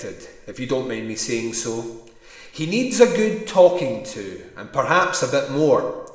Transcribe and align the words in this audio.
Corrected, 0.00 0.28
if 0.46 0.58
you 0.58 0.66
don't 0.66 0.88
mind 0.88 1.08
me 1.08 1.14
saying 1.14 1.52
so. 1.52 2.00
He 2.52 2.64
needs 2.64 3.00
a 3.00 3.06
good 3.06 3.46
talking 3.46 4.02
to, 4.04 4.42
and 4.56 4.72
perhaps 4.72 5.22
a 5.22 5.28
bit 5.28 5.50
more. 5.50 6.10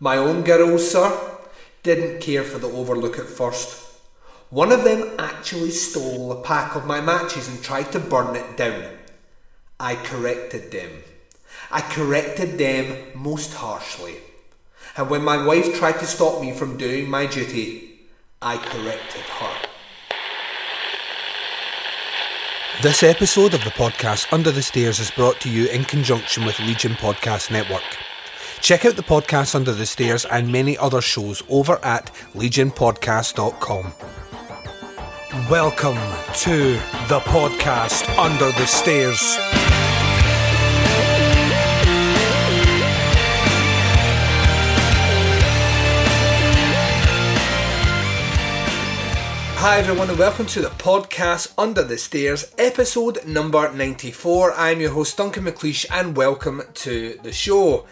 My 0.00 0.16
own 0.16 0.42
girls, 0.42 0.90
sir, 0.90 1.16
didn't 1.84 2.22
care 2.22 2.42
for 2.42 2.58
the 2.58 2.66
overlook 2.66 3.20
at 3.20 3.26
first. 3.26 3.86
One 4.48 4.72
of 4.72 4.82
them 4.82 5.14
actually 5.20 5.70
stole 5.70 6.32
a 6.32 6.42
pack 6.42 6.74
of 6.74 6.86
my 6.86 7.00
matches 7.00 7.46
and 7.46 7.62
tried 7.62 7.92
to 7.92 8.00
burn 8.00 8.34
it 8.34 8.56
down. 8.56 8.98
I 9.78 9.94
corrected 9.94 10.72
them. 10.72 10.90
I 11.70 11.82
corrected 11.82 12.58
them 12.58 12.96
most 13.14 13.54
harshly. 13.54 14.16
And 14.96 15.08
when 15.08 15.22
my 15.22 15.46
wife 15.46 15.78
tried 15.78 16.00
to 16.00 16.06
stop 16.06 16.40
me 16.40 16.52
from 16.52 16.76
doing 16.76 17.08
my 17.08 17.26
duty, 17.26 18.08
I 18.42 18.56
corrected 18.56 19.22
her. 19.22 19.69
This 22.82 23.02
episode 23.02 23.52
of 23.52 23.62
the 23.62 23.70
podcast 23.70 24.32
Under 24.32 24.50
the 24.50 24.62
Stairs 24.62 25.00
is 25.00 25.10
brought 25.10 25.38
to 25.42 25.50
you 25.50 25.66
in 25.66 25.84
conjunction 25.84 26.46
with 26.46 26.58
Legion 26.60 26.92
Podcast 26.92 27.50
Network. 27.50 27.82
Check 28.62 28.86
out 28.86 28.96
the 28.96 29.02
podcast 29.02 29.54
Under 29.54 29.72
the 29.72 29.84
Stairs 29.84 30.24
and 30.24 30.50
many 30.50 30.78
other 30.78 31.02
shows 31.02 31.42
over 31.50 31.78
at 31.84 32.10
legionpodcast.com. 32.32 33.92
Welcome 35.50 35.98
to 36.36 36.72
the 37.08 37.20
podcast 37.20 38.08
Under 38.18 38.50
the 38.58 38.66
Stairs. 38.66 39.36
Hi 49.60 49.78
everyone 49.78 50.08
and 50.08 50.18
welcome 50.18 50.46
to 50.46 50.62
the 50.62 50.70
podcast 50.70 51.52
Under 51.58 51.82
the 51.82 51.98
Stairs, 51.98 52.54
episode 52.56 53.26
number 53.26 53.70
94. 53.70 54.54
I'm 54.54 54.80
your 54.80 54.92
host 54.92 55.18
Duncan 55.18 55.44
McLeish 55.44 55.84
and 55.90 56.16
welcome 56.16 56.62
to 56.72 57.20
the 57.22 57.30
show. 57.30 57.84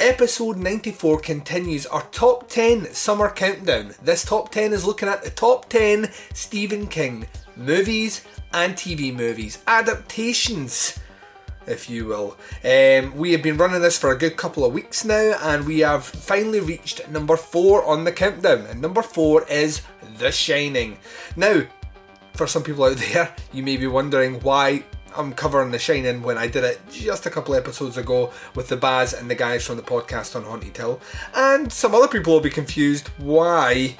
Episode 0.00 0.56
94 0.56 1.20
continues 1.20 1.86
our 1.86 2.02
top 2.10 2.48
10 2.48 2.92
summer 2.92 3.30
countdown. 3.30 3.94
This 4.02 4.24
top 4.24 4.50
10 4.50 4.72
is 4.72 4.84
looking 4.84 5.08
at 5.08 5.22
the 5.22 5.30
top 5.30 5.68
10 5.68 6.10
Stephen 6.34 6.88
King 6.88 7.28
movies 7.54 8.26
and 8.52 8.74
TV 8.74 9.14
movies, 9.14 9.62
adaptations 9.68 10.98
if 11.66 11.88
you 11.88 12.06
will. 12.06 12.36
Um, 12.64 13.16
we 13.16 13.30
have 13.30 13.42
been 13.42 13.56
running 13.56 13.80
this 13.80 13.96
for 13.96 14.10
a 14.10 14.18
good 14.18 14.36
couple 14.36 14.64
of 14.64 14.72
weeks 14.72 15.04
now, 15.04 15.38
and 15.40 15.64
we 15.64 15.78
have 15.78 16.04
finally 16.04 16.58
reached 16.58 17.08
number 17.08 17.36
four 17.36 17.84
on 17.84 18.02
the 18.02 18.10
countdown. 18.10 18.66
And 18.66 18.80
number 18.80 19.02
four 19.02 19.46
is 19.48 19.82
The 20.22 20.30
Shining. 20.30 20.98
Now, 21.34 21.62
for 22.34 22.46
some 22.46 22.62
people 22.62 22.84
out 22.84 22.96
there, 22.96 23.34
you 23.52 23.64
may 23.64 23.76
be 23.76 23.88
wondering 23.88 24.38
why 24.40 24.84
I'm 25.16 25.32
covering 25.32 25.72
The 25.72 25.80
Shining 25.80 26.22
when 26.22 26.38
I 26.38 26.46
did 26.46 26.62
it 26.62 26.80
just 26.92 27.26
a 27.26 27.30
couple 27.30 27.56
episodes 27.56 27.96
ago 27.96 28.32
with 28.54 28.68
the 28.68 28.76
Baz 28.76 29.14
and 29.14 29.28
the 29.28 29.34
guys 29.34 29.66
from 29.66 29.76
the 29.76 29.82
podcast 29.82 30.36
on 30.36 30.44
Haunted 30.44 30.76
Hill. 30.76 31.00
And 31.34 31.72
some 31.72 31.92
other 31.92 32.06
people 32.06 32.32
will 32.32 32.40
be 32.40 32.50
confused 32.50 33.08
why 33.18 33.96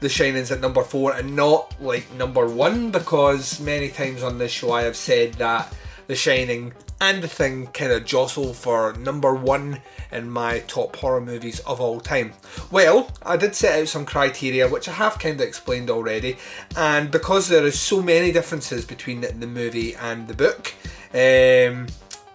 The 0.00 0.08
Shining's 0.08 0.50
at 0.50 0.60
number 0.60 0.82
four 0.82 1.12
and 1.12 1.36
not 1.36 1.80
like 1.80 2.12
number 2.14 2.44
one 2.44 2.90
because 2.90 3.60
many 3.60 3.88
times 3.88 4.24
on 4.24 4.38
this 4.38 4.50
show 4.50 4.72
I 4.72 4.82
have 4.82 4.96
said 4.96 5.34
that 5.34 5.72
The 6.08 6.16
Shining 6.16 6.72
and 7.00 7.22
The 7.22 7.28
Thing 7.28 7.68
kind 7.68 7.92
of 7.92 8.04
jostle 8.04 8.52
for 8.52 8.94
number 8.94 9.32
one 9.32 9.80
in 10.12 10.30
my 10.30 10.60
top 10.60 10.96
horror 10.96 11.20
movies 11.20 11.60
of 11.60 11.80
all 11.80 12.00
time. 12.00 12.32
Well, 12.70 13.10
I 13.22 13.36
did 13.36 13.54
set 13.54 13.80
out 13.80 13.88
some 13.88 14.04
criteria 14.04 14.68
which 14.68 14.88
I 14.88 14.92
have 14.92 15.18
kind 15.18 15.40
of 15.40 15.46
explained 15.46 15.90
already, 15.90 16.36
and 16.76 17.10
because 17.10 17.48
there 17.48 17.66
is 17.66 17.78
so 17.78 18.02
many 18.02 18.32
differences 18.32 18.84
between 18.84 19.20
the 19.20 19.46
movie 19.46 19.94
and 19.94 20.28
the 20.28 20.34
book, 20.34 20.74
um, 21.14 21.86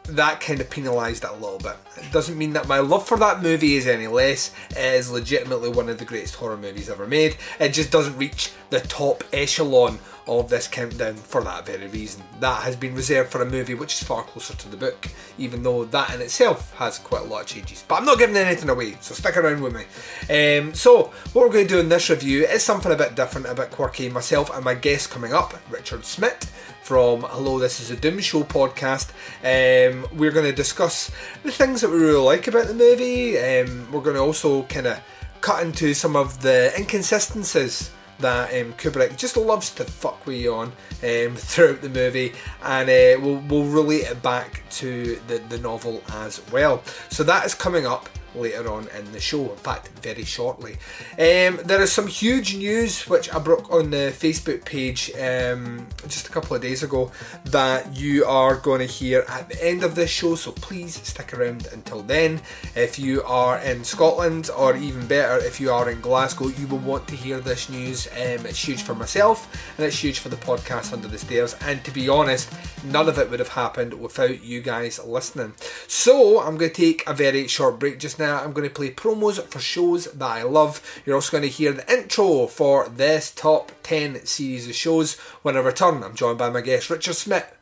that 0.09 0.39
kind 0.39 0.61
of 0.61 0.69
penalised 0.69 1.23
it 1.23 1.29
a 1.29 1.33
little 1.33 1.57
bit. 1.57 1.75
It 1.97 2.11
doesn't 2.11 2.37
mean 2.37 2.53
that 2.53 2.67
my 2.67 2.79
love 2.79 3.07
for 3.07 3.17
that 3.17 3.41
movie 3.43 3.75
is 3.75 3.87
any 3.87 4.07
less. 4.07 4.53
It 4.71 4.77
is 4.77 5.11
legitimately 5.11 5.69
one 5.69 5.89
of 5.89 5.97
the 5.97 6.05
greatest 6.05 6.35
horror 6.35 6.57
movies 6.57 6.89
ever 6.89 7.07
made. 7.07 7.37
It 7.59 7.69
just 7.69 7.91
doesn't 7.91 8.17
reach 8.17 8.51
the 8.69 8.79
top 8.79 9.23
echelon 9.33 9.99
of 10.27 10.49
this 10.49 10.67
countdown 10.67 11.15
for 11.15 11.43
that 11.43 11.65
very 11.65 11.87
reason. 11.87 12.23
That 12.39 12.63
has 12.63 12.75
been 12.75 12.95
reserved 12.95 13.31
for 13.31 13.41
a 13.41 13.45
movie 13.45 13.73
which 13.73 13.93
is 13.93 14.03
far 14.07 14.23
closer 14.23 14.55
to 14.55 14.69
the 14.69 14.77
book, 14.77 15.07
even 15.37 15.63
though 15.63 15.85
that 15.85 16.13
in 16.13 16.21
itself 16.21 16.73
has 16.75 16.99
quite 16.99 17.23
a 17.23 17.25
lot 17.25 17.41
of 17.41 17.47
changes. 17.47 17.83
But 17.87 17.95
I'm 17.95 18.05
not 18.05 18.19
giving 18.19 18.35
anything 18.35 18.69
away, 18.69 18.97
so 19.01 19.13
stick 19.13 19.37
around 19.37 19.61
with 19.61 19.73
me. 19.73 19.83
Um, 20.29 20.73
so, 20.73 21.11
what 21.33 21.45
we're 21.45 21.53
going 21.53 21.67
to 21.67 21.73
do 21.75 21.79
in 21.79 21.89
this 21.89 22.09
review 22.09 22.45
is 22.45 22.63
something 22.63 22.91
a 22.91 22.95
bit 22.95 23.15
different, 23.15 23.47
a 23.47 23.55
bit 23.55 23.71
quirky. 23.71 24.09
Myself 24.09 24.53
and 24.53 24.63
my 24.63 24.75
guest 24.75 25.09
coming 25.09 25.33
up, 25.33 25.53
Richard 25.69 26.05
Smith 26.05 26.53
from 26.87 27.21
Hello, 27.23 27.59
This 27.59 27.81
is 27.81 27.91
a 27.91 27.97
Doom 27.97 28.19
Show 28.19 28.43
podcast. 28.43 29.09
Um, 29.43 30.07
we're 30.17 30.31
going 30.31 30.45
to 30.45 30.55
discuss 30.55 31.11
the 31.43 31.51
things 31.51 31.81
that 31.81 31.89
we 31.89 31.97
really 31.97 32.23
like 32.23 32.47
about 32.47 32.67
the 32.67 32.73
movie. 32.73 33.37
Um, 33.37 33.91
we're 33.91 34.01
going 34.01 34.15
to 34.15 34.21
also 34.21 34.63
kind 34.63 34.87
of 34.87 34.99
cut 35.41 35.63
into 35.63 35.93
some 35.93 36.15
of 36.15 36.41
the 36.41 36.73
inconsistencies 36.77 37.91
that 38.19 38.49
um, 38.49 38.73
Kubrick 38.73 39.17
just 39.17 39.37
loves 39.37 39.73
to 39.75 39.83
fuck 39.83 40.25
with 40.25 40.37
you 40.37 40.53
on 40.53 40.67
um, 40.67 40.71
throughout 41.35 41.81
the 41.81 41.89
movie, 41.89 42.33
and 42.63 42.89
uh, 42.89 43.21
we'll, 43.21 43.43
we'll 43.47 43.65
relate 43.65 44.03
it 44.03 44.21
back 44.21 44.63
to 44.71 45.19
the, 45.27 45.37
the 45.49 45.59
novel 45.59 46.03
as 46.13 46.41
well. 46.51 46.83
So 47.09 47.23
that 47.23 47.45
is 47.45 47.53
coming 47.53 47.85
up 47.85 48.09
later 48.37 48.69
on 48.69 48.87
in 48.97 49.11
the 49.11 49.19
show, 49.19 49.51
in 49.51 49.57
fact, 49.57 49.89
very 49.99 50.23
shortly. 50.23 50.73
Um, 51.13 51.59
there 51.65 51.81
is 51.81 51.91
some 51.91 52.07
huge 52.07 52.55
news 52.55 53.07
which 53.07 53.33
I 53.33 53.39
broke 53.39 53.71
on 53.71 53.89
the 53.89 54.13
Facebook 54.15 54.65
page 54.65 55.11
um, 55.15 55.87
just 56.07 56.27
a 56.27 56.31
couple 56.31 56.55
of 56.55 56.61
days 56.61 56.83
ago 56.83 57.11
that 57.45 57.95
you 57.95 58.25
are 58.25 58.55
going 58.55 58.79
to 58.79 58.85
hear 58.85 59.25
at 59.27 59.49
the 59.49 59.63
end 59.65 59.83
of 59.83 59.95
this 59.95 60.09
show, 60.09 60.35
so 60.35 60.51
please 60.51 60.95
stick 61.07 61.33
around 61.33 61.67
until 61.73 62.01
then. 62.01 62.41
If 62.75 62.99
you 62.99 63.23
are 63.23 63.57
in 63.59 63.83
Scotland, 63.83 64.49
or 64.55 64.75
even 64.75 65.07
better, 65.07 65.37
if 65.43 65.59
you 65.59 65.71
are 65.71 65.89
in 65.89 66.01
Glasgow, 66.01 66.47
you 66.47 66.67
will 66.67 66.77
want 66.79 67.07
to 67.07 67.15
hear 67.15 67.39
this 67.39 67.69
news. 67.69 68.07
Um, 68.07 68.45
it's 68.45 68.67
huge 68.67 68.81
for 68.81 68.95
myself 68.95 69.47
and 69.77 69.85
it's 69.85 70.03
huge 70.03 70.19
for 70.19 70.29
the 70.29 70.35
podcast 70.37 70.93
Under 70.93 71.07
the 71.07 71.17
Stairs, 71.17 71.55
and 71.61 71.83
to 71.83 71.91
be 71.91 72.09
honest, 72.09 72.51
none 72.83 73.09
of 73.09 73.17
it 73.17 73.29
would 73.29 73.39
have 73.39 73.49
happened 73.49 73.93
without 73.93 74.43
you 74.43 74.61
guys 74.61 75.03
listening. 75.03 75.53
So, 75.87 76.41
I'm 76.41 76.57
going 76.57 76.71
to 76.71 76.75
take 76.75 77.07
a 77.07 77.13
very 77.13 77.47
short 77.47 77.79
break 77.79 77.99
just 77.99 78.19
now. 78.19 78.26
I'm 78.35 78.53
going 78.53 78.67
to 78.67 78.73
play 78.73 78.91
promos 78.91 79.41
for 79.41 79.59
shows 79.59 80.05
that 80.05 80.25
I 80.25 80.43
love. 80.43 81.01
You're 81.05 81.15
also 81.15 81.31
going 81.31 81.43
to 81.43 81.49
hear 81.49 81.71
the 81.71 81.91
intro 81.91 82.47
for 82.47 82.89
this 82.89 83.31
top 83.31 83.71
10 83.83 84.25
series 84.25 84.67
of 84.67 84.75
shows. 84.75 85.15
When 85.41 85.55
I 85.55 85.59
return, 85.59 86.03
I'm 86.03 86.15
joined 86.15 86.37
by 86.37 86.49
my 86.49 86.61
guest 86.61 86.89
Richard 86.89 87.15
Smith. 87.15 87.55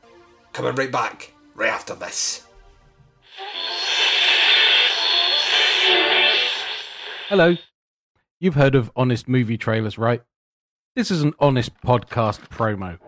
Coming 0.54 0.76
right 0.76 0.92
back, 0.92 1.34
right 1.56 1.70
after 1.70 1.96
this. 1.96 2.44
Hello. 7.30 7.56
You've 8.40 8.56
heard 8.56 8.76
of 8.76 8.92
honest 8.96 9.28
movie 9.28 9.58
trailers, 9.58 9.98
right? 9.98 10.22
This 10.96 11.12
is 11.12 11.24
an 11.24 11.34
honest 11.40 11.72
podcast 11.82 12.48
promo. 12.50 13.00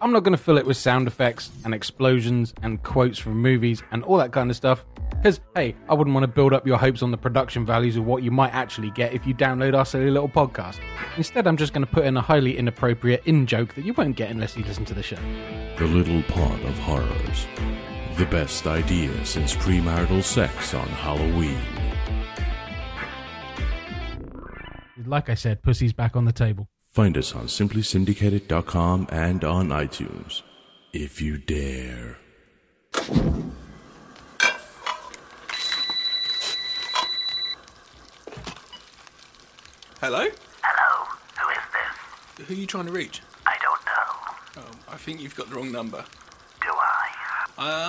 I'm 0.00 0.12
not 0.12 0.24
going 0.24 0.36
to 0.36 0.42
fill 0.42 0.58
it 0.58 0.66
with 0.66 0.76
sound 0.76 1.06
effects 1.06 1.50
and 1.64 1.72
explosions 1.72 2.52
and 2.62 2.82
quotes 2.82 3.18
from 3.18 3.40
movies 3.40 3.82
and 3.92 4.02
all 4.02 4.16
that 4.18 4.32
kind 4.32 4.50
of 4.50 4.56
stuff. 4.56 4.84
Because, 5.22 5.40
hey, 5.54 5.76
I 5.88 5.94
wouldn't 5.94 6.14
want 6.14 6.24
to 6.24 6.28
build 6.28 6.52
up 6.52 6.66
your 6.66 6.78
hopes 6.78 7.00
on 7.00 7.12
the 7.12 7.16
production 7.16 7.64
values 7.64 7.94
of 7.94 8.04
what 8.04 8.24
you 8.24 8.32
might 8.32 8.52
actually 8.52 8.90
get 8.90 9.12
if 9.12 9.24
you 9.24 9.32
download 9.32 9.72
our 9.72 9.86
silly 9.86 10.10
little 10.10 10.28
podcast. 10.28 10.80
Instead, 11.16 11.46
I'm 11.46 11.56
just 11.56 11.72
going 11.72 11.86
to 11.86 11.92
put 11.92 12.04
in 12.04 12.16
a 12.16 12.20
highly 12.20 12.58
inappropriate 12.58 13.22
in 13.24 13.46
joke 13.46 13.72
that 13.74 13.84
you 13.84 13.92
won't 13.92 14.16
get 14.16 14.32
unless 14.32 14.56
you 14.56 14.64
listen 14.64 14.84
to 14.86 14.94
the 14.94 15.02
show. 15.02 15.18
The 15.78 15.84
Little 15.84 16.24
Pot 16.24 16.60
of 16.64 16.76
Horrors. 16.80 17.46
The 18.16 18.26
best 18.26 18.66
idea 18.66 19.24
since 19.24 19.54
premarital 19.54 20.24
sex 20.24 20.74
on 20.74 20.88
Halloween. 20.88 21.56
Like 25.06 25.28
I 25.28 25.34
said, 25.34 25.62
pussy's 25.62 25.92
back 25.92 26.16
on 26.16 26.24
the 26.24 26.32
table. 26.32 26.68
Find 26.88 27.16
us 27.16 27.32
on 27.32 27.46
simplysyndicated.com 27.46 29.06
and 29.12 29.44
on 29.44 29.68
iTunes. 29.68 30.42
If 30.92 31.20
you 31.22 31.38
dare. 31.38 32.18
Hello? 40.02 40.18
Hello, 40.18 41.06
who 41.38 41.46
is 41.54 41.64
this? 41.70 42.46
Who 42.48 42.54
are 42.54 42.56
you 42.56 42.66
trying 42.66 42.86
to 42.86 42.92
reach? 42.92 43.22
I 43.46 43.54
don't 43.62 43.78
know. 43.86 44.66
Um, 44.66 44.78
I 44.90 44.96
think 44.96 45.20
you've 45.20 45.36
got 45.36 45.48
the 45.48 45.54
wrong 45.54 45.70
number. 45.70 46.04
Do 46.60 46.68
I? 46.74 47.06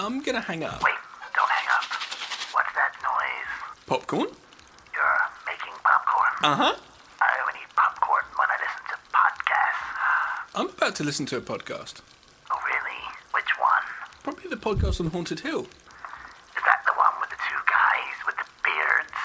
I'm 0.06 0.22
gonna 0.22 0.40
hang 0.42 0.64
up. 0.64 0.84
Wait, 0.84 0.94
don't 1.36 1.50
hang 1.50 1.70
up. 1.74 1.84
What's 2.54 2.70
that 2.78 2.94
noise? 3.02 3.50
Popcorn? 3.88 4.30
You're 4.94 5.20
making 5.50 5.74
popcorn. 5.82 6.34
Uh 6.44 6.56
huh. 6.56 6.76
I 7.20 7.32
only 7.42 7.60
eat 7.66 7.74
popcorn 7.76 8.26
when 8.38 8.48
I 8.48 8.58
listen 8.62 8.84
to 8.94 8.98
podcasts. 9.10 10.54
I'm 10.54 10.70
about 10.70 10.96
to 10.98 11.04
listen 11.04 11.26
to 11.28 11.38
a 11.38 11.42
podcast. 11.42 12.02
Oh, 12.52 12.60
really? 12.62 13.02
Which 13.34 13.50
one? 13.58 13.86
Probably 14.22 14.50
the 14.50 14.62
podcast 14.62 15.00
on 15.02 15.08
Haunted 15.08 15.40
Hill. 15.40 15.62
Is 15.66 16.62
that 16.64 16.84
the 16.86 16.94
one 16.94 17.14
with 17.20 17.32
the 17.32 17.42
two 17.42 17.62
guys 17.66 18.16
with 18.28 18.38
the 18.38 18.46
beards? 18.62 19.18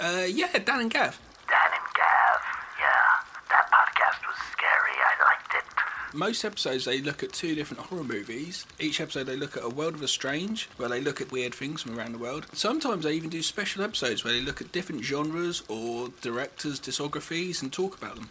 Uh, 0.00 0.24
yeah, 0.24 0.56
Dan 0.64 0.80
and 0.80 0.90
Gav. 0.90 1.20
Dan 1.50 1.70
and 1.74 1.88
Gav. 1.92 2.40
Yeah, 2.78 3.10
that 3.50 3.66
podcast 3.68 4.22
was 4.24 4.38
scary. 4.54 4.96
I 4.96 5.12
liked 5.26 5.52
it. 5.58 5.66
Most 6.12 6.44
episodes 6.44 6.84
they 6.84 7.00
look 7.00 7.22
at 7.22 7.32
two 7.32 7.54
different 7.54 7.84
horror 7.84 8.02
movies. 8.02 8.66
Each 8.80 9.00
episode 9.00 9.24
they 9.24 9.36
look 9.36 9.56
at 9.56 9.62
a 9.64 9.68
world 9.68 9.94
of 9.94 10.00
the 10.00 10.08
strange, 10.08 10.68
where 10.76 10.88
they 10.88 11.00
look 11.00 11.20
at 11.20 11.30
weird 11.30 11.54
things 11.54 11.82
from 11.82 11.96
around 11.96 12.12
the 12.12 12.18
world. 12.18 12.46
Sometimes 12.52 13.04
they 13.04 13.12
even 13.12 13.30
do 13.30 13.42
special 13.42 13.84
episodes 13.84 14.24
where 14.24 14.32
they 14.32 14.40
look 14.40 14.60
at 14.60 14.72
different 14.72 15.04
genres 15.04 15.62
or 15.68 16.08
directors' 16.20 16.80
discographies 16.80 17.62
and 17.62 17.72
talk 17.72 17.96
about 17.96 18.16
them. 18.16 18.28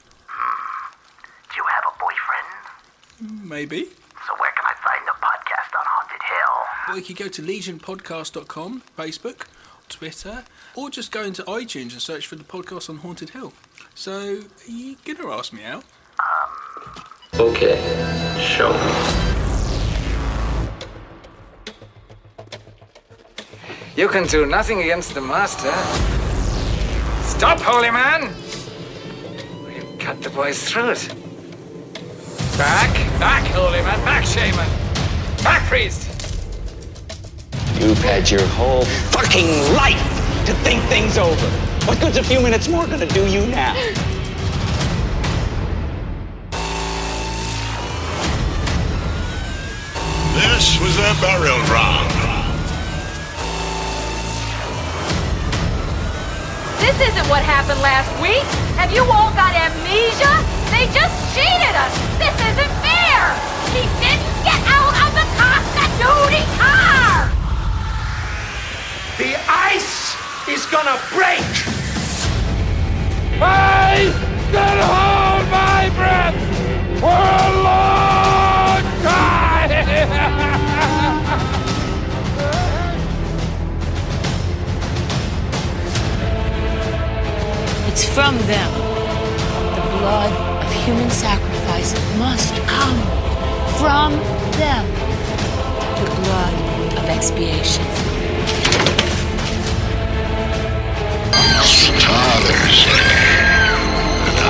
Do 1.49 1.55
you 1.55 1.63
have 1.69 1.83
a 1.87 1.99
boyfriend? 1.99 3.39
Hmm, 3.41 3.47
maybe. 3.47 3.85
So 4.27 4.35
where 4.39 4.51
can 4.51 4.65
I 4.65 4.73
find 4.83 5.07
the 5.07 5.15
podcast 5.21 5.79
on 5.79 5.85
Haunted 5.85 6.21
Hill? 6.21 6.55
Well, 6.89 6.97
you 6.97 7.03
could 7.03 7.17
go 7.17 7.27
to 7.29 7.41
legionpodcast.com, 7.41 8.83
Facebook, 8.97 9.45
Twitter, 9.87 10.43
or 10.75 10.89
just 10.89 11.13
go 11.13 11.23
into 11.23 11.43
iTunes 11.43 11.93
and 11.93 12.01
search 12.01 12.27
for 12.27 12.35
the 12.35 12.43
podcast 12.43 12.89
on 12.89 12.97
Haunted 12.97 13.29
Hill. 13.29 13.53
So, 13.95 14.41
are 14.67 14.71
you 14.71 14.97
gonna 15.05 15.31
ask 15.31 15.53
me 15.53 15.63
out? 15.63 15.85
Okay, 17.39 17.77
show 18.37 18.73
me. 18.73 18.91
You 23.95 24.09
can 24.09 24.27
do 24.27 24.45
nothing 24.45 24.81
against 24.81 25.13
the 25.13 25.21
master. 25.21 25.71
Stop, 27.23 27.61
holy 27.61 27.91
man! 27.91 28.35
We'll 29.63 29.97
cut 29.99 30.21
the 30.21 30.29
boy's 30.31 30.61
throat. 30.69 31.07
Back, 32.57 32.93
back, 33.21 33.47
holy 33.51 33.83
man, 33.83 34.03
back, 34.03 34.25
shaman! 34.25 34.67
Back, 35.41 35.65
priest! 35.69 36.09
You've 37.79 37.99
had 37.99 38.29
your 38.29 38.45
whole 38.47 38.83
fucking 39.15 39.47
life 39.75 40.45
to 40.45 40.53
think 40.55 40.83
things 40.89 41.17
over. 41.17 41.47
What 41.85 42.01
good's 42.01 42.17
a 42.17 42.23
few 42.23 42.41
minutes 42.41 42.67
more 42.67 42.85
gonna 42.85 43.07
do 43.07 43.25
you 43.31 43.45
now? 43.45 43.75
This 50.59 50.77
was 50.81 50.97
their 50.97 51.15
burial 51.21 51.55
ground. 51.71 52.11
This 56.83 56.99
isn't 56.99 57.29
what 57.29 57.43
happened 57.47 57.79
last 57.79 58.11
week. 58.19 58.43
Have 58.75 58.91
you 58.91 59.03
all 59.03 59.31
got 59.39 59.55
amnesia? 59.55 60.35
They 60.67 60.91
just 60.91 61.15
cheated 61.31 61.75
us. 61.79 61.95
This 62.19 62.35
isn't 62.43 62.73
fair. 62.83 63.23
He 63.71 63.87
didn't 64.03 64.35
get 64.43 64.59
out 64.67 64.91
of 64.99 65.15
the 65.15 65.23
Costa 65.39 65.85
duty 65.95 66.43
car. 66.59 67.31
The 69.15 69.39
ice 69.47 70.19
is 70.49 70.65
gonna 70.65 70.99
break. 71.15 71.39
I 73.39 74.11
can 74.51 74.77
hold 74.91 75.47
my 75.55 75.87
breath 75.95 76.35
for 76.99 77.15
a 77.15 77.63
long 77.63 78.83
time. 79.07 79.48
It's 79.99 80.07
from 88.15 88.37
them. 88.47 88.71
The 89.75 89.81
blood 89.97 90.31
of 90.63 90.71
human 90.85 91.09
sacrifice 91.09 91.91
must 92.17 92.55
come 92.65 92.95
from 93.77 94.13
them. 94.57 94.85
The 95.99 96.05
blood 96.21 96.53
of 96.97 97.09
expiation. 97.09 97.83
Fathers. 102.07 102.79
And 104.27 104.39
I 104.39 104.41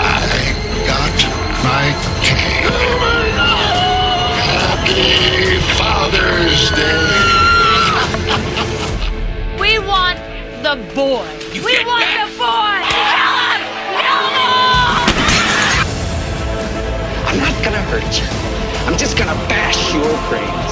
got 0.86 1.18
my 1.64 1.86
cake. 2.22 2.68
Happy 4.90 5.62
Father's 5.78 6.72
Day. 6.72 7.14
We 9.62 9.78
want 9.78 10.18
the 10.66 10.82
boy. 10.96 11.30
we 11.54 11.78
want 11.86 12.10
the 12.10 12.26
boy. 12.34 12.82
Helen! 12.90 13.62
Helen! 14.02 15.14
I'm 17.28 17.38
not 17.38 17.54
gonna 17.64 17.84
hurt 17.94 18.18
you. 18.18 18.26
I'm 18.88 18.98
just 18.98 19.16
gonna 19.16 19.36
bash 19.46 19.94
your 19.94 20.10
brains. 20.28 20.72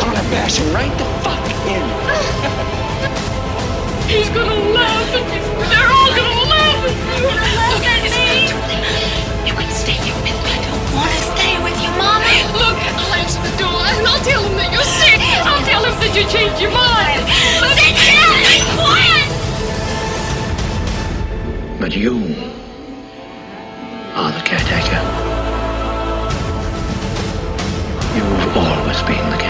I'm 0.00 0.08
gonna 0.08 0.24
bash 0.30 0.56
him 0.56 0.72
right 0.72 0.96
the 0.96 1.04
fuck 1.20 1.44
in. 1.68 1.84
He's 4.08 4.30
gonna 4.30 4.56
laugh 4.72 5.12
at 5.12 5.28
you. 5.28 5.42
They're 5.68 5.92
all 5.92 6.08
gonna 6.16 6.48
laugh 6.48 6.88
at 6.88 6.96
you. 7.04 7.20
Look 7.68 7.84
at 7.84 8.00
me. 8.08 8.48
You 9.46 9.52
can 9.52 9.68
stay 9.74 10.07
that 16.00 16.14
you 16.14 16.22
changed 16.30 16.60
your 16.62 16.70
mind. 16.70 17.22
Sit 17.74 17.94
down 18.06 18.30
and 18.38 18.46
be 18.46 18.58
quiet. 18.78 19.28
But 21.80 21.92
you 21.96 22.14
are 24.14 24.32
the 24.32 24.42
caretaker. 24.46 25.02
You've 28.14 28.56
always 28.56 29.00
been 29.02 29.30
the 29.30 29.36
caretaker. 29.36 29.47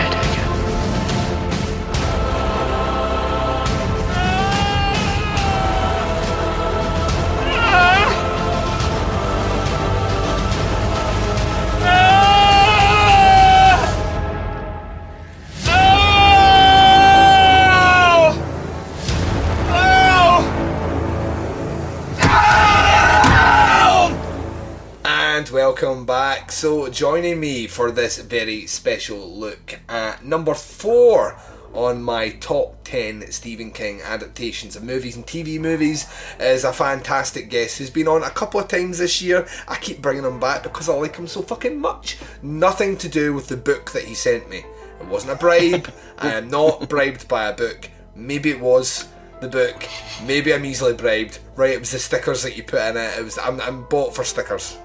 So, 26.59 26.89
joining 26.89 27.39
me 27.39 27.69
for 27.69 27.93
this 27.93 28.19
very 28.19 28.67
special 28.67 29.33
look 29.33 29.79
at 29.89 30.25
number 30.25 30.55
four 30.55 31.39
on 31.73 32.03
my 32.03 32.31
top 32.31 32.83
10 32.83 33.31
Stephen 33.31 33.71
King 33.71 34.03
adaptations 34.03 34.75
of 34.75 34.83
movies 34.83 35.15
and 35.15 35.25
TV 35.25 35.61
movies 35.61 36.13
is 36.41 36.65
a 36.65 36.73
fantastic 36.73 37.49
guest 37.49 37.79
who's 37.79 37.91
been 37.91 38.09
on 38.09 38.25
a 38.25 38.31
couple 38.31 38.59
of 38.59 38.67
times 38.67 38.99
this 38.99 39.23
year. 39.23 39.47
I 39.69 39.77
keep 39.77 40.03
bringing 40.03 40.25
him 40.25 40.41
back 40.41 40.65
because 40.65 40.89
I 40.89 40.95
like 40.95 41.15
him 41.15 41.29
so 41.29 41.43
fucking 41.43 41.81
much. 41.81 42.19
Nothing 42.43 42.97
to 42.97 43.09
do 43.09 43.35
with 43.35 43.47
the 43.47 43.57
book 43.57 43.93
that 43.93 44.03
he 44.03 44.15
sent 44.17 44.51
me. 44.51 44.65
It 45.01 45.07
wasn't 45.07 45.35
a 45.35 45.37
bribe. 45.37 45.93
I 46.19 46.33
am 46.33 46.49
not 46.49 46.89
bribed 46.89 47.29
by 47.29 47.51
a 47.51 47.57
book. 47.57 47.89
Maybe 48.17 48.51
it 48.51 48.59
was 48.59 49.07
the 49.41 49.47
book. 49.47 49.89
Maybe 50.27 50.53
I'm 50.53 50.65
easily 50.65 50.95
bribed. 50.95 51.39
Right, 51.55 51.71
it 51.75 51.79
was 51.79 51.93
the 51.93 52.01
stickers 52.01 52.43
that 52.43 52.57
you 52.57 52.65
put 52.65 52.81
in 52.81 52.97
it. 52.97 53.17
It 53.17 53.23
was 53.23 53.39
I'm, 53.39 53.61
I'm 53.61 53.85
bought 53.85 54.17
for 54.17 54.25
stickers. 54.25 54.77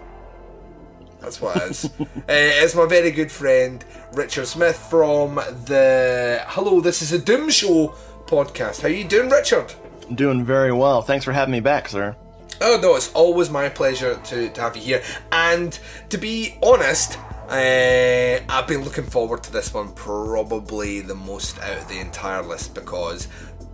That's 1.23 1.39
what 1.39 1.55
it 1.55 1.63
is. 1.71 1.85
uh, 1.85 2.05
it's 2.27 2.75
my 2.75 2.85
very 2.85 3.09
good 3.09 3.31
friend 3.31 3.83
Richard 4.11 4.45
Smith 4.45 4.77
from 4.77 5.35
the 5.35 6.43
Hello, 6.47 6.81
this 6.81 7.01
is 7.01 7.13
a 7.13 7.17
Doom 7.17 7.49
Show 7.49 7.95
podcast. 8.25 8.81
How 8.81 8.89
you 8.89 9.05
doing, 9.05 9.29
Richard? 9.29 9.73
I'm 10.09 10.15
doing 10.15 10.43
very 10.43 10.73
well. 10.73 11.01
Thanks 11.01 11.23
for 11.23 11.31
having 11.31 11.53
me 11.53 11.61
back, 11.61 11.87
sir. 11.87 12.17
Oh 12.59 12.77
no, 12.81 12.95
it's 12.95 13.09
always 13.13 13.49
my 13.49 13.69
pleasure 13.69 14.19
to, 14.25 14.49
to 14.49 14.61
have 14.61 14.75
you 14.75 14.83
here. 14.83 15.03
And 15.31 15.79
to 16.09 16.17
be 16.17 16.57
honest, 16.61 17.17
uh, 17.47 18.39
I've 18.49 18.67
been 18.67 18.83
looking 18.83 19.05
forward 19.05 19.43
to 19.43 19.51
this 19.53 19.73
one 19.73 19.93
probably 19.93 20.99
the 20.99 21.15
most 21.15 21.57
out 21.59 21.77
of 21.77 21.87
the 21.87 21.99
entire 21.99 22.41
list 22.41 22.75
because 22.75 23.29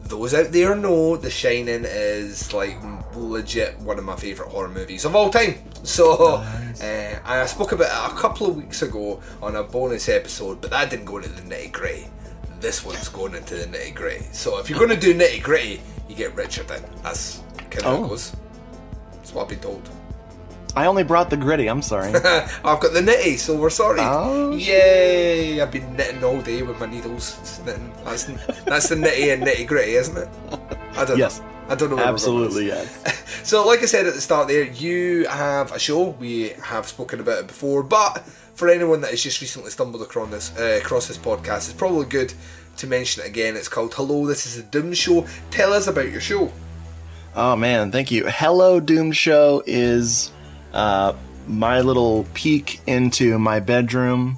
those 0.09 0.33
out 0.33 0.51
there 0.51 0.75
know 0.75 1.15
The 1.17 1.29
Shining 1.29 1.85
is 1.85 2.51
like 2.53 2.75
legit 3.15 3.77
one 3.79 3.97
of 3.97 4.03
my 4.05 4.15
favourite 4.15 4.51
horror 4.51 4.67
movies 4.67 5.05
of 5.05 5.15
all 5.15 5.29
time. 5.29 5.55
So, 5.83 6.13
uh, 6.83 7.19
I 7.23 7.45
spoke 7.45 7.71
about 7.71 7.85
it 8.11 8.13
a 8.17 8.19
couple 8.19 8.47
of 8.47 8.57
weeks 8.57 8.81
ago 8.81 9.21
on 9.41 9.55
a 9.55 9.63
bonus 9.63 10.09
episode, 10.09 10.61
but 10.61 10.71
that 10.71 10.89
didn't 10.89 11.05
go 11.05 11.17
into 11.17 11.29
the 11.29 11.41
nitty 11.43 11.71
gritty. 11.71 12.07
This 12.59 12.83
one's 12.83 13.07
going 13.07 13.35
into 13.35 13.55
the 13.55 13.65
nitty 13.65 13.95
gritty. 13.95 14.25
So, 14.33 14.59
if 14.59 14.69
you're 14.69 14.79
going 14.79 14.91
to 14.91 14.97
do 14.99 15.13
nitty 15.13 15.41
gritty, 15.41 15.79
you 16.09 16.15
get 16.15 16.35
Richard 16.35 16.69
in. 16.71 16.83
That's 17.03 17.41
kind 17.69 17.85
of 17.85 18.03
Oh. 18.03 18.07
goes. 18.09 18.35
That's 19.13 19.33
what 19.33 19.43
I've 19.43 19.49
been 19.49 19.59
told. 19.59 19.89
I 20.75 20.85
only 20.85 21.03
brought 21.03 21.29
the 21.29 21.37
gritty. 21.37 21.67
I'm 21.67 21.81
sorry. 21.81 22.09
I've 22.15 22.79
got 22.79 22.93
the 22.93 23.01
nitty, 23.01 23.37
so 23.37 23.55
we're 23.55 23.69
sorry. 23.69 23.99
Oh, 24.01 24.51
Yay! 24.51 25.59
I've 25.61 25.71
been 25.71 25.95
knitting 25.95 26.23
all 26.23 26.41
day 26.41 26.61
with 26.61 26.79
my 26.79 26.85
needles. 26.85 27.59
Knitting. 27.65 27.91
That's, 28.05 28.25
that's 28.65 28.89
the 28.89 28.95
nitty 28.95 29.33
and 29.33 29.43
nitty 29.43 29.67
gritty, 29.67 29.93
isn't 29.93 30.17
it? 30.17 30.29
I 30.95 31.05
don't 31.05 31.17
Yes. 31.17 31.39
know. 31.39 31.45
I 31.69 31.75
don't 31.75 31.89
know. 31.91 31.95
where 31.97 32.11
we're 32.11 32.17
going 32.19 32.41
with 32.41 32.47
Absolutely, 32.57 32.67
yes. 32.67 33.25
So, 33.43 33.65
like 33.65 33.81
I 33.81 33.85
said 33.85 34.05
at 34.05 34.13
the 34.13 34.21
start 34.21 34.47
there, 34.47 34.63
you 34.63 35.27
have 35.27 35.71
a 35.71 35.79
show. 35.79 36.09
We 36.19 36.49
have 36.63 36.87
spoken 36.87 37.19
about 37.19 37.39
it 37.39 37.47
before, 37.47 37.83
but 37.83 38.19
for 38.53 38.69
anyone 38.69 39.01
that 39.01 39.11
has 39.11 39.23
just 39.23 39.39
recently 39.41 39.71
stumbled 39.71 40.01
across 40.03 40.29
this, 40.29 40.57
uh, 40.59 40.79
across 40.81 41.07
this 41.07 41.17
podcast, 41.17 41.69
it's 41.69 41.73
probably 41.73 42.05
good 42.05 42.33
to 42.77 42.87
mention 42.87 43.23
it 43.23 43.27
again. 43.27 43.55
It's 43.55 43.69
called 43.69 43.93
Hello, 43.93 44.27
This 44.27 44.45
is 44.45 44.57
a 44.57 44.63
Doom 44.63 44.93
Show. 44.93 45.25
Tell 45.51 45.73
us 45.73 45.87
about 45.87 46.09
your 46.11 46.21
show. 46.21 46.51
Oh 47.35 47.55
man, 47.55 47.91
thank 47.91 48.11
you. 48.11 48.25
Hello 48.27 48.79
Doom 48.79 49.11
Show 49.11 49.63
is 49.65 50.31
uh, 50.73 51.13
my 51.47 51.81
little 51.81 52.25
peek 52.33 52.79
into 52.87 53.37
my 53.39 53.59
bedroom. 53.59 54.37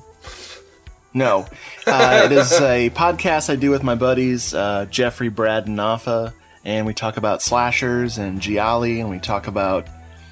No, 1.13 1.45
uh, 1.85 2.21
it 2.25 2.31
is 2.31 2.53
a 2.53 2.89
podcast 2.95 3.49
I 3.49 3.57
do 3.57 3.69
with 3.69 3.83
my 3.83 3.95
buddies 3.95 4.53
uh, 4.53 4.85
Jeffrey, 4.89 5.29
Brad, 5.29 5.67
and 5.67 5.77
Nafa, 5.77 6.33
and 6.63 6.85
we 6.85 6.93
talk 6.93 7.17
about 7.17 7.41
slashers 7.41 8.17
and 8.17 8.41
gialli, 8.41 9.01
and 9.01 9.09
we 9.09 9.19
talk 9.19 9.47
about 9.47 9.87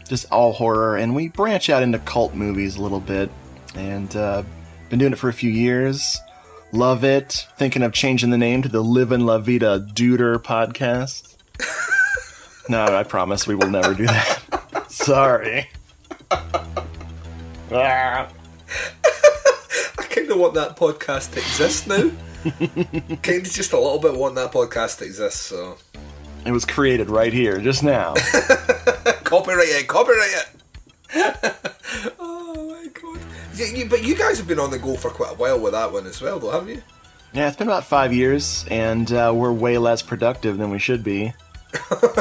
just 0.08 0.32
all 0.32 0.54
horror, 0.54 0.96
and 0.96 1.16
we 1.16 1.28
branch 1.28 1.70
out 1.70 1.84
into 1.84 2.00
cult 2.00 2.34
movies 2.34 2.78
a 2.78 2.82
little 2.82 3.02
bit, 3.02 3.30
and 3.76 4.16
uh, 4.16 4.44
been 4.90 5.00
doing 5.00 5.14
it 5.14 5.20
for 5.20 5.30
a 5.30 5.34
few 5.34 5.52
years. 5.52 6.18
Love 6.72 7.04
it. 7.04 7.48
Thinking 7.58 7.82
of 7.82 7.94
changing 7.94 8.30
the 8.30 8.38
name 8.38 8.62
to 8.62 8.70
the 8.70 8.84
Livin' 8.84 9.26
La 9.26 9.40
Vida 9.40 9.86
Duder 9.94 10.38
podcast. 10.38 11.36
no, 12.70 12.84
I 12.84 13.04
promise 13.04 13.48
we 13.48 13.56
will 13.56 13.70
never 13.70 13.94
do 13.94 14.06
that. 14.06 14.86
Sorry. 14.88 15.68
I 16.32 18.28
kind 20.10 20.32
of 20.32 20.38
want 20.38 20.54
that 20.56 20.76
podcast 20.76 21.34
to 21.34 21.40
exist 21.40 21.88
now. 21.88 22.12
kind 23.22 23.46
of 23.46 23.52
just 23.52 23.74
a 23.74 23.80
little 23.80 24.00
bit 24.00 24.16
want 24.16 24.36
that 24.36 24.52
podcast 24.52 25.00
to 25.00 25.06
exist. 25.06 25.44
So 25.44 25.78
It 26.46 26.52
was 26.52 26.66
created 26.66 27.10
right 27.10 27.34
here, 27.34 27.60
just 27.60 27.84
now. 27.84 28.14
copyright 29.24 29.70
it, 29.70 29.88
copyright 29.88 30.30
it. 30.32 30.48
oh 32.20 32.76
my 32.76 32.88
god! 33.02 33.20
Yeah, 33.56 33.66
you, 33.76 33.90
but 33.90 34.04
you 34.04 34.16
guys 34.16 34.38
have 34.38 34.48
been 34.48 34.60
on 34.60 34.70
the 34.72 34.80
go 34.80 34.96
for 34.96 35.10
quite 35.10 35.32
a 35.32 35.36
while 35.36 35.60
with 35.60 35.74
that 35.74 35.92
one 35.92 36.06
as 36.06 36.22
well, 36.22 36.40
though, 36.40 36.52
haven't 36.52 36.70
you? 36.70 36.84
Yeah, 37.34 37.48
it's 37.48 37.58
been 37.58 37.68
about 37.68 37.84
five 37.86 38.14
years, 38.14 38.66
and 38.70 39.12
uh, 39.12 39.32
we're 39.36 39.52
way 39.52 39.78
less 39.78 40.02
productive 40.02 40.58
than 40.58 40.70
we 40.70 40.80
should 40.80 41.04
be. 41.04 41.34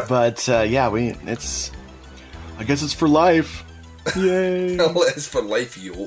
but 0.09 0.47
uh, 0.49 0.61
yeah, 0.61 0.89
we 0.89 1.11
it's. 1.27 1.71
I 2.59 2.65
guess 2.65 2.83
it's 2.83 2.93
for 2.93 3.09
life. 3.09 3.65
Yay! 4.17 4.77
It 4.79 5.17
is 5.17 5.29
for 5.29 5.43
life, 5.43 5.77
yo. 5.77 6.05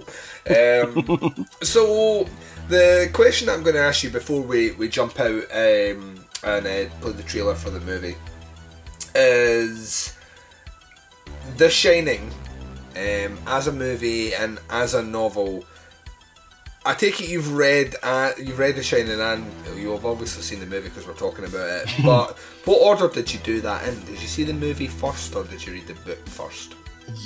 Um, 0.50 1.48
so, 1.62 2.28
the 2.70 3.10
question 3.14 3.50
I'm 3.50 3.64
going 3.64 3.76
to 3.76 3.82
ask 3.82 4.04
you 4.04 4.10
before 4.10 4.42
we, 4.42 4.72
we 4.72 4.90
jump 4.90 5.20
out 5.20 5.44
um, 5.52 6.26
and 6.44 6.66
uh, 6.66 6.90
play 7.02 7.12
the 7.12 7.24
trailer 7.26 7.56
for 7.56 7.70
the 7.70 7.80
movie 7.82 8.16
is 9.16 10.16
The 11.58 11.70
Shining 11.70 12.32
um, 12.96 13.38
as 13.48 13.68
a 13.68 13.72
movie 13.72 14.34
and 14.34 14.60
as 14.70 14.94
a 14.94 15.04
novel. 15.04 15.66
I 16.84 16.96
take 16.96 17.22
it 17.22 17.30
you've 17.30 17.54
read 17.54 17.96
uh, 18.02 18.32
you've 18.40 18.58
read 18.58 18.76
The 18.76 18.84
Shining 18.84 19.20
and 19.20 19.46
you've 19.78 20.06
obviously 20.06 20.42
seen 20.42 20.60
the 20.60 20.66
movie 20.66 20.90
because 20.90 21.06
we're 21.06 21.14
talking 21.14 21.46
about 21.46 21.88
it. 21.88 21.94
But 22.04 22.38
what 22.66 22.82
order 22.82 23.14
did 23.14 23.32
you 23.32 23.40
do 23.40 23.62
that 23.62 23.88
in? 23.88 24.00
Did 24.06 24.22
you 24.22 24.28
see 24.28 24.44
the 24.44 24.54
movie 24.54 24.88
first 24.88 25.36
or 25.36 25.44
did 25.44 25.66
you 25.66 25.74
read 25.74 25.88
the 25.88 25.94
book 25.94 26.28
first? 26.28 26.76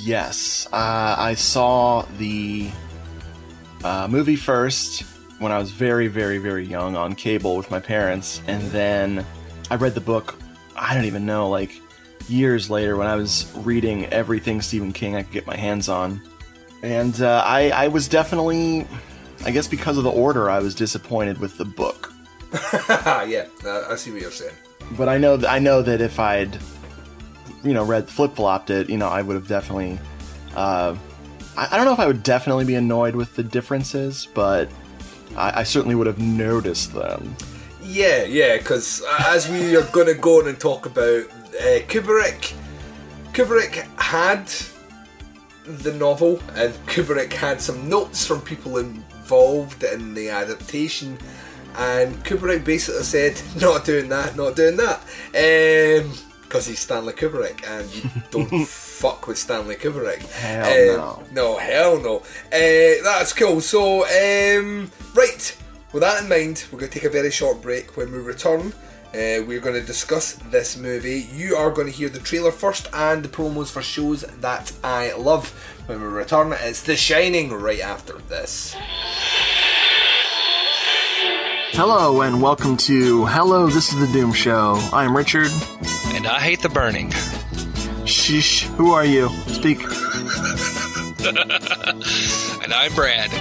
Yes, 0.01 0.67
uh, 0.71 1.15
I 1.17 1.35
saw 1.35 2.03
the 2.17 2.69
uh, 3.83 4.07
movie 4.09 4.35
first 4.35 5.01
when 5.39 5.51
I 5.51 5.57
was 5.57 5.71
very, 5.71 6.07
very, 6.07 6.37
very 6.37 6.65
young 6.65 6.95
on 6.95 7.15
cable 7.15 7.57
with 7.57 7.69
my 7.69 7.79
parents, 7.79 8.41
and 8.47 8.61
then 8.71 9.25
I 9.69 9.75
read 9.75 9.93
the 9.93 10.01
book. 10.01 10.39
I 10.75 10.93
don't 10.93 11.05
even 11.05 11.25
know, 11.25 11.49
like 11.49 11.81
years 12.27 12.69
later 12.69 12.97
when 12.97 13.07
I 13.07 13.15
was 13.15 13.51
reading 13.57 14.05
everything 14.07 14.61
Stephen 14.61 14.91
King 14.91 15.15
I 15.15 15.21
could 15.21 15.31
get 15.31 15.47
my 15.47 15.55
hands 15.55 15.89
on, 15.89 16.21
and 16.81 17.21
uh, 17.21 17.43
I, 17.45 17.69
I 17.71 17.87
was 17.87 18.07
definitely, 18.07 18.87
I 19.45 19.51
guess 19.51 19.67
because 19.67 19.97
of 19.97 20.03
the 20.03 20.11
order, 20.11 20.49
I 20.49 20.59
was 20.59 20.75
disappointed 20.75 21.37
with 21.39 21.57
the 21.57 21.65
book. 21.65 22.13
yeah, 22.89 23.47
uh, 23.65 23.87
I 23.89 23.95
see 23.95 24.11
what 24.11 24.21
you're 24.21 24.31
saying. 24.31 24.55
But 24.91 25.09
I 25.09 25.17
know, 25.17 25.35
th- 25.35 25.49
I 25.49 25.59
know 25.59 25.81
that 25.81 25.99
if 25.99 26.19
I'd 26.19 26.57
you 27.65 27.73
know 27.73 27.83
read 27.83 28.09
flip 28.09 28.35
flopped 28.35 28.69
it, 28.69 28.89
you 28.89 28.97
know, 28.97 29.07
I 29.07 29.21
would 29.21 29.35
have 29.35 29.47
definitely. 29.47 29.99
Uh, 30.55 30.95
I, 31.57 31.69
I 31.71 31.77
don't 31.77 31.85
know 31.85 31.93
if 31.93 31.99
I 31.99 32.07
would 32.07 32.23
definitely 32.23 32.65
be 32.65 32.75
annoyed 32.75 33.15
with 33.15 33.35
the 33.35 33.43
differences, 33.43 34.27
but 34.33 34.69
I, 35.35 35.61
I 35.61 35.63
certainly 35.63 35.95
would 35.95 36.07
have 36.07 36.19
noticed 36.19 36.93
them. 36.93 37.35
Yeah, 37.83 38.23
yeah, 38.23 38.57
because 38.57 39.03
as 39.19 39.49
we 39.49 39.75
are 39.75 39.83
going 39.83 40.07
to 40.07 40.15
go 40.15 40.41
on 40.41 40.47
and 40.47 40.59
talk 40.59 40.85
about 40.85 41.25
uh, 41.59 41.79
Kubrick, 41.87 42.53
Kubrick 43.33 43.85
had 43.99 44.51
the 45.65 45.93
novel, 45.93 46.39
and 46.55 46.73
Kubrick 46.87 47.33
had 47.33 47.61
some 47.61 47.87
notes 47.87 48.25
from 48.25 48.41
people 48.41 48.77
involved 48.77 49.83
in 49.83 50.13
the 50.13 50.29
adaptation, 50.29 51.17
and 51.77 52.15
Kubrick 52.23 52.63
basically 52.63 53.03
said, 53.03 53.39
"Not 53.61 53.85
doing 53.85 54.09
that, 54.09 54.35
not 54.35 54.55
doing 54.55 54.77
that," 54.77 55.01
because 56.55 56.67
he's 56.67 56.79
Stanley 56.79 57.11
Kubrick, 57.11 57.67
and 57.67 57.93
you 57.93 58.09
don't 58.31 58.65
fuck 58.65 59.27
with 59.27 59.37
Stanley 59.37 59.75
Kubrick. 59.75 60.21
Hell 60.31 61.19
Um, 61.19 61.33
no, 61.33 61.57
hell 61.57 61.99
no. 61.99 62.19
Uh, 62.19 63.03
that's 63.03 63.33
cool. 63.33 63.59
So, 63.59 64.05
um, 64.05 64.89
right, 65.13 65.57
with 65.91 66.01
that 66.01 66.23
in 66.23 66.29
mind, 66.29 66.63
we're 66.71 66.79
going 66.79 66.89
to 66.89 66.97
take 66.97 67.03
a 67.03 67.09
very 67.11 67.29
short 67.29 67.61
break. 67.61 67.97
When 67.97 68.09
we 68.09 68.19
return, 68.19 68.67
uh, 69.13 69.43
we're 69.45 69.59
going 69.59 69.75
to 69.75 69.85
discuss 69.85 70.35
this 70.49 70.77
movie. 70.77 71.27
You 71.33 71.57
are 71.57 71.71
going 71.71 71.87
to 71.87 71.93
hear 71.93 72.07
the 72.07 72.19
trailer 72.19 72.53
first 72.53 72.87
and 72.93 73.21
the 73.21 73.27
promos 73.27 73.69
for 73.69 73.81
shows 73.81 74.21
that 74.21 74.71
I 74.81 75.11
love. 75.11 75.49
When 75.87 75.99
we 75.99 76.07
return, 76.07 76.53
it's 76.53 76.83
The 76.83 76.95
Shining 76.95 77.51
right 77.51 77.81
after 77.81 78.13
this. 78.29 78.77
Hello 81.71 82.21
and 82.21 82.41
welcome 82.41 82.77
to 82.77 83.25
Hello, 83.25 83.67
this 83.67 83.91
is 83.91 83.99
the 83.99 84.07
Doom 84.13 84.31
Show. 84.31 84.75
I'm 84.93 85.15
Richard. 85.15 85.51
And 86.13 86.25
I 86.27 86.39
hate 86.39 86.61
the 86.61 86.69
burning. 86.69 87.11
Shh, 88.05 88.63
who 88.77 88.91
are 88.93 89.05
you? 89.05 89.29
Speak. 89.47 89.81
and 92.63 92.73
I'm 92.73 92.93
Brad. 92.93 93.31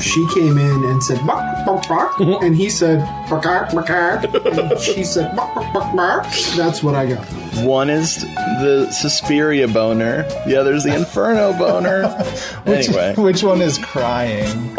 She 0.00 0.26
came 0.34 0.58
in 0.58 0.84
and 0.84 1.02
said, 1.02 1.24
bark, 1.26 1.64
bark, 1.64 1.88
bark. 1.88 2.20
and 2.42 2.56
he 2.56 2.68
said, 2.70 3.00
bark, 3.28 3.42
bark, 3.44 3.72
bark. 3.72 4.24
And 4.34 4.78
she 4.80 5.04
said, 5.04 5.34
bark, 5.36 5.54
bark, 5.54 5.72
bark, 5.72 5.96
bark. 5.96 6.24
That's 6.56 6.82
what 6.82 6.94
I 6.94 7.06
got. 7.06 7.24
One 7.64 7.88
is 7.88 8.22
the 8.22 8.90
Suspiria 8.90 9.68
boner, 9.68 10.24
the 10.46 10.56
other 10.56 10.74
is 10.74 10.84
the 10.84 10.94
Inferno 10.94 11.52
boner. 11.52 12.08
Which, 12.64 12.88
anyway. 12.88 13.14
which 13.16 13.42
one 13.42 13.60
is 13.62 13.78
crying? 13.78 14.76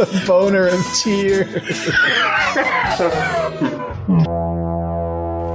The 0.00 0.22
boner 0.26 0.66
of 0.68 0.80
tears. 0.94 1.52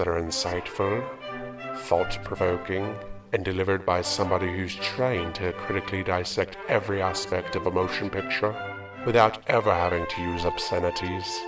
That 0.01 0.07
are 0.07 0.19
insightful, 0.19 1.07
thought 1.81 2.17
provoking, 2.23 2.97
and 3.33 3.45
delivered 3.45 3.85
by 3.85 4.01
somebody 4.01 4.47
who's 4.47 4.75
trained 4.77 5.35
to 5.35 5.53
critically 5.53 6.01
dissect 6.01 6.57
every 6.67 7.03
aspect 7.03 7.55
of 7.55 7.67
a 7.67 7.71
motion 7.71 8.09
picture 8.09 8.55
without 9.05 9.37
ever 9.45 9.71
having 9.71 10.07
to 10.07 10.21
use 10.23 10.43
obscenities? 10.43 11.39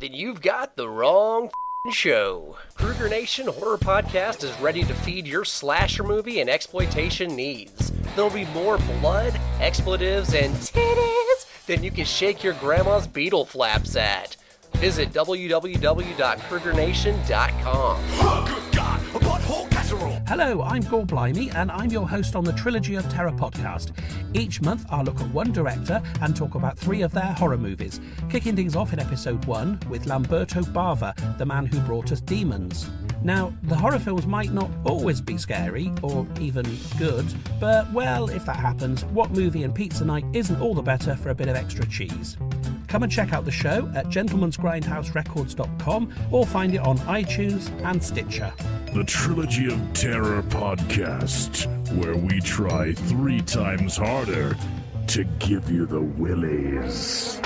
Then 0.00 0.14
you've 0.14 0.40
got 0.40 0.76
the 0.76 0.88
wrong 0.88 1.50
show. 1.92 2.56
Kruger 2.76 3.10
Nation 3.10 3.46
Horror 3.46 3.76
Podcast 3.76 4.42
is 4.42 4.58
ready 4.58 4.82
to 4.82 4.94
feed 4.94 5.26
your 5.26 5.44
slasher 5.44 6.02
movie 6.02 6.40
and 6.40 6.48
exploitation 6.48 7.36
needs. 7.36 7.92
There'll 8.14 8.30
be 8.30 8.46
more 8.46 8.78
blood, 8.78 9.38
expletives, 9.60 10.32
and 10.32 10.54
titties 10.54 11.66
than 11.66 11.84
you 11.84 11.90
can 11.90 12.06
shake 12.06 12.42
your 12.42 12.54
grandma's 12.54 13.06
beetle 13.06 13.44
flaps 13.44 13.96
at. 13.96 14.34
Visit 14.76 15.12
www.krugernation.com. 15.12 17.96
Hello, 20.26 20.62
I'm 20.62 20.82
Gore 20.82 21.04
Blimey, 21.04 21.50
and 21.50 21.70
I'm 21.70 21.90
your 21.90 22.08
host 22.08 22.34
on 22.34 22.44
the 22.44 22.52
Trilogy 22.54 22.94
of 22.94 23.08
Terror 23.08 23.30
podcast. 23.30 23.92
Each 24.32 24.60
month, 24.62 24.86
I'll 24.90 25.04
look 25.04 25.20
at 25.20 25.30
one 25.30 25.52
director 25.52 26.02
and 26.20 26.34
talk 26.34 26.54
about 26.54 26.78
three 26.78 27.02
of 27.02 27.12
their 27.12 27.32
horror 27.34 27.58
movies, 27.58 28.00
kicking 28.30 28.56
things 28.56 28.74
off 28.74 28.92
in 28.92 28.98
episode 28.98 29.44
one 29.44 29.78
with 29.88 30.06
Lamberto 30.06 30.62
Bava, 30.62 31.14
the 31.38 31.46
man 31.46 31.66
who 31.66 31.78
brought 31.80 32.10
us 32.10 32.20
demons. 32.20 32.90
Now, 33.24 33.52
the 33.62 33.74
horror 33.74 33.98
films 33.98 34.26
might 34.26 34.52
not 34.52 34.70
always 34.84 35.22
be 35.22 35.38
scary 35.38 35.90
or 36.02 36.26
even 36.38 36.66
good, 36.98 37.24
but 37.58 37.90
well, 37.90 38.28
if 38.28 38.44
that 38.44 38.56
happens, 38.56 39.06
what 39.06 39.30
movie 39.30 39.62
and 39.62 39.74
pizza 39.74 40.04
night 40.04 40.26
isn't 40.34 40.60
all 40.60 40.74
the 40.74 40.82
better 40.82 41.16
for 41.16 41.30
a 41.30 41.34
bit 41.34 41.48
of 41.48 41.56
extra 41.56 41.86
cheese? 41.86 42.36
Come 42.86 43.02
and 43.02 43.10
check 43.10 43.32
out 43.32 43.46
the 43.46 43.50
show 43.50 43.90
at 43.94 44.04
gentlemansgrindhouserecords.com 44.06 46.14
or 46.30 46.46
find 46.46 46.74
it 46.74 46.82
on 46.82 46.98
iTunes 46.98 47.70
and 47.82 48.04
Stitcher. 48.04 48.52
The 48.92 49.04
Trilogy 49.04 49.72
of 49.72 49.80
Terror 49.94 50.42
podcast, 50.42 51.64
where 51.96 52.14
we 52.14 52.40
try 52.40 52.92
three 52.92 53.40
times 53.40 53.96
harder 53.96 54.54
to 55.08 55.24
give 55.38 55.70
you 55.70 55.86
the 55.86 56.02
willies. 56.02 57.40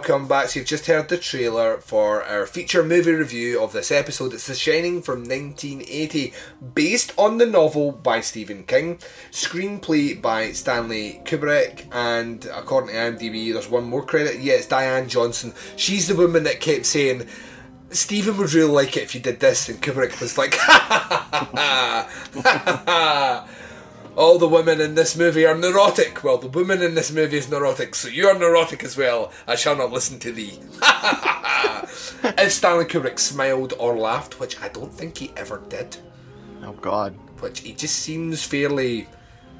Welcome 0.00 0.26
back. 0.26 0.48
So 0.48 0.60
you've 0.60 0.68
just 0.68 0.86
heard 0.86 1.10
the 1.10 1.18
trailer 1.18 1.76
for 1.76 2.24
our 2.24 2.46
feature 2.46 2.82
movie 2.82 3.12
review 3.12 3.62
of 3.62 3.74
this 3.74 3.92
episode. 3.92 4.32
It's 4.32 4.46
The 4.46 4.54
Shining 4.54 5.02
from 5.02 5.24
1980, 5.24 6.32
based 6.72 7.12
on 7.18 7.36
the 7.36 7.44
novel 7.44 7.92
by 7.92 8.22
Stephen 8.22 8.64
King, 8.64 8.96
screenplay 9.30 10.18
by 10.20 10.52
Stanley 10.52 11.20
Kubrick, 11.26 11.84
and 11.92 12.46
according 12.46 12.94
to 12.94 12.96
IMDb, 12.96 13.52
there's 13.52 13.68
one 13.68 13.84
more 13.84 14.02
credit. 14.02 14.40
Yeah, 14.40 14.54
it's 14.54 14.66
Diane 14.66 15.06
Johnson. 15.06 15.52
She's 15.76 16.08
the 16.08 16.16
woman 16.16 16.44
that 16.44 16.60
kept 16.60 16.86
saying. 16.86 17.26
Stephen 17.90 18.38
would 18.38 18.54
really 18.54 18.70
like 18.70 18.96
it 18.96 19.02
if 19.02 19.14
you 19.14 19.20
did 19.20 19.40
this, 19.40 19.68
and 19.68 19.82
Kubrick 19.82 20.18
was 20.18 20.38
like, 20.38 20.54
ha 20.58 20.78
ha 20.88 21.28
ha 21.30 22.08
ha 22.32 22.42
ha 22.42 22.82
ha. 22.86 23.48
All 24.20 24.36
the 24.36 24.46
women 24.46 24.82
in 24.82 24.96
this 24.96 25.16
movie 25.16 25.46
are 25.46 25.56
neurotic. 25.56 26.22
Well, 26.22 26.36
the 26.36 26.46
woman 26.46 26.82
in 26.82 26.94
this 26.94 27.10
movie 27.10 27.38
is 27.38 27.48
neurotic, 27.48 27.94
so 27.94 28.06
you're 28.06 28.38
neurotic 28.38 28.84
as 28.84 28.94
well. 28.94 29.32
I 29.46 29.54
shall 29.54 29.74
not 29.74 29.92
listen 29.92 30.18
to 30.18 30.30
thee. 30.30 30.58
if 32.36 32.52
Stanley 32.52 32.84
Kubrick 32.84 33.18
smiled 33.18 33.72
or 33.78 33.96
laughed, 33.96 34.38
which 34.38 34.60
I 34.60 34.68
don't 34.68 34.92
think 34.92 35.16
he 35.16 35.32
ever 35.38 35.62
did, 35.70 35.96
Oh 36.62 36.72
God. 36.72 37.14
which 37.40 37.60
he 37.60 37.72
just 37.72 37.96
seems 37.96 38.44
fairly, 38.44 39.08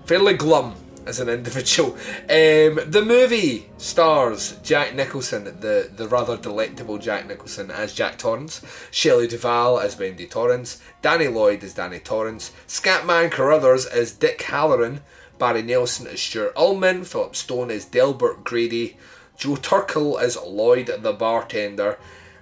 fairly 0.04 0.34
glum 0.34 0.74
as 1.06 1.20
an 1.20 1.28
individual. 1.28 1.94
Um, 2.22 2.80
the 2.86 3.02
movie 3.04 3.70
stars 3.78 4.58
Jack 4.62 4.94
Nicholson, 4.94 5.44
the 5.44 5.90
the 5.94 6.08
rather 6.08 6.36
delectable 6.36 6.98
Jack 6.98 7.26
Nicholson 7.26 7.70
as 7.70 7.94
Jack 7.94 8.18
Torrance, 8.18 8.62
Shelley 8.90 9.26
Duvall 9.26 9.78
as 9.78 9.98
Wendy 9.98 10.26
Torrance, 10.26 10.80
Danny 11.02 11.28
Lloyd 11.28 11.64
as 11.64 11.74
Danny 11.74 11.98
Torrance, 11.98 12.52
Scatman 12.66 13.30
Crothers 13.30 13.86
as 13.86 14.12
Dick 14.12 14.38
Hallorann, 14.40 15.00
Barry 15.38 15.62
Nelson 15.62 16.06
as 16.06 16.20
Stuart 16.20 16.52
Ullman, 16.56 17.04
Philip 17.04 17.34
Stone 17.34 17.70
as 17.70 17.84
Delbert 17.84 18.44
Grady, 18.44 18.96
Joe 19.36 19.56
Turkel 19.56 20.20
as 20.20 20.36
Lloyd 20.36 20.90
the 21.02 21.12
bartender, 21.12 21.98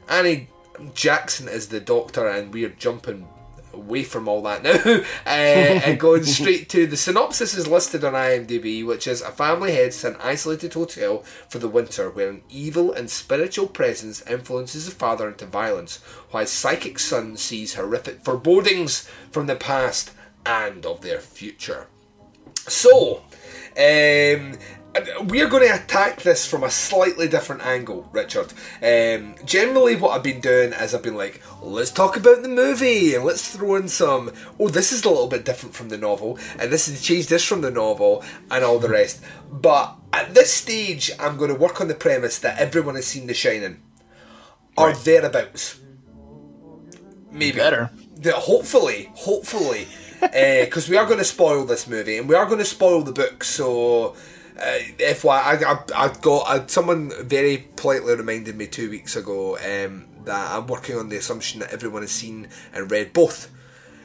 Annie 0.08 0.48
Jackson 0.94 1.48
as 1.48 1.68
the 1.68 1.80
doctor, 1.80 2.26
and 2.28 2.52
we're 2.52 2.68
jumping 2.70 3.28
away 3.78 4.02
from 4.02 4.28
all 4.28 4.42
that 4.42 4.62
now 4.62 4.70
uh, 5.26 5.28
and 5.28 6.00
going 6.00 6.24
straight 6.38 6.68
to 6.68 6.86
the 6.86 6.96
synopsis 6.96 7.54
is 7.54 7.66
listed 7.66 8.04
on 8.04 8.12
IMDb, 8.12 8.84
which 8.84 9.06
is 9.06 9.22
a 9.22 9.30
family 9.30 9.72
heads 9.72 10.00
to 10.00 10.08
an 10.08 10.16
isolated 10.20 10.74
hotel 10.74 11.24
for 11.48 11.58
the 11.58 11.68
winter 11.68 12.10
where 12.10 12.28
an 12.28 12.42
evil 12.50 12.92
and 12.92 13.10
spiritual 13.10 13.66
presence 13.66 14.26
influences 14.26 14.86
the 14.86 14.90
father 14.90 15.28
into 15.28 15.46
violence, 15.46 15.98
while 16.30 16.42
his 16.42 16.50
psychic 16.50 16.98
son 16.98 17.36
sees 17.36 17.74
horrific 17.74 18.24
forebodings 18.24 19.08
from 19.30 19.46
the 19.46 19.56
past 19.56 20.12
and 20.44 20.84
of 20.84 21.00
their 21.00 21.20
future. 21.20 21.86
So, 22.66 23.22
um, 23.76 24.58
we're 25.20 25.48
going 25.48 25.68
to 25.68 25.74
attack 25.74 26.22
this 26.22 26.46
from 26.46 26.64
a 26.64 26.70
slightly 26.70 27.28
different 27.28 27.64
angle, 27.64 28.08
Richard. 28.12 28.52
Um, 28.82 29.34
generally, 29.44 29.96
what 29.96 30.10
I've 30.10 30.22
been 30.22 30.40
doing 30.40 30.72
is 30.72 30.94
I've 30.94 31.02
been 31.02 31.16
like, 31.16 31.42
let's 31.62 31.90
talk 31.90 32.16
about 32.16 32.42
the 32.42 32.48
movie 32.48 33.14
and 33.14 33.24
let's 33.24 33.54
throw 33.54 33.76
in 33.76 33.88
some. 33.88 34.32
Oh, 34.58 34.68
this 34.68 34.92
is 34.92 35.04
a 35.04 35.08
little 35.08 35.28
bit 35.28 35.44
different 35.44 35.74
from 35.74 35.88
the 35.88 35.98
novel, 35.98 36.38
and 36.58 36.72
this 36.72 36.88
is 36.88 37.02
change 37.02 37.26
this 37.26 37.44
from 37.44 37.60
the 37.60 37.70
novel, 37.70 38.24
and 38.50 38.64
all 38.64 38.78
the 38.78 38.88
rest. 38.88 39.22
But 39.50 39.94
at 40.12 40.34
this 40.34 40.52
stage, 40.52 41.10
I'm 41.18 41.36
going 41.36 41.52
to 41.52 41.58
work 41.58 41.80
on 41.80 41.88
the 41.88 41.94
premise 41.94 42.38
that 42.40 42.58
everyone 42.58 42.94
has 42.94 43.06
seen 43.06 43.26
The 43.26 43.34
Shining, 43.34 43.82
or 44.76 44.92
thereabouts. 44.92 45.80
Maybe 47.30 47.58
Better. 47.58 47.90
Yeah, 48.20 48.32
hopefully, 48.32 49.10
hopefully, 49.14 49.86
because 50.20 50.88
we 50.88 50.96
are 50.96 51.06
going 51.06 51.18
to 51.18 51.24
spoil 51.24 51.64
this 51.64 51.86
movie 51.86 52.18
and 52.18 52.28
we 52.28 52.34
are 52.34 52.46
going 52.46 52.58
to 52.58 52.64
spoil 52.64 53.02
the 53.02 53.12
book. 53.12 53.44
So, 53.44 54.16
uh, 54.60 55.14
FY, 55.14 55.28
I, 55.28 55.72
I, 55.72 55.78
I 55.94 56.08
got 56.20 56.48
I, 56.48 56.66
someone 56.66 57.12
very 57.24 57.68
politely 57.76 58.14
reminded 58.14 58.56
me 58.56 58.66
two 58.66 58.90
weeks 58.90 59.16
ago 59.16 59.56
um, 59.56 60.06
that 60.24 60.52
I'm 60.52 60.66
working 60.66 60.96
on 60.96 61.08
the 61.08 61.16
assumption 61.16 61.60
that 61.60 61.72
everyone 61.72 62.02
has 62.02 62.10
seen 62.10 62.48
and 62.72 62.90
read 62.90 63.12
both. 63.12 63.50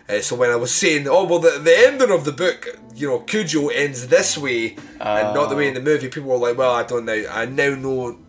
Uh, 0.07 0.19
so 0.19 0.35
when 0.35 0.49
I 0.49 0.55
was 0.55 0.73
saying, 0.73 1.07
oh 1.07 1.23
well, 1.23 1.39
the, 1.39 1.59
the 1.59 1.75
ending 1.87 2.11
of 2.11 2.25
the 2.25 2.31
book, 2.31 2.67
you 2.93 3.07
know, 3.07 3.19
Cujo 3.19 3.69
ends 3.69 4.07
this 4.07 4.37
way 4.37 4.75
and 4.99 5.33
not 5.33 5.49
the 5.49 5.55
way 5.55 5.67
in 5.67 5.73
the 5.73 5.81
movie, 5.81 6.09
people 6.09 6.29
were 6.29 6.37
like, 6.37 6.57
well, 6.57 6.73
I 6.73 6.83
don't 6.83 7.05
know. 7.05 7.25
I 7.31 7.45
now 7.45 7.75
know 7.75 8.19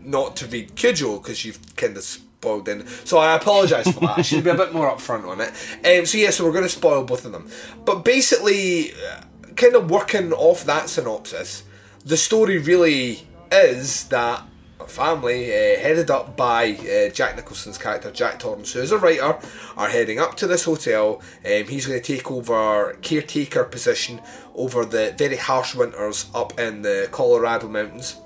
not 0.00 0.36
to 0.36 0.46
read 0.46 0.76
Cujo 0.76 1.18
because 1.18 1.44
you've 1.44 1.74
kind 1.76 1.96
of 1.96 2.04
spoiled 2.04 2.68
in. 2.68 2.86
So 3.04 3.18
I 3.18 3.34
apologise 3.34 3.90
for 3.90 4.00
that. 4.00 4.18
I 4.18 4.22
should 4.22 4.44
be 4.44 4.50
a 4.50 4.54
bit 4.54 4.72
more 4.72 4.88
upfront 4.88 5.26
on 5.26 5.40
it. 5.40 5.48
Um, 5.84 6.06
so 6.06 6.18
yeah, 6.18 6.30
so 6.30 6.44
we're 6.44 6.52
going 6.52 6.64
to 6.64 6.68
spoil 6.68 7.04
both 7.04 7.24
of 7.24 7.32
them. 7.32 7.48
But 7.84 8.04
basically, 8.04 8.92
uh, 8.92 9.22
kind 9.56 9.74
of 9.74 9.90
working 9.90 10.32
off 10.32 10.64
that 10.64 10.88
synopsis, 10.88 11.64
the 12.04 12.16
story 12.16 12.58
really 12.58 13.26
is 13.50 14.08
that 14.08 14.42
a 14.78 14.86
family 14.86 15.50
uh, 15.50 15.80
headed 15.80 16.10
up 16.10 16.36
by 16.36 16.72
uh, 16.72 17.08
Jack 17.10 17.36
Nicholson's 17.36 17.78
character 17.78 18.10
Jack 18.10 18.38
Torrance, 18.38 18.72
who 18.72 18.80
is 18.80 18.92
a 18.92 18.98
writer, 18.98 19.38
are 19.76 19.88
heading 19.88 20.18
up 20.18 20.36
to 20.36 20.46
this 20.46 20.64
hotel. 20.64 21.22
Um, 21.44 21.64
he's 21.64 21.86
going 21.86 22.00
to 22.00 22.16
take 22.16 22.30
over 22.30 22.98
caretaker 23.00 23.64
position 23.64 24.20
over 24.54 24.84
the 24.84 25.14
very 25.16 25.36
harsh 25.36 25.74
winters 25.74 26.28
up 26.34 26.58
in 26.58 26.82
the 26.82 27.08
Colorado 27.10 27.68
mountains 27.68 28.16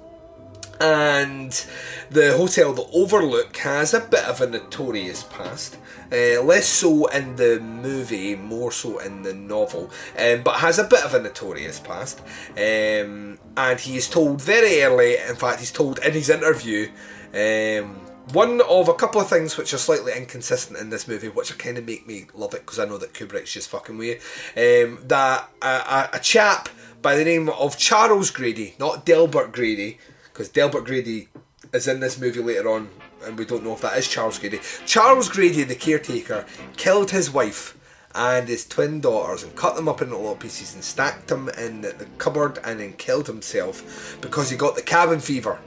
and 0.80 1.64
the 2.10 2.36
hotel, 2.36 2.72
the 2.72 2.86
Overlook, 2.92 3.56
has 3.58 3.94
a 3.94 4.00
bit 4.00 4.24
of 4.24 4.40
a 4.40 4.46
notorious 4.46 5.24
past. 5.24 5.76
Uh, 6.12 6.40
less 6.42 6.66
so 6.66 7.06
in 7.08 7.36
the 7.36 7.60
movie, 7.60 8.34
more 8.34 8.72
so 8.72 8.98
in 8.98 9.22
the 9.22 9.34
novel, 9.34 9.90
um, 10.18 10.42
but 10.42 10.56
has 10.56 10.78
a 10.78 10.84
bit 10.84 11.04
of 11.04 11.14
a 11.14 11.20
notorious 11.20 11.80
past. 11.80 12.20
Um, 12.56 13.38
and 13.58 13.80
he 13.80 13.96
is 13.96 14.08
told 14.08 14.40
very 14.40 14.82
early, 14.82 15.16
in 15.18 15.34
fact, 15.34 15.58
he's 15.58 15.72
told 15.72 15.98
in 15.98 16.12
his 16.12 16.30
interview, 16.30 16.88
um, 17.34 17.96
one 18.32 18.60
of 18.60 18.88
a 18.88 18.94
couple 18.94 19.20
of 19.20 19.28
things 19.28 19.56
which 19.56 19.74
are 19.74 19.78
slightly 19.78 20.12
inconsistent 20.12 20.78
in 20.78 20.90
this 20.90 21.08
movie, 21.08 21.28
which 21.28 21.56
kind 21.58 21.76
of 21.76 21.84
make 21.84 22.06
me 22.06 22.26
love 22.34 22.54
it 22.54 22.60
because 22.60 22.78
I 22.78 22.84
know 22.84 22.98
that 22.98 23.14
Kubrick's 23.14 23.52
just 23.52 23.68
fucking 23.68 24.00
you. 24.00 24.12
Um, 24.56 25.00
that 25.08 25.50
a, 25.60 26.08
a 26.12 26.20
chap 26.22 26.68
by 27.02 27.16
the 27.16 27.24
name 27.24 27.48
of 27.48 27.76
Charles 27.76 28.30
Grady, 28.30 28.76
not 28.78 29.04
Delbert 29.04 29.50
Grady, 29.50 29.98
because 30.24 30.48
Delbert 30.48 30.84
Grady 30.84 31.28
is 31.72 31.88
in 31.88 31.98
this 31.98 32.20
movie 32.20 32.40
later 32.40 32.68
on, 32.68 32.88
and 33.24 33.36
we 33.36 33.44
don't 33.44 33.64
know 33.64 33.72
if 33.72 33.80
that 33.80 33.98
is 33.98 34.06
Charles 34.06 34.38
Grady. 34.38 34.60
Charles 34.86 35.28
Grady, 35.28 35.64
the 35.64 35.74
caretaker, 35.74 36.46
killed 36.76 37.10
his 37.10 37.28
wife 37.28 37.76
and 38.18 38.48
his 38.48 38.66
twin 38.66 39.00
daughters 39.00 39.44
and 39.44 39.54
cut 39.54 39.76
them 39.76 39.88
up 39.88 40.02
into 40.02 40.16
little 40.16 40.34
pieces 40.34 40.74
and 40.74 40.82
stacked 40.82 41.28
them 41.28 41.48
in 41.50 41.80
the 41.82 42.06
cupboard 42.18 42.58
and 42.64 42.80
then 42.80 42.92
killed 42.94 43.28
himself 43.28 44.18
because 44.20 44.50
he 44.50 44.56
got 44.56 44.74
the 44.74 44.82
cabin 44.82 45.20
fever, 45.20 45.60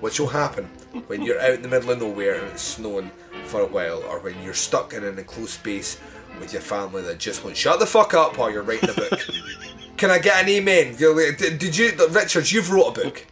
which 0.00 0.20
will 0.20 0.28
happen 0.28 0.66
when 1.08 1.20
you're 1.20 1.40
out 1.40 1.54
in 1.54 1.62
the 1.62 1.68
middle 1.68 1.90
of 1.90 1.98
nowhere 1.98 2.36
and 2.36 2.46
it's 2.52 2.62
snowing 2.62 3.10
for 3.46 3.60
a 3.60 3.66
while, 3.66 4.04
or 4.04 4.20
when 4.20 4.40
you're 4.42 4.54
stuck 4.54 4.92
in 4.92 5.02
an 5.02 5.18
enclosed 5.18 5.50
space 5.50 5.98
with 6.38 6.52
your 6.52 6.62
family 6.62 7.02
that 7.02 7.18
just 7.18 7.44
won't 7.44 7.56
shut 7.56 7.80
the 7.80 7.86
fuck 7.86 8.14
up 8.14 8.38
while 8.38 8.52
you're 8.52 8.62
writing 8.62 8.90
a 8.90 8.94
book. 8.94 9.20
Can 9.96 10.10
I 10.10 10.18
get 10.18 10.42
an 10.42 10.48
amen? 10.48 10.94
Did 10.94 11.58
did 11.58 11.76
you, 11.76 11.92
Richard? 12.10 12.50
You've 12.52 12.70
wrote 12.70 12.98
a 12.98 13.02
book. 13.02 13.26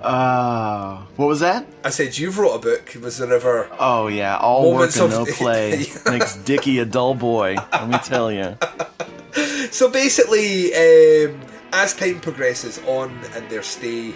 Uh, 0.00 0.98
what 1.16 1.26
was 1.26 1.40
that? 1.40 1.66
I 1.84 1.90
said 1.90 2.16
you've 2.18 2.38
wrote 2.38 2.54
a 2.54 2.58
book. 2.58 2.96
Was 3.02 3.18
there 3.18 3.32
ever? 3.32 3.68
Oh 3.78 4.08
yeah, 4.08 4.36
all 4.36 4.74
work 4.74 4.92
and 4.94 5.02
of- 5.04 5.10
no 5.10 5.24
play 5.34 5.86
makes 6.06 6.36
Dicky 6.36 6.78
a 6.78 6.84
dull 6.84 7.14
boy. 7.14 7.56
Let 7.72 7.88
me 7.88 7.98
tell 7.98 8.30
you. 8.32 8.56
So 9.70 9.90
basically, 9.90 10.72
um, 10.74 11.38
as 11.72 11.92
time 11.94 12.20
progresses 12.20 12.78
on 12.86 13.10
in 13.36 13.46
their 13.48 13.62
stay 13.62 14.14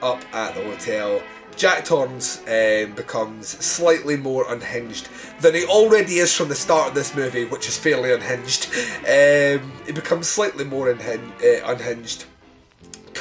up 0.00 0.22
at 0.32 0.54
the 0.54 0.62
hotel, 0.64 1.20
Jack 1.56 1.84
Torrance 1.84 2.38
um, 2.48 2.94
becomes 2.94 3.48
slightly 3.48 4.16
more 4.16 4.50
unhinged 4.50 5.08
than 5.40 5.54
he 5.54 5.66
already 5.66 6.14
is 6.20 6.34
from 6.34 6.48
the 6.48 6.54
start 6.54 6.88
of 6.88 6.94
this 6.94 7.14
movie, 7.14 7.44
which 7.44 7.68
is 7.68 7.76
fairly 7.76 8.12
unhinged. 8.14 8.68
Um, 9.00 9.72
he 9.84 9.92
becomes 9.92 10.28
slightly 10.28 10.64
more 10.64 10.86
unhin- 10.90 11.32
uh, 11.42 11.70
unhinged, 11.70 12.24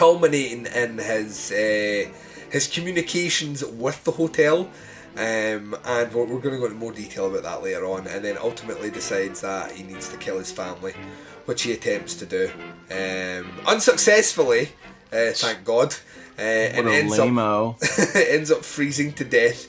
culminating 0.02 0.66
in 0.66 0.98
his 0.98 1.52
uh, 1.52 2.12
his 2.50 2.68
communications 2.68 3.64
with 3.64 4.04
the 4.04 4.12
hotel. 4.12 4.68
Um, 5.16 5.76
and 5.86 6.12
we're, 6.14 6.26
we're 6.26 6.40
going 6.40 6.56
to 6.56 6.58
go 6.58 6.66
into 6.66 6.78
more 6.78 6.94
detail 6.94 7.28
about 7.30 7.44
that 7.44 7.62
later 7.62 7.86
on, 7.86 8.08
and 8.08 8.24
then 8.26 8.38
ultimately 8.38 8.90
decides 8.90 9.42
that 9.42 9.74
he 9.74 9.84
needs 9.84 10.10
to 10.10 10.18
kill 10.18 10.40
his 10.40 10.52
family, 10.52 10.94
which 11.46 11.64
he 11.64 11.74
attempts 11.74 12.16
to 12.16 12.26
do 12.26 12.50
um, 12.90 13.46
unsuccessfully. 13.68 14.70
Uh, 15.14 15.32
thank 15.34 15.66
God, 15.66 15.94
uh, 16.40 16.42
and 16.42 16.88
ends 16.88 17.20
lame-o. 17.20 17.78
up 17.80 18.16
ends 18.16 18.50
up 18.50 18.64
freezing 18.64 19.14
to 19.14 19.24
death. 19.24 19.68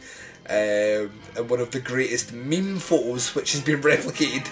Um, 0.48 1.10
in 1.36 1.48
one 1.48 1.60
of 1.60 1.72
the 1.72 1.80
greatest 1.80 2.32
meme 2.32 2.78
photos, 2.78 3.34
which 3.34 3.52
has 3.52 3.60
been 3.60 3.80
replicated. 3.92 4.48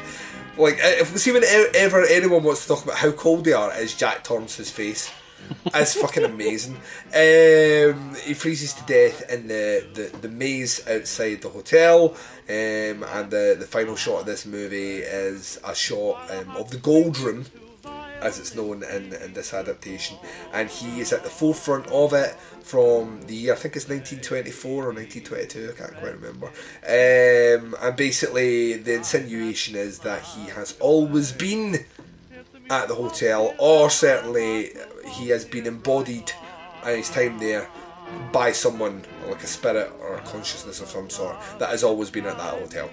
Like, 0.58 0.76
if 0.78 1.16
see 1.16 1.32
when 1.32 1.44
ever 1.74 2.04
anyone 2.04 2.42
wants 2.42 2.62
to 2.62 2.68
talk 2.68 2.84
about 2.84 2.96
how 2.96 3.12
cold 3.12 3.44
they 3.44 3.54
are, 3.54 3.72
is 3.78 3.96
Jack 3.96 4.24
Torrance's 4.24 4.70
face. 4.70 5.10
It's 5.74 5.94
fucking 5.94 6.24
amazing. 6.24 6.76
Um, 7.14 8.14
he 8.24 8.35
freezes 8.35 8.74
to 8.74 8.85
death 8.85 9.31
in 9.31 9.48
the, 9.48 9.87
the, 9.92 10.16
the 10.18 10.29
maze 10.29 10.87
outside 10.87 11.42
the 11.42 11.48
hotel, 11.48 12.14
um, 12.48 13.05
and 13.05 13.31
the, 13.31 13.57
the 13.59 13.66
final 13.66 13.96
shot 13.96 14.20
of 14.20 14.26
this 14.26 14.46
movie 14.46 14.98
is 14.98 15.61
a 15.64 15.74
shot 15.74 16.31
um, 16.31 16.57
of 16.57 16.70
the 16.70 16.79
Gold 16.79 17.18
Room, 17.18 17.44
as 18.20 18.38
it's 18.38 18.55
known 18.55 18.83
in, 18.83 19.12
in 19.12 19.33
this 19.33 19.55
adaptation, 19.55 20.18
and 20.53 20.68
he 20.68 21.00
is 21.00 21.12
at 21.12 21.22
the 21.24 21.31
forefront 21.31 21.87
of 21.88 22.12
it 22.12 22.37
from 22.62 23.22
the 23.22 23.35
year 23.35 23.55
I 23.55 23.57
think 23.57 23.76
it's 23.76 23.88
1924 23.88 24.72
or 24.72 24.92
1922, 24.92 25.70
I 25.70 25.79
can't 25.79 25.98
quite 25.98 26.20
remember. 26.20 26.46
Um, 26.87 27.74
and 27.81 27.96
basically, 27.96 28.74
the 28.74 28.94
insinuation 28.94 29.76
is 29.76 30.00
that 30.00 30.22
he 30.22 30.50
has 30.50 30.76
always 30.81 31.33
been 31.33 31.85
at 32.70 32.87
the 32.87 32.94
hotel, 32.94 33.55
or 33.59 33.90
certainly 33.90 34.70
he 35.10 35.28
has 35.28 35.44
been 35.44 35.66
embodied 35.66 36.32
in 36.86 36.96
his 36.96 37.10
time 37.10 37.38
there 37.38 37.68
by 38.32 38.52
someone 38.52 39.04
like 39.28 39.42
a 39.42 39.46
spirit 39.46 39.92
or 40.00 40.16
a 40.16 40.20
consciousness 40.22 40.80
of 40.80 40.88
some 40.88 41.10
sort 41.10 41.36
that 41.58 41.70
has 41.70 41.84
always 41.84 42.10
been 42.10 42.26
at 42.26 42.36
that 42.38 42.54
hotel. 42.58 42.90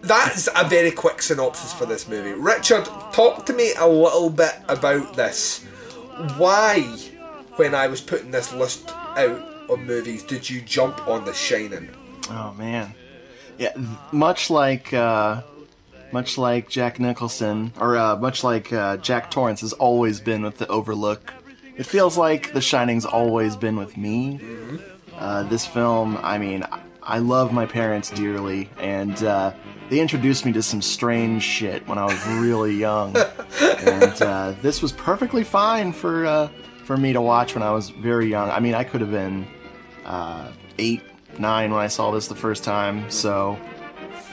That's 0.00 0.48
a 0.56 0.66
very 0.68 0.90
quick 0.90 1.22
synopsis 1.22 1.72
for 1.72 1.86
this 1.86 2.08
movie. 2.08 2.32
Richard, 2.32 2.84
talk 3.12 3.46
to 3.46 3.52
me 3.52 3.72
a 3.78 3.86
little 3.86 4.30
bit 4.30 4.54
about 4.68 5.14
this. 5.14 5.64
Why, 6.36 6.80
when 7.56 7.74
I 7.74 7.86
was 7.86 8.00
putting 8.00 8.30
this 8.32 8.52
list 8.52 8.90
out 8.90 9.40
of 9.68 9.78
movies, 9.80 10.24
did 10.24 10.48
you 10.48 10.60
jump 10.60 11.06
on 11.06 11.24
The 11.24 11.32
Shining? 11.32 11.88
Oh 12.30 12.54
man, 12.58 12.94
yeah. 13.58 13.72
Much 14.10 14.50
like, 14.50 14.92
uh, 14.92 15.42
much 16.12 16.38
like 16.38 16.68
Jack 16.68 16.98
Nicholson, 17.00 17.72
or 17.80 17.96
uh, 17.96 18.16
much 18.16 18.44
like 18.44 18.72
uh, 18.72 18.96
Jack 18.98 19.30
Torrance 19.30 19.60
has 19.62 19.72
always 19.72 20.20
been 20.20 20.42
with 20.42 20.58
the 20.58 20.66
Overlook. 20.68 21.32
It 21.76 21.84
feels 21.86 22.16
like 22.18 22.52
The 22.52 22.60
Shining's 22.60 23.06
always 23.06 23.56
been 23.56 23.76
with 23.76 23.96
me. 23.96 24.40
Uh, 25.18 25.42
this 25.44 25.66
film, 25.66 26.18
I 26.22 26.38
mean, 26.38 26.64
I- 27.02 27.18
love 27.18 27.52
my 27.52 27.66
parents 27.66 28.10
dearly, 28.10 28.68
and 28.78 29.22
uh, 29.24 29.52
they 29.88 30.00
introduced 30.00 30.44
me 30.46 30.52
to 30.52 30.62
some 30.62 30.80
strange 30.82 31.42
shit 31.42 31.86
when 31.88 31.98
I 31.98 32.04
was 32.04 32.26
really 32.38 32.74
young. 32.74 33.16
and 33.60 34.22
uh, 34.22 34.54
this 34.62 34.80
was 34.82 34.92
perfectly 34.92 35.44
fine 35.44 35.92
for 35.92 36.26
uh, 36.26 36.48
for 36.84 36.96
me 36.96 37.12
to 37.12 37.20
watch 37.20 37.54
when 37.54 37.62
I 37.62 37.70
was 37.72 37.90
very 37.90 38.26
young. 38.28 38.50
I 38.50 38.60
mean, 38.60 38.74
I 38.74 38.84
could 38.84 39.00
have 39.00 39.10
been 39.10 39.46
uh, 40.04 40.50
eight, 40.78 41.02
nine 41.38 41.70
when 41.72 41.80
I 41.80 41.88
saw 41.88 42.10
this 42.10 42.26
the 42.28 42.34
first 42.36 42.64
time, 42.64 43.10
so 43.10 43.58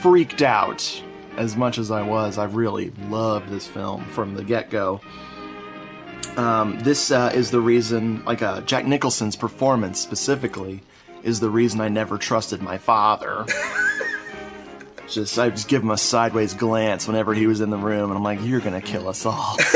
freaked 0.00 0.42
out 0.42 1.02
as 1.40 1.56
much 1.56 1.78
as 1.78 1.90
I 1.90 2.02
was. 2.02 2.36
I 2.36 2.44
really 2.44 2.90
loved 3.08 3.48
this 3.48 3.66
film 3.66 4.04
from 4.04 4.34
the 4.34 4.44
get 4.44 4.68
go. 4.68 5.00
Um, 6.36 6.78
this 6.80 7.10
uh, 7.10 7.32
is 7.34 7.50
the 7.50 7.60
reason, 7.60 8.22
like 8.26 8.42
uh, 8.42 8.60
Jack 8.60 8.86
Nicholson's 8.86 9.36
performance 9.36 9.98
specifically, 9.98 10.82
is 11.22 11.40
the 11.40 11.48
reason 11.48 11.80
I 11.80 11.88
never 11.88 12.18
trusted 12.18 12.60
my 12.60 12.76
father. 12.76 13.46
just 15.08 15.38
I 15.38 15.48
just 15.48 15.66
give 15.66 15.82
him 15.82 15.90
a 15.90 15.96
sideways 15.96 16.52
glance 16.52 17.08
whenever 17.08 17.32
he 17.32 17.46
was 17.46 17.62
in 17.62 17.70
the 17.70 17.78
room, 17.78 18.10
and 18.10 18.18
I'm 18.18 18.22
like, 18.22 18.40
"You're 18.42 18.60
gonna 18.60 18.82
kill 18.82 19.08
us 19.08 19.24
all." 19.24 19.56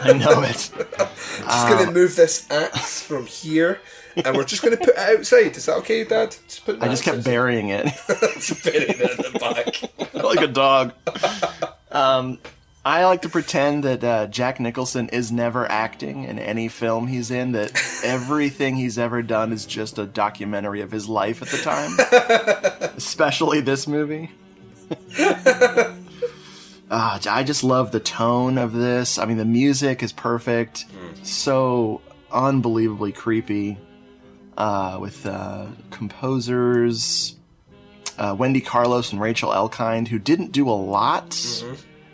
I 0.00 0.14
know 0.18 0.42
it. 0.42 0.70
Just 0.70 1.68
gonna 1.68 1.92
move 1.92 2.16
this 2.16 2.50
axe 2.50 3.02
from 3.02 3.26
here, 3.26 3.80
and 4.24 4.36
we're 4.36 4.44
just 4.44 4.62
gonna 4.62 4.76
put 4.76 4.88
it 4.88 4.98
outside. 4.98 5.56
Is 5.56 5.66
that 5.66 5.76
okay, 5.78 6.04
Dad? 6.04 6.36
Just 6.46 6.64
put. 6.64 6.82
I 6.82 6.88
just 6.88 7.04
kept 7.04 7.24
burying 7.24 7.68
it. 7.68 7.86
just 8.34 8.64
burying 8.64 8.88
it 8.88 9.00
in 9.00 9.32
the 9.32 9.38
back. 9.38 10.14
like 10.24 10.40
a 10.40 10.46
dog. 10.46 10.92
Um, 11.90 12.38
I 12.84 13.04
like 13.04 13.22
to 13.22 13.28
pretend 13.28 13.84
that 13.84 14.04
uh, 14.04 14.26
Jack 14.26 14.60
Nicholson 14.60 15.08
is 15.10 15.30
never 15.30 15.70
acting 15.70 16.24
in 16.24 16.38
any 16.38 16.68
film 16.68 17.06
he's 17.06 17.30
in. 17.30 17.52
That 17.52 17.72
everything 18.04 18.76
he's 18.76 18.98
ever 18.98 19.22
done 19.22 19.52
is 19.52 19.66
just 19.66 19.98
a 19.98 20.06
documentary 20.06 20.80
of 20.80 20.90
his 20.90 21.08
life 21.08 21.42
at 21.42 21.48
the 21.48 21.58
time, 21.58 22.92
especially 22.96 23.60
this 23.60 23.86
movie. 23.86 24.30
Ah, 26.90 27.20
I 27.28 27.44
just 27.44 27.62
love 27.62 27.92
the 27.92 28.00
tone 28.00 28.56
of 28.56 28.72
this. 28.72 29.18
I 29.18 29.26
mean, 29.26 29.36
the 29.36 29.44
music 29.44 30.02
is 30.02 30.12
perfect, 30.12 30.86
so 31.22 32.00
unbelievably 32.32 33.12
creepy. 33.12 33.76
Uh, 34.58 34.98
with 35.00 35.24
uh, 35.24 35.66
composers 35.92 37.36
uh, 38.18 38.34
Wendy 38.36 38.60
Carlos 38.60 39.12
and 39.12 39.20
Rachel 39.20 39.50
Elkind, 39.50 40.08
who 40.08 40.18
didn't 40.18 40.50
do 40.50 40.68
a 40.68 40.72
lot 40.74 41.38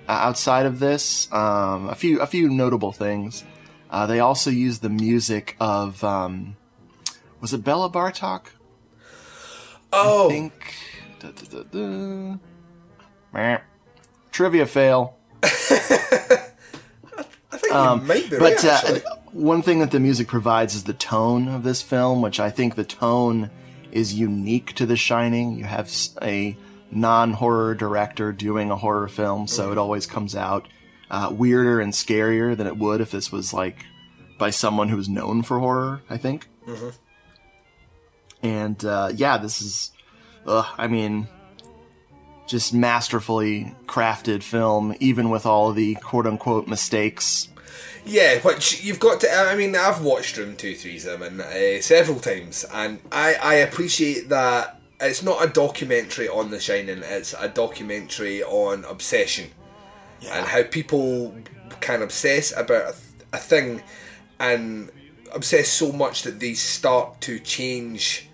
uh, 0.06 0.12
outside 0.12 0.66
of 0.66 0.78
this. 0.78 1.32
Um, 1.32 1.88
a 1.88 1.94
few, 1.94 2.20
a 2.20 2.26
few 2.26 2.50
notable 2.50 2.92
things. 2.92 3.44
Uh, 3.88 4.04
they 4.06 4.20
also 4.20 4.50
used 4.50 4.82
the 4.82 4.90
music 4.90 5.56
of, 5.58 6.04
um, 6.04 6.56
was 7.40 7.54
it 7.54 7.64
Béla 7.64 7.90
Bartók? 7.90 8.42
Oh, 9.92 10.26
I 10.26 10.30
think. 10.30 10.74
Da, 11.20 11.30
da, 11.30 11.62
da, 11.62 12.36
da. 13.32 13.58
Trivia 14.32 14.66
fail. 14.66 15.16
I 15.42 15.48
think 17.52 17.72
Um, 17.72 18.00
you 18.02 18.06
be 18.28 18.36
but 18.38 18.62
right. 18.62 19.02
One 19.34 19.62
thing 19.62 19.80
that 19.80 19.90
the 19.90 20.00
music 20.00 20.28
provides 20.28 20.74
is 20.74 20.84
the 20.84 20.92
tone 20.94 21.48
of 21.48 21.62
this 21.64 21.82
film, 21.82 22.22
which 22.22 22.38
I 22.40 22.50
think 22.50 22.74
the 22.76 22.84
tone 22.84 23.50
is 23.92 24.14
unique 24.14 24.72
to 24.74 24.86
The 24.86 24.96
Shining. 24.96 25.58
You 25.58 25.64
have 25.64 25.90
a 26.22 26.56
non-horror 26.90 27.74
director 27.74 28.32
doing 28.32 28.70
a 28.70 28.76
horror 28.76 29.08
film, 29.08 29.46
so 29.48 29.72
it 29.72 29.78
always 29.78 30.06
comes 30.06 30.36
out 30.36 30.68
uh, 31.10 31.30
weirder 31.32 31.80
and 31.80 31.92
scarier 31.92 32.56
than 32.56 32.66
it 32.66 32.76
would 32.78 33.00
if 33.00 33.10
this 33.10 33.30
was 33.32 33.52
like 33.52 33.84
by 34.38 34.50
someone 34.50 34.88
who 34.88 34.96
was 34.96 35.08
known 35.08 35.42
for 35.42 35.58
horror. 35.58 36.00
I 36.08 36.16
think. 36.16 36.48
Mhm. 36.66 36.94
And 38.42 38.84
uh, 38.84 39.10
yeah, 39.14 39.38
this 39.38 39.60
is, 39.62 39.90
I 40.46 40.86
mean, 40.86 41.28
just 42.46 42.74
masterfully 42.74 43.74
crafted 43.86 44.42
film, 44.42 44.94
even 45.00 45.30
with 45.30 45.46
all 45.46 45.70
of 45.70 45.76
the 45.76 45.94
quote 45.96 46.26
unquote 46.26 46.68
mistakes. 46.68 47.48
Yeah, 48.04 48.38
which 48.40 48.84
you've 48.84 49.00
got 49.00 49.20
to. 49.20 49.32
I 49.32 49.56
mean, 49.56 49.74
I've 49.74 50.02
watched 50.02 50.36
Room 50.36 50.56
Two 50.56 50.74
Three 50.74 50.98
Seven 50.98 51.40
uh, 51.40 51.80
several 51.80 52.20
times, 52.20 52.64
and 52.72 53.00
I 53.10 53.34
I 53.34 53.54
appreciate 53.54 54.28
that 54.28 54.80
it's 55.00 55.22
not 55.22 55.44
a 55.44 55.48
documentary 55.48 56.28
on 56.28 56.50
The 56.50 56.60
Shining. 56.60 57.02
It's 57.02 57.34
a 57.38 57.48
documentary 57.48 58.42
on 58.42 58.84
obsession 58.84 59.50
and 60.30 60.46
how 60.46 60.62
people 60.62 61.34
can 61.80 62.02
obsess 62.02 62.52
about 62.56 62.90
a, 62.90 62.92
th- 62.92 63.26
a 63.32 63.38
thing 63.38 63.82
and 64.38 64.90
obsess 65.34 65.68
so 65.68 65.92
much 65.92 66.22
that 66.22 66.40
they 66.40 66.54
start 66.54 67.20
to 67.20 67.38
change 67.38 68.28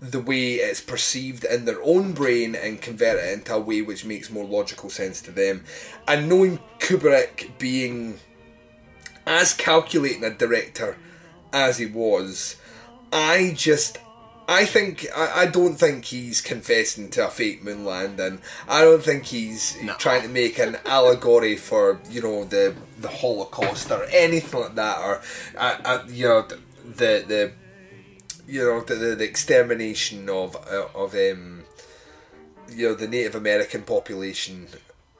the 0.00 0.20
way 0.20 0.54
it's 0.54 0.80
perceived 0.80 1.44
in 1.44 1.64
their 1.64 1.82
own 1.82 2.12
brain 2.12 2.54
and 2.54 2.80
convert 2.80 3.18
it 3.18 3.32
into 3.32 3.54
a 3.54 3.60
way 3.60 3.80
which 3.80 4.04
makes 4.04 4.30
more 4.30 4.44
logical 4.44 4.90
sense 4.90 5.22
to 5.22 5.30
them. 5.30 5.64
And 6.06 6.28
knowing 6.28 6.58
Kubrick 6.78 7.58
being 7.58 8.18
as 9.26 9.52
calculating 9.54 10.24
a 10.24 10.30
director 10.30 10.96
as 11.52 11.78
he 11.78 11.86
was, 11.86 12.56
I 13.12 13.54
just 13.56 13.98
I 14.46 14.66
think 14.66 15.06
I, 15.16 15.42
I 15.42 15.46
don't 15.46 15.76
think 15.76 16.04
he's 16.06 16.40
confessing 16.40 17.08
to 17.10 17.26
a 17.26 17.30
fake 17.30 17.62
moon 17.64 17.84
landing. 17.84 18.40
I 18.68 18.82
don't 18.82 19.02
think 19.02 19.24
he's 19.24 19.78
trying 19.98 20.22
to 20.22 20.28
make 20.28 20.58
an 20.58 20.76
allegory 20.84 21.56
for 21.56 22.00
you 22.10 22.20
know 22.20 22.44
the 22.44 22.74
the 22.98 23.08
Holocaust 23.08 23.90
or 23.90 24.04
anything 24.10 24.60
like 24.60 24.74
that, 24.74 24.98
or 24.98 25.22
uh, 25.56 25.78
uh, 25.84 26.04
you 26.08 26.28
know 26.28 26.46
the 26.84 27.24
the 27.26 27.52
you 28.46 28.60
know 28.64 28.80
the 28.82 28.94
the, 28.94 29.14
the 29.14 29.24
extermination 29.24 30.28
of 30.28 30.56
uh, 30.56 30.88
of 30.94 31.14
um 31.14 31.62
you 32.70 32.88
know 32.88 32.94
the 32.94 33.08
Native 33.08 33.34
American 33.34 33.82
population. 33.82 34.68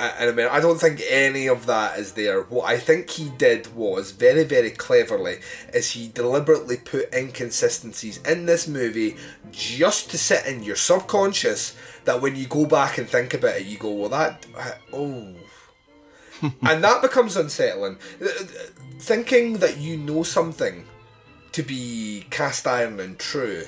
And 0.01 0.31
I 0.31 0.33
mean, 0.33 0.49
I 0.51 0.59
don't 0.61 0.81
think 0.81 1.01
any 1.09 1.47
of 1.47 1.67
that 1.67 1.99
is 2.01 2.15
there. 2.15 2.43
What 2.43 2.69
I 2.69 2.79
think 2.79 3.11
he 3.11 3.29
did 3.39 3.75
was 3.77 4.11
very, 4.11 4.43
very 4.43 4.71
cleverly 4.71 5.37
is 5.73 5.93
he 5.93 6.09
deliberately 6.09 6.77
put 6.79 7.15
inconsistencies 7.15 8.19
in 8.23 8.47
this 8.47 8.67
movie 8.67 9.17
just 9.53 10.11
to 10.11 10.19
sit 10.19 10.47
in 10.47 10.65
your 10.65 10.75
subconscious 10.75 11.77
that 12.07 12.21
when 12.21 12.35
you 12.35 12.47
go 12.47 12.67
back 12.67 12.99
and 12.99 13.09
think 13.09 13.35
about 13.35 13.57
it, 13.57 13.67
you 13.67 13.79
go, 13.79 13.93
well, 13.93 14.09
that 14.09 14.45
uh, 14.59 14.73
oh, 14.93 15.35
and 16.43 16.85
that 16.85 17.01
becomes 17.01 17.37
unsettling. 17.37 17.97
Uh, 18.21 18.27
uh, 18.27 18.45
thinking 18.99 19.59
that 19.59 19.79
you 19.79 19.97
know 19.97 20.23
something 20.23 20.85
to 21.53 21.63
be 21.63 22.27
cast 22.31 22.67
iron 22.67 22.99
and 22.99 23.19
true, 23.19 23.65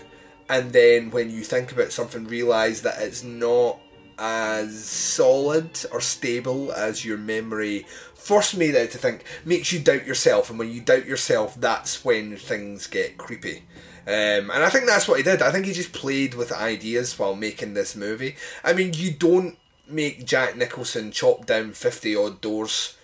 and 0.48 0.72
then 0.72 1.10
when 1.10 1.30
you 1.30 1.42
think 1.42 1.70
about 1.72 1.92
something, 1.92 2.26
realize 2.26 2.82
that 2.82 3.00
it's 3.00 3.22
not 3.22 3.78
as 4.18 4.84
solid 4.84 5.84
or 5.92 6.00
stable 6.00 6.72
as 6.72 7.04
your 7.04 7.18
memory 7.18 7.86
first 8.14 8.56
made 8.56 8.74
out 8.74 8.90
to 8.90 8.98
think 8.98 9.24
makes 9.44 9.72
you 9.72 9.78
doubt 9.78 10.06
yourself. 10.06 10.50
And 10.50 10.58
when 10.58 10.70
you 10.70 10.80
doubt 10.80 11.06
yourself 11.06 11.54
that's 11.60 12.04
when 12.04 12.36
things 12.36 12.86
get 12.86 13.18
creepy. 13.18 13.64
Um, 14.06 14.50
and 14.50 14.62
I 14.62 14.70
think 14.70 14.86
that's 14.86 15.08
what 15.08 15.18
he 15.18 15.24
did. 15.24 15.42
I 15.42 15.50
think 15.50 15.66
he 15.66 15.72
just 15.72 15.92
played 15.92 16.34
with 16.34 16.52
ideas 16.52 17.18
while 17.18 17.34
making 17.34 17.74
this 17.74 17.96
movie. 17.96 18.36
I 18.64 18.72
mean 18.72 18.92
you 18.94 19.10
don't 19.12 19.58
make 19.88 20.24
Jack 20.24 20.56
Nicholson 20.56 21.12
chop 21.12 21.46
down 21.46 21.72
50 21.72 22.16
odd 22.16 22.40
doors 22.40 22.96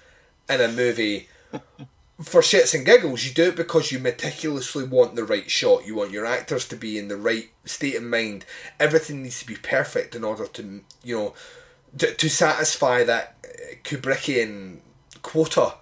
in 0.48 0.60
a 0.60 0.68
movie 0.68 1.28
for 2.20 2.40
shits 2.40 2.74
and 2.74 2.84
giggles. 2.84 3.24
You 3.24 3.32
do 3.32 3.48
it 3.48 3.56
because 3.56 3.90
you 3.90 3.98
meticulously 3.98 4.84
want 4.84 5.14
the 5.14 5.24
right 5.24 5.50
shot. 5.50 5.86
You 5.86 5.94
want 5.94 6.12
your 6.12 6.26
actors 6.26 6.66
to 6.68 6.76
be 6.76 6.98
in 6.98 7.08
the 7.08 7.16
right 7.16 7.50
state 7.64 7.96
of 7.96 8.02
mind. 8.02 8.44
Everything 8.78 9.22
needs 9.22 9.40
to 9.40 9.46
be 9.46 9.56
perfect 9.56 10.14
in 10.14 10.24
order 10.24 10.46
to, 10.46 10.82
you 11.02 11.16
know, 11.16 11.34
to, 11.98 12.14
to 12.14 12.28
satisfy 12.30 13.04
that 13.04 13.36
uh, 13.44 13.74
Kubrickian 13.84 14.78
quota. 15.22 15.74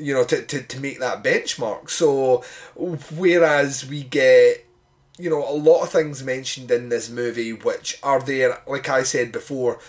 You 0.00 0.14
know, 0.14 0.24
to, 0.24 0.42
to, 0.42 0.62
to 0.62 0.80
make 0.80 1.00
that 1.00 1.24
benchmark. 1.24 1.90
So, 1.90 2.44
whereas 2.76 3.84
we 3.84 4.04
get 4.04 4.64
you 5.18 5.28
know, 5.28 5.46
a 5.46 5.52
lot 5.52 5.82
of 5.82 5.90
things 5.90 6.22
mentioned 6.22 6.70
in 6.70 6.88
this 6.88 7.10
movie 7.10 7.52
which 7.52 7.98
are 8.02 8.20
there, 8.20 8.60
like 8.66 8.88
I 8.88 9.02
said 9.02 9.32
before, 9.32 9.80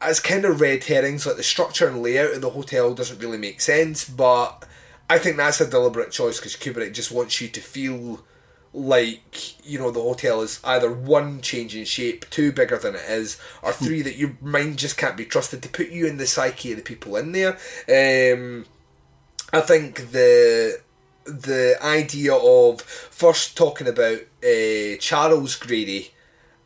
as 0.00 0.18
kind 0.18 0.44
of 0.44 0.60
red 0.60 0.84
herrings. 0.84 1.26
Like 1.26 1.36
the 1.36 1.42
structure 1.42 1.86
and 1.86 2.02
layout 2.02 2.34
of 2.34 2.40
the 2.40 2.50
hotel 2.50 2.94
doesn't 2.94 3.20
really 3.20 3.38
make 3.38 3.60
sense, 3.60 4.08
but 4.08 4.64
I 5.12 5.18
think 5.18 5.36
that's 5.36 5.60
a 5.60 5.68
deliberate 5.68 6.10
choice 6.10 6.38
because 6.38 6.56
Kubrick 6.56 6.94
just 6.94 7.12
wants 7.12 7.38
you 7.38 7.48
to 7.48 7.60
feel 7.60 8.24
like 8.72 9.62
you 9.62 9.78
know 9.78 9.90
the 9.90 10.00
hotel 10.00 10.40
is 10.40 10.58
either 10.64 10.90
one 10.90 11.42
changing 11.42 11.84
shape, 11.84 12.24
two 12.30 12.50
bigger 12.50 12.78
than 12.78 12.94
it 12.94 13.04
is, 13.06 13.38
or 13.62 13.74
three 13.74 14.00
that 14.00 14.16
your 14.16 14.34
mind 14.40 14.78
just 14.78 14.96
can't 14.96 15.18
be 15.18 15.26
trusted 15.26 15.62
to 15.62 15.68
put 15.68 15.90
you 15.90 16.06
in 16.06 16.16
the 16.16 16.26
psyche 16.26 16.70
of 16.70 16.78
the 16.78 16.82
people 16.82 17.14
in 17.16 17.32
there. 17.32 17.58
Um, 17.86 18.64
I 19.52 19.60
think 19.60 20.12
the 20.12 20.80
the 21.26 21.76
idea 21.84 22.34
of 22.34 22.80
first 22.80 23.54
talking 23.54 23.88
about 23.88 24.20
uh, 24.42 24.96
Charles 24.98 25.56
Grady 25.56 26.12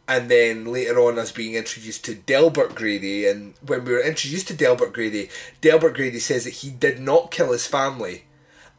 and 0.06 0.30
then 0.30 0.66
later 0.66 1.00
on 1.00 1.18
us 1.18 1.32
being 1.32 1.54
introduced 1.54 2.04
to 2.04 2.14
Delbert 2.14 2.76
Grady 2.76 3.26
and 3.26 3.54
when 3.66 3.84
we 3.84 3.90
were 3.90 4.00
introduced 4.00 4.46
to 4.46 4.54
Delbert 4.54 4.92
Grady, 4.92 5.30
Delbert 5.60 5.96
Grady 5.96 6.20
says 6.20 6.44
that 6.44 6.50
he 6.50 6.70
did 6.70 7.00
not 7.00 7.32
kill 7.32 7.50
his 7.50 7.66
family 7.66 8.22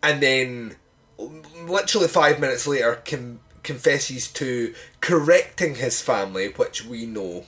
and 0.03 0.21
then 0.21 0.75
literally 1.65 2.07
five 2.07 2.39
minutes 2.39 2.67
later 2.67 3.01
com- 3.05 3.39
confesses 3.63 4.31
to 4.31 4.73
correcting 5.01 5.75
his 5.75 6.01
family, 6.01 6.49
which 6.49 6.85
we 6.85 7.05
know 7.05 7.45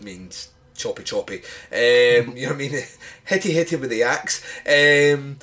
means 0.00 0.50
choppy 0.74 1.02
choppy. 1.02 1.36
Um, 1.72 2.36
you 2.36 2.46
know 2.46 2.48
what 2.48 2.54
I 2.54 2.56
mean? 2.56 2.82
hitty 3.24 3.52
hitty 3.52 3.76
with 3.76 3.90
the 3.90 4.02
axe. 4.02 4.42
Um, 4.66 5.38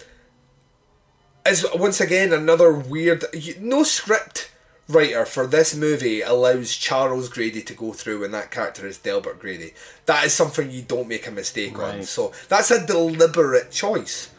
is 1.45 1.65
once 1.75 2.01
again 2.01 2.33
another 2.33 2.73
weird. 2.73 3.23
No 3.59 3.83
script 3.83 4.51
writer 4.87 5.25
for 5.25 5.47
this 5.47 5.75
movie 5.75 6.21
allows 6.21 6.75
Charles 6.75 7.29
Grady 7.29 7.61
to 7.61 7.73
go 7.73 7.93
through, 7.93 8.23
and 8.23 8.33
that 8.33 8.51
character 8.51 8.87
is 8.87 8.97
Delbert 8.97 9.39
Grady. 9.39 9.73
That 10.05 10.25
is 10.25 10.33
something 10.33 10.71
you 10.71 10.81
don't 10.81 11.07
make 11.07 11.27
a 11.27 11.31
mistake 11.31 11.77
on. 11.77 12.03
So 12.03 12.31
that's 12.49 12.71
a 12.71 12.85
deliberate 12.85 13.71
choice. 13.71 14.29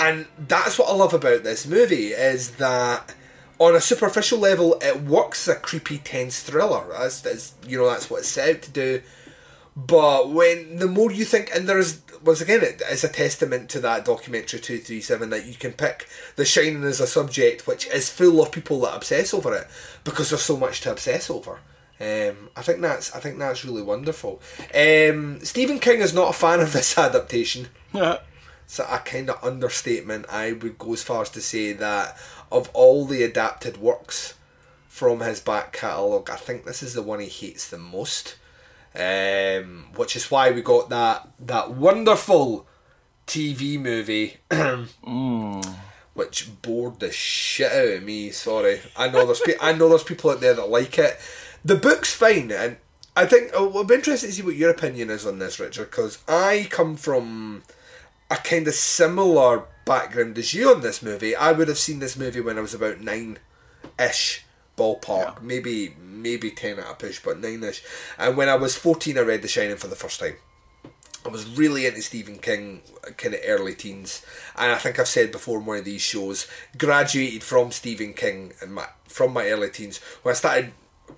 And 0.00 0.26
that's 0.38 0.78
what 0.78 0.88
I 0.88 0.94
love 0.94 1.12
about 1.12 1.44
this 1.44 1.66
movie 1.66 2.08
is 2.08 2.52
that 2.52 3.14
on 3.58 3.76
a 3.76 3.80
superficial 3.82 4.38
level 4.38 4.78
it 4.80 5.02
works 5.02 5.46
a 5.46 5.54
creepy 5.54 5.98
tense 5.98 6.40
thriller. 6.40 6.86
That's 6.90 7.54
you 7.66 7.78
know 7.78 7.88
that's 7.88 8.08
what 8.08 8.20
it's 8.20 8.28
set 8.28 8.56
out 8.56 8.62
to 8.62 8.70
do. 8.70 9.02
But 9.76 10.30
when 10.30 10.76
the 10.76 10.86
more 10.86 11.12
you 11.12 11.26
think, 11.26 11.50
and 11.54 11.68
there's 11.68 12.00
once 12.24 12.40
again, 12.40 12.62
it 12.62 12.82
is 12.90 13.04
a 13.04 13.08
testament 13.08 13.68
to 13.70 13.80
that 13.80 14.06
documentary 14.06 14.60
two 14.60 14.78
three 14.78 15.02
seven 15.02 15.28
that 15.30 15.44
you 15.44 15.54
can 15.54 15.72
pick 15.72 16.08
The 16.36 16.46
Shining 16.46 16.82
as 16.84 17.00
a 17.00 17.06
subject, 17.06 17.66
which 17.66 17.86
is 17.86 18.08
full 18.08 18.42
of 18.42 18.52
people 18.52 18.80
that 18.80 18.96
obsess 18.96 19.34
over 19.34 19.54
it 19.54 19.68
because 20.02 20.30
there's 20.30 20.42
so 20.42 20.56
much 20.56 20.80
to 20.82 20.92
obsess 20.92 21.28
over. 21.28 21.60
Um, 22.00 22.48
I 22.56 22.62
think 22.62 22.80
that's 22.80 23.14
I 23.14 23.20
think 23.20 23.38
that's 23.38 23.66
really 23.66 23.82
wonderful. 23.82 24.40
Um, 24.74 25.40
Stephen 25.44 25.78
King 25.78 26.00
is 26.00 26.14
not 26.14 26.30
a 26.30 26.38
fan 26.38 26.60
of 26.60 26.72
this 26.72 26.96
adaptation. 26.98 27.68
It's 28.70 28.78
a 28.78 29.02
kind 29.04 29.28
of 29.28 29.42
understatement. 29.42 30.26
I 30.30 30.52
would 30.52 30.78
go 30.78 30.92
as 30.92 31.02
far 31.02 31.22
as 31.22 31.30
to 31.30 31.40
say 31.40 31.72
that 31.72 32.16
of 32.52 32.70
all 32.72 33.04
the 33.04 33.24
adapted 33.24 33.78
works 33.78 34.34
from 34.86 35.18
his 35.18 35.40
back 35.40 35.72
catalogue, 35.72 36.30
I 36.30 36.36
think 36.36 36.64
this 36.64 36.80
is 36.80 36.94
the 36.94 37.02
one 37.02 37.18
he 37.18 37.26
hates 37.26 37.68
the 37.68 37.78
most. 37.78 38.36
Um, 38.94 39.86
which 39.96 40.14
is 40.14 40.30
why 40.30 40.52
we 40.52 40.62
got 40.62 40.88
that 40.88 41.28
that 41.40 41.72
wonderful 41.72 42.68
TV 43.26 43.76
movie, 43.76 44.36
which 46.14 46.62
bored 46.62 47.00
the 47.00 47.10
shit 47.10 47.72
out 47.72 47.96
of 47.96 48.04
me. 48.04 48.30
Sorry, 48.30 48.82
I 48.96 49.08
know 49.08 49.26
there's 49.26 49.40
pe- 49.40 49.58
I 49.60 49.72
know 49.72 49.88
there's 49.88 50.04
people 50.04 50.30
out 50.30 50.40
there 50.40 50.54
that 50.54 50.68
like 50.68 50.96
it. 50.96 51.18
The 51.64 51.74
book's 51.74 52.14
fine, 52.14 52.52
and 52.52 52.76
I 53.16 53.26
think 53.26 53.50
oh, 53.52 53.76
I'll 53.76 53.82
be 53.84 53.96
interested 53.96 54.28
to 54.28 54.32
see 54.32 54.42
what 54.42 54.54
your 54.54 54.70
opinion 54.70 55.10
is 55.10 55.26
on 55.26 55.40
this, 55.40 55.58
Richard, 55.58 55.90
because 55.90 56.18
I 56.28 56.68
come 56.70 56.94
from 56.96 57.64
a 58.30 58.36
kind 58.36 58.68
of 58.68 58.74
similar 58.74 59.64
background 59.84 60.38
as 60.38 60.54
you 60.54 60.70
on 60.70 60.82
this 60.82 61.02
movie. 61.02 61.34
I 61.34 61.52
would 61.52 61.68
have 61.68 61.78
seen 61.78 61.98
this 61.98 62.16
movie 62.16 62.40
when 62.40 62.58
I 62.58 62.60
was 62.60 62.74
about 62.74 63.00
nine 63.00 63.38
ish 63.98 64.44
ballpark, 64.76 65.42
maybe 65.42 65.96
maybe 66.00 66.50
ten 66.50 66.78
at 66.78 66.90
a 66.90 66.94
push, 66.94 67.20
but 67.22 67.40
nine 67.40 67.62
ish. 67.64 67.82
And 68.18 68.36
when 68.36 68.48
I 68.48 68.54
was 68.54 68.76
fourteen, 68.76 69.18
I 69.18 69.22
read 69.22 69.42
The 69.42 69.48
Shining 69.48 69.76
for 69.76 69.88
the 69.88 69.96
first 69.96 70.20
time. 70.20 70.36
I 71.24 71.28
was 71.28 71.58
really 71.58 71.84
into 71.84 72.00
Stephen 72.00 72.38
King, 72.38 72.80
kind 73.18 73.34
of 73.34 73.40
early 73.46 73.74
teens, 73.74 74.24
and 74.56 74.72
I 74.72 74.76
think 74.76 74.98
I've 74.98 75.08
said 75.08 75.32
before 75.32 75.58
in 75.58 75.66
one 75.66 75.78
of 75.78 75.84
these 75.84 76.00
shows, 76.00 76.46
graduated 76.78 77.42
from 77.42 77.72
Stephen 77.72 78.14
King 78.14 78.54
and 78.62 78.72
my 78.72 78.86
from 79.06 79.32
my 79.32 79.48
early 79.48 79.70
teens 79.70 79.98
when 80.22 80.32
I 80.32 80.36
started 80.36 80.72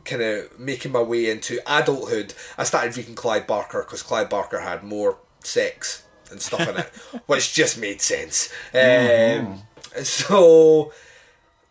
kind 0.05 0.23
of 0.23 0.59
making 0.59 0.93
my 0.93 1.03
way 1.03 1.31
into 1.31 1.61
adulthood. 1.67 2.35
I 2.57 2.65
started 2.65 2.97
reading 2.97 3.15
Clive 3.15 3.47
Barker 3.47 3.83
because 3.83 4.03
Clive 4.03 4.31
Barker 4.31 4.61
had 4.61 4.83
more 4.83 5.19
sex 5.45 6.05
and 6.33 6.43
stuff 6.43 6.69
in 6.69 6.77
it, 6.79 6.87
which 7.27 7.55
just 7.55 7.79
made 7.79 8.01
sense. 8.01 8.53
Um, 8.75 9.63
so, 10.03 10.93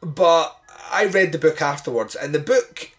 but 0.02 0.58
I 0.92 1.06
read 1.06 1.32
the 1.32 1.38
book 1.40 1.62
afterwards, 1.62 2.16
and 2.16 2.34
the 2.34 2.40
book 2.40 2.92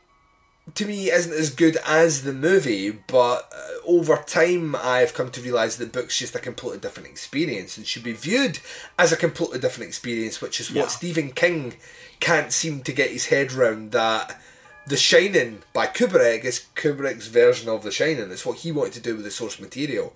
to 0.75 0.87
me 0.87 1.11
isn't 1.11 1.33
as 1.33 1.51
good 1.51 1.77
as 1.87 2.23
the 2.23 2.33
movie, 2.33 2.91
but 2.91 3.53
uh, 3.53 3.69
over 3.87 4.17
time 4.17 4.77
I've 4.77 5.13
come 5.13 5.31
to 5.33 5.41
realise 5.41 5.77
the 5.77 5.87
book's 5.87 6.19
just 6.19 6.37
a 6.37 6.39
completely 6.39 6.79
different 6.79 7.09
experience 7.09 7.77
and 7.77 7.85
should 7.87 8.05
be 8.05 8.13
viewed 8.13 8.61
as 8.99 9.11
a 9.13 9.17
completely 9.17 9.59
different 9.59 9.89
experience, 9.89 10.41
which 10.41 10.61
is 10.61 10.71
Yeah. 10.71 10.83
what 10.83 10.93
Stephen 10.93 11.33
King 11.33 11.75
can't 12.21 12.53
seem 12.53 12.83
to 12.83 12.93
get 12.93 13.11
his 13.11 13.27
head 13.27 13.53
round 13.53 13.91
that 13.91 14.41
The 14.87 14.97
Shining 14.97 15.63
by 15.73 15.89
Kubrick 15.89 16.45
is 16.45 16.67
Kubrick's 16.77 17.27
version 17.27 17.69
of 17.69 17.83
The 17.83 17.91
Shining. 17.91 18.31
It's 18.31 18.47
what 18.47 18.59
he 18.59 18.71
wanted 18.71 18.93
to 18.95 19.01
do 19.01 19.17
with 19.17 19.25
the 19.25 19.31
source 19.33 19.59
material. 19.59 20.15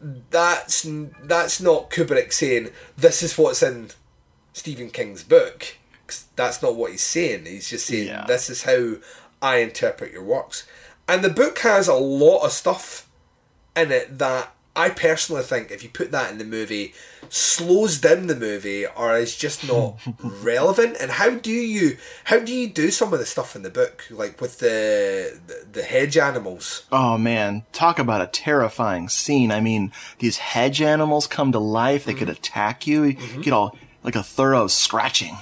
That's 0.00 0.86
that's 1.22 1.60
not 1.60 1.90
Kubrick 1.90 2.32
saying 2.32 2.70
this 2.96 3.22
is 3.22 3.36
what's 3.38 3.62
in 3.62 3.90
Stephen 4.52 4.90
King's 4.90 5.22
book. 5.22 5.76
'Cause 6.06 6.24
That's 6.36 6.62
not 6.62 6.76
what 6.76 6.92
he's 6.92 7.02
saying. 7.02 7.46
He's 7.46 7.68
just 7.68 7.86
saying 7.86 8.06
Yeah. 8.06 8.24
this 8.26 8.48
is 8.48 8.62
how 8.62 8.96
I 9.42 9.56
interpret 9.58 10.12
your 10.12 10.22
works. 10.22 10.64
And 11.08 11.22
the 11.24 11.30
book 11.30 11.58
has 11.60 11.88
a 11.88 11.94
lot 11.94 12.44
of 12.44 12.52
stuff 12.52 13.06
in 13.74 13.90
it 13.92 14.18
that 14.18 14.54
I 14.76 14.90
personally 14.90 15.42
think, 15.42 15.70
if 15.70 15.82
you 15.82 15.88
put 15.88 16.10
that 16.10 16.30
in 16.30 16.38
the 16.38 16.44
movie, 16.44 16.92
slows 17.30 17.98
down 17.98 18.26
the 18.26 18.36
movie 18.36 18.86
or 18.86 19.16
is 19.16 19.34
just 19.36 19.66
not 19.66 19.98
relevant. 20.42 20.98
And 21.00 21.10
how 21.10 21.30
do 21.30 21.50
you 21.50 21.96
how 22.24 22.38
do 22.38 22.52
you 22.52 22.68
do 22.68 22.90
some 22.90 23.12
of 23.12 23.18
the 23.18 23.26
stuff 23.26 23.56
in 23.56 23.62
the 23.62 23.70
book, 23.70 24.04
like 24.10 24.40
with 24.40 24.58
the 24.58 25.40
the, 25.46 25.66
the 25.72 25.82
hedge 25.82 26.18
animals? 26.18 26.84
Oh 26.92 27.16
man, 27.16 27.64
talk 27.72 27.98
about 27.98 28.20
a 28.20 28.26
terrifying 28.26 29.08
scene. 29.08 29.50
I 29.50 29.60
mean, 29.60 29.92
these 30.18 30.38
hedge 30.38 30.82
animals 30.82 31.26
come 31.26 31.52
to 31.52 31.58
life. 31.58 32.04
They 32.04 32.12
could 32.14 32.28
mm-hmm. 32.28 32.36
attack 32.36 32.86
you. 32.86 33.04
You 33.04 33.16
mm-hmm. 33.16 33.40
get 33.40 33.52
all 33.52 33.76
like 34.02 34.14
a 34.14 34.22
thorough 34.22 34.66
scratching. 34.66 35.36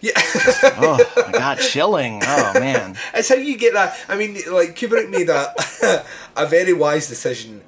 Yeah. 0.00 0.12
oh 0.16 0.98
my 1.16 1.32
god, 1.32 1.58
chilling. 1.58 2.20
Oh 2.24 2.52
man. 2.58 2.96
It's 3.14 3.28
how 3.28 3.36
you 3.36 3.56
get 3.56 3.74
that. 3.74 3.96
I 4.08 4.16
mean, 4.16 4.34
like 4.50 4.76
Kubrick 4.76 5.08
made 5.08 5.28
a 5.28 5.54
a 6.36 6.46
very 6.46 6.72
wise 6.72 7.08
decision 7.08 7.62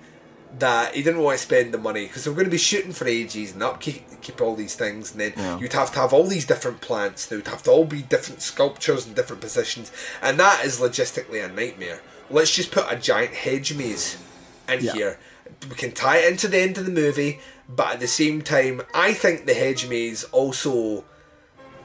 that 0.59 0.95
he 0.95 1.03
didn't 1.03 1.21
want 1.23 1.39
to 1.39 1.45
spend 1.45 1.73
the 1.75 1.79
money 1.79 2.07
because 2.07 2.25
they 2.25 2.31
were 2.31 2.35
going 2.37 2.47
to 2.47 2.51
be 2.51 2.59
shooting 2.59 2.93
for 2.93 3.07
ages 3.09 3.53
and 3.53 3.63
upkeep 3.63 4.05
keep 4.23 4.41
all 4.41 4.55
these 4.55 4.75
things, 4.75 5.11
and 5.13 5.21
then 5.21 5.33
Yeah. 5.37 5.59
you'd 5.59 5.73
have 5.75 5.93
to 5.93 5.99
have 5.99 6.13
all 6.13 6.27
these 6.27 6.47
different 6.47 6.81
plants. 6.81 7.27
They 7.27 7.37
would 7.37 7.49
have 7.49 7.63
to 7.65 7.71
all 7.71 7.85
be 7.85 8.03
different 8.03 8.41
sculptures 8.41 9.05
and 9.07 9.15
different 9.15 9.43
positions, 9.43 9.91
and 10.23 10.39
that 10.41 10.65
is 10.65 10.79
logistically 10.81 11.45
a 11.45 11.49
nightmare. 11.49 12.01
Let's 12.31 12.51
just 12.53 12.71
put 12.71 12.87
a 12.91 12.97
giant 12.97 13.35
hedge 13.35 13.75
maze 13.75 14.17
in 14.69 14.81
Yeah. 14.85 14.93
here. 14.93 15.19
We 15.69 15.75
can 15.77 15.93
tie 15.93 16.19
it 16.19 16.31
into 16.31 16.49
the 16.49 16.59
end 16.59 16.79
of 16.79 16.87
the 16.87 16.91
movie, 16.93 17.41
but 17.69 17.95
at 17.95 18.01
the 18.01 18.07
same 18.09 18.41
time, 18.41 18.83
I 18.95 19.13
think 19.13 19.45
the 19.47 19.53
hedge 19.55 19.87
maze 19.87 20.25
also 20.33 21.05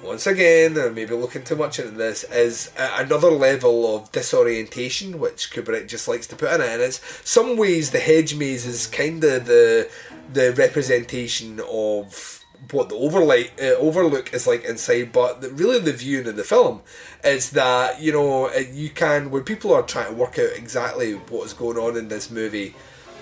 once 0.03 0.27
again, 0.27 0.77
and 0.77 0.95
maybe 0.95 1.13
looking 1.13 1.43
too 1.43 1.55
much 1.55 1.79
into 1.79 1.91
this, 1.91 2.23
is 2.25 2.71
another 2.77 3.31
level 3.31 3.95
of 3.95 4.12
disorientation 4.12 5.19
which 5.19 5.51
Kubrick 5.51 5.88
just 5.88 6.07
likes 6.07 6.27
to 6.27 6.35
put 6.35 6.53
in 6.53 6.62
it. 6.62 6.69
And 6.69 6.81
it's 6.81 7.01
some 7.29 7.57
ways 7.57 7.91
the 7.91 7.99
hedge 7.99 8.35
maze 8.35 8.65
is 8.65 8.88
kind 8.88 9.23
of 9.23 9.45
the 9.45 9.89
the 10.31 10.53
representation 10.53 11.59
of 11.69 12.45
what 12.71 12.89
the 12.89 12.95
overlay 12.95 13.49
uh, 13.62 13.75
overlook 13.77 14.33
is 14.33 14.45
like 14.45 14.63
inside, 14.65 15.12
but 15.12 15.41
the, 15.41 15.49
really 15.49 15.79
the 15.79 15.93
viewing 15.93 16.27
in 16.27 16.35
the 16.35 16.43
film 16.43 16.81
is 17.23 17.51
that 17.51 18.01
you 18.01 18.12
know 18.12 18.47
uh, 18.47 18.59
you 18.71 18.89
can 18.89 19.31
when 19.31 19.43
people 19.43 19.73
are 19.73 19.81
trying 19.83 20.07
to 20.07 20.13
work 20.13 20.38
out 20.38 20.51
exactly 20.55 21.13
what 21.13 21.45
is 21.45 21.53
going 21.53 21.77
on 21.77 21.97
in 21.97 22.09
this 22.09 22.29
movie 22.29 22.75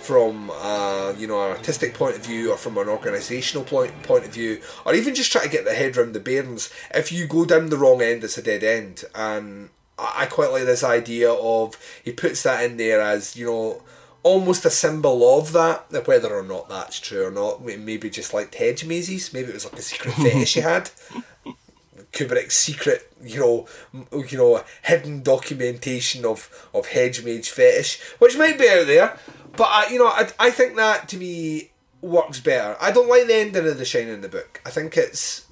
from 0.07 0.49
uh, 0.53 1.13
you 1.17 1.27
know 1.27 1.43
an 1.43 1.57
artistic 1.57 1.93
point 1.93 2.15
of 2.15 2.25
view 2.25 2.53
or 2.53 2.57
from 2.57 2.77
an 2.77 2.87
organisational 2.87 3.67
point 3.67 3.91
point 4.03 4.23
of 4.23 4.33
view, 4.33 4.61
or 4.85 4.95
even 4.95 5.13
just 5.13 5.33
try 5.33 5.43
to 5.43 5.49
get 5.49 5.65
the 5.65 5.73
head 5.73 5.97
around 5.97 6.13
the 6.13 6.21
bearings. 6.21 6.71
If 6.95 7.11
you 7.11 7.27
go 7.27 7.43
down 7.43 7.69
the 7.69 7.77
wrong 7.77 8.01
end, 8.01 8.23
it's 8.23 8.37
a 8.37 8.41
dead 8.41 8.63
end. 8.63 9.03
And 9.13 9.69
I 9.99 10.23
I 10.23 10.25
quite 10.27 10.51
like 10.51 10.63
this 10.63 10.83
idea 10.83 11.29
of 11.29 11.75
he 12.05 12.13
puts 12.13 12.43
that 12.43 12.63
in 12.63 12.77
there 12.77 13.01
as 13.01 13.35
you 13.35 13.47
know 13.47 13.81
almost 14.23 14.63
a 14.63 14.69
symbol 14.69 15.37
of 15.37 15.51
that. 15.51 15.91
Whether 16.07 16.33
or 16.33 16.43
not 16.43 16.69
that's 16.69 17.01
true 17.01 17.27
or 17.27 17.31
not, 17.31 17.65
maybe 17.65 18.09
just 18.09 18.33
like 18.33 18.55
hedge 18.55 18.85
mazes. 18.85 19.33
Maybe 19.33 19.49
it 19.49 19.55
was 19.55 19.65
like 19.65 19.79
a 19.79 19.81
secret 19.81 20.13
fetish 20.23 20.53
he 20.53 20.61
had. 20.61 20.89
Kubrick's 22.13 22.55
secret, 22.55 23.11
you 23.21 23.39
know, 23.41 23.67
you 24.13 24.37
know, 24.37 24.63
hidden 24.83 25.21
documentation 25.21 26.23
of 26.23 26.69
of 26.73 26.87
hedge 26.87 27.23
mage 27.25 27.49
fetish, 27.49 27.99
which 28.19 28.37
might 28.37 28.57
be 28.57 28.69
out 28.69 28.87
there, 28.87 29.19
but 29.57 29.67
I, 29.69 29.89
you 29.89 29.99
know, 29.99 30.07
I, 30.07 30.29
I 30.39 30.49
think 30.51 30.75
that 30.75 31.09
to 31.09 31.17
me 31.17 31.71
works 32.01 32.39
better. 32.39 32.77
I 32.79 32.91
don't 32.91 33.09
like 33.09 33.27
the 33.27 33.35
ending 33.35 33.67
of 33.67 33.77
The 33.77 33.85
Shining 33.85 34.13
in 34.13 34.21
the 34.21 34.29
book. 34.29 34.61
I 34.65 34.69
think 34.69 34.95
it's. 34.97 35.45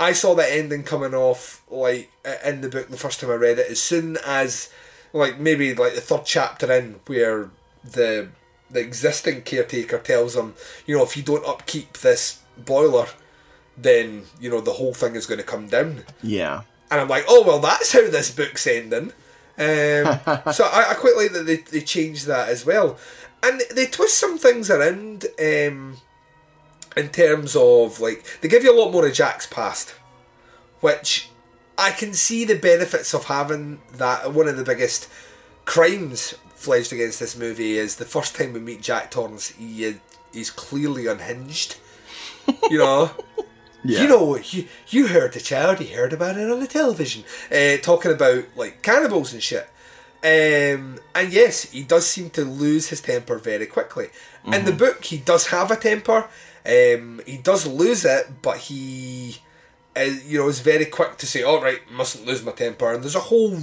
I 0.00 0.12
saw 0.12 0.34
that 0.34 0.50
ending 0.50 0.82
coming 0.82 1.14
off 1.14 1.62
like 1.70 2.10
in 2.44 2.60
the 2.60 2.68
book 2.68 2.88
the 2.88 2.96
first 2.96 3.20
time 3.20 3.30
I 3.30 3.34
read 3.34 3.58
it. 3.58 3.70
As 3.70 3.80
soon 3.80 4.18
as, 4.26 4.70
like 5.12 5.38
maybe 5.38 5.72
like 5.74 5.94
the 5.94 6.00
third 6.00 6.24
chapter 6.24 6.70
in, 6.72 7.00
where 7.06 7.50
the 7.84 8.28
the 8.70 8.80
existing 8.80 9.42
caretaker 9.42 9.98
tells 9.98 10.34
him, 10.34 10.54
you 10.86 10.96
know, 10.96 11.04
if 11.04 11.16
you 11.16 11.22
don't 11.22 11.46
upkeep 11.46 11.98
this 11.98 12.40
boiler, 12.58 13.06
then 13.76 14.24
you 14.40 14.50
know 14.50 14.60
the 14.60 14.72
whole 14.72 14.94
thing 14.94 15.14
is 15.14 15.26
going 15.26 15.38
to 15.38 15.46
come 15.46 15.68
down. 15.68 16.04
Yeah. 16.22 16.62
And 16.90 17.00
I'm 17.00 17.08
like, 17.08 17.24
oh 17.28 17.44
well, 17.46 17.60
that's 17.60 17.92
how 17.92 18.08
this 18.10 18.30
book's 18.30 18.66
ending. 18.66 19.12
Um, 19.56 20.18
so 20.52 20.64
I, 20.64 20.90
I 20.90 20.94
quite 20.98 21.16
like 21.16 21.32
that 21.32 21.44
they, 21.46 21.56
they 21.56 21.80
changed 21.80 22.26
that 22.26 22.48
as 22.48 22.66
well, 22.66 22.98
and 23.44 23.62
they 23.70 23.86
twist 23.86 24.18
some 24.18 24.38
things 24.38 24.70
around 24.70 25.26
um, 25.38 25.98
in 26.96 27.08
terms 27.10 27.54
of 27.54 28.00
like 28.00 28.24
they 28.40 28.48
give 28.48 28.64
you 28.64 28.74
a 28.74 28.80
lot 28.80 28.90
more 28.90 29.06
of 29.06 29.12
Jack's 29.12 29.46
past, 29.46 29.94
which 30.80 31.28
I 31.76 31.90
can 31.90 32.14
see 32.14 32.44
the 32.44 32.58
benefits 32.58 33.14
of 33.14 33.24
having 33.24 33.80
that. 33.92 34.32
One 34.32 34.48
of 34.48 34.56
the 34.56 34.64
biggest 34.64 35.08
crimes 35.64 36.34
fledged 36.54 36.92
against 36.92 37.20
this 37.20 37.36
movie 37.36 37.76
is 37.76 37.96
the 37.96 38.04
first 38.04 38.34
time 38.34 38.54
we 38.54 38.60
meet 38.60 38.80
Jack 38.80 39.10
Torrance, 39.10 39.48
he 39.48 39.84
is, 39.84 39.96
he's 40.32 40.50
clearly 40.50 41.06
unhinged. 41.06 41.76
You 42.70 42.78
know. 42.78 43.10
You 43.86 44.08
know, 44.08 44.36
you, 44.38 44.66
you 44.88 45.08
heard 45.08 45.34
the 45.34 45.40
child, 45.40 45.78
you 45.78 45.94
heard 45.94 46.14
about 46.14 46.38
it 46.38 46.50
on 46.50 46.58
the 46.58 46.66
television, 46.66 47.22
uh, 47.52 47.76
talking 47.82 48.12
about 48.12 48.44
like 48.56 48.80
cannibals 48.80 49.34
and 49.34 49.42
shit. 49.42 49.68
Um, 50.24 50.98
and 51.14 51.30
yes, 51.30 51.70
he 51.70 51.82
does 51.82 52.06
seem 52.06 52.30
to 52.30 52.46
lose 52.46 52.88
his 52.88 53.02
temper 53.02 53.36
very 53.36 53.66
quickly. 53.66 54.08
In 54.46 54.64
the 54.64 54.72
book, 54.72 55.04
he 55.04 55.18
does 55.18 55.48
have 55.48 55.70
a 55.70 55.76
temper. 55.76 56.28
Um, 56.64 57.20
he 57.26 57.36
does 57.36 57.66
lose 57.66 58.06
it, 58.06 58.40
but 58.40 58.56
he, 58.56 59.36
uh, 59.94 60.00
you 60.26 60.38
know, 60.38 60.48
is 60.48 60.60
very 60.60 60.86
quick 60.86 61.18
to 61.18 61.26
say, 61.26 61.42
"All 61.42 61.60
right, 61.60 61.80
mustn't 61.90 62.26
lose 62.26 62.42
my 62.42 62.52
temper." 62.52 62.92
And 62.92 63.02
there's 63.02 63.14
a 63.14 63.20
whole 63.20 63.58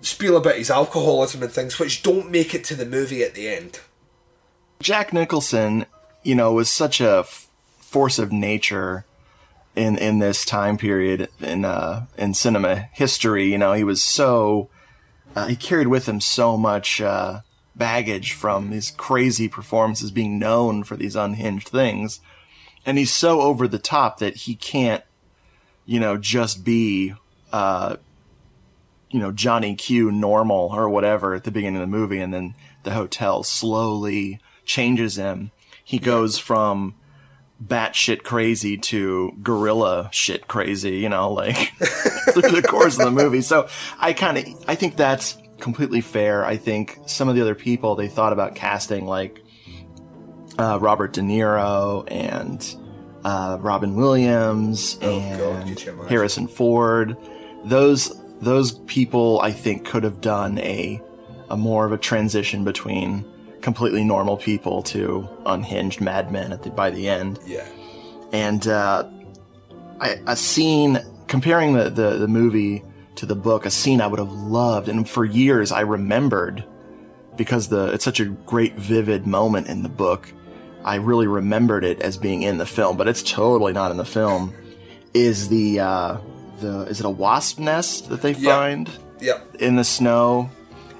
spiel 0.00 0.38
about 0.38 0.56
his 0.56 0.70
alcoholism 0.70 1.42
and 1.42 1.52
things, 1.52 1.78
which 1.78 2.02
don't 2.02 2.30
make 2.30 2.54
it 2.54 2.64
to 2.64 2.74
the 2.74 2.86
movie 2.86 3.22
at 3.22 3.34
the 3.34 3.48
end. 3.48 3.80
Jack 4.80 5.12
Nicholson, 5.12 5.84
you 6.22 6.34
know, 6.34 6.54
was 6.54 6.70
such 6.70 6.98
a 7.00 7.18
f- 7.18 7.48
force 7.78 8.18
of 8.18 8.32
nature 8.32 9.04
in 9.76 9.98
in 9.98 10.18
this 10.18 10.46
time 10.46 10.78
period 10.78 11.28
in 11.40 11.66
uh, 11.66 12.06
in 12.16 12.32
cinema 12.32 12.88
history. 12.92 13.52
You 13.52 13.58
know, 13.58 13.74
he 13.74 13.84
was 13.84 14.02
so 14.02 14.70
uh, 15.34 15.46
he 15.46 15.56
carried 15.56 15.88
with 15.88 16.08
him 16.08 16.20
so 16.20 16.56
much 16.56 17.00
uh, 17.00 17.40
baggage 17.74 18.32
from 18.32 18.70
these 18.70 18.90
crazy 18.90 19.48
performances, 19.48 20.10
being 20.10 20.38
known 20.38 20.84
for 20.84 20.96
these 20.96 21.16
unhinged 21.16 21.68
things, 21.68 22.20
and 22.84 22.98
he's 22.98 23.12
so 23.12 23.40
over 23.40 23.68
the 23.68 23.78
top 23.78 24.18
that 24.18 24.36
he 24.36 24.54
can't, 24.54 25.04
you 25.86 26.00
know, 26.00 26.16
just 26.16 26.64
be. 26.64 27.14
Uh, 27.52 27.96
you 29.12 29.20
know 29.20 29.30
Johnny 29.30 29.74
Q 29.74 30.10
normal 30.10 30.70
or 30.72 30.88
whatever 30.88 31.34
at 31.34 31.44
the 31.44 31.50
beginning 31.50 31.76
of 31.76 31.82
the 31.82 31.86
movie, 31.98 32.18
and 32.18 32.32
then 32.32 32.54
the 32.82 32.92
hotel 32.92 33.42
slowly 33.42 34.40
changes 34.64 35.16
him. 35.16 35.50
He 35.84 35.98
goes 35.98 36.38
from 36.38 36.94
batshit 37.62 38.22
crazy 38.22 38.76
to 38.76 39.32
gorilla 39.42 40.08
shit 40.12 40.48
crazy, 40.48 40.98
you 40.98 41.08
know, 41.08 41.32
like 41.32 41.56
through 42.32 42.50
the 42.50 42.66
course 42.66 42.98
of 42.98 43.04
the 43.04 43.10
movie. 43.10 43.40
So 43.42 43.68
I 43.98 44.12
kind 44.12 44.38
of 44.38 44.64
I 44.66 44.74
think 44.74 44.96
that's 44.96 45.38
completely 45.58 46.00
fair. 46.00 46.44
I 46.44 46.56
think 46.56 46.98
some 47.06 47.28
of 47.28 47.34
the 47.34 47.40
other 47.40 47.54
people 47.54 47.94
they 47.94 48.08
thought 48.08 48.32
about 48.32 48.54
casting 48.54 49.06
like 49.06 49.42
uh, 50.58 50.78
Robert 50.80 51.12
De 51.12 51.20
Niro 51.20 52.04
and 52.10 52.76
uh, 53.24 53.58
Robin 53.60 53.94
Williams 53.94 54.98
and 55.00 55.78
Harrison 56.08 56.48
Ford. 56.48 57.16
Those 57.64 58.12
those 58.40 58.72
people 58.80 59.40
I 59.40 59.52
think 59.52 59.86
could 59.86 60.02
have 60.02 60.20
done 60.20 60.58
a 60.58 61.00
a 61.48 61.56
more 61.56 61.86
of 61.86 61.92
a 61.92 61.98
transition 61.98 62.64
between 62.64 63.24
completely 63.62 64.04
normal 64.04 64.36
people 64.36 64.82
to 64.82 65.28
unhinged 65.46 66.00
madmen 66.00 66.52
at 66.52 66.62
the 66.62 66.70
by 66.70 66.90
the 66.90 67.08
end. 67.08 67.38
Yeah. 67.46 67.66
And 68.32 68.66
uh, 68.66 69.08
I, 70.00 70.18
a 70.26 70.36
scene 70.36 70.98
comparing 71.28 71.72
the, 71.74 71.88
the 71.90 72.18
the 72.18 72.28
movie 72.28 72.82
to 73.16 73.26
the 73.26 73.34
book, 73.36 73.66
a 73.66 73.70
scene 73.70 74.00
I 74.00 74.06
would 74.06 74.18
have 74.18 74.32
loved, 74.32 74.88
and 74.88 75.08
for 75.08 75.24
years 75.24 75.70
I 75.72 75.80
remembered 75.80 76.64
because 77.36 77.68
the 77.68 77.92
it's 77.92 78.04
such 78.04 78.20
a 78.20 78.26
great 78.26 78.74
vivid 78.74 79.26
moment 79.26 79.68
in 79.68 79.82
the 79.82 79.88
book. 79.88 80.32
I 80.84 80.96
really 80.96 81.28
remembered 81.28 81.84
it 81.84 82.00
as 82.02 82.16
being 82.16 82.42
in 82.42 82.58
the 82.58 82.66
film, 82.66 82.96
but 82.96 83.06
it's 83.06 83.22
totally 83.22 83.72
not 83.72 83.90
in 83.92 83.96
the 83.96 84.04
film. 84.04 84.52
Is 85.14 85.48
the 85.48 85.80
uh, 85.80 86.16
the 86.60 86.80
is 86.82 87.00
it 87.00 87.06
a 87.06 87.10
wasp 87.10 87.58
nest 87.58 88.08
that 88.08 88.22
they 88.22 88.34
find 88.34 88.90
Yep. 89.20 89.56
in 89.60 89.76
the 89.76 89.84
snow, 89.84 90.50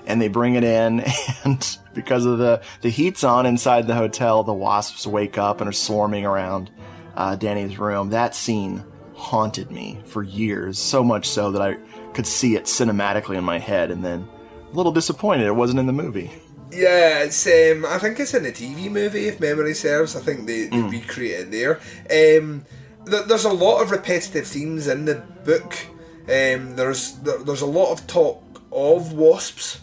and 0.07 0.21
they 0.21 0.29
bring 0.29 0.55
it 0.55 0.65
in, 0.65 1.05
and 1.45 1.79
because 1.95 2.25
of 2.25 2.39
the 2.39 2.63
the 2.81 2.91
heat's 2.91 3.25
on 3.25 3.47
inside 3.47 3.87
the 3.87 3.95
hotel, 3.95 4.43
the 4.43 4.53
wasps 4.53 5.07
wake 5.07 5.39
up 5.39 5.61
and 5.61 5.69
are 5.69 5.73
swarming 5.73 6.27
around 6.27 6.71
uh, 7.17 7.37
Danny's 7.37 7.79
room. 7.79 8.11
That 8.11 8.35
scene 8.35 8.85
haunted 9.15 9.71
me 9.71 10.01
for 10.05 10.23
years, 10.23 10.79
so 10.79 11.05
much 11.05 11.29
so 11.29 11.53
that 11.53 11.63
I 11.63 11.77
could 12.13 12.27
see 12.27 12.57
it 12.57 12.65
cinematically 12.65 13.37
in 13.37 13.45
my 13.45 13.59
head, 13.59 13.91
and 13.91 14.05
then 14.05 14.29
a 14.71 14.75
little 14.75 14.93
disappointed 14.93 15.47
it 15.47 15.55
wasn't 15.55 15.81
in 15.81 15.87
the 15.87 15.93
movie. 15.93 16.31
Yeah, 16.71 17.25
it's 17.25 17.47
um, 17.47 17.85
I 17.85 17.99
think 17.99 18.19
it's 18.19 18.33
in 18.33 18.45
the 18.45 18.53
TV 18.53 18.91
movie 18.91 19.29
if 19.29 19.41
memory 19.41 19.75
serves. 19.75 20.17
I 20.17 20.21
think 20.21 20.47
they, 20.47 20.67
they 20.69 20.81
recreate 20.81 21.49
it 21.49 21.51
there. 21.51 22.39
Um, 22.39 22.65
th- 23.07 23.27
there's 23.27 23.45
a 23.45 23.53
lot 23.53 23.83
of 23.83 23.91
repetitive 23.91 24.47
themes 24.47 24.89
in 24.89 25.05
the 25.05 25.17
book. 25.45 25.77
Um, 26.23 26.77
there's 26.77 27.13
there, 27.19 27.39
there's 27.39 27.61
a 27.61 27.67
lot 27.67 27.93
of 27.93 28.07
talk 28.07 28.43
of 28.73 29.13
wasps 29.13 29.81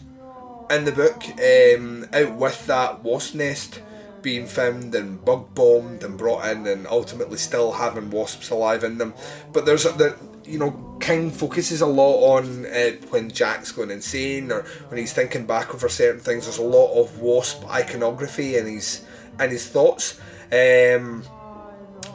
in 0.70 0.84
the 0.84 0.92
book, 0.92 1.22
um, 1.38 2.06
out 2.12 2.34
with 2.36 2.66
that 2.66 3.02
wasp 3.02 3.34
nest 3.34 3.82
being 4.22 4.46
found 4.46 4.94
and 4.94 5.24
bug 5.24 5.54
bombed 5.54 6.02
and 6.02 6.18
brought 6.18 6.46
in, 6.46 6.66
and 6.66 6.86
ultimately 6.86 7.38
still 7.38 7.72
having 7.72 8.10
wasps 8.10 8.50
alive 8.50 8.84
in 8.84 8.98
them. 8.98 9.14
But 9.52 9.66
there's 9.66 9.86
a, 9.86 9.92
there, 9.92 10.16
you 10.44 10.58
know, 10.58 10.96
King 11.00 11.30
focuses 11.30 11.80
a 11.80 11.86
lot 11.86 12.38
on 12.38 12.66
uh, 12.66 12.92
when 13.10 13.30
Jack's 13.30 13.72
going 13.72 13.90
insane 13.90 14.52
or 14.52 14.62
when 14.88 14.98
he's 14.98 15.12
thinking 15.12 15.46
back 15.46 15.74
over 15.74 15.88
certain 15.88 16.20
things. 16.20 16.44
There's 16.44 16.58
a 16.58 16.62
lot 16.62 16.92
of 17.00 17.20
wasp 17.20 17.64
iconography 17.68 18.56
in 18.56 18.66
his 18.66 19.04
in 19.38 19.50
his 19.50 19.66
thoughts. 19.68 20.20
Um, 20.52 21.24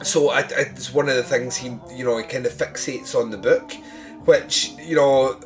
so 0.02 0.30
it's 0.34 0.92
one 0.92 1.08
of 1.08 1.16
the 1.16 1.22
things 1.22 1.56
he, 1.56 1.78
you 1.90 2.04
know, 2.04 2.18
he 2.18 2.24
kind 2.24 2.44
of 2.46 2.52
fixates 2.52 3.14
on 3.14 3.30
the 3.30 3.38
book, 3.38 3.72
which 4.24 4.72
you 4.78 4.96
know 4.96 5.40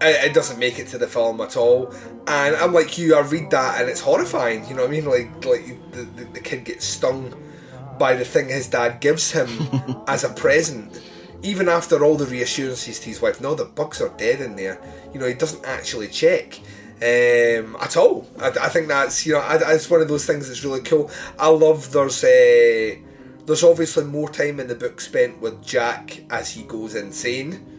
it, 0.00 0.30
it 0.30 0.34
doesn't 0.34 0.58
make 0.58 0.78
it 0.78 0.88
to 0.88 0.98
the 0.98 1.06
film 1.06 1.40
at 1.40 1.56
all. 1.56 1.92
And 2.26 2.56
I'm 2.56 2.72
like 2.72 2.98
you, 2.98 3.14
I 3.16 3.20
read 3.20 3.50
that 3.50 3.80
and 3.80 3.88
it's 3.88 4.00
horrifying. 4.00 4.66
You 4.68 4.74
know 4.74 4.82
what 4.82 4.90
I 4.90 4.92
mean? 4.92 5.04
Like 5.06 5.44
like 5.44 5.92
the, 5.92 6.02
the, 6.02 6.24
the 6.24 6.40
kid 6.40 6.64
gets 6.64 6.84
stung 6.84 7.34
by 7.98 8.14
the 8.14 8.24
thing 8.24 8.48
his 8.48 8.68
dad 8.68 9.00
gives 9.00 9.32
him 9.32 9.48
as 10.08 10.24
a 10.24 10.30
present. 10.30 11.00
Even 11.42 11.68
after 11.68 12.02
all 12.02 12.16
the 12.16 12.26
reassurances 12.26 12.98
to 13.00 13.06
his 13.06 13.20
wife, 13.20 13.40
no, 13.40 13.54
the 13.54 13.66
bugs 13.66 14.00
are 14.00 14.08
dead 14.16 14.40
in 14.40 14.56
there. 14.56 14.80
You 15.12 15.20
know, 15.20 15.26
he 15.26 15.34
doesn't 15.34 15.64
actually 15.66 16.08
check 16.08 16.58
um, 16.96 17.76
at 17.80 17.96
all. 17.96 18.26
I, 18.40 18.48
I 18.48 18.68
think 18.68 18.88
that's 18.88 19.26
you 19.26 19.34
know, 19.34 19.40
I, 19.40 19.74
it's 19.74 19.90
one 19.90 20.00
of 20.00 20.08
those 20.08 20.24
things 20.24 20.48
that's 20.48 20.64
really 20.64 20.80
cool. 20.80 21.10
I 21.38 21.48
love 21.48 21.92
there's 21.92 22.24
a 22.24 23.02
there's 23.46 23.62
obviously 23.62 24.04
more 24.04 24.30
time 24.30 24.58
in 24.58 24.68
the 24.68 24.74
book 24.74 25.00
spent 25.00 25.40
with 25.40 25.62
Jack 25.62 26.22
as 26.30 26.52
he 26.52 26.62
goes 26.62 26.94
insane, 26.94 27.73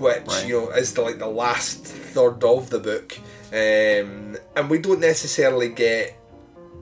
which 0.00 0.26
Right. 0.26 0.46
you 0.46 0.60
know 0.60 0.70
is 0.70 0.94
the 0.94 1.02
like 1.02 1.18
the 1.18 1.26
last 1.26 1.84
third 1.84 2.42
of 2.42 2.70
the 2.70 2.78
book, 2.78 3.18
um, 3.52 4.36
and 4.56 4.70
we 4.70 4.78
don't 4.78 5.00
necessarily 5.00 5.68
get 5.68 6.16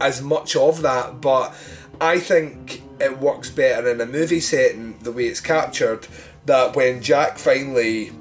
as 0.01 0.23
much 0.23 0.55
of 0.57 0.83
that, 0.83 1.21
but 1.21 1.55
I 2.01 2.19
think 2.21 2.83
it 3.01 3.19
works 3.19 3.51
better 3.51 3.89
in 3.91 4.01
a 4.01 4.07
movie 4.07 4.41
setting 4.41 4.99
the 5.03 5.13
way 5.13 5.25
it's 5.27 5.41
captured. 5.41 6.07
That 6.47 6.77
when 6.77 7.03
Jack 7.03 7.39
finally, 7.39 8.13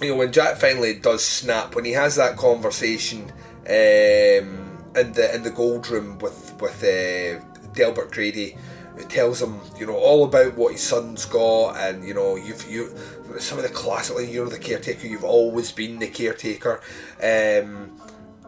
you 0.00 0.10
know, 0.10 0.16
when 0.16 0.32
Jack 0.32 0.56
finally 0.58 0.94
does 0.94 1.24
snap, 1.24 1.74
when 1.74 1.84
he 1.84 1.92
has 1.92 2.16
that 2.16 2.36
conversation 2.36 3.32
um, 3.68 4.78
in 4.96 5.12
the 5.12 5.30
in 5.34 5.42
the 5.42 5.50
gold 5.54 5.88
room 5.90 6.18
with 6.18 6.54
with 6.60 6.82
uh, 6.82 7.40
Delbert 7.74 8.10
Grady, 8.12 8.56
who 8.96 9.04
tells 9.04 9.42
him, 9.42 9.60
you 9.78 9.86
know, 9.86 9.96
all 9.96 10.24
about 10.24 10.54
what 10.56 10.72
his 10.72 10.82
son's 10.82 11.24
got, 11.24 11.76
and 11.76 12.06
you 12.06 12.14
know, 12.14 12.36
you've 12.36 12.68
you 12.70 12.94
some 13.38 13.58
of 13.58 13.64
the 13.64 13.70
classic, 13.70 14.16
like, 14.16 14.30
you're 14.32 14.48
the 14.48 14.58
caretaker, 14.58 15.06
you've 15.06 15.24
always 15.24 15.72
been 15.72 15.98
the 15.98 16.08
caretaker, 16.08 16.80
um, 17.22 18.00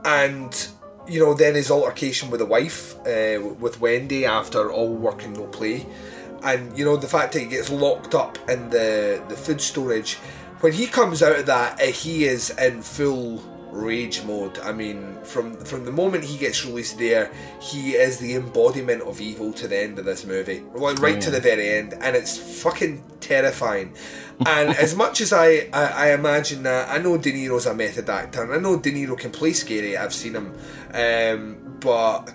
and 0.05 0.69
you 1.09 1.19
know, 1.21 1.33
then 1.33 1.55
his 1.55 1.71
altercation 1.71 2.31
with 2.31 2.41
the 2.41 2.47
wife, 2.47 2.95
uh, 3.07 3.41
with 3.59 3.81
Wendy 3.81 4.27
after 4.27 4.71
all 4.71 4.93
work 4.95 5.25
and 5.25 5.35
no 5.37 5.47
play, 5.47 5.87
and 6.43 6.77
you 6.79 6.85
know 6.85 6.97
the 6.97 7.09
fact 7.09 7.33
that 7.33 7.41
he 7.41 7.47
gets 7.47 7.71
locked 7.71 8.15
up 8.15 8.39
in 8.49 8.71
the 8.71 9.23
the 9.29 9.37
food 9.37 9.61
storage. 9.61 10.17
When 10.61 10.73
he 10.73 10.87
comes 10.87 11.23
out 11.23 11.39
of 11.39 11.47
that, 11.47 11.81
uh, 11.81 11.87
he 11.87 12.25
is 12.25 12.51
in 12.59 12.83
full 12.83 13.43
rage 13.71 14.23
mode. 14.25 14.59
I 14.59 14.73
mean, 14.73 15.17
from 15.25 15.55
from 15.65 15.85
the 15.85 15.93
moment 15.93 16.25
he 16.25 16.37
gets 16.37 16.65
released 16.67 16.99
there, 16.99 17.31
he 17.61 17.93
is 17.93 18.19
the 18.19 18.35
embodiment 18.35 19.03
of 19.03 19.21
evil 19.21 19.53
to 19.55 19.69
the 19.69 19.79
end 19.79 19.99
of 19.99 20.05
this 20.05 20.25
movie, 20.27 20.63
like 20.75 20.99
right 21.01 21.21
to 21.23 21.29
Yeah. 21.29 21.35
the 21.37 21.41
very 21.41 21.69
end, 21.71 21.95
and 22.01 22.15
it's 22.17 22.37
fucking 22.37 23.03
terrifying. 23.21 23.95
And 24.47 24.71
as 24.71 24.95
much 24.95 25.21
as 25.21 25.33
I, 25.33 25.69
I, 25.73 25.85
I 26.11 26.13
imagine 26.15 26.63
that, 26.63 26.89
I 26.89 26.99
know 26.99 27.19
De 27.19 27.33
Niro's 27.33 27.67
a 27.67 27.75
method 27.75 28.09
actor, 28.09 28.43
and 28.45 28.53
I 28.53 28.59
know 28.59 28.79
De 28.79 28.93
Niro 28.93 29.19
can 29.19 29.33
play 29.33 29.53
scary. 29.53 29.97
I've 29.97 30.15
seen 30.15 30.35
him, 30.35 30.55
um, 30.95 31.77
but 31.81 32.33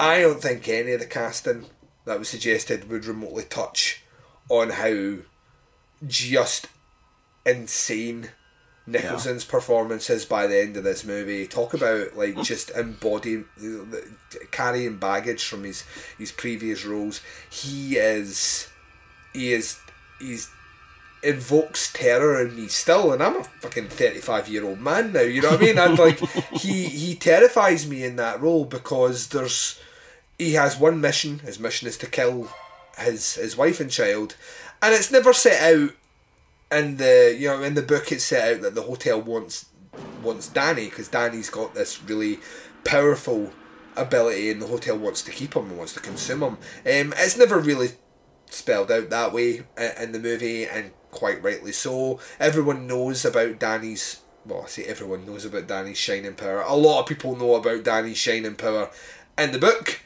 I 0.00 0.20
don't 0.22 0.40
think 0.40 0.66
any 0.68 0.92
of 0.92 1.00
the 1.00 1.06
casting 1.06 1.66
that 2.06 2.18
was 2.18 2.28
suggested 2.28 2.88
would 2.88 3.04
remotely 3.04 3.44
touch 3.44 4.02
on 4.48 4.70
how 4.70 5.16
just 6.06 6.68
insane 7.44 8.30
Nicholson's 8.86 9.44
performance 9.44 10.08
is 10.08 10.24
by 10.24 10.46
the 10.46 10.58
end 10.62 10.76
of 10.78 10.84
this 10.84 11.04
movie. 11.04 11.46
Talk 11.46 11.74
about 11.74 12.16
like 12.16 12.40
just 12.42 12.70
embodying, 12.70 13.44
carrying 14.50 14.96
baggage 14.96 15.44
from 15.44 15.64
his 15.64 15.84
his 16.16 16.32
previous 16.32 16.86
roles. 16.86 17.20
He 17.50 17.96
is, 17.96 18.68
he 19.34 19.52
is, 19.52 19.78
he's 20.18 20.50
invokes 21.22 21.92
terror 21.92 22.40
in 22.40 22.54
me 22.54 22.68
still, 22.68 23.12
and 23.12 23.22
I'm 23.22 23.36
a 23.36 23.44
fucking 23.44 23.88
thirty 23.88 24.20
five 24.20 24.48
year 24.48 24.64
old 24.64 24.80
man 24.80 25.12
now. 25.12 25.20
You 25.20 25.42
know 25.42 25.50
what 25.50 25.60
I 25.60 25.64
mean? 25.64 25.78
And 25.78 25.98
like 25.98 26.18
he 26.52 26.84
he 26.84 27.14
terrifies 27.14 27.88
me 27.88 28.04
in 28.04 28.16
that 28.16 28.40
role 28.40 28.64
because 28.64 29.28
there's 29.28 29.80
he 30.38 30.52
has 30.54 30.78
one 30.78 31.00
mission. 31.00 31.40
His 31.40 31.58
mission 31.58 31.88
is 31.88 31.98
to 31.98 32.06
kill 32.06 32.48
his 32.98 33.34
his 33.34 33.56
wife 33.56 33.80
and 33.80 33.90
child, 33.90 34.36
and 34.80 34.94
it's 34.94 35.10
never 35.10 35.32
set 35.32 35.74
out 35.74 35.90
in 36.70 36.96
the 36.96 37.36
you 37.38 37.48
know 37.48 37.62
in 37.62 37.74
the 37.74 37.82
book. 37.82 38.12
It's 38.12 38.24
set 38.24 38.54
out 38.56 38.62
that 38.62 38.74
the 38.74 38.82
hotel 38.82 39.20
wants 39.20 39.66
wants 40.22 40.48
Danny 40.48 40.86
because 40.86 41.08
Danny's 41.08 41.50
got 41.50 41.74
this 41.74 42.02
really 42.02 42.38
powerful 42.84 43.52
ability, 43.96 44.50
and 44.50 44.62
the 44.62 44.66
hotel 44.66 44.96
wants 44.96 45.22
to 45.22 45.32
keep 45.32 45.54
him 45.54 45.70
and 45.70 45.78
wants 45.78 45.94
to 45.94 46.00
consume 46.00 46.42
him. 46.42 46.52
Um, 46.54 47.14
it's 47.16 47.36
never 47.36 47.58
really 47.58 47.90
spelled 48.50 48.90
out 48.90 49.10
that 49.10 49.32
way 49.32 49.66
in 50.00 50.12
the 50.12 50.20
movie, 50.20 50.64
and 50.64 50.92
quite 51.10 51.42
rightly 51.42 51.72
so. 51.72 52.20
Everyone 52.40 52.86
knows 52.86 53.24
about 53.24 53.58
Danny's. 53.58 54.20
Well, 54.46 54.62
I 54.64 54.68
say 54.68 54.84
everyone 54.84 55.26
knows 55.26 55.44
about 55.44 55.66
Danny's 55.66 55.98
shining 55.98 56.34
power. 56.34 56.60
A 56.62 56.74
lot 56.76 57.00
of 57.00 57.06
people 57.06 57.36
know 57.36 57.54
about 57.56 57.84
Danny's 57.84 58.16
shining 58.18 58.54
power 58.54 58.90
in 59.36 59.52
the 59.52 59.58
book. 59.58 60.00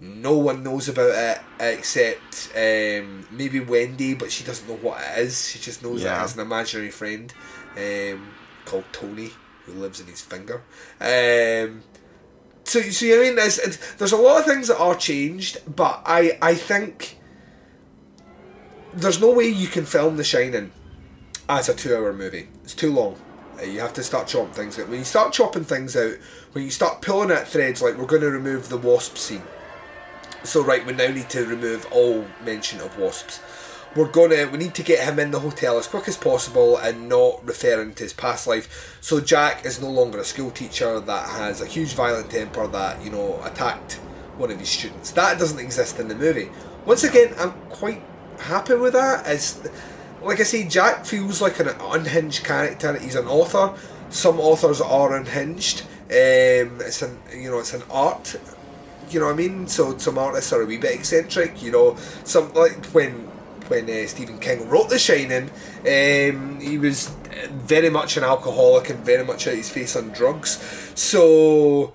No 0.00 0.38
one 0.38 0.62
knows 0.62 0.88
about 0.88 1.10
it 1.10 1.40
except 1.58 2.50
um, 2.54 3.26
maybe 3.32 3.58
Wendy, 3.58 4.14
but 4.14 4.30
she 4.30 4.44
doesn't 4.44 4.68
know 4.68 4.76
what 4.76 5.00
it 5.02 5.18
is. 5.18 5.48
She 5.48 5.58
just 5.58 5.82
knows 5.82 6.02
it 6.02 6.06
Yeah. 6.06 6.22
as 6.22 6.34
an 6.36 6.40
imaginary 6.40 6.90
friend 6.92 7.32
um, 7.76 8.28
called 8.64 8.84
Tony, 8.92 9.30
who 9.64 9.72
lives 9.72 9.98
in 10.00 10.06
his 10.06 10.20
finger. 10.20 10.62
Um, 11.00 11.82
so, 12.62 12.80
so 12.80 13.06
you 13.06 13.16
know 13.16 13.22
I 13.22 13.24
mean? 13.24 13.34
There's, 13.36 13.56
there's 13.96 14.12
a 14.12 14.16
lot 14.16 14.38
of 14.38 14.44
things 14.46 14.68
that 14.68 14.78
are 14.78 14.94
changed, 14.94 15.58
but 15.74 16.02
I, 16.06 16.38
I 16.40 16.54
think 16.54 17.17
there's 18.98 19.20
no 19.20 19.32
way 19.32 19.46
you 19.46 19.68
can 19.68 19.84
film 19.84 20.16
The 20.16 20.24
Shining 20.24 20.72
as 21.48 21.68
a 21.68 21.74
two-hour 21.74 22.12
movie. 22.12 22.48
It's 22.64 22.74
too 22.74 22.92
long. 22.92 23.16
Uh, 23.58 23.62
You 23.62 23.80
have 23.80 23.94
to 23.94 24.02
start 24.02 24.26
chopping 24.26 24.52
things 24.52 24.78
out. 24.78 24.88
When 24.88 24.98
you 24.98 25.04
start 25.04 25.32
chopping 25.32 25.64
things 25.64 25.96
out, 25.96 26.16
when 26.52 26.64
you 26.64 26.70
start 26.70 27.00
pulling 27.00 27.30
at 27.30 27.46
threads, 27.46 27.80
like 27.80 27.96
we're 27.96 28.06
going 28.06 28.22
to 28.22 28.30
remove 28.30 28.68
the 28.68 28.76
wasp 28.76 29.16
scene. 29.16 29.42
So 30.42 30.62
right, 30.64 30.84
we 30.84 30.92
now 30.92 31.08
need 31.08 31.30
to 31.30 31.46
remove 31.46 31.86
all 31.92 32.26
mention 32.44 32.80
of 32.80 32.98
wasps. 32.98 33.40
We're 33.96 34.08
gonna 34.08 34.46
we 34.48 34.58
need 34.58 34.74
to 34.74 34.82
get 34.82 35.02
him 35.02 35.18
in 35.18 35.30
the 35.30 35.40
hotel 35.40 35.78
as 35.78 35.86
quick 35.86 36.08
as 36.08 36.16
possible 36.16 36.76
and 36.76 37.08
not 37.08 37.44
referring 37.44 37.94
to 37.94 38.02
his 38.04 38.12
past 38.12 38.46
life. 38.46 38.98
So 39.00 39.18
Jack 39.18 39.64
is 39.64 39.80
no 39.80 39.90
longer 39.90 40.18
a 40.18 40.24
school 40.24 40.50
teacher 40.50 41.00
that 41.00 41.28
has 41.30 41.60
a 41.60 41.66
huge 41.66 41.94
violent 41.94 42.30
temper 42.30 42.66
that, 42.68 43.02
you 43.02 43.10
know, 43.10 43.40
attacked 43.42 43.94
one 44.36 44.50
of 44.50 44.60
his 44.60 44.68
students. 44.68 45.10
That 45.12 45.38
doesn't 45.38 45.58
exist 45.58 45.98
in 45.98 46.08
the 46.08 46.14
movie. 46.14 46.50
Once 46.84 47.02
again, 47.02 47.34
I'm 47.38 47.52
quite 47.70 48.02
happy 48.38 48.74
with 48.74 48.94
that. 48.94 49.26
Like 50.22 50.40
I 50.40 50.42
say, 50.42 50.66
Jack 50.66 51.04
feels 51.04 51.40
like 51.40 51.60
an 51.60 51.68
unhinged 51.68 52.44
character. 52.44 52.98
He's 52.98 53.14
an 53.14 53.26
author. 53.26 53.74
Some 54.10 54.40
authors 54.40 54.80
are 54.80 55.14
unhinged. 55.14 55.82
Um, 56.10 56.80
it's 56.80 57.02
an 57.02 57.18
you 57.34 57.50
know 57.50 57.58
it's 57.58 57.74
an 57.74 57.82
art 57.90 58.36
you 59.10 59.20
know 59.20 59.26
what 59.26 59.34
I 59.34 59.36
mean? 59.36 59.66
So 59.66 59.96
some 59.98 60.18
artists 60.18 60.52
are 60.52 60.62
a 60.62 60.66
wee 60.66 60.76
bit 60.76 60.94
eccentric, 60.94 61.62
you 61.62 61.72
know. 61.72 61.96
Some 62.24 62.52
like 62.54 62.84
when 62.86 63.12
when 63.68 63.88
uh, 63.90 64.06
Stephen 64.06 64.38
King 64.38 64.68
wrote 64.68 64.88
The 64.88 64.98
Shining, 64.98 65.50
um, 65.80 66.60
he 66.60 66.78
was 66.78 67.08
very 67.50 67.90
much 67.90 68.16
an 68.16 68.24
alcoholic 68.24 68.90
and 68.90 69.00
very 69.00 69.24
much 69.24 69.46
out 69.46 69.54
his 69.54 69.68
face 69.68 69.96
on 69.96 70.10
drugs. 70.10 70.58
So 70.94 71.94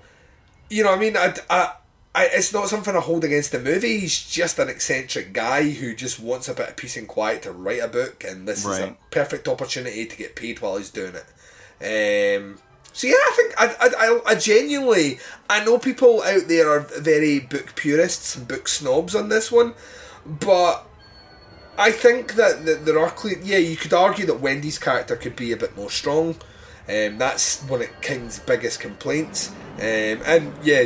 you 0.70 0.84
know 0.84 0.92
I 0.92 0.98
mean? 0.98 1.16
I, 1.16 1.34
I, 1.50 1.72
I, 2.14 2.26
it's 2.26 2.52
not 2.52 2.68
something 2.68 2.94
I 2.94 3.00
hold 3.00 3.24
against 3.24 3.50
the 3.50 3.58
movie. 3.58 3.98
He's 3.98 4.24
just 4.24 4.58
an 4.60 4.68
eccentric 4.68 5.32
guy 5.32 5.70
who 5.70 5.94
just 5.94 6.20
wants 6.20 6.48
a 6.48 6.54
bit 6.54 6.68
of 6.68 6.76
peace 6.76 6.96
and 6.96 7.08
quiet 7.08 7.42
to 7.42 7.52
write 7.52 7.82
a 7.82 7.88
book, 7.88 8.24
and 8.24 8.46
this 8.46 8.64
is 8.64 8.78
a 8.78 8.96
perfect 9.10 9.48
opportunity 9.48 10.06
to 10.06 10.16
get 10.16 10.36
paid 10.36 10.60
while 10.60 10.76
he's 10.76 10.90
doing 10.90 11.14
it. 11.14 11.26
Um, 11.80 12.58
so 12.92 13.08
yeah, 13.08 13.14
I 13.14 13.32
think 13.34 13.54
I, 13.58 13.76
I, 13.80 14.20
I, 14.26 14.34
genuinely 14.36 15.18
I 15.50 15.64
know 15.64 15.78
people 15.78 16.22
out 16.22 16.46
there 16.46 16.70
are 16.70 16.80
very 16.80 17.40
book 17.40 17.74
purists 17.74 18.36
and 18.36 18.46
book 18.46 18.68
snobs 18.68 19.16
on 19.16 19.28
this 19.28 19.50
one, 19.50 19.74
but 20.24 20.86
I 21.76 21.90
think 21.90 22.34
that, 22.34 22.64
that 22.64 22.84
there 22.86 23.00
are 23.00 23.10
clear. 23.10 23.38
Yeah, 23.42 23.58
you 23.58 23.76
could 23.76 23.92
argue 23.92 24.26
that 24.26 24.40
Wendy's 24.40 24.78
character 24.78 25.16
could 25.16 25.34
be 25.34 25.50
a 25.50 25.56
bit 25.56 25.76
more 25.76 25.90
strong. 25.90 26.36
Um, 26.88 27.18
that's 27.18 27.62
one 27.62 27.82
of 27.82 27.88
King's 28.00 28.38
biggest 28.38 28.78
complaints. 28.78 29.50
Um, 29.78 30.20
and 30.24 30.52
yeah, 30.62 30.84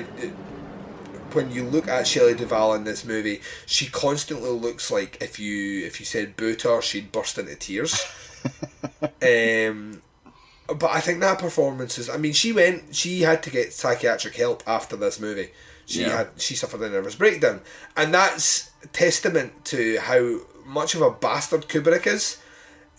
when 1.35 1.51
you 1.53 1.65
look 1.65 1.89
at 1.89 2.07
Shelley 2.07 2.35
Duvall 2.35 2.75
in 2.75 2.85
this 2.85 3.05
movie, 3.05 3.41
she 3.67 3.87
constantly 3.87 4.51
looks 4.51 4.91
like 4.91 5.19
if 5.21 5.39
you 5.39 5.85
if 5.85 6.01
you 6.01 6.07
said 6.07 6.37
boo 6.37 6.55
to 6.57 6.69
her, 6.71 6.83
she'd 6.83 7.13
burst 7.13 7.39
into 7.39 7.55
tears. 7.55 8.05
um, 9.03 10.03
but 10.67 10.91
I 10.91 11.01
think 11.01 11.21
that 11.21 11.39
performance 11.39 11.99
is. 11.99 12.09
I 12.11 12.17
mean, 12.17 12.33
she 12.33 12.53
went. 12.53 12.95
She 12.95 13.23
had 13.23 13.43
to 13.45 13.51
get 13.51 13.73
psychiatric 13.73 14.37
help 14.37 14.63
after 14.67 14.97
this 14.97 15.19
movie. 15.21 15.51
She 15.87 16.03
Yeah. 16.03 16.17
had. 16.19 16.29
She 16.37 16.55
suffered 16.55 16.83
a 16.83 16.91
nervous 16.91 17.15
breakdown, 17.15 17.63
and 17.97 18.13
that's 18.13 18.71
testament 18.93 19.65
to 19.67 19.99
how 19.99 20.41
much 20.67 20.95
of 20.95 21.03
a 21.03 21.11
bastard 21.11 21.69
Kubrick 21.69 22.07
is. 22.07 22.39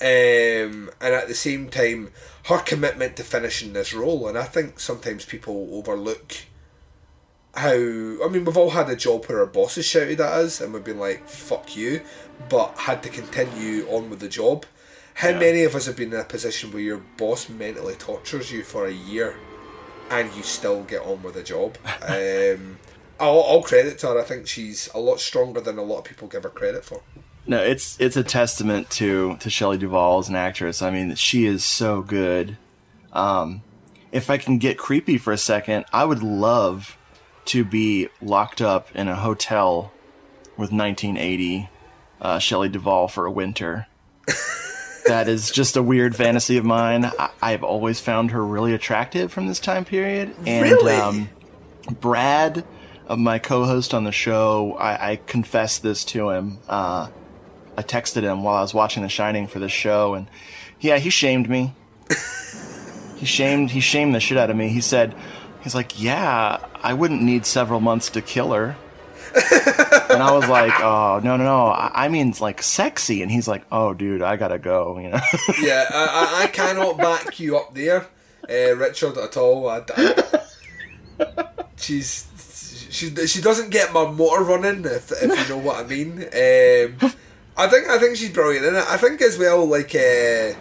Um, 0.02 0.90
and 1.02 1.14
at 1.14 1.28
the 1.28 1.36
same 1.36 1.70
time, 1.70 2.12
her 2.46 2.60
commitment 2.60 3.18
to 3.18 3.24
finishing 3.24 3.74
this 3.74 3.94
role. 3.94 4.28
And 4.30 4.38
I 4.38 4.46
think 4.46 4.80
sometimes 4.80 5.26
people 5.26 5.70
overlook 5.74 6.36
how. 7.60 7.74
I 7.74 8.28
mean, 8.30 8.44
we've 8.46 8.58
all 8.58 8.72
had 8.72 8.90
a 8.90 8.96
job 8.96 9.26
where 9.26 9.40
our 9.40 9.46
bosses 9.46 9.86
shouted 9.86 10.20
at 10.22 10.32
us, 10.32 10.60
and 10.62 10.74
we've 10.74 10.84
been 10.84 11.00
like, 11.00 11.28
"Fuck 11.28 11.76
you," 11.76 12.02
but 12.50 12.74
had 12.78 13.04
to 13.04 13.10
continue 13.10 13.88
on 13.90 14.10
with 14.10 14.20
the 14.20 14.30
job. 14.30 14.66
How 15.16 15.30
Yeah. 15.30 15.40
many 15.40 15.64
of 15.64 15.76
us 15.76 15.86
have 15.86 15.96
been 15.98 16.14
in 16.14 16.20
a 16.20 16.24
position 16.24 16.72
where 16.72 16.82
your 16.82 17.02
boss 17.18 17.50
mentally 17.50 17.96
tortures 17.96 18.52
you 18.52 18.64
for 18.64 18.88
a 18.88 18.92
year 18.94 19.36
and 20.10 20.34
you 20.34 20.44
still 20.44 20.84
get 20.84 21.02
on 21.02 21.22
with 21.22 21.34
the 21.34 21.44
job? 21.44 21.78
um, 22.08 22.78
all, 23.20 23.42
all 23.42 23.62
credit 23.64 23.98
to 24.00 24.08
her. 24.08 24.20
I 24.20 24.24
think 24.24 24.48
she's 24.48 24.90
a 24.96 25.00
lot 25.00 25.20
stronger 25.20 25.60
than 25.60 25.78
a 25.78 25.84
lot 25.84 25.98
of 26.00 26.04
people 26.06 26.28
give 26.30 26.44
her 26.44 26.50
credit 26.50 26.86
for. 26.86 27.02
No, 27.46 27.62
it's 27.62 28.00
it's 28.00 28.16
a 28.16 28.24
testament 28.24 28.90
to 28.92 29.36
to 29.42 29.50
Shelley 29.50 29.78
Duvall 29.78 30.20
as 30.20 30.30
an 30.30 30.36
actress. 30.36 30.82
I 30.82 30.92
mean, 30.92 31.14
she 31.16 31.46
is 31.46 31.64
so 31.66 32.02
good. 32.02 32.58
Um, 33.12 33.62
if 34.12 34.30
I 34.30 34.38
can 34.38 34.58
get 34.58 34.78
creepy 34.78 35.18
for 35.18 35.34
a 35.34 35.38
second, 35.38 35.86
I 35.92 36.06
would 36.06 36.24
love 36.24 36.96
to 37.46 37.64
be 37.64 38.08
locked 38.22 38.62
up 38.62 38.88
in 38.96 39.08
a 39.08 39.16
hotel 39.16 39.92
with 40.58 40.72
1980 40.72 41.70
uh, 42.22 42.40
Shelley 42.40 42.70
Duvall 42.70 43.08
for 43.08 43.26
a 43.26 43.32
winter. 43.32 43.88
that 45.08 45.28
is 45.28 45.50
just 45.52 45.76
a 45.78 45.82
weird 45.84 46.16
fantasy 46.16 46.58
of 46.58 46.66
mine. 46.66 47.06
I, 47.06 47.30
I've 47.42 47.64
always 47.64 48.00
found 48.00 48.32
her 48.32 48.46
really 48.46 48.74
attractive 48.74 49.32
from 49.32 49.48
this 49.48 49.60
time 49.60 49.86
period, 49.86 50.36
and 50.46 50.64
Really? 50.64 50.94
um, 50.94 51.30
Brad, 52.00 52.64
uh, 53.08 53.16
my 53.16 53.40
co-host 53.40 53.94
on 53.94 54.04
the 54.04 54.12
show, 54.12 54.74
I, 54.80 55.12
I 55.12 55.16
confessed 55.16 55.82
this 55.82 56.04
to 56.06 56.30
him. 56.30 56.60
Uh, 56.68 57.10
I 57.78 57.82
texted 57.84 58.22
him 58.24 58.44
while 58.44 58.56
I 58.58 58.62
was 58.62 58.74
watching 58.74 59.02
The 59.04 59.10
Shining 59.10 59.48
for 59.48 59.60
this 59.60 59.72
show, 59.72 60.14
and 60.14 60.28
yeah, 60.80 60.98
he 60.98 61.10
shamed 61.10 61.50
me. 61.50 61.74
he 63.16 63.26
shamed 63.26 63.72
he 63.72 63.80
shamed 63.80 64.14
the 64.14 64.20
shit 64.20 64.38
out 64.38 64.50
of 64.50 64.56
me. 64.58 64.68
He 64.70 64.82
said, 64.82 65.16
he's 65.62 65.76
like, 65.76 66.02
yeah, 66.02 66.64
I 66.82 66.94
wouldn't 66.94 67.22
need 67.22 67.46
several 67.46 67.80
months 67.80 68.10
to 68.12 68.22
kill 68.22 68.54
her. 68.54 68.76
and 70.10 70.24
I 70.24 70.32
was 70.32 70.50
like, 70.50 70.80
oh 70.80 71.22
no 71.24 71.38
no 71.38 71.44
no, 71.44 71.68
I 71.68 72.06
I 72.06 72.08
mean 72.08 72.34
like 72.40 72.64
sexy. 72.64 73.22
And 73.22 73.32
he's 73.32 73.48
like, 73.48 73.64
oh 73.72 73.94
dude, 73.94 74.24
I 74.24 74.38
gotta 74.38 74.58
go. 74.58 74.98
You 74.98 75.10
know. 75.10 75.20
yeah, 75.62 75.86
I, 75.90 76.44
I, 76.44 76.48
cannot 76.48 76.98
back 76.98 77.40
you 77.40 77.56
up 77.56 77.76
there, 77.76 78.08
uh, 78.50 78.76
Richard, 78.76 79.18
at 79.18 79.38
all. 79.38 79.70
I- 79.70 79.84
she's 81.78 82.28
she 82.90 83.16
she 83.28 83.42
doesn't 83.42 83.70
get 83.70 83.94
my 83.94 84.10
motor 84.10 84.44
running 84.44 84.84
if 84.86 85.12
if 85.12 85.22
you 85.22 85.56
know 85.56 85.62
what 85.62 85.86
I 85.86 85.88
mean. 85.88 86.24
Um, 86.24 87.14
I 87.56 87.68
think 87.68 87.88
I 87.88 88.00
think 88.00 88.16
she's 88.16 88.32
brilliant 88.32 88.66
in 88.66 88.76
it. 88.76 88.86
I 88.88 88.98
think 88.98 89.22
as 89.22 89.38
well, 89.38 89.66
like 89.66 89.94
uh, 89.94 90.54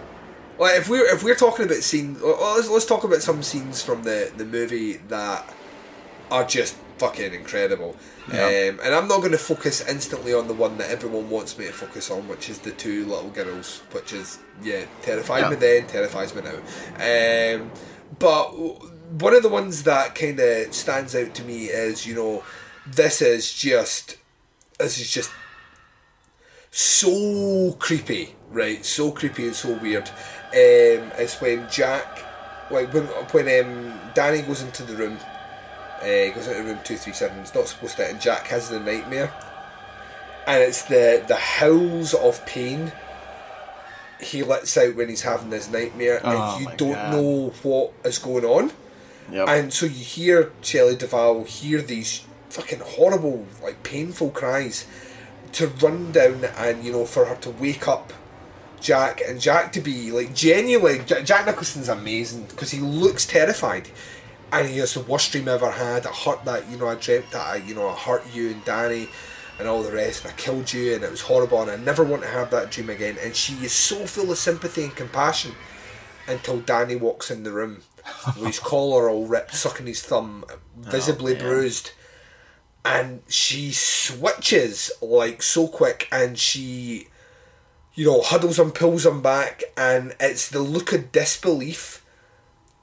like 0.58 0.76
if 0.78 0.88
we're 0.88 1.06
if 1.14 1.22
we're 1.22 1.34
talking 1.34 1.64
about 1.66 1.78
scenes, 1.78 2.20
well, 2.20 2.54
let's 2.56 2.68
let's 2.68 2.86
talk 2.86 3.04
about 3.04 3.22
some 3.22 3.42
scenes 3.42 3.82
from 3.82 4.02
the 4.02 4.32
the 4.36 4.44
movie 4.44 4.94
that 5.08 5.54
are 6.30 6.44
just 6.44 6.76
fucking 6.98 7.32
incredible. 7.32 7.96
Yeah. 8.32 8.44
Um, 8.44 8.80
and 8.84 8.94
I'm 8.94 9.08
not 9.08 9.20
going 9.20 9.32
to 9.32 9.38
focus 9.38 9.86
instantly 9.88 10.34
on 10.34 10.48
the 10.48 10.54
one 10.54 10.76
that 10.78 10.90
everyone 10.90 11.30
wants 11.30 11.56
me 11.56 11.66
to 11.66 11.72
focus 11.72 12.10
on, 12.10 12.26
which 12.28 12.50
is 12.50 12.58
the 12.58 12.72
two 12.72 13.06
little 13.06 13.30
girls, 13.30 13.82
which 13.92 14.12
is 14.12 14.38
yeah 14.62 14.84
terrified 15.02 15.42
Yeah. 15.42 15.50
me 15.50 15.56
then, 15.56 15.86
terrifies 15.86 16.34
me 16.34 16.42
now. 16.42 16.56
Um, 17.60 17.70
but 18.18 18.48
one 19.20 19.34
of 19.34 19.42
the 19.42 19.48
ones 19.48 19.84
that 19.84 20.14
kind 20.14 20.38
of 20.40 20.74
stands 20.74 21.14
out 21.14 21.34
to 21.34 21.44
me 21.44 21.66
is 21.66 22.06
you 22.06 22.14
know 22.14 22.42
this 22.86 23.22
is 23.22 23.52
just 23.54 24.16
this 24.78 24.98
is 24.98 25.10
just 25.10 25.30
so 26.70 27.72
creepy, 27.78 28.34
right? 28.50 28.84
So 28.84 29.10
creepy 29.10 29.46
and 29.46 29.54
so 29.56 29.74
weird. 29.78 30.10
Um, 30.50 31.12
it's 31.18 31.40
when 31.40 31.68
Jack, 31.70 32.24
like 32.70 32.92
when 32.92 33.04
when 33.04 33.64
um, 33.64 34.00
Danny 34.14 34.42
goes 34.42 34.62
into 34.62 34.82
the 34.82 34.94
room, 34.96 35.18
uh, 36.00 36.34
goes 36.34 36.46
into 36.48 36.62
room 36.62 36.78
two 36.84 36.96
three 36.96 37.12
seven. 37.12 37.38
It's 37.38 37.54
not 37.54 37.68
supposed 37.68 37.96
to, 37.96 38.08
and 38.08 38.20
Jack 38.20 38.46
has 38.48 38.68
the 38.70 38.80
nightmare, 38.80 39.32
and 40.46 40.62
it's 40.62 40.82
the 40.82 41.22
the 41.28 41.36
howls 41.36 42.14
of 42.14 42.44
pain 42.46 42.92
he 44.20 44.42
lets 44.42 44.76
out 44.76 44.96
when 44.96 45.08
he's 45.08 45.22
having 45.22 45.50
this 45.50 45.70
nightmare, 45.70 46.20
Oh 46.24 46.56
and 46.56 46.62
you 46.62 46.76
don't 46.76 46.92
God. 46.94 47.12
know 47.12 47.52
what 47.62 47.92
is 48.04 48.18
going 48.18 48.44
on. 48.44 48.72
Yep. 49.30 49.48
And 49.48 49.72
so 49.72 49.86
you 49.86 49.92
hear 49.92 50.52
Shelley 50.62 50.96
Duvall 50.96 51.44
hear 51.44 51.80
these 51.82 52.24
fucking 52.48 52.80
horrible, 52.80 53.46
like 53.62 53.82
painful 53.82 54.30
cries 54.30 54.86
to 55.52 55.68
run 55.68 56.12
down 56.12 56.44
and, 56.56 56.82
you 56.82 56.92
know, 56.92 57.04
for 57.04 57.26
her 57.26 57.36
to 57.36 57.50
wake 57.50 57.86
up 57.86 58.12
Jack 58.80 59.20
and 59.26 59.40
Jack 59.40 59.72
to 59.72 59.80
be 59.80 60.12
like 60.12 60.34
genuinely. 60.34 61.04
Jack 61.04 61.46
Nicholson's 61.46 61.88
amazing 61.88 62.44
because 62.44 62.70
he 62.70 62.80
looks 62.80 63.26
terrified. 63.26 63.88
And 64.50 64.66
he 64.66 64.78
has 64.78 64.94
the 64.94 65.00
worst 65.00 65.32
dream 65.32 65.48
I 65.48 65.52
ever 65.52 65.70
had. 65.70 66.06
I 66.06 66.10
hurt 66.10 66.44
that, 66.46 66.70
you 66.70 66.78
know, 66.78 66.88
I 66.88 66.94
dreamt 66.94 67.30
that 67.32 67.46
I, 67.46 67.56
you 67.56 67.74
know, 67.74 67.88
I 67.88 67.94
hurt 67.94 68.24
you 68.34 68.50
and 68.50 68.64
Danny 68.64 69.08
and 69.58 69.66
all 69.66 69.82
the 69.82 69.92
rest, 69.92 70.24
and 70.24 70.32
I 70.32 70.36
killed 70.36 70.72
you, 70.72 70.94
and 70.94 71.02
it 71.02 71.10
was 71.10 71.22
horrible, 71.22 71.62
and 71.62 71.70
I 71.70 71.76
never 71.76 72.04
want 72.04 72.22
to 72.22 72.28
have 72.28 72.50
that 72.50 72.70
dream 72.70 72.90
again. 72.90 73.16
And 73.22 73.34
she 73.34 73.54
is 73.54 73.72
so 73.72 74.06
full 74.06 74.30
of 74.30 74.38
sympathy 74.38 74.84
and 74.84 74.94
compassion 74.94 75.52
until 76.28 76.60
Danny 76.60 76.94
walks 76.94 77.30
in 77.30 77.42
the 77.42 77.52
room 77.52 77.82
with 78.36 78.36
his 78.46 78.58
collar 78.60 79.10
all 79.10 79.26
ripped, 79.26 79.54
sucking 79.54 79.86
his 79.86 80.02
thumb, 80.02 80.44
visibly 80.76 81.32
oh, 81.32 81.36
man. 81.36 81.44
bruised. 81.44 81.90
And 82.84 83.22
she 83.28 83.72
switches 83.72 84.92
like 85.02 85.42
so 85.42 85.66
quick, 85.66 86.08
and 86.12 86.38
she, 86.38 87.08
you 87.98 88.06
know, 88.06 88.20
huddles 88.22 88.60
him, 88.60 88.70
pulls 88.70 89.04
him 89.04 89.20
back, 89.22 89.60
and 89.76 90.14
it's 90.20 90.48
the 90.48 90.60
look 90.60 90.92
of 90.92 91.10
disbelief. 91.10 92.04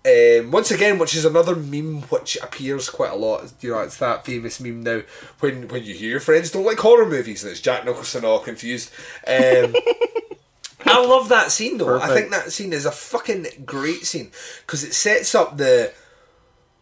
Um, 0.05 0.51
once 0.51 0.71
again, 0.71 0.99
which 0.99 1.15
is 1.15 1.23
another 1.23 1.55
meme 1.55 2.01
which 2.09 2.37
appears 2.43 2.89
quite 2.89 3.11
a 3.11 3.15
lot. 3.15 3.51
You 3.61 3.71
know, 3.71 3.79
it's 3.79 3.95
that 3.99 4.25
famous 4.25 4.59
meme 4.59 4.83
now 4.83 5.03
when 5.39 5.69
when 5.69 5.85
you 5.85 5.93
hear 5.95 6.09
your 6.11 6.19
friends 6.19 6.51
don't 6.51 6.65
like 6.65 6.79
horror 6.79 7.05
movies 7.05 7.43
and 7.43 7.51
it's 7.51 7.61
Jack 7.61 7.85
Nicholson 7.85 8.25
all 8.25 8.39
confused. 8.39 8.91
Um, 9.25 9.73
I 10.85 11.03
love 11.03 11.29
that 11.29 11.49
scene 11.51 11.77
though. 11.77 11.97
I 11.99 12.07
think 12.13 12.29
that 12.31 12.51
scene 12.51 12.73
is 12.73 12.85
a 12.85 12.91
fucking 12.91 13.47
great 13.65 14.05
scene 14.05 14.31
because 14.65 14.83
it 14.83 14.93
sets 14.93 15.33
up 15.33 15.55
the 15.57 15.93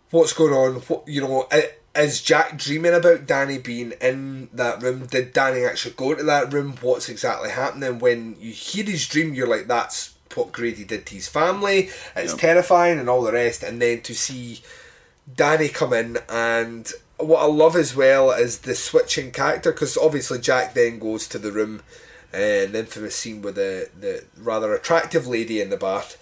what's 0.10 0.34
going 0.34 0.54
on. 0.54 0.82
What 0.82 1.08
you 1.08 1.22
know, 1.22 1.48
i- 1.52 1.72
is 1.96 2.22
Jack 2.22 2.58
dreaming 2.58 2.94
about 2.94 3.28
Danny 3.28 3.58
being 3.58 3.94
in 4.02 4.50
that 4.54 4.82
room? 4.82 5.06
Did 5.06 5.34
Danny 5.34 5.64
actually 5.64 5.94
go 5.96 6.12
into 6.12 6.24
that 6.24 6.52
room? 6.52 6.76
What's 6.82 7.10
exactly 7.10 7.52
happening? 7.52 8.00
When 8.00 8.36
you 8.40 8.52
hear 8.52 8.84
his 8.86 9.08
dream, 9.08 9.34
you're 9.34 9.48
like, 9.48 9.68
that's 9.68 10.14
what 10.34 10.52
Grady 10.52 10.84
did 10.84 11.06
to 11.06 11.16
his 11.16 11.28
family. 11.28 11.90
It's 12.16 12.32
Yep. 12.34 12.40
terrifying 12.40 13.00
and 13.00 13.10
all 13.10 13.22
the 13.22 13.32
rest. 13.32 13.62
And 13.62 13.82
then 13.82 14.02
to 14.02 14.16
see 14.16 14.62
Danny 15.36 15.70
come 15.70 15.94
in 15.94 16.18
and 16.28 16.92
what 17.18 17.42
I 17.42 17.46
love 17.46 17.76
as 17.76 17.96
well 17.96 18.32
is 18.32 18.60
the 18.60 18.76
switching 18.76 19.32
character 19.32 19.72
because 19.72 19.96
obviously 19.96 20.40
Jack 20.40 20.74
then 20.74 20.98
goes 21.00 21.28
to 21.28 21.38
the 21.40 21.52
room 21.52 21.84
and 22.34 22.74
the 22.74 22.80
infamous 22.80 23.16
scene 23.16 23.42
with 23.44 23.56
the, 23.56 23.90
the 23.98 24.26
rather 24.36 24.74
attractive 24.74 25.28
lady 25.28 25.62
in 25.62 25.70
the 25.70 25.78
bath 25.78 26.18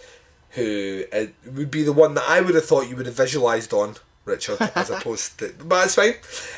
who 0.51 1.05
uh, 1.13 1.27
would 1.49 1.71
be 1.71 1.81
the 1.83 1.93
one 1.93 2.13
that 2.15 2.25
I 2.27 2.41
would 2.41 2.55
have 2.55 2.65
thought 2.65 2.89
you 2.89 2.97
would 2.97 3.05
have 3.05 3.15
visualised 3.15 3.71
on 3.71 3.95
Richard 4.25 4.57
as 4.75 4.89
opposed 4.89 5.39
to 5.39 5.53
but 5.65 5.85
it's 5.85 5.95
fine 5.95 6.13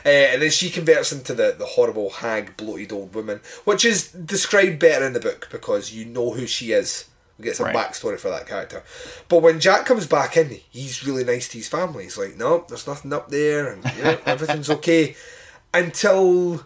uh, 0.05 0.09
and 0.09 0.41
then 0.41 0.49
she 0.51 0.69
converts 0.69 1.11
into 1.11 1.33
the, 1.33 1.55
the 1.57 1.65
horrible 1.65 2.09
hag 2.09 2.57
bloated 2.57 2.91
old 2.91 3.15
woman 3.15 3.39
which 3.63 3.85
is 3.85 4.11
described 4.11 4.79
better 4.79 5.05
in 5.05 5.13
the 5.13 5.19
book 5.19 5.47
because 5.51 5.93
you 5.93 6.05
know 6.05 6.31
who 6.31 6.45
she 6.45 6.71
is 6.73 7.05
we 7.37 7.45
get 7.45 7.55
some 7.55 7.67
Right. 7.67 7.75
backstory 7.75 8.19
for 8.19 8.29
that 8.29 8.47
character 8.47 8.83
but 9.29 9.41
when 9.41 9.59
Jack 9.59 9.85
comes 9.85 10.07
back 10.07 10.35
in 10.35 10.59
he's 10.69 11.05
really 11.05 11.23
nice 11.23 11.47
to 11.49 11.57
his 11.57 11.69
family 11.69 12.03
he's 12.03 12.17
like 12.17 12.35
no 12.37 12.65
there's 12.67 12.85
nothing 12.85 13.13
up 13.13 13.29
there 13.29 13.71
and 13.71 13.83
you 13.97 14.03
know, 14.03 14.17
everything's 14.25 14.69
okay 14.69 15.15
until 15.73 16.65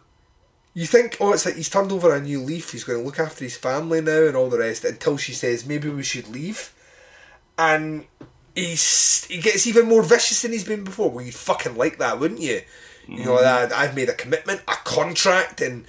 you 0.73 0.85
think, 0.85 1.17
oh, 1.19 1.33
it's 1.33 1.43
like 1.43 1.55
he's 1.55 1.71
turned 1.71 1.91
over 1.91 2.13
a 2.13 2.21
new 2.21 2.39
leaf. 2.39 2.71
He's 2.71 2.83
going 2.83 2.99
to 2.99 3.03
look 3.05 3.19
after 3.19 3.43
his 3.43 3.57
family 3.57 3.99
now 3.99 4.27
and 4.27 4.35
all 4.35 4.47
the 4.47 4.59
rest. 4.59 4.85
Until 4.85 5.17
she 5.17 5.33
says, 5.33 5.65
maybe 5.65 5.89
we 5.89 6.03
should 6.03 6.27
leave, 6.27 6.71
and 7.57 8.05
he's 8.65 9.25
he 9.25 9.39
gets 9.39 9.67
even 9.67 9.87
more 9.87 10.03
vicious 10.03 10.41
than 10.41 10.51
he's 10.51 10.63
been 10.63 10.83
before. 10.83 11.09
Well, 11.09 11.23
you'd 11.25 11.33
fucking 11.35 11.75
like 11.75 11.97
that, 11.99 12.19
wouldn't 12.19 12.41
you? 12.41 12.61
You 13.07 13.23
know 13.23 13.41
that 13.41 13.71
I've 13.71 13.95
made 13.95 14.09
a 14.09 14.13
commitment, 14.13 14.61
a 14.67 14.75
contract, 14.83 15.61
and 15.61 15.85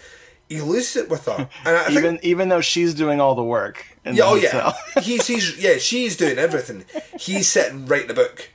he 0.48 0.60
loses 0.60 0.94
it 0.96 1.10
with 1.10 1.26
her. 1.26 1.48
And 1.64 1.76
I 1.76 1.84
think, 1.86 1.98
even 1.98 2.18
even 2.22 2.48
though 2.48 2.60
she's 2.60 2.94
doing 2.94 3.20
all 3.20 3.34
the 3.34 3.42
work. 3.42 3.84
Yeah, 4.04 4.22
oh 4.24 4.36
yeah, 4.36 4.72
he's 5.02 5.26
he's 5.26 5.58
yeah, 5.58 5.78
she's 5.78 6.16
doing 6.16 6.38
everything. 6.38 6.84
He's 7.18 7.48
sitting 7.48 7.86
writing 7.86 8.10
a 8.10 8.14
book. 8.14 8.50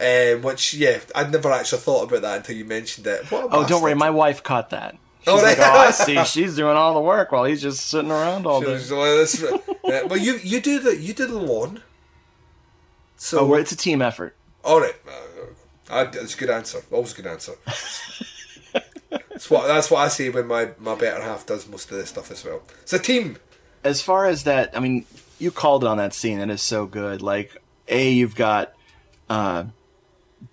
Um, 0.00 0.40
which 0.40 0.72
yeah, 0.72 1.00
I'd 1.14 1.30
never 1.30 1.52
actually 1.52 1.80
thought 1.82 2.04
about 2.04 2.22
that 2.22 2.36
until 2.38 2.56
you 2.56 2.64
mentioned 2.64 3.06
it. 3.06 3.30
Oh, 3.30 3.66
don't 3.68 3.82
worry, 3.82 3.94
my 3.94 4.08
wife 4.08 4.42
caught 4.42 4.70
that. 4.70 4.96
She's 5.20 5.28
Oh, 5.28 5.36
like, 5.36 5.58
oh, 5.60 5.62
I 5.62 5.90
see. 5.90 6.24
She's 6.24 6.56
doing 6.56 6.74
all 6.74 6.94
the 6.94 7.00
work 7.00 7.32
while 7.32 7.44
he's 7.44 7.60
just 7.60 7.84
sitting 7.86 8.10
around 8.10 8.46
all 8.46 8.62
day. 8.62 8.78
like, 8.78 8.88
"That's. 8.88 9.42
Yeah, 9.84 10.02
well, 10.04 10.16
you 10.16 10.36
you 10.42 10.62
do 10.62 10.78
the 10.80 10.96
you 10.96 11.12
do 11.12 11.26
the 11.26 11.38
lawn. 11.38 11.82
So 13.22 13.52
oh, 13.52 13.54
it's 13.54 13.70
a 13.70 13.76
team 13.76 14.00
effort. 14.00 14.34
All 14.64 14.80
right, 14.80 14.94
uh, 15.90 16.04
that's 16.04 16.34
a 16.34 16.38
good 16.38 16.48
answer. 16.48 16.82
Always 16.90 17.12
a 17.12 17.16
good 17.16 17.26
answer. 17.26 17.52
that's 19.10 19.50
what 19.50 19.66
that's 19.66 19.90
what 19.90 19.98
I 19.98 20.08
say 20.08 20.30
when 20.30 20.46
my 20.46 20.70
my 20.78 20.94
better 20.94 21.22
half 21.22 21.44
does 21.44 21.68
most 21.68 21.90
of 21.90 21.98
this 21.98 22.08
stuff 22.08 22.30
as 22.30 22.42
well. 22.46 22.62
It's 22.80 22.94
a 22.94 22.98
team. 22.98 23.36
As 23.84 24.00
far 24.00 24.24
as 24.24 24.44
that, 24.44 24.74
I 24.74 24.80
mean, 24.80 25.04
you 25.38 25.50
called 25.50 25.84
it 25.84 25.86
on 25.86 25.98
that 25.98 26.14
scene. 26.14 26.38
That 26.38 26.48
is 26.48 26.62
so 26.62 26.86
good. 26.86 27.20
Like, 27.20 27.60
a 27.88 28.10
you've 28.10 28.34
got 28.34 28.72
uh, 29.28 29.64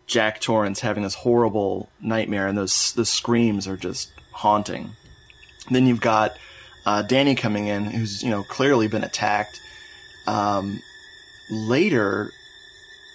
Jack 0.06 0.42
Torrance 0.42 0.82
having 0.82 1.04
this 1.04 1.16
horrible 1.16 1.90
nightmare, 2.02 2.48
and 2.48 2.58
those 2.58 2.92
the 2.92 3.06
screams 3.06 3.66
are 3.66 3.78
just 3.78 4.12
haunting. 4.34 4.90
Then 5.72 5.88
you've 5.88 6.02
got 6.02 6.34
uh, 6.86 7.02
Danny 7.02 7.34
coming 7.34 7.68
in, 7.68 7.86
who's 7.86 8.22
you 8.22 8.30
know 8.30 8.44
clearly 8.44 8.90
been 8.90 9.06
attacked. 9.06 9.58
Um, 10.28 10.82
later, 11.50 12.34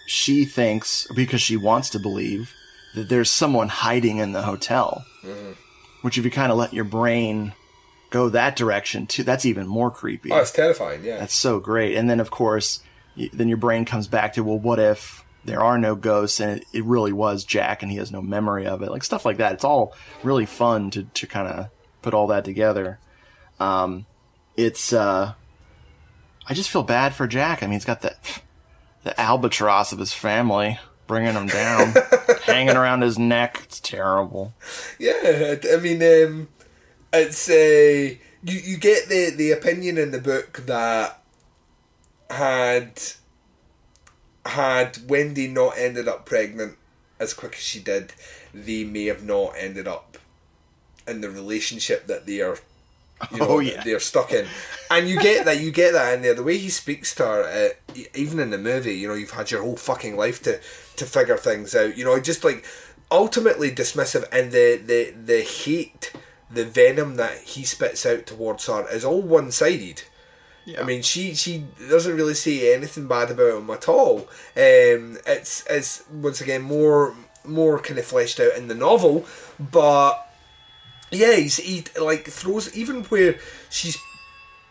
she 0.07 0.45
thinks 0.45 1.07
because 1.15 1.41
she 1.41 1.57
wants 1.57 1.91
to 1.91 1.99
believe 1.99 2.55
that 2.95 3.09
there's 3.09 3.31
someone 3.31 3.69
hiding 3.69 4.19
in 4.19 4.33
the 4.33 4.43
hotel. 4.43 5.05
Mhm. 5.25 5.57
Which, 6.03 6.19
if 6.19 6.25
you 6.25 6.31
kind 6.31 6.51
of 6.51 6.59
let 6.59 6.73
your 6.75 6.85
brain 6.85 7.53
go 8.11 8.29
that 8.29 8.57
direction 8.57 9.07
too, 9.07 9.23
that's 9.23 9.47
even 9.47 9.67
more 9.67 9.91
creepy. 9.91 10.31
Oh, 10.33 10.39
it's 10.39 10.51
terrifying. 10.51 11.05
Yeah. 11.05 11.19
That's 11.19 11.35
so 11.35 11.61
great. 11.61 11.97
And 11.97 12.11
then, 12.11 12.21
of 12.21 12.31
course, 12.31 12.81
then 13.33 13.49
your 13.49 13.57
brain 13.57 13.85
comes 13.85 14.09
back 14.09 14.33
to, 14.35 14.43
well, 14.45 14.59
what 14.59 14.79
if 14.79 15.25
there 15.45 15.63
are 15.63 15.79
no 15.79 15.95
ghosts 15.95 16.41
and 16.41 16.59
it, 16.59 16.67
it 16.73 16.85
really 16.85 17.13
was 17.13 17.45
Jack 17.45 17.83
and 17.83 17.91
he 17.91 17.99
has 17.99 18.11
no 18.13 18.21
memory 18.21 18.67
of 18.67 18.83
it? 18.83 18.91
Like 18.91 19.05
stuff 19.05 19.25
like 19.25 19.37
that. 19.39 19.53
It's 19.55 19.65
all 19.65 19.95
really 20.23 20.45
fun 20.47 20.91
to, 20.91 21.05
to 21.05 21.27
kind 21.27 21.49
of 21.49 21.69
put 22.03 22.15
all 22.15 22.27
that 22.27 22.45
together. 22.45 22.99
Um, 23.61 24.07
it's, 24.57 24.93
uh, 24.93 25.35
I 26.47 26.55
just 26.55 26.69
feel 26.71 26.83
bad 26.83 27.15
for 27.15 27.27
Jack. 27.29 27.63
I 27.63 27.67
mean, 27.67 27.75
he's 27.75 27.85
got 27.85 28.03
that, 28.03 28.43
the 29.05 29.19
albatross 29.21 29.93
of 29.93 29.99
his 29.99 30.13
family 30.13 30.79
bringing 31.07 31.35
him 31.35 31.47
down, 31.47 31.95
hanging 32.43 32.77
around 32.77 33.03
his 33.03 33.19
neck. 33.19 33.61
It's 33.65 33.81
terrible. 33.81 34.55
Yeah, 34.99 35.57
I 35.73 35.77
mean, 35.77 36.03
um, 36.03 36.49
it's 37.13 37.49
uh, 37.49 38.15
you. 38.45 38.59
You 38.59 38.77
get 38.77 39.09
the 39.09 39.31
the 39.31 39.51
opinion 39.51 39.99
in 39.99 40.11
the 40.11 40.21
book 40.21 40.63
that 40.67 41.23
had 42.31 43.01
had 44.47 44.99
Wendy 45.09 45.49
not 45.49 45.77
ended 45.77 46.09
up 46.09 46.27
pregnant 46.27 46.77
as 47.23 47.33
quick 47.33 47.55
as 47.55 47.61
she 47.61 47.81
did, 47.81 48.13
they 48.53 48.85
may 48.85 49.07
have 49.07 49.23
not 49.23 49.55
ended 49.57 49.87
up 49.87 50.19
in 51.07 51.21
the 51.21 51.31
relationship 51.31 52.07
that 52.09 52.27
they 52.27 52.41
are. 52.41 52.59
You 53.31 53.39
know, 53.39 53.47
Oh, 53.49 53.59
yeah. 53.61 53.83
they're 53.85 54.01
stuck 54.01 54.33
in, 54.33 54.47
and 54.91 55.09
you 55.09 55.21
get 55.21 55.45
that. 55.45 55.61
You 55.61 55.71
get 55.71 55.93
that 55.93 56.15
in 56.15 56.23
there. 56.23 56.35
The 56.35 56.43
way 56.43 56.59
he 56.59 56.69
speaks 56.69 57.15
to 57.17 57.25
her, 57.25 57.75
uh, 57.95 57.95
even 58.15 58.41
in 58.41 58.51
the 58.51 58.59
movie, 58.59 58.95
you 58.95 59.07
know, 59.09 59.15
you've 59.15 59.31
had 59.31 59.51
your 59.51 59.63
whole 59.63 59.77
fucking 59.77 60.17
life 60.17 60.43
to 60.43 60.61
to 60.97 61.07
figure 61.07 61.37
things 61.37 61.75
out. 61.75 61.97
You 61.97 62.05
know, 62.05 62.19
just 62.21 62.43
like 62.45 62.65
ultimately 63.11 63.71
dismissive, 63.71 64.25
and 64.33 64.51
the 64.53 64.77
the 64.85 65.15
the 65.25 65.41
hate, 65.43 66.13
the 66.51 66.65
venom 66.65 67.17
that 67.17 67.39
he 67.39 67.65
spits 67.65 68.05
out 68.07 68.27
towards 68.27 68.67
her 68.67 68.87
is 68.91 69.05
all 69.05 69.23
one 69.23 69.53
sided. 69.53 70.03
I 70.79 70.85
mean, 70.85 71.03
she 71.03 71.35
she 71.35 71.65
doesn't 71.89 72.17
really 72.17 72.35
say 72.35 72.73
anything 72.75 73.09
bad 73.09 73.31
about 73.33 73.59
him 73.59 73.71
at 73.71 73.89
all. 73.89 74.29
Um, 74.57 75.19
it's 75.27 75.65
it's 75.69 76.05
once 76.11 76.41
again 76.41 76.63
more 76.63 77.15
more 77.45 77.81
kind 77.81 77.99
of 77.99 78.05
fleshed 78.05 78.39
out 78.39 78.57
in 78.57 78.69
the 78.69 78.75
novel, 78.75 79.27
but 79.59 80.32
yeah, 81.13 81.37
he's, 81.37 81.59
he 81.59 81.85
like 82.01 82.27
throws 82.27 82.75
even 82.77 83.05
where 83.05 83.37
she's 83.71 83.99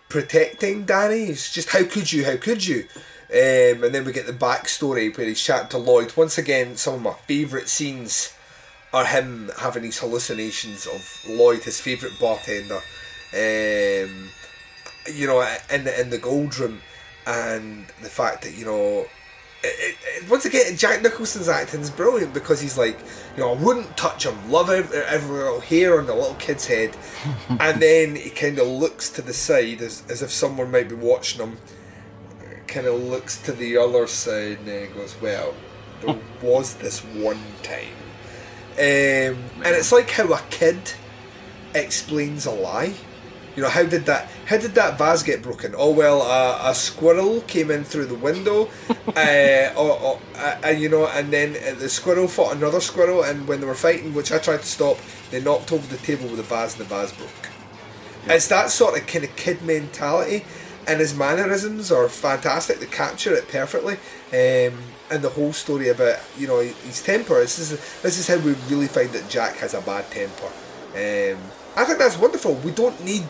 protecting 0.10 0.86
Danny. 0.86 1.26
It's 1.26 1.54
just 1.54 1.70
how 1.70 1.84
could 1.86 2.12
you? 2.12 2.26
How 2.26 2.38
could 2.38 2.66
you? 2.66 2.88
Um, 3.30 3.84
and 3.86 3.96
then 3.96 4.04
we 4.04 4.12
get 4.12 4.28
the 4.28 4.34
backstory 4.34 5.16
where 5.18 5.28
he's 5.28 5.42
chatting 5.42 5.70
to 5.70 5.78
Lloyd. 5.78 6.14
Once 6.18 6.38
again, 6.38 6.76
some 6.76 6.96
of 6.96 7.02
my 7.02 7.14
favourite 7.14 7.70
scenes 7.70 8.34
are 8.94 9.06
him 9.06 9.50
having 9.58 9.84
these 9.84 10.00
hallucinations 10.00 10.86
of 10.86 11.24
Lloyd, 11.30 11.64
his 11.64 11.80
favourite 11.80 12.20
bartender. 12.20 12.82
Um, 13.34 14.30
you 15.14 15.28
know, 15.28 15.42
in 15.72 15.86
the 15.86 16.02
in 16.02 16.10
the 16.10 16.18
gold 16.18 16.58
room, 16.60 16.82
and 17.26 17.86
the 18.02 18.10
fact 18.10 18.42
that 18.44 18.54
you 18.54 18.66
know, 18.66 19.06
it, 19.64 19.98
it, 20.04 20.30
once 20.30 20.46
again, 20.46 20.76
Jack 20.76 21.02
Nicholson's 21.02 21.48
acting 21.48 21.82
is 21.82 21.90
brilliant 21.90 22.34
because 22.34 22.62
he's 22.62 22.78
like, 22.78 23.00
you 23.36 23.44
know, 23.44 23.54
I 23.54 23.62
wouldn't 23.62 23.96
touch 23.96 24.26
him, 24.26 24.52
love 24.52 24.70
every, 24.70 24.98
every 25.00 25.38
little 25.38 25.60
hair 25.60 26.00
on 26.00 26.08
the 26.08 26.16
little 26.16 26.36
kid's 26.36 26.66
head, 26.66 26.96
and 27.50 27.82
then 27.82 28.16
he 28.16 28.30
kind 28.30 28.58
of 28.60 28.68
looks 28.68 29.10
to 29.12 29.22
the 29.22 29.34
side 29.34 29.82
as 29.82 30.04
as 30.10 30.22
if 30.22 30.32
someone 30.32 30.72
might 30.72 30.90
be 30.90 30.96
watching 30.96 31.42
him. 31.42 31.58
Kind 32.68 32.88
of 32.88 33.04
looks 33.04 33.38
to 33.44 33.52
the 33.52 33.78
other 33.78 34.08
side 34.08 34.60
and 34.60 34.68
then 34.68 34.94
goes, 34.94 35.20
"Well, 35.22 35.54
there 36.02 36.18
was 36.42 36.76
this 36.76 37.00
one 37.02 37.42
time," 37.64 37.94
um, 38.78 39.44
and 39.64 39.76
it's 39.76 39.92
like 39.92 40.10
how 40.10 40.32
a 40.34 40.42
kid 40.50 40.94
explains 41.76 42.46
a 42.46 42.52
lie. 42.52 42.94
You 43.56 43.64
know, 43.64 43.70
how 43.70 43.84
did 43.84 44.06
that 44.06 44.30
how 44.46 44.58
did 44.58 44.76
that 44.76 44.98
vase 44.98 45.24
get 45.24 45.42
broken? 45.42 45.76
Oh 45.78 45.92
well, 45.92 46.22
uh, 46.22 46.70
a 46.70 46.74
squirrel 46.74 47.42
came 47.42 47.70
in 47.70 47.84
through 47.84 48.06
the 48.06 48.16
window, 48.16 48.70
uh, 48.90 49.74
or, 49.76 50.00
or, 50.00 50.20
uh, 50.36 50.58
and 50.64 50.80
you 50.80 50.90
know, 50.90 51.08
and 51.08 51.32
then 51.32 51.56
uh, 51.56 51.78
the 51.78 51.90
squirrel 51.90 52.28
fought 52.28 52.56
another 52.56 52.80
squirrel, 52.80 53.24
and 53.24 53.48
when 53.48 53.60
they 53.60 53.68
were 53.68 53.76
fighting, 53.76 54.14
which 54.14 54.32
I 54.32 54.38
tried 54.38 54.62
to 54.62 54.66
stop, 54.66 54.98
they 55.32 55.42
knocked 55.42 55.72
over 55.72 55.86
the 55.88 56.02
table 56.02 56.28
with 56.28 56.38
the 56.38 56.44
vase, 56.44 56.80
and 56.80 56.86
the 56.86 56.90
vase 56.90 57.12
broke. 57.12 57.50
It's 58.28 58.48
that 58.50 58.70
sort 58.70 58.98
of 58.98 59.08
kind 59.08 59.26
of 59.26 59.36
kid 59.36 59.62
mentality, 59.64 60.46
and 60.88 61.00
his 61.00 61.16
mannerisms 61.16 61.92
are 61.92 62.08
fantastic. 62.08 62.80
They 62.80 62.86
capture 62.86 63.34
it 63.34 63.48
perfectly. 63.48 63.96
Um, 64.32 64.78
and 65.12 65.22
the 65.22 65.30
whole 65.30 65.52
story 65.52 65.90
about 65.90 66.20
you 66.38 66.48
know 66.48 66.60
his 66.60 67.04
temper. 67.04 67.36
This 67.42 67.60
is 67.60 67.72
this 68.02 68.18
is 68.18 68.28
how 68.28 68.38
we 68.38 68.54
really 68.70 68.88
find 68.88 69.10
that 69.10 69.30
Jack 69.30 69.58
has 69.58 69.74
a 69.74 69.82
bad 69.82 70.10
temper. 70.10 70.48
Um, 70.96 71.42
I 71.76 71.86
think 71.86 72.00
that's 72.00 72.18
wonderful. 72.18 72.56
We 72.56 72.72
don't 72.72 73.04
need 73.04 73.30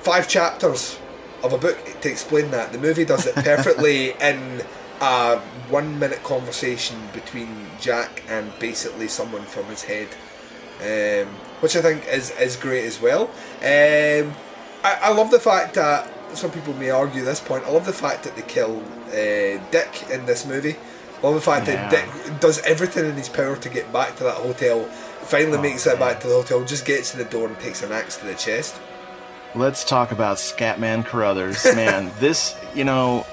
five 0.00 0.28
chapters 0.28 0.98
of 1.42 1.52
a 1.52 1.58
book 1.58 1.78
to 2.00 2.08
explain 2.10 2.50
that. 2.52 2.72
The 2.72 2.78
movie 2.78 3.04
does 3.04 3.26
it 3.26 3.34
perfectly 3.34 4.10
in 4.20 4.62
a 5.00 5.38
one 5.68 5.98
minute 5.98 6.22
conversation 6.22 6.96
between 7.12 7.66
Jack 7.80 8.22
and 8.28 8.52
basically 8.58 9.08
someone 9.08 9.42
from 9.42 9.64
his 9.66 9.82
head, 9.84 10.08
um, 10.80 11.32
which 11.60 11.76
I 11.76 11.82
think 11.82 12.06
is, 12.08 12.30
is 12.38 12.56
great 12.56 12.84
as 12.84 13.00
well. 13.00 13.24
Um, 13.60 14.34
I, 14.84 14.98
I 15.02 15.12
love 15.12 15.30
the 15.30 15.40
fact 15.40 15.74
that 15.74 16.08
some 16.34 16.50
people 16.50 16.74
may 16.74 16.90
argue 16.90 17.24
this 17.24 17.40
point. 17.40 17.64
I 17.64 17.70
love 17.70 17.86
the 17.86 17.92
fact 17.92 18.22
that 18.24 18.36
they 18.36 18.42
kill 18.42 18.82
uh, 19.08 19.62
Dick 19.70 20.04
in 20.10 20.24
this 20.26 20.46
movie. 20.46 20.76
I 21.18 21.26
love 21.26 21.34
the 21.34 21.40
fact 21.40 21.66
Yeah. 21.66 21.88
that 21.88 22.06
Dick 22.24 22.40
does 22.40 22.60
everything 22.62 23.06
in 23.06 23.14
his 23.16 23.28
power 23.28 23.56
to 23.56 23.68
get 23.68 23.92
back 23.92 24.16
to 24.16 24.24
that 24.24 24.34
hotel. 24.36 24.88
Finally 25.26 25.58
oh, 25.58 25.62
makes 25.62 25.86
it 25.86 25.98
back 25.98 26.20
to 26.20 26.28
the 26.28 26.34
hotel, 26.34 26.64
just 26.64 26.84
gets 26.84 27.10
to 27.10 27.16
the 27.16 27.24
door 27.24 27.48
and 27.48 27.58
takes 27.58 27.82
an 27.82 27.90
axe 27.90 28.16
to 28.16 28.26
the 28.26 28.34
chest. 28.34 28.80
Let's 29.56 29.84
talk 29.84 30.12
about 30.12 30.36
Scatman 30.36 31.04
Crothers. 31.04 31.64
Man, 31.74 32.12
this, 32.20 32.54
you 32.74 32.84
know, 32.84 33.26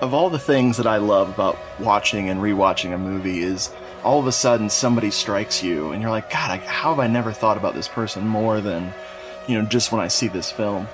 of 0.00 0.14
all 0.14 0.30
the 0.30 0.38
things 0.38 0.76
that 0.76 0.86
I 0.86 0.98
love 0.98 1.28
about 1.28 1.58
watching 1.80 2.28
and 2.28 2.40
rewatching 2.40 2.94
a 2.94 2.98
movie 2.98 3.42
is 3.42 3.70
all 4.04 4.20
of 4.20 4.28
a 4.28 4.32
sudden 4.32 4.70
somebody 4.70 5.10
strikes 5.10 5.60
you 5.60 5.90
and 5.90 6.00
you're 6.00 6.10
like, 6.10 6.30
God, 6.30 6.52
I, 6.52 6.56
how 6.58 6.90
have 6.90 7.00
I 7.00 7.08
never 7.08 7.32
thought 7.32 7.56
about 7.56 7.74
this 7.74 7.88
person 7.88 8.26
more 8.26 8.60
than, 8.60 8.92
you 9.48 9.58
know, 9.60 9.66
just 9.66 9.90
when 9.90 10.00
I 10.00 10.06
see 10.08 10.28
this 10.28 10.52
film? 10.52 10.86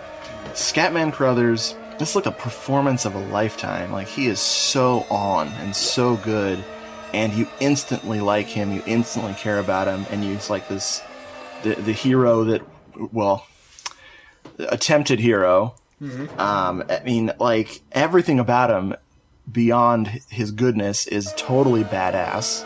Scatman 0.55 1.13
Crothers, 1.13 1.77
this 1.99 2.15
like 2.15 2.27
a 2.27 2.33
performance 2.33 3.05
of 3.05 3.15
a 3.15 3.19
lifetime. 3.19 3.93
Like 3.93 4.09
he 4.09 4.27
is 4.27 4.41
so 4.41 5.07
on 5.11 5.49
and 5.49 5.77
so 5.77 6.17
good, 6.17 6.65
and 7.15 7.33
you 7.33 7.47
instantly 7.61 8.21
like 8.21 8.47
him, 8.49 8.73
you 8.73 8.83
instantly 8.87 9.35
care 9.35 9.59
about 9.59 9.87
him, 9.87 10.05
and 10.11 10.23
he's 10.25 10.51
like 10.51 10.69
this, 10.69 11.01
the 11.63 11.75
the 11.77 11.93
hero 11.93 12.45
that, 12.45 12.63
well, 13.13 13.47
attempted 14.59 15.21
hero. 15.21 15.75
Mhm. 16.03 16.39
Um, 16.39 16.85
I 16.91 17.01
mean, 17.05 17.33
like 17.39 17.81
everything 17.93 18.39
about 18.41 18.71
him, 18.71 18.95
beyond 19.51 20.09
his 20.29 20.51
goodness, 20.51 21.07
is 21.07 21.33
totally 21.37 21.85
badass. 21.85 22.65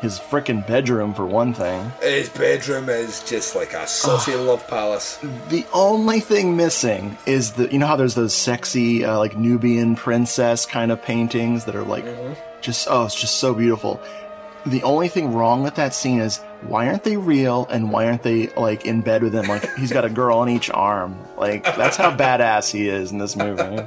His 0.00 0.18
frickin' 0.18 0.66
bedroom, 0.66 1.14
for 1.14 1.24
one 1.24 1.54
thing. 1.54 1.92
His 2.00 2.28
bedroom 2.30 2.88
is 2.88 3.22
just 3.22 3.54
like 3.54 3.72
a 3.72 3.86
saucy 3.86 4.34
love 4.34 4.66
palace. 4.66 5.16
The 5.48 5.64
only 5.72 6.18
thing 6.18 6.56
missing 6.56 7.16
is 7.24 7.52
the 7.52 7.70
you 7.70 7.78
know 7.78 7.86
how 7.86 7.94
there's 7.94 8.16
those 8.16 8.34
sexy 8.34 9.04
uh, 9.04 9.16
like 9.18 9.36
Nubian 9.38 9.94
princess 9.94 10.66
kind 10.66 10.90
of 10.90 11.00
paintings 11.02 11.66
that 11.66 11.76
are 11.76 11.84
like 11.84 12.04
just 12.62 12.88
oh 12.90 13.04
it's 13.04 13.20
just 13.20 13.36
so 13.36 13.52
beautiful. 13.54 14.00
The 14.64 14.82
only 14.84 15.08
thing 15.08 15.34
wrong 15.34 15.62
with 15.64 15.74
that 15.74 15.92
scene 15.94 16.20
is 16.20 16.38
why 16.62 16.86
aren't 16.86 17.02
they 17.04 17.16
real 17.16 17.66
and 17.66 17.90
why 17.90 18.06
aren't 18.06 18.22
they 18.22 18.46
like 18.54 18.86
in 18.86 19.00
bed 19.00 19.22
with 19.24 19.34
him 19.34 19.46
like 19.46 19.68
he's 19.76 19.90
got 19.92 20.04
a 20.04 20.08
girl 20.08 20.38
on 20.38 20.48
each 20.48 20.70
arm 20.70 21.16
like 21.36 21.64
that's 21.64 21.96
how 21.96 22.16
badass 22.16 22.70
he 22.70 22.88
is 22.88 23.10
in 23.10 23.18
this 23.18 23.34
movie. 23.34 23.84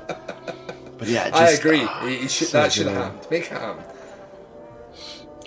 But 0.97 1.07
yeah, 1.07 1.29
I 1.33 1.51
agree. 1.51 1.87
He- 2.03 2.17
he 2.23 2.27
should, 2.27 2.47
so 2.49 2.57
that 2.61 2.73
should 2.73 2.87
have 2.87 2.95
happened. 2.95 3.27
Make 3.31 3.43
it 3.43 3.49
happen. 3.51 3.83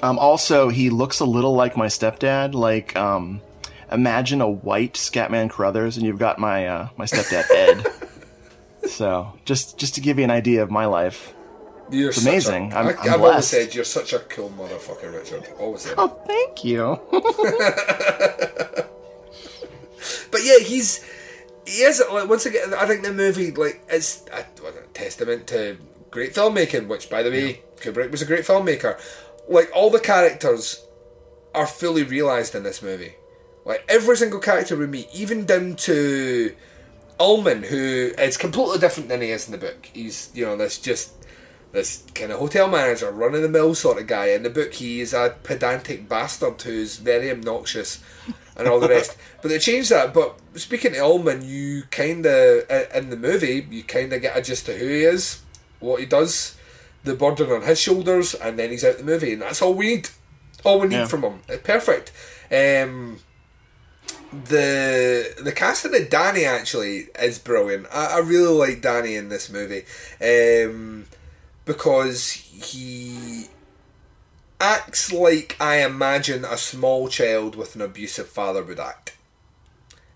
Um, 0.03 0.19
also, 0.19 0.69
he 0.69 0.91
looks 0.91 1.21
a 1.21 1.25
little 1.25 1.55
like 1.55 1.77
my 1.77 1.87
stepdad. 1.87 2.55
Like, 2.55 2.95
um, 2.97 3.41
imagine 3.91 4.41
a 4.41 4.49
white 4.49 4.95
Scatman 4.95 5.51
Crothers, 5.51 5.97
and 5.97 6.07
you've 6.07 6.19
got 6.19 6.39
my 6.39 6.67
uh, 6.67 6.89
my 6.97 7.05
stepdad 7.07 7.51
Ed. 7.51 7.87
so, 8.91 9.33
just 9.45 9.77
just 9.79 9.95
to 9.97 10.01
give 10.01 10.19
you 10.19 10.25
an 10.25 10.31
idea 10.31 10.63
of 10.63 10.71
my 10.71 10.85
life. 10.87 11.35
You're 11.91 12.11
it's 12.11 12.23
amazing. 12.23 12.73
I'm, 12.75 12.89
I, 12.89 12.91
I'm 12.91 13.09
have 13.09 13.23
always 13.23 13.47
said 13.47 13.75
you're 13.75 13.85
such 13.85 14.13
a 14.13 14.19
cool 14.21 14.51
motherfucker, 14.51 15.13
Richard. 15.13 15.49
Always 15.59 15.83
said. 15.83 15.95
Oh, 15.97 16.09
thank 16.27 16.65
you. 16.65 17.01
But 20.31 20.41
yeah, 20.45 20.59
he's 20.59 21.05
he 21.67 21.83
is 21.83 22.03
like 22.11 22.29
once 22.29 22.47
again. 22.47 22.75
I 22.75 22.87
think 22.87 23.03
the 23.03 23.13
movie 23.13 23.51
like 23.51 23.83
is 23.91 24.25
a, 24.33 24.41
a 24.67 24.73
testament 24.95 25.47
to 25.49 25.77
great 26.11 26.35
filmmaking. 26.35 26.89
Which, 26.89 27.11
by 27.11 27.23
the 27.23 27.31
way, 27.31 27.63
Kubrick 27.77 28.11
was 28.11 28.23
a 28.23 28.27
great 28.27 28.45
filmmaker. 28.45 28.99
Like 29.49 29.71
all 29.75 29.91
the 29.91 30.01
characters 30.01 30.87
are 31.55 31.67
fully 31.67 32.03
realized 32.03 32.55
in 32.55 32.63
this 32.63 32.83
movie. 32.83 33.15
Like 33.65 33.85
every 33.89 34.17
single 34.17 34.41
character 34.41 34.77
we 34.77 34.87
meet, 34.87 35.09
even 35.13 35.45
down 35.45 35.77
to 35.77 36.55
Ullman, 37.19 37.65
who 37.65 38.13
is 38.19 38.37
completely 38.37 38.79
different 38.79 39.09
than 39.09 39.21
he 39.21 39.31
is 39.31 39.47
in 39.47 39.53
the 39.53 39.59
book. 39.59 39.91
He's 39.93 40.31
you 40.35 40.45
know 40.47 40.57
this 40.57 40.79
just 40.79 41.18
this 41.73 42.05
kind 42.15 42.33
of 42.33 42.39
hotel 42.39 42.69
manager, 42.69 43.11
run 43.11 43.35
of 43.35 43.43
the 43.43 43.49
mill 43.49 43.75
sort 43.75 43.99
of 44.01 44.07
guy. 44.07 44.27
In 44.29 44.43
the 44.43 44.51
book, 44.51 44.73
he 44.75 45.01
is 45.01 45.13
a 45.13 45.37
pedantic 45.43 46.09
bastard 46.09 46.61
who's 46.63 46.97
very 46.97 47.31
obnoxious 47.31 48.03
and 48.57 48.67
all 48.67 48.81
the 48.81 48.89
rest. 48.89 49.17
but 49.43 49.49
they 49.49 49.59
changed 49.59 49.91
that. 49.91 50.15
But 50.15 50.39
speaking 50.55 50.93
to 50.93 50.99
Ullman, 50.99 51.43
you 51.45 51.83
kind 51.91 52.25
of 52.27 52.71
in 52.95 53.11
the 53.11 53.17
movie, 53.17 53.67
you 53.71 53.83
kind 53.85 54.13
of 54.13 54.23
get 54.23 54.37
a 54.37 54.43
gist 54.43 54.69
of 54.69 54.77
who 54.77 54.87
he 54.89 55.03
is, 55.05 55.43
what 55.81 56.01
he 56.01 56.07
does, 56.07 56.57
the 57.05 57.15
burden 57.15 57.51
on 57.53 57.63
his 57.63 57.79
shoulders, 57.81 58.35
and 58.35 58.59
then 58.59 58.71
he's 58.71 58.85
out 58.85 58.99
the 58.99 59.05
movie, 59.05 59.33
and 59.35 59.43
that's 59.43 59.63
all 59.63 59.75
we 59.75 59.89
need. 59.97 60.09
All 60.65 60.81
we 60.81 60.89
need 60.89 60.97
Yeah. 60.97 61.07
from 61.07 61.23
him. 61.23 61.41
Uh, 61.49 61.57
Perfect. 61.63 62.11
Um, 62.51 63.21
the 64.33 65.35
the 65.43 65.53
casting 65.53 65.95
of 65.95 66.11
Danny 66.11 66.45
actually 66.45 67.07
is 67.19 67.39
brilliant. 67.39 67.87
I, 67.93 68.17
I 68.17 68.19
really 68.19 68.53
like 68.53 68.83
Danny 68.83 69.15
in 69.17 69.29
this 69.29 69.49
movie 69.51 69.85
um, 70.21 71.07
because 71.69 72.33
he 72.33 73.45
acts 74.59 75.13
like 75.13 75.55
I 75.61 75.85
imagine 75.85 76.45
a 76.45 76.57
small 76.57 77.09
child 77.09 77.55
with 77.55 77.77
an 77.77 77.83
abusive 77.83 78.27
father 78.27 78.65
would 78.65 78.81
act. 78.81 79.17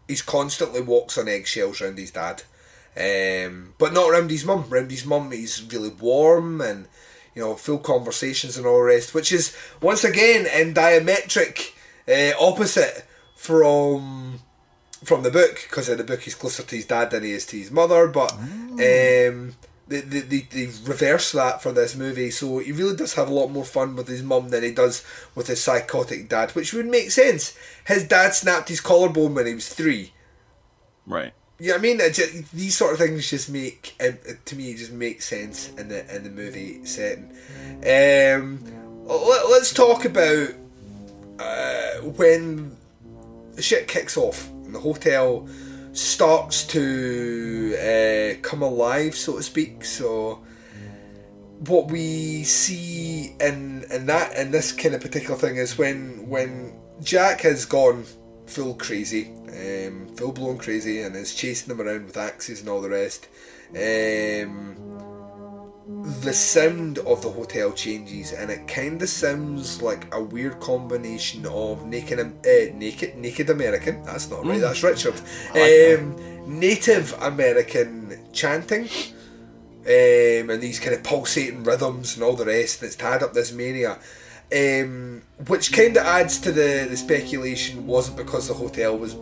He's 0.08 0.22
constantly 0.22 0.80
walks 0.80 1.18
on 1.18 1.28
eggshells 1.28 1.80
around 1.80 1.98
his 1.98 2.10
dad, 2.10 2.42
um, 2.96 3.74
but 3.78 3.92
not 3.92 4.10
around 4.10 4.30
his 4.30 4.46
mum. 4.46 4.64
Around 4.70 4.90
his 4.90 5.04
mum, 5.04 5.30
he's 5.30 5.62
really 5.70 5.90
warm 5.90 6.62
and 6.62 6.88
you 7.34 7.42
know 7.42 7.54
full 7.54 7.78
conversations 7.78 8.56
and 8.56 8.66
all 8.66 8.78
the 8.78 8.84
rest, 8.84 9.14
which 9.14 9.30
is 9.30 9.54
once 9.82 10.04
again 10.04 10.46
in 10.46 10.72
diametric 10.72 11.74
uh, 12.08 12.32
opposite 12.40 13.06
from 13.36 14.40
from 15.04 15.22
the 15.22 15.30
book 15.30 15.66
because 15.68 15.90
in 15.90 15.98
the 15.98 16.04
book 16.04 16.22
he's 16.22 16.34
closer 16.34 16.62
to 16.62 16.76
his 16.76 16.86
dad 16.86 17.10
than 17.10 17.24
he 17.24 17.32
is 17.32 17.44
to 17.44 17.58
his 17.58 17.70
mother, 17.70 18.08
but. 18.08 18.32
Um, 18.32 19.54
they, 19.92 20.00
they, 20.00 20.20
they, 20.20 20.40
they 20.50 20.66
reverse 20.84 21.32
that 21.32 21.62
for 21.62 21.72
this 21.72 21.94
movie, 21.94 22.30
so 22.30 22.58
he 22.58 22.72
really 22.72 22.96
does 22.96 23.14
have 23.14 23.28
a 23.28 23.34
lot 23.34 23.48
more 23.48 23.64
fun 23.64 23.94
with 23.96 24.08
his 24.08 24.22
mum 24.22 24.48
than 24.48 24.62
he 24.62 24.72
does 24.72 25.04
with 25.34 25.46
his 25.46 25.62
psychotic 25.62 26.28
dad, 26.28 26.50
which 26.52 26.72
would 26.72 26.86
make 26.86 27.10
sense. 27.10 27.56
His 27.86 28.04
dad 28.04 28.34
snapped 28.34 28.68
his 28.68 28.80
collarbone 28.80 29.34
when 29.34 29.46
he 29.46 29.54
was 29.54 29.68
three. 29.68 30.12
Right. 31.06 31.32
You 31.58 31.70
know 31.70 31.76
I 31.76 31.78
mean? 31.78 31.98
Just, 31.98 32.52
these 32.52 32.76
sort 32.76 32.92
of 32.92 32.98
things 32.98 33.30
just 33.30 33.48
make, 33.48 33.94
um, 34.04 34.18
to 34.44 34.56
me, 34.56 34.74
just 34.74 34.92
make 34.92 35.22
sense 35.22 35.70
in 35.78 35.88
the 35.88 36.14
in 36.14 36.24
the 36.24 36.30
movie 36.30 36.84
setting. 36.84 37.30
Um, 37.78 38.60
let, 39.04 39.48
let's 39.50 39.72
talk 39.72 40.04
about 40.04 40.48
uh, 41.38 41.92
when 42.02 42.76
shit 43.58 43.86
kicks 43.86 44.16
off 44.16 44.48
in 44.64 44.72
the 44.72 44.80
hotel 44.80 45.46
starts 45.92 46.64
to 46.68 47.76
uh, 47.78 48.40
come 48.42 48.62
alive, 48.62 49.14
so 49.14 49.36
to 49.36 49.42
speak. 49.42 49.84
So 49.84 50.40
what 51.66 51.90
we 51.90 52.42
see 52.44 53.36
in 53.40 53.84
in 53.90 54.06
that 54.06 54.36
in 54.36 54.50
this 54.50 54.72
kind 54.72 54.94
of 54.94 55.00
particular 55.00 55.36
thing 55.36 55.56
is 55.56 55.78
when 55.78 56.28
when 56.28 56.74
Jack 57.02 57.42
has 57.42 57.64
gone 57.64 58.04
full 58.46 58.74
crazy, 58.74 59.32
um, 59.48 60.08
full 60.16 60.32
blown 60.32 60.58
crazy, 60.58 61.02
and 61.02 61.14
is 61.16 61.34
chasing 61.34 61.68
them 61.68 61.86
around 61.86 62.06
with 62.06 62.16
axes 62.16 62.60
and 62.60 62.68
all 62.68 62.80
the 62.80 62.90
rest. 62.90 63.28
Um, 63.70 65.11
the 65.86 66.32
sound 66.32 66.98
of 66.98 67.22
the 67.22 67.30
hotel 67.30 67.72
changes, 67.72 68.32
and 68.32 68.50
it 68.50 68.68
kind 68.68 69.02
of 69.02 69.08
sounds 69.08 69.82
like 69.82 70.12
a 70.14 70.22
weird 70.22 70.60
combination 70.60 71.44
of 71.46 71.86
naked, 71.86 72.20
uh, 72.20 72.76
naked, 72.76 73.16
naked 73.16 73.50
American. 73.50 74.02
That's 74.04 74.30
not 74.30 74.44
right. 74.44 74.58
Mm. 74.58 74.60
That's 74.60 74.82
Richard. 74.82 75.20
Like 75.54 75.98
um, 75.98 76.60
Native 76.60 77.12
American 77.20 78.18
chanting, 78.32 78.84
um, 78.84 80.50
and 80.50 80.60
these 80.60 80.78
kind 80.78 80.94
of 80.94 81.02
pulsating 81.02 81.64
rhythms 81.64 82.14
and 82.14 82.22
all 82.22 82.34
the 82.34 82.46
rest. 82.46 82.80
that's 82.80 82.96
tied 82.96 83.22
up 83.22 83.32
this 83.32 83.52
mania. 83.52 83.98
Um, 84.54 85.22
which 85.46 85.72
kind 85.72 85.96
of 85.96 86.04
adds 86.04 86.38
to 86.40 86.52
the, 86.52 86.86
the 86.88 86.96
speculation 86.96 87.86
wasn't 87.86 88.18
because 88.18 88.48
the 88.48 88.54
hotel 88.54 88.98
was 88.98 89.14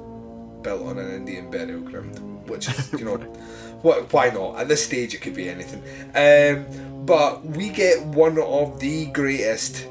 built 0.63 0.83
on 0.83 0.99
an 0.99 1.15
Indian 1.15 1.51
burial 1.51 1.81
ground, 1.81 2.19
which 2.49 2.69
is, 2.69 2.93
you 2.93 3.05
know, 3.05 3.17
what, 3.83 4.13
why 4.13 4.31
not? 4.31 4.59
At 4.59 4.69
this 4.69 4.85
stage, 4.85 5.15
it 5.15 5.21
could 5.21 5.35
be 5.35 5.49
anything. 5.49 5.83
Um, 6.15 7.05
but 7.07 7.45
we 7.45 7.71
get 7.71 8.05
one 8.05 8.39
of 8.39 8.79
the 8.81 9.07
greatest 9.07 9.87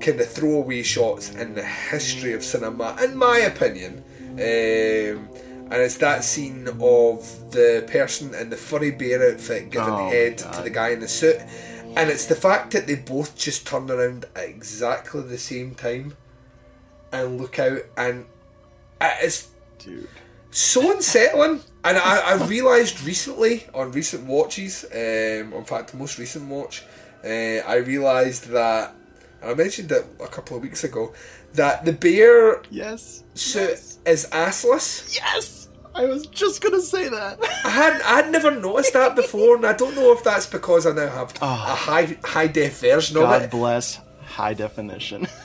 kind 0.00 0.20
of 0.20 0.28
throwaway 0.28 0.82
shots 0.82 1.30
in 1.34 1.54
the 1.54 1.62
history 1.64 2.32
of 2.32 2.44
cinema, 2.44 2.96
in 3.02 3.16
my 3.16 3.38
opinion. 3.38 4.02
Um, 4.32 5.28
and 5.70 5.80
it's 5.80 5.96
that 5.98 6.24
scene 6.24 6.68
of 6.68 7.50
the 7.50 7.88
person 7.90 8.34
in 8.34 8.50
the 8.50 8.56
furry 8.56 8.90
bear 8.90 9.32
outfit 9.32 9.70
giving 9.70 9.88
Oh, 9.88 10.10
head 10.10 10.38
to 10.38 10.62
the 10.62 10.70
guy 10.70 10.90
in 10.90 11.00
the 11.00 11.08
suit. 11.08 11.40
And 11.96 12.10
it's 12.10 12.26
the 12.26 12.34
fact 12.34 12.72
that 12.72 12.86
they 12.86 12.96
both 12.96 13.36
just 13.36 13.66
turn 13.66 13.90
around 13.90 14.24
at 14.34 14.44
exactly 14.44 15.22
the 15.22 15.38
same 15.38 15.74
time 15.74 16.16
and 17.12 17.40
look 17.40 17.58
out, 17.58 17.82
and 17.96 18.24
it's 19.00 19.48
Dude. 19.78 20.08
so 20.50 20.94
unsettling. 20.94 21.60
And 21.84 21.98
I, 21.98 22.32
I 22.32 22.46
realised 22.46 23.02
recently 23.04 23.66
on 23.74 23.90
recent 23.92 24.26
watches, 24.26 24.84
um, 24.92 25.52
in 25.52 25.64
fact, 25.64 25.90
the 25.90 25.96
most 25.96 26.18
recent 26.18 26.48
watch, 26.48 26.84
uh, 27.24 27.28
I 27.28 27.76
realised 27.76 28.48
that, 28.50 28.94
and 29.40 29.50
I 29.50 29.54
mentioned 29.54 29.90
it 29.90 30.06
a 30.20 30.28
couple 30.28 30.56
of 30.56 30.62
weeks 30.62 30.84
ago, 30.84 31.12
that 31.54 31.84
the 31.84 31.92
bear 31.92 32.62
Yes. 32.70 33.24
suit 33.34 33.80
is 34.06 34.28
assless. 34.30 35.14
Yes! 35.14 35.68
I 35.94 36.06
was 36.06 36.26
just 36.28 36.62
gonna 36.62 36.80
say 36.80 37.08
that. 37.10 37.38
I 37.64 37.68
had 37.68 38.00
I 38.00 38.14
had 38.22 38.30
never 38.32 38.50
noticed 38.50 38.94
that 38.94 39.14
before, 39.14 39.56
and 39.56 39.66
I 39.66 39.74
don't 39.74 39.94
know 39.94 40.10
if 40.12 40.24
that's 40.24 40.46
because 40.46 40.86
I 40.86 40.92
now 40.92 41.08
have 41.10 41.34
a 41.42 41.46
high 41.54 42.16
high 42.24 42.46
def 42.46 42.78
version 42.80 43.18
of 43.18 43.24
God 43.24 43.50
bless 43.50 44.00
high 44.24 44.54
definition. 44.54 45.26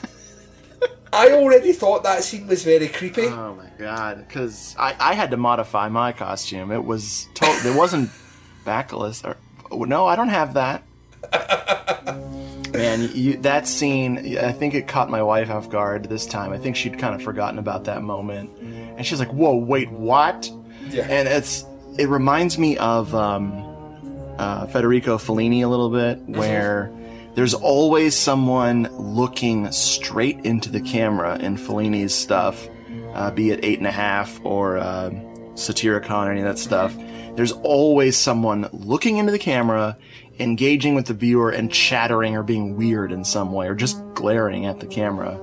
I 1.12 1.32
already 1.32 1.72
thought 1.72 2.02
that 2.04 2.22
scene 2.22 2.46
was 2.46 2.64
very 2.64 2.88
creepy. 2.88 3.26
Oh 3.26 3.54
my 3.54 3.68
god! 3.78 4.26
Because 4.26 4.74
I, 4.78 4.94
I 4.98 5.14
had 5.14 5.30
to 5.30 5.36
modify 5.36 5.88
my 5.88 6.12
costume. 6.12 6.70
It 6.70 6.84
was 6.84 7.28
to- 7.34 7.44
it 7.46 7.74
wasn't 7.76 8.10
backless 8.64 9.24
or 9.24 9.36
no, 9.70 10.06
I 10.06 10.16
don't 10.16 10.28
have 10.28 10.54
that. 10.54 10.82
Man, 12.72 13.10
you, 13.14 13.38
that 13.38 13.66
scene, 13.66 14.36
I 14.38 14.52
think 14.52 14.74
it 14.74 14.86
caught 14.86 15.08
my 15.10 15.22
wife 15.22 15.50
off 15.50 15.68
guard 15.70 16.04
this 16.08 16.26
time. 16.26 16.52
I 16.52 16.58
think 16.58 16.76
she'd 16.76 16.98
kind 16.98 17.14
of 17.14 17.22
forgotten 17.22 17.58
about 17.58 17.84
that 17.84 18.02
moment, 18.02 18.50
and 18.60 19.04
she's 19.06 19.18
like, 19.18 19.32
"Whoa, 19.32 19.56
wait, 19.56 19.90
what?" 19.90 20.50
Yeah. 20.90 21.06
And 21.08 21.26
it's 21.28 21.64
it 21.98 22.08
reminds 22.08 22.58
me 22.58 22.76
of 22.76 23.14
um, 23.14 23.52
uh, 24.38 24.66
Federico 24.66 25.16
Fellini 25.18 25.62
a 25.64 25.66
little 25.66 25.90
bit, 25.90 26.18
where 26.28 26.90
there's 27.38 27.54
always 27.54 28.16
someone 28.16 28.88
looking 28.98 29.70
straight 29.70 30.40
into 30.40 30.68
the 30.72 30.80
camera 30.80 31.38
in 31.38 31.56
Fellini's 31.56 32.12
stuff, 32.12 32.68
uh, 33.14 33.30
be 33.30 33.52
it 33.52 33.60
Eight 33.62 33.78
and 33.78 33.86
a 33.86 33.92
Half 33.92 34.44
or 34.44 34.76
uh, 34.76 35.10
Satyricon 35.54 36.26
or 36.26 36.32
any 36.32 36.40
of 36.40 36.46
that 36.46 36.58
stuff. 36.58 36.96
There's 37.36 37.52
always 37.52 38.16
someone 38.16 38.68
looking 38.72 39.18
into 39.18 39.30
the 39.30 39.38
camera, 39.38 39.96
engaging 40.40 40.96
with 40.96 41.06
the 41.06 41.14
viewer, 41.14 41.50
and 41.50 41.70
chattering 41.70 42.34
or 42.34 42.42
being 42.42 42.74
weird 42.74 43.12
in 43.12 43.24
some 43.24 43.52
way, 43.52 43.68
or 43.68 43.76
just 43.76 44.02
glaring 44.14 44.66
at 44.66 44.80
the 44.80 44.88
camera. 44.88 45.40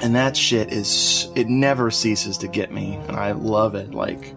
And 0.00 0.14
that 0.14 0.38
shit 0.38 0.72
is, 0.72 1.28
it 1.36 1.50
never 1.50 1.90
ceases 1.90 2.38
to 2.38 2.48
get 2.48 2.72
me, 2.72 2.94
and 3.08 3.14
I 3.14 3.32
love 3.32 3.74
it. 3.74 3.92
Like, 3.92 4.34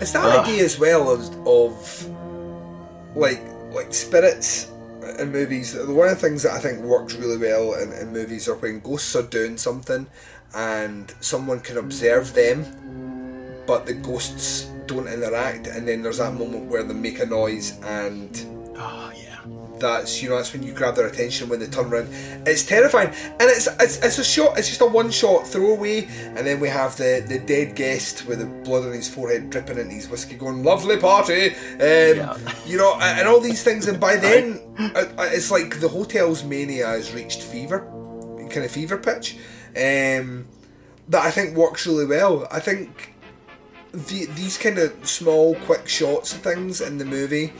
It's 0.00 0.10
that 0.10 0.24
Ugh. 0.24 0.44
idea 0.44 0.64
as 0.64 0.76
well 0.76 1.08
of, 1.08 1.46
of 1.46 3.14
like 3.14 3.40
like 3.70 3.94
spirits 3.94 4.72
in 5.18 5.32
movies. 5.32 5.74
One 5.74 6.08
of 6.08 6.20
the 6.20 6.28
things 6.28 6.42
that 6.42 6.52
I 6.52 6.58
think 6.58 6.80
works 6.80 7.14
really 7.14 7.38
well 7.38 7.74
in, 7.74 7.92
in 7.92 8.12
movies 8.12 8.48
are 8.48 8.54
when 8.56 8.80
ghosts 8.80 9.14
are 9.16 9.22
doing 9.22 9.56
something 9.56 10.06
and 10.54 11.14
someone 11.20 11.60
can 11.60 11.78
observe 11.78 12.34
them, 12.34 12.64
but 13.66 13.86
the 13.86 13.94
ghosts 13.94 14.70
don't 14.86 15.06
interact, 15.06 15.66
and 15.66 15.86
then 15.86 16.02
there's 16.02 16.18
that 16.18 16.32
moment 16.32 16.64
where 16.64 16.82
they 16.82 16.94
make 16.94 17.20
a 17.20 17.26
noise 17.26 17.78
and 17.82 18.46
yeah, 18.74 19.07
that's 19.80 20.22
you 20.22 20.28
know 20.28 20.36
that's 20.36 20.52
when 20.52 20.62
you 20.62 20.72
grab 20.72 20.96
their 20.96 21.06
attention 21.06 21.48
when 21.48 21.60
they 21.60 21.66
turn 21.66 21.92
around. 21.92 22.08
It's 22.46 22.64
terrifying, 22.64 23.08
and 23.08 23.42
it's 23.42 23.68
it's, 23.80 23.98
it's 23.98 24.18
a 24.18 24.24
shot. 24.24 24.58
It's 24.58 24.68
just 24.68 24.80
a 24.80 24.86
one 24.86 25.10
shot 25.10 25.46
throwaway, 25.46 26.06
and 26.06 26.46
then 26.46 26.60
we 26.60 26.68
have 26.68 26.96
the 26.96 27.24
the 27.26 27.38
dead 27.38 27.74
guest 27.74 28.26
with 28.26 28.40
the 28.40 28.46
blood 28.46 28.84
on 28.84 28.92
his 28.92 29.08
forehead 29.08 29.50
dripping 29.50 29.78
into 29.78 29.94
his 29.94 30.08
whiskey, 30.08 30.36
going 30.36 30.62
lovely 30.62 30.98
party, 30.98 31.50
um, 31.50 32.38
you 32.66 32.76
know, 32.76 32.94
and, 33.00 33.20
and 33.20 33.28
all 33.28 33.40
these 33.40 33.62
things. 33.62 33.86
And 33.86 34.00
by 34.00 34.16
then, 34.28 34.60
uh, 34.78 35.04
uh, 35.18 35.28
it's 35.32 35.50
like 35.50 35.80
the 35.80 35.88
hotel's 35.88 36.44
mania 36.44 36.86
has 36.86 37.12
reached 37.12 37.42
fever, 37.42 37.80
kind 38.50 38.64
of 38.64 38.70
fever 38.70 38.98
pitch. 38.98 39.36
Um, 39.76 40.46
that 41.08 41.24
I 41.24 41.30
think 41.30 41.56
works 41.56 41.86
really 41.86 42.06
well. 42.06 42.46
I 42.50 42.60
think 42.60 43.14
the, 43.92 44.26
these 44.26 44.58
kind 44.58 44.78
of 44.78 45.08
small, 45.08 45.54
quick 45.54 45.88
shots 45.88 46.34
of 46.34 46.40
things 46.40 46.80
in 46.80 46.98
the 46.98 47.04
movie 47.04 47.52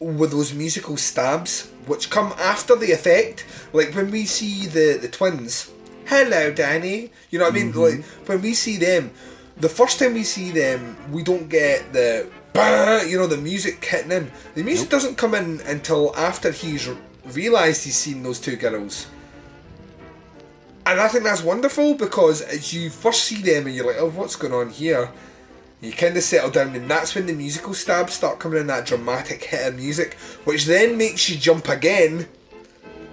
with 0.00 0.30
those 0.30 0.54
musical 0.54 0.96
stabs, 0.96 1.70
which 1.86 2.10
come 2.10 2.32
after 2.38 2.76
the 2.76 2.92
effect, 2.92 3.44
like 3.72 3.94
when 3.94 4.10
we 4.10 4.24
see 4.24 4.66
the 4.66 4.98
the 5.00 5.08
twins, 5.08 5.70
hello 6.06 6.52
Danny, 6.52 7.10
you 7.30 7.38
know 7.38 7.46
what 7.46 7.54
I 7.54 7.58
mean? 7.58 7.72
Mm-hmm. 7.72 8.00
Like 8.00 8.04
when 8.28 8.42
we 8.42 8.54
see 8.54 8.76
them, 8.76 9.10
the 9.56 9.68
first 9.68 9.98
time 9.98 10.14
we 10.14 10.22
see 10.22 10.50
them, 10.50 10.96
we 11.12 11.22
don't 11.22 11.48
get 11.48 11.92
the 11.92 12.30
you 13.08 13.16
know 13.18 13.26
the 13.26 13.36
music 13.36 13.84
hitting 13.84 14.12
in. 14.12 14.30
The 14.54 14.62
music 14.62 14.88
doesn't 14.88 15.16
come 15.16 15.34
in 15.34 15.60
until 15.62 16.14
after 16.16 16.50
he's 16.50 16.88
realised 17.26 17.84
he's 17.84 17.96
seen 17.96 18.22
those 18.22 18.40
two 18.40 18.56
girls. 18.56 19.06
And 20.86 20.98
I 21.00 21.08
think 21.08 21.24
that's 21.24 21.42
wonderful 21.42 21.94
because 21.94 22.40
as 22.40 22.72
you 22.72 22.88
first 22.88 23.24
see 23.24 23.42
them 23.42 23.66
and 23.66 23.76
you're 23.76 23.86
like, 23.86 23.96
oh, 23.98 24.08
what's 24.08 24.36
going 24.36 24.54
on 24.54 24.70
here? 24.70 25.10
You 25.80 25.92
kind 25.92 26.16
of 26.16 26.22
settle 26.24 26.50
down, 26.50 26.74
and 26.74 26.90
that's 26.90 27.14
when 27.14 27.26
the 27.26 27.32
musical 27.32 27.72
stabs 27.72 28.12
start 28.12 28.40
coming 28.40 28.60
in, 28.60 28.66
that 28.66 28.86
dramatic 28.86 29.44
hit 29.44 29.68
of 29.68 29.76
music, 29.76 30.14
which 30.44 30.64
then 30.64 30.98
makes 30.98 31.28
you 31.30 31.36
jump 31.36 31.68
again 31.68 32.28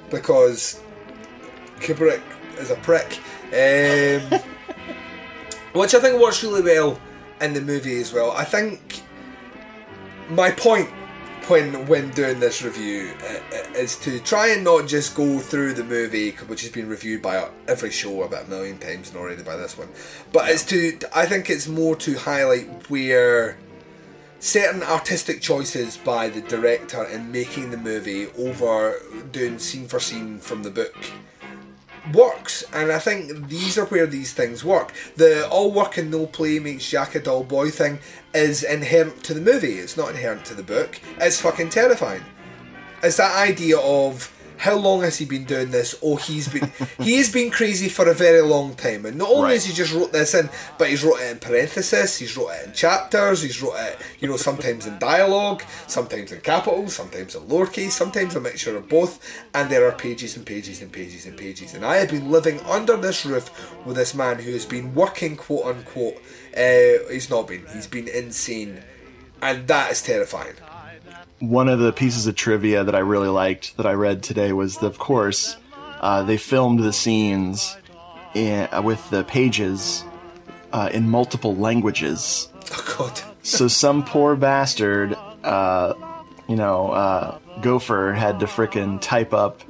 because 0.09 0.81
Kubrick 1.77 2.21
is 2.57 2.71
a 2.71 2.75
prick. 2.77 3.19
Um, 3.53 4.39
which 5.73 5.93
I 5.93 5.99
think 5.99 6.19
works 6.19 6.43
really 6.43 6.63
well 6.63 6.99
in 7.41 7.53
the 7.53 7.61
movie 7.61 7.99
as 7.99 8.13
well. 8.13 8.31
I 8.31 8.45
think 8.45 9.03
my 10.29 10.49
point 10.49 10.89
when 11.49 11.85
when 11.87 12.09
doing 12.11 12.39
this 12.39 12.61
review 12.61 13.11
uh, 13.21 13.25
uh, 13.25 13.71
is 13.75 13.97
to 13.97 14.19
try 14.19 14.49
and 14.49 14.63
not 14.63 14.87
just 14.87 15.15
go 15.15 15.39
through 15.39 15.73
the 15.73 15.83
movie, 15.83 16.31
which 16.47 16.61
has 16.61 16.71
been 16.71 16.87
reviewed 16.87 17.21
by 17.21 17.49
every 17.67 17.91
show 17.91 18.23
about 18.23 18.45
a 18.45 18.49
million 18.49 18.77
times 18.77 19.09
and 19.09 19.17
already 19.17 19.43
by 19.43 19.55
this 19.55 19.77
one, 19.77 19.89
but 20.31 20.49
it's 20.49 20.63
to 20.65 20.97
I 21.13 21.25
think 21.25 21.49
it's 21.49 21.67
more 21.67 21.95
to 21.97 22.17
highlight 22.17 22.89
where 22.89 23.57
certain 24.39 24.83
artistic 24.83 25.41
choices 25.41 25.97
by 25.97 26.29
the 26.29 26.41
director 26.41 27.03
in 27.03 27.31
making 27.31 27.71
the 27.71 27.77
movie 27.77 28.27
over 28.37 28.99
doing 29.31 29.59
scene 29.59 29.87
for 29.87 29.99
scene 29.99 30.39
from 30.39 30.63
the 30.63 30.69
book 30.69 30.95
works 32.13 32.63
and 32.73 32.91
I 32.91 32.99
think 32.99 33.47
these 33.47 33.77
are 33.77 33.85
where 33.85 34.05
these 34.05 34.33
things 34.33 34.63
work. 34.63 34.93
The 35.15 35.47
all 35.49 35.71
work 35.71 35.97
and 35.97 36.11
no 36.11 36.25
play 36.27 36.59
makes 36.59 36.89
Jack 36.89 37.15
a 37.15 37.19
dull 37.19 37.43
boy 37.43 37.71
thing 37.71 37.99
is 38.35 38.63
inherent 38.63 39.23
to 39.23 39.33
the 39.33 39.41
movie. 39.41 39.79
It's 39.79 39.97
not 39.97 40.09
inherent 40.09 40.45
to 40.45 40.53
the 40.53 40.63
book. 40.63 40.99
It's 41.19 41.39
fucking 41.39 41.69
terrifying. 41.69 42.23
It's 43.01 43.17
that 43.17 43.35
idea 43.37 43.77
of 43.77 44.31
how 44.65 44.75
long 44.75 45.01
has 45.01 45.19
he 45.19 45.25
been 45.25 45.43
doing 45.43 45.69
this? 45.69 45.93
Oh, 46.01 46.15
he's 46.15 46.47
been 46.47 46.71
he 46.99 47.17
has 47.17 47.31
been 47.31 47.51
crazy 47.51 47.87
for 47.87 48.09
a 48.09 48.15
very 48.15 48.41
long 48.41 48.73
time, 48.73 49.05
and 49.05 49.15
not 49.15 49.29
only 49.29 49.53
has 49.53 49.65
he 49.65 49.73
just 49.73 49.93
wrote 49.93 50.11
this 50.11 50.33
in, 50.33 50.49
but 50.79 50.89
he's 50.89 51.03
wrote 51.03 51.19
it 51.19 51.29
in 51.31 51.37
parenthesis, 51.37 52.17
he's 52.17 52.35
wrote 52.35 52.49
it 52.49 52.67
in 52.67 52.73
chapters, 52.73 53.43
he's 53.43 53.61
wrote 53.61 53.75
it, 53.77 54.01
you 54.19 54.27
know, 54.27 54.37
sometimes 54.37 54.87
in 54.87 54.97
dialogue, 54.97 55.61
sometimes 55.85 56.31
in 56.31 56.41
capitals, 56.41 56.95
sometimes 56.95 57.35
in 57.35 57.43
lowercase, 57.43 57.91
sometimes 57.91 58.35
a 58.35 58.41
mixture 58.41 58.75
of 58.75 58.89
both, 58.89 59.19
and 59.53 59.69
there 59.69 59.87
are 59.87 59.91
pages 59.91 60.35
and 60.35 60.47
pages 60.47 60.81
and 60.81 60.91
pages 60.91 61.27
and 61.27 61.37
pages. 61.37 61.75
And 61.75 61.85
I 61.85 61.97
have 61.97 62.09
been 62.09 62.31
living 62.31 62.59
under 62.61 62.97
this 62.97 63.23
roof 63.23 63.47
with 63.85 63.97
this 63.97 64.15
man 64.15 64.39
who 64.39 64.51
has 64.53 64.65
been 64.65 64.95
working, 64.95 65.35
quote 65.35 65.65
unquote. 65.67 66.17
Uh, 66.57 67.07
he's 67.11 67.29
not 67.29 67.47
been. 67.47 67.63
He's 67.71 67.85
been 67.85 68.07
insane, 68.07 68.81
and 69.43 69.67
that 69.67 69.91
is 69.91 70.01
terrifying. 70.01 70.55
One 71.39 71.67
of 71.67 71.79
the 71.79 71.91
pieces 71.91 72.27
of 72.27 72.35
trivia 72.35 72.83
that 72.83 72.95
I 72.95 72.99
really 72.99 73.27
liked 73.27 73.77
that 73.77 73.85
I 73.85 73.93
read 73.93 74.23
today 74.23 74.53
was, 74.53 74.77
that, 74.77 74.87
of 74.87 74.97
course, 74.97 75.57
uh, 75.99 76.23
they 76.23 76.37
filmed 76.37 76.79
the 76.79 76.93
scenes 76.93 77.77
in, 78.33 78.67
uh, 78.71 78.81
with 78.81 79.09
the 79.09 79.23
pages 79.23 80.03
uh, 80.71 80.89
in 80.93 81.09
multiple 81.09 81.55
languages. 81.55 82.49
Oh 82.71 82.95
God! 82.97 83.21
so 83.43 83.67
some 83.67 84.03
poor 84.03 84.35
bastard, 84.35 85.15
uh, 85.43 85.93
you 86.47 86.55
know, 86.55 86.89
uh, 86.91 87.37
Gofer 87.59 88.15
had 88.15 88.39
to 88.39 88.45
frickin' 88.45 88.99
type 89.01 89.33
up 89.33 89.61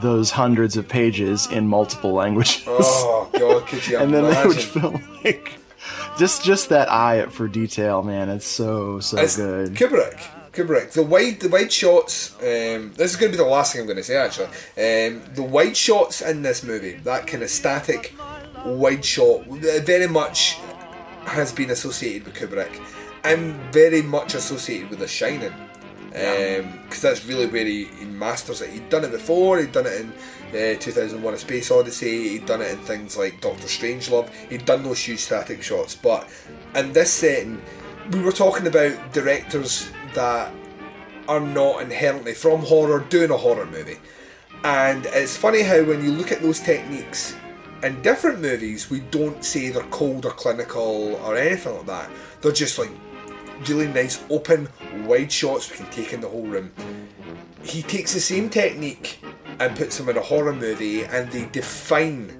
those 0.00 0.30
hundreds 0.30 0.76
of 0.76 0.88
pages 0.88 1.46
in 1.50 1.66
multiple 1.66 2.12
languages. 2.12 2.62
Oh 2.66 3.28
God! 3.32 3.66
Could 3.66 3.86
you 3.86 3.98
and 4.00 4.12
then 4.14 4.24
they 4.24 4.46
would 4.46 4.56
imagine? 4.56 4.80
film 4.80 5.18
like 5.24 5.58
just 6.18 6.44
just 6.44 6.68
that 6.70 6.90
eye 6.90 7.26
for 7.26 7.46
detail, 7.48 8.02
man. 8.02 8.28
It's 8.28 8.46
so 8.46 9.00
so 9.00 9.18
It's 9.18 9.36
good. 9.36 9.74
Kubrick. 9.74 10.20
Kubrick. 10.52 10.92
The 10.92 11.02
wide, 11.02 11.40
the 11.40 11.48
wide 11.48 11.72
shots. 11.72 12.34
Um, 12.40 12.92
this 12.94 13.12
is 13.12 13.16
going 13.16 13.30
to 13.30 13.38
be 13.38 13.42
the 13.42 13.48
last 13.48 13.72
thing 13.72 13.82
I'm 13.82 13.86
going 13.86 13.96
to 13.98 14.02
say. 14.02 14.16
Actually, 14.16 14.46
um, 14.46 15.22
the 15.34 15.42
wide 15.42 15.76
shots 15.76 16.22
in 16.22 16.42
this 16.42 16.64
movie, 16.64 16.94
that 17.04 17.26
kind 17.26 17.42
of 17.42 17.50
static 17.50 18.14
wide 18.64 19.04
shot, 19.04 19.44
very 19.46 20.08
much 20.08 20.58
has 21.24 21.52
been 21.52 21.70
associated 21.70 22.26
with 22.26 22.34
Kubrick, 22.34 22.80
and 23.24 23.54
very 23.72 24.02
much 24.02 24.34
associated 24.34 24.90
with 24.90 24.98
The 24.98 25.08
Shining. 25.08 25.52
Because 26.08 27.02
that's 27.02 27.24
really 27.24 27.46
where 27.46 27.64
he, 27.64 27.84
he 27.84 28.04
masters 28.04 28.60
it. 28.60 28.70
He'd 28.70 28.88
done 28.88 29.04
it 29.04 29.12
before. 29.12 29.58
He'd 29.58 29.70
done 29.70 29.86
it 29.86 30.00
in 30.00 30.12
uh, 30.74 30.80
2001: 30.80 31.34
A 31.34 31.38
Space 31.38 31.70
Odyssey. 31.70 32.30
He'd 32.30 32.46
done 32.46 32.60
it 32.60 32.72
in 32.72 32.78
things 32.78 33.16
like 33.16 33.40
Doctor 33.40 33.68
Strangelove. 33.68 34.28
He'd 34.48 34.64
done 34.64 34.82
those 34.82 34.98
huge 34.98 35.20
static 35.20 35.62
shots, 35.62 35.94
but 35.94 36.28
in 36.74 36.92
this 36.92 37.12
setting, 37.12 37.62
we 38.10 38.20
were 38.20 38.32
talking 38.32 38.66
about 38.66 39.12
directors 39.12 39.88
that 40.14 40.52
are 41.28 41.40
not 41.40 41.82
inherently 41.82 42.34
from 42.34 42.60
horror 42.60 43.00
doing 43.08 43.30
a 43.30 43.36
horror 43.36 43.66
movie. 43.66 43.98
And 44.64 45.06
it's 45.06 45.36
funny 45.36 45.62
how 45.62 45.82
when 45.84 46.04
you 46.04 46.12
look 46.12 46.32
at 46.32 46.42
those 46.42 46.60
techniques 46.60 47.34
in 47.82 48.02
different 48.02 48.40
movies, 48.40 48.90
we 48.90 49.00
don't 49.00 49.44
say 49.44 49.70
they're 49.70 49.82
cold 49.84 50.26
or 50.26 50.32
clinical 50.32 51.14
or 51.24 51.36
anything 51.36 51.76
like 51.76 51.86
that. 51.86 52.10
They're 52.40 52.52
just 52.52 52.78
like 52.78 52.90
really 53.68 53.88
nice, 53.88 54.22
open, 54.30 54.68
wide 55.04 55.30
shots 55.30 55.70
we 55.70 55.76
can 55.76 55.90
take 55.90 56.12
in 56.12 56.20
the 56.20 56.28
whole 56.28 56.46
room. 56.46 56.72
He 57.62 57.82
takes 57.82 58.14
the 58.14 58.20
same 58.20 58.48
technique 58.48 59.20
and 59.58 59.76
puts 59.76 59.98
them 59.98 60.08
in 60.08 60.16
a 60.16 60.22
horror 60.22 60.54
movie, 60.54 61.04
and 61.04 61.30
they 61.30 61.44
define 61.46 62.36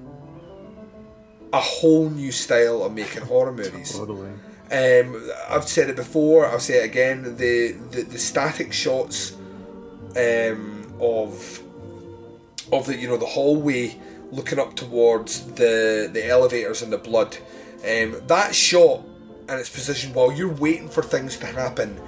a 1.53 1.59
whole 1.59 2.09
new 2.09 2.31
style 2.31 2.83
of 2.83 2.93
making 2.93 3.21
horror 3.21 3.51
movies. 3.51 3.91
Totally. 3.97 4.31
Um, 4.71 5.29
I've 5.49 5.67
said 5.67 5.89
it 5.89 5.95
before. 5.97 6.45
I'll 6.47 6.59
say 6.59 6.81
it 6.81 6.85
again. 6.85 7.35
The 7.35 7.73
the, 7.91 8.03
the 8.03 8.17
static 8.17 8.71
shots 8.71 9.33
um, 10.15 10.93
of 10.99 11.61
of 12.71 12.85
the 12.85 12.97
you 12.97 13.07
know 13.07 13.17
the 13.17 13.25
hallway 13.25 13.99
looking 14.31 14.59
up 14.59 14.75
towards 14.75 15.45
the 15.53 16.09
the 16.11 16.25
elevators 16.27 16.81
and 16.81 16.91
the 16.93 16.97
blood. 16.97 17.37
Um, 17.83 18.21
that 18.27 18.55
shot 18.55 19.03
and 19.49 19.59
its 19.59 19.69
position 19.69 20.13
while 20.13 20.31
you're 20.31 20.53
waiting 20.53 20.87
for 20.87 21.03
things 21.03 21.35
to 21.37 21.47
happen 21.47 21.99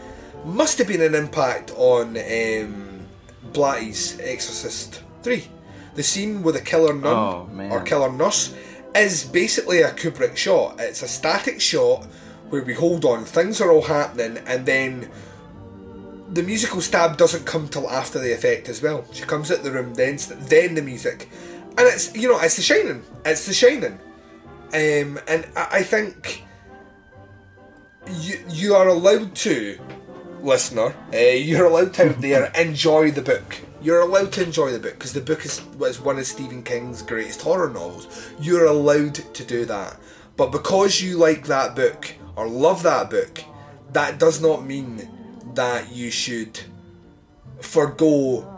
must 0.46 0.78
have 0.78 0.88
been 0.88 1.02
an 1.02 1.16
impact 1.16 1.72
on 1.72 2.16
um, 2.18 3.00
Blatty's 3.52 4.20
Exorcist 4.20 5.02
Three. 5.22 5.50
The 5.96 6.04
scene 6.04 6.44
with 6.44 6.56
the 6.56 6.62
killer 6.62 6.94
nun 6.94 7.14
Oh, 7.14 7.50
or 7.72 7.82
killer 7.82 8.12
nurse 8.12 8.56
is 8.96 9.26
basically 9.26 9.82
a 9.82 9.92
Kubrick 9.92 10.38
shot. 10.38 10.80
It's 10.80 11.02
a 11.02 11.08
static 11.08 11.60
shot 11.60 12.08
where 12.54 12.62
we 12.62 12.76
hold 12.76 13.04
on, 13.04 13.26
things 13.26 13.60
are 13.60 13.72
all 13.72 13.82
happening, 13.82 14.38
and 14.46 14.64
then 14.68 15.10
the 16.34 16.44
musical 16.44 16.82
stab 16.82 17.18
doesn't 17.18 17.48
come 17.48 17.68
till 17.68 17.90
after 17.90 18.20
the 18.20 18.32
effect 18.32 18.70
as 18.70 18.80
well. 18.80 19.08
She 19.12 19.24
comes 19.24 19.50
at 19.50 19.64
the 19.64 19.72
room, 19.72 19.96
then 19.96 20.20
then 20.42 20.76
the 20.76 20.84
music, 20.84 21.32
and 21.70 21.88
it's 21.88 22.16
you 22.16 22.30
know 22.30 22.40
it's 22.40 22.56
The 22.56 22.62
Shining. 22.62 23.04
It's 23.26 23.48
The 23.48 23.56
Shining, 23.56 23.94
um, 24.72 25.20
and 25.28 25.48
I, 25.56 25.68
I 25.72 25.84
think 25.84 26.44
you 28.20 28.38
you 28.48 28.76
are 28.76 28.88
allowed 28.88 29.34
to, 29.38 29.80
listener, 30.44 30.94
uh, 31.12 31.18
you're 31.18 31.66
allowed 31.66 31.96
to 31.96 32.12
out 32.12 32.22
there 32.22 32.52
enjoy 32.56 33.10
the 33.10 33.24
book. 33.24 33.62
You're 33.82 34.02
allowed 34.02 34.32
to 34.34 34.44
enjoy 34.44 34.72
the 34.72 34.80
book 34.80 34.94
because 34.94 35.14
the 35.14 35.22
book 35.22 35.44
is 35.44 35.66
was 35.80 36.00
one 36.00 36.20
of 36.20 36.28
Stephen 36.28 36.62
King's 36.62 37.02
greatest 37.02 37.42
horror 37.42 37.72
novels. 37.72 38.32
You're 38.40 38.68
allowed 38.68 39.16
to 39.16 39.44
do 39.44 39.66
that, 39.66 39.98
but 40.38 40.52
because 40.52 41.02
you 41.02 41.18
like 41.18 41.48
that 41.48 41.76
book 41.76 42.14
or 42.36 42.48
love 42.48 42.84
that 42.84 43.10
book, 43.10 43.42
that 43.92 44.18
does 44.20 44.42
not 44.42 44.66
mean 44.66 45.10
that 45.54 45.92
you 45.92 46.10
should 46.12 46.60
forgo 47.62 48.50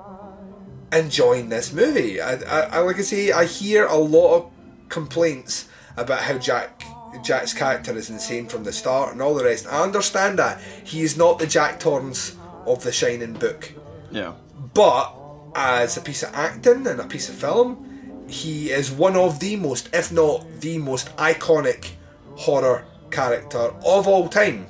enjoying 0.92 1.50
this 1.50 1.74
movie. 1.74 2.22
I, 2.22 2.34
I, 2.36 2.60
I 2.62 2.80
like 2.80 2.98
I 2.98 3.02
say, 3.02 3.32
I 3.32 3.46
hear 3.46 3.86
a 3.86 3.98
lot 3.98 4.36
of 4.38 4.52
complaints 4.90 5.68
about 5.98 6.22
how 6.22 6.38
Jack 6.38 6.84
Jack's 7.24 7.54
character 7.54 7.96
is 7.96 8.10
insane 8.10 8.48
from 8.48 8.64
the 8.66 8.74
start 8.74 9.14
and 9.14 9.22
all 9.22 9.34
the 9.36 9.44
rest. 9.44 9.66
I 9.68 9.82
understand 9.84 10.38
that 10.40 10.60
he 10.84 11.02
is 11.02 11.16
not 11.16 11.40
the 11.40 11.48
Jack 11.48 11.80
Torrance 11.80 12.36
of 12.66 12.84
the 12.84 12.92
Shining 12.92 13.34
book, 13.34 13.72
Yeah. 14.12 14.34
but 14.74 15.14
as 15.56 15.96
a 15.96 16.02
piece 16.02 16.24
of 16.24 16.34
acting 16.34 16.86
and 16.88 17.00
a 17.00 17.06
piece 17.06 17.30
of 17.30 17.36
film, 17.36 18.26
he 18.28 18.70
is 18.70 18.92
one 18.92 19.16
of 19.16 19.40
the 19.40 19.56
most, 19.56 19.90
if 19.94 20.12
not 20.12 20.46
the 20.60 20.78
most 20.78 21.16
iconic 21.16 21.92
horror 22.36 22.84
character 23.12 23.58
of 23.86 24.08
all 24.08 24.28
time. 24.28 24.66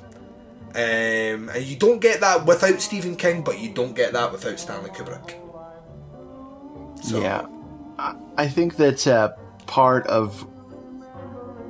Um, 0.73 1.49
and 1.49 1.63
you 1.63 1.77
don't 1.77 1.99
get 1.99 2.19
that 2.19 2.45
without 2.45 2.81
Stephen 2.81 3.15
King, 3.15 3.43
but 3.43 3.59
you 3.59 3.69
don't 3.69 3.95
get 3.95 4.11
that 4.13 4.31
without 4.31 4.59
Stanley 4.59 4.89
Kubrick. 4.89 5.35
Yeah, 7.05 7.45
I, 7.99 8.15
I 8.37 8.47
think 8.47 8.77
that 8.77 9.05
uh, 9.07 9.33
part 9.67 10.07
of 10.07 10.45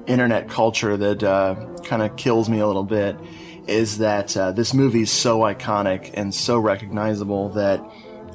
internet 0.08 0.50
culture 0.50 0.96
that 0.98 1.24
uh, 1.24 1.56
kind 1.84 2.02
of 2.02 2.16
kills 2.16 2.48
me 2.50 2.60
a 2.60 2.68
little 2.68 2.84
bit 2.84 3.18
is 3.68 3.98
that 3.98 4.36
uh, 4.38 4.52
this 4.52 4.74
movie 4.74 5.02
is 5.02 5.12
so 5.12 5.40
iconic 5.40 6.12
and 6.14 6.34
so 6.34 6.58
recognizable 6.60 7.50
that 7.50 7.82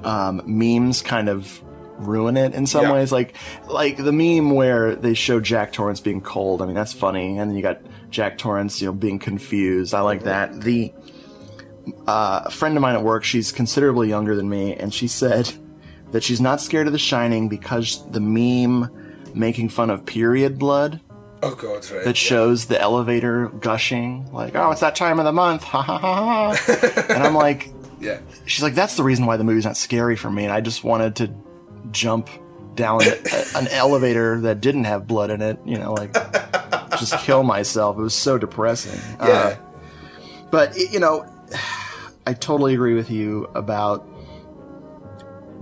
um, 0.04 0.42
memes 0.44 1.02
kind 1.02 1.28
of 1.28 1.62
ruin 1.98 2.36
it 2.36 2.54
in 2.54 2.66
some 2.66 2.84
Yeah. 2.84 2.92
ways. 2.92 3.12
Like, 3.12 3.34
like 3.68 3.96
the 3.96 4.12
meme 4.12 4.50
where 4.50 4.94
they 4.96 5.14
show 5.14 5.40
Jack 5.40 5.72
Torrance 5.72 6.00
being 6.00 6.20
cold. 6.20 6.62
I 6.62 6.66
mean, 6.66 6.74
that's 6.74 6.92
funny, 6.92 7.38
and 7.38 7.50
then 7.50 7.56
you 7.56 7.62
got 7.62 7.80
Jack 8.10 8.38
Torrance, 8.38 8.80
you 8.80 8.88
know, 8.88 8.92
being 8.92 9.18
confused. 9.18 9.94
I 9.94 10.00
like 10.00 10.24
that. 10.24 10.60
The 10.60 10.92
uh, 12.06 12.42
a 12.46 12.50
friend 12.50 12.76
of 12.76 12.82
mine 12.82 12.94
at 12.94 13.02
work, 13.02 13.24
she's 13.24 13.52
considerably 13.52 14.08
younger 14.08 14.34
than 14.36 14.48
me, 14.48 14.74
and 14.74 14.92
she 14.92 15.08
said 15.08 15.52
that 16.12 16.22
she's 16.22 16.40
not 16.40 16.60
scared 16.60 16.86
of 16.86 16.92
The 16.92 16.98
Shining 16.98 17.48
because 17.48 18.08
the 18.10 18.20
meme 18.20 18.88
making 19.34 19.68
fun 19.70 19.90
of 19.90 20.04
period 20.04 20.58
blood 20.58 21.00
Oh 21.42 21.54
god, 21.54 21.88
right. 21.90 22.04
that 22.04 22.16
shows 22.16 22.66
the 22.66 22.78
elevator 22.80 23.48
gushing, 23.60 24.30
like, 24.32 24.54
oh, 24.56 24.72
it's 24.72 24.80
that 24.82 24.94
time 24.94 25.18
of 25.18 25.24
the 25.24 25.32
month, 25.32 25.62
ha 25.64 25.80
ha 25.82 25.98
ha 25.98 26.54
ha. 26.54 27.04
and 27.08 27.22
I'm 27.22 27.34
like, 27.34 27.72
Yeah. 28.00 28.18
she's 28.44 28.62
like, 28.62 28.74
that's 28.74 28.96
the 28.96 29.02
reason 29.02 29.24
why 29.26 29.36
the 29.36 29.44
movie's 29.44 29.64
not 29.64 29.76
scary 29.76 30.16
for 30.16 30.30
me. 30.30 30.44
And 30.44 30.52
I 30.52 30.60
just 30.60 30.84
wanted 30.84 31.16
to 31.16 31.32
jump 31.92 32.28
down 32.74 33.00
an 33.56 33.68
elevator 33.68 34.40
that 34.42 34.60
didn't 34.60 34.84
have 34.84 35.06
blood 35.06 35.30
in 35.30 35.42
it, 35.42 35.58
you 35.64 35.78
know, 35.78 35.92
like 35.92 36.12
just 36.98 37.16
kill 37.18 37.42
myself. 37.42 37.98
It 37.98 38.02
was 38.02 38.14
so 38.14 38.38
depressing. 38.38 38.98
Uh, 39.20 39.26
Yeah. 39.26 39.56
but, 40.50 40.70
y- 40.76 40.86
you 40.90 41.00
know, 41.00 41.26
I 42.26 42.32
totally 42.34 42.74
agree 42.74 42.94
with 42.94 43.10
you 43.10 43.48
about 43.54 44.06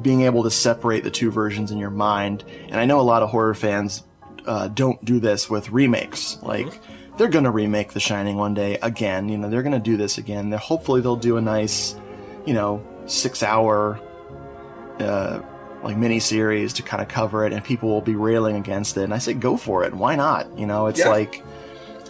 being 0.02 0.22
able 0.22 0.44
to 0.44 0.50
separate 0.50 1.02
the 1.02 1.10
two 1.10 1.30
versions 1.30 1.70
in 1.70 1.78
your 1.78 1.90
mind. 1.90 2.44
And 2.68 2.76
I 2.76 2.84
know 2.84 3.00
a 3.00 3.02
lot 3.02 3.22
of 3.22 3.30
horror 3.30 3.54
fans 3.54 4.04
uh, 4.46 4.68
don't 4.68 5.02
do 5.04 5.18
this 5.18 5.50
with 5.50 5.70
remakes. 5.70 6.38
Like, 6.42 6.68
they're 7.16 7.28
going 7.28 7.44
to 7.44 7.50
remake 7.50 7.92
The 7.92 8.00
Shining 8.00 8.36
one 8.36 8.54
day 8.54 8.78
again. 8.80 9.28
You 9.28 9.38
know, 9.38 9.50
they're 9.50 9.62
going 9.62 9.72
to 9.74 9.80
do 9.80 9.96
this 9.96 10.18
again. 10.18 10.50
They're, 10.50 10.58
hopefully, 10.58 11.00
they'll 11.00 11.16
do 11.16 11.36
a 11.36 11.40
nice, 11.40 11.96
you 12.46 12.54
know, 12.54 12.82
six 13.06 13.42
hour, 13.42 13.98
uh, 15.00 15.40
like 15.82 15.96
mini 15.96 16.20
series 16.20 16.72
to 16.74 16.82
kind 16.82 17.00
of 17.02 17.08
cover 17.08 17.46
it, 17.46 17.52
and 17.52 17.62
people 17.64 17.88
will 17.88 18.00
be 18.00 18.14
railing 18.16 18.56
against 18.56 18.96
it. 18.96 19.02
And 19.04 19.14
I 19.14 19.18
say, 19.18 19.34
go 19.34 19.56
for 19.56 19.84
it. 19.84 19.94
Why 19.94 20.16
not? 20.16 20.58
You 20.58 20.66
know, 20.66 20.86
it's 20.86 20.98
Yeah. 21.00 21.08
like. 21.10 21.42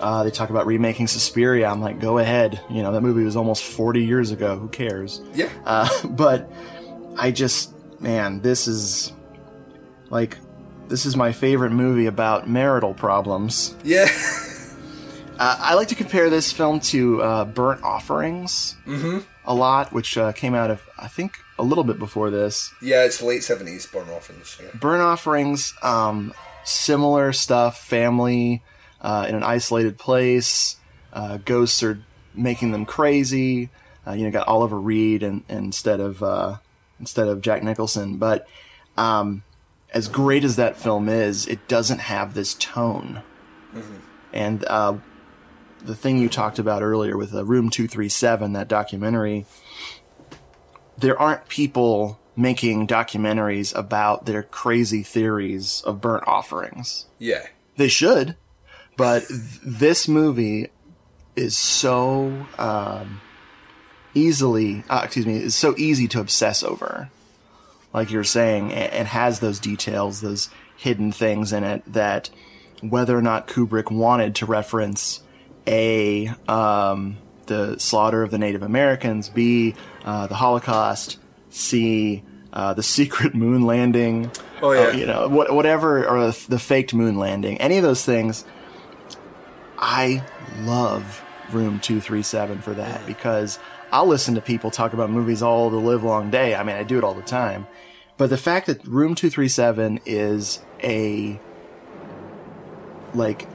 Uh, 0.01 0.23
they 0.23 0.31
talk 0.31 0.49
about 0.51 0.65
remaking 0.65 1.09
Suspiria. 1.09 1.67
I'm 1.69 1.81
like, 1.81 1.99
go 1.99 2.19
ahead. 2.19 2.61
You 2.71 2.83
know, 2.85 2.93
that 2.93 3.01
movie 3.01 3.25
was 3.25 3.35
almost 3.35 3.65
40 3.65 4.05
years 4.05 4.31
ago. 4.31 4.57
Who 4.57 4.69
cares? 4.69 5.21
Yeah. 5.35 5.49
Uh, 5.67 5.89
but 6.11 6.49
I 7.17 7.33
just, 7.33 7.73
man, 8.01 8.41
this 8.41 8.69
is 8.69 9.13
like, 10.09 10.39
this 10.87 11.05
is 11.05 11.17
my 11.17 11.33
favorite 11.33 11.73
movie 11.73 12.07
about 12.07 12.49
marital 12.49 12.95
problems. 12.95 13.75
Yeah. 13.83 14.07
Uh, 15.41 15.57
I 15.61 15.75
like 15.75 15.87
to 15.87 15.95
compare 15.95 16.31
this 16.31 16.51
film 16.53 16.81
to 16.81 17.23
uh, 17.23 17.45
Burnt 17.45 17.85
Offerings 17.85 18.75
Mhm. 18.89 19.23
a 19.45 19.55
lot, 19.55 19.93
which 19.93 20.19
uh, 20.19 20.33
came 20.33 20.53
out 20.53 20.69
of, 20.69 20.83
I 20.99 21.07
think, 21.07 21.39
a 21.59 21.63
little 21.63 21.85
bit 21.85 21.99
before 21.99 22.31
this. 22.31 22.73
Yeah, 22.83 23.05
it's 23.05 23.23
late 23.23 23.43
seventies. 23.43 23.87
Burn 23.87 24.09
Orphans. 24.09 24.59
Yeah. 24.63 24.71
Burn 24.75 25.01
Offerings, 25.01 25.75
um, 25.83 26.33
similar 26.65 27.33
stuff, 27.33 27.79
family 27.79 28.63
uh, 29.01 29.27
in 29.29 29.35
an 29.35 29.43
isolated 29.43 29.99
place, 29.99 30.77
uh, 31.13 31.39
ghosts 31.45 31.83
are 31.83 32.01
making 32.35 32.73
them 32.73 32.85
crazy. 32.85 33.71
Uh, 34.07 34.13
you 34.13 34.25
know, 34.25 34.31
got 34.31 34.49
Oliver 34.49 34.81
Reed 34.81 35.23
and, 35.23 35.45
instead 35.49 36.01
of 36.01 36.23
uh, 36.23 36.57
instead 36.99 37.29
of 37.29 37.41
Jack 37.41 37.63
Nicholson, 37.63 38.17
but 38.17 38.47
um, 38.97 39.43
as 39.93 40.09
great 40.09 40.45
as 40.45 40.57
that 40.57 40.77
film 40.77 41.09
is, 41.09 41.47
it 41.47 41.67
doesn't 41.69 42.01
have 42.01 42.35
this 42.35 42.55
tone. 42.55 43.23
And 44.33 44.65
uh, 44.65 44.99
the 45.81 45.95
thing 45.95 46.19
you 46.19 46.29
talked 46.29 46.59
about 46.59 46.83
earlier 46.83 47.17
with 47.17 47.35
uh, 47.35 47.45
Room 47.45 47.71
237, 47.71 48.53
that 48.53 48.69
documentary, 48.69 49.47
there 50.99 51.19
aren't 51.19 51.49
people 51.49 52.19
making 52.37 52.87
documentaries 52.87 53.75
about 53.77 54.27
their 54.27 54.43
crazy 54.43 55.03
theories 55.03 55.83
of 55.85 56.01
burnt 56.01 56.25
offerings. 56.27 57.07
Yeah. 57.19 57.47
They 57.77 57.89
should, 57.89 58.37
but 58.97 59.27
th- 59.27 59.41
this 59.65 60.09
movie 60.09 60.69
is 61.37 61.57
so 61.57 62.47
um, 62.59 63.21
easily, 64.15 64.85
uh, 64.89 65.03
excuse 65.05 65.27
me, 65.27 65.37
is 65.37 65.55
so 65.55 65.75
easy 65.77 66.09
to 66.09 66.21
obsess 66.21 66.63
over. 66.63 67.11
Like 67.93 68.11
you're 68.11 68.25
saying, 68.25 68.73
and, 68.73 68.93
and 68.93 69.09
has 69.09 69.41
those 69.41 69.59
details, 69.59 70.21
those 70.21 70.51
hidden 70.77 71.11
things 71.11 71.53
in 71.53 71.65
it 71.65 71.83
that 71.93 72.31
whether 72.81 73.17
or 73.17 73.23
not 73.23 73.49
Kubrick 73.49 73.91
wanted 73.91 74.37
to 74.37 74.47
reference 74.47 75.23
a 75.67 76.29
um, 76.47 77.17
the 77.49 77.79
slaughter 77.79 78.23
of 78.23 78.31
the 78.31 78.39
Native 78.39 78.63
Americans, 78.63 79.29
b 79.29 79.75
uh, 80.05 80.27
the 80.29 80.37
Holocaust, 80.37 81.19
c 81.51 82.23
uh, 82.53 82.73
the 82.75 82.83
secret 82.83 83.35
moon 83.45 83.63
landing, 83.67 84.31
Oh, 84.63 84.73
yeah. 84.73 84.81
uh, 84.89 84.93
you 84.93 85.07
know 85.07 85.29
what, 85.29 85.53
whatever 85.53 86.07
or 86.09 86.29
the, 86.33 86.45
the 86.49 86.59
faked 86.59 86.95
moon 86.95 87.19
landing, 87.19 87.59
any 87.61 87.77
of 87.77 87.83
those 87.83 88.05
things. 88.05 88.45
I 89.79 90.25
love 90.61 91.23
Room 91.53 91.79
Two 91.81 92.01
Three 92.01 92.23
Seven 92.23 92.61
for 92.61 92.73
that 92.75 93.07
because 93.07 93.59
I'll 93.93 94.07
listen 94.07 94.35
to 94.35 94.41
people 94.41 94.71
talk 94.71 94.93
about 94.93 95.11
movies 95.11 95.43
all 95.43 95.71
the 95.71 95.77
live 95.79 96.03
long 96.03 96.31
day. 96.31 96.55
I 96.55 96.63
mean, 96.63 96.77
I 96.77 96.83
do 96.83 96.99
it 96.99 97.05
all 97.05 97.15
the 97.15 97.23
time. 97.23 97.67
But 98.17 98.31
the 98.31 98.37
fact 98.37 98.67
that 98.67 98.85
Room 98.85 99.15
237 99.15 100.01
is 100.05 100.61
a 100.83 101.41
like 103.15 103.47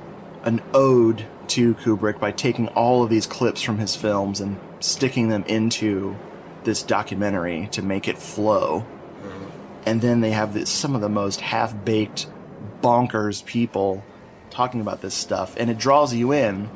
an 0.44 0.62
ode 0.74 1.26
to 1.50 1.76
Kubrick 1.76 2.20
by 2.20 2.32
taking 2.32 2.68
all 2.70 3.04
of 3.04 3.10
these 3.10 3.28
clips 3.28 3.62
from 3.62 3.78
his 3.80 3.96
films 3.96 4.40
and 4.42 4.58
sticking 4.80 5.30
them 5.30 5.44
into 5.48 6.16
this 6.64 6.82
documentary 6.84 7.68
to 7.72 7.82
make 7.82 8.08
it 8.08 8.18
flow. 8.18 8.86
And 9.86 10.02
then 10.02 10.22
they 10.22 10.32
have 10.32 10.54
this, 10.54 10.70
some 10.70 10.96
of 10.96 11.02
the 11.02 11.10
most 11.10 11.42
half-baked 11.42 12.28
bonkers 12.82 13.44
people 13.46 14.04
talking 14.50 14.80
about 14.82 15.02
this 15.02 15.14
stuff 15.16 15.56
and 15.58 15.70
it 15.70 15.78
draws 15.78 16.14
you 16.14 16.32
in 16.32 16.70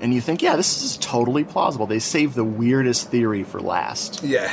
and 0.00 0.12
you 0.12 0.20
think, 0.20 0.42
yeah, 0.42 0.56
this 0.56 0.82
is 0.82 0.96
totally 0.98 1.44
plausible. 1.44 1.86
They 1.86 2.00
save 2.00 2.34
the 2.34 2.44
weirdest 2.44 3.10
theory 3.10 3.44
for 3.44 3.60
last 3.60 4.22
Yeah. 4.22 4.52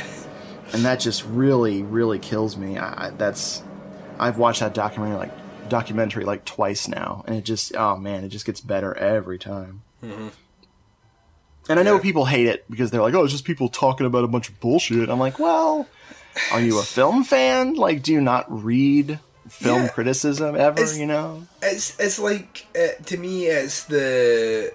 and 0.72 0.84
that 0.84 1.00
just 1.00 1.24
really 1.26 1.82
really 1.82 2.18
kills 2.18 2.56
me 2.56 2.78
I- 2.78 3.10
that's 3.18 3.62
i've 4.18 4.38
watched 4.38 4.60
that 4.60 4.72
documentary 4.72 5.18
like 5.18 5.32
documentary 5.72 6.24
like 6.24 6.44
twice 6.44 6.86
now 6.86 7.24
and 7.26 7.34
it 7.36 7.44
just 7.44 7.74
oh 7.76 7.96
man 7.96 8.22
it 8.24 8.28
just 8.28 8.44
gets 8.46 8.60
better 8.60 8.94
every 8.96 9.38
time. 9.38 9.82
Mm-hmm. 10.04 10.28
and 11.70 11.80
i 11.80 11.82
know 11.82 11.98
people 11.98 12.24
hate 12.26 12.46
it 12.46 12.64
because 12.70 12.90
they're 12.90 13.00
like 13.02 13.14
oh 13.14 13.24
it's 13.24 13.32
just 13.32 13.44
people 13.44 13.68
talking 13.68 14.06
about 14.06 14.24
a 14.24 14.28
bunch 14.28 14.48
of 14.48 14.60
bullshit. 14.60 15.08
I'm 15.08 15.18
like 15.18 15.38
well 15.38 15.86
are 16.52 16.60
you 16.60 16.78
a 16.78 16.82
film 16.98 17.24
fan? 17.24 17.74
Like 17.74 18.02
do 18.02 18.12
you 18.12 18.20
not 18.20 18.44
read 18.48 19.18
film 19.48 19.82
Yeah. 19.82 19.88
criticism 19.88 20.56
ever 20.56 20.78
It's- 20.80 20.98
you 20.98 21.06
know? 21.06 21.46
It's 21.62 21.98
it's 21.98 22.18
like 22.18 22.66
uh, 22.76 23.02
to 23.06 23.16
me 23.16 23.46
it's 23.46 23.84
the 23.84 24.72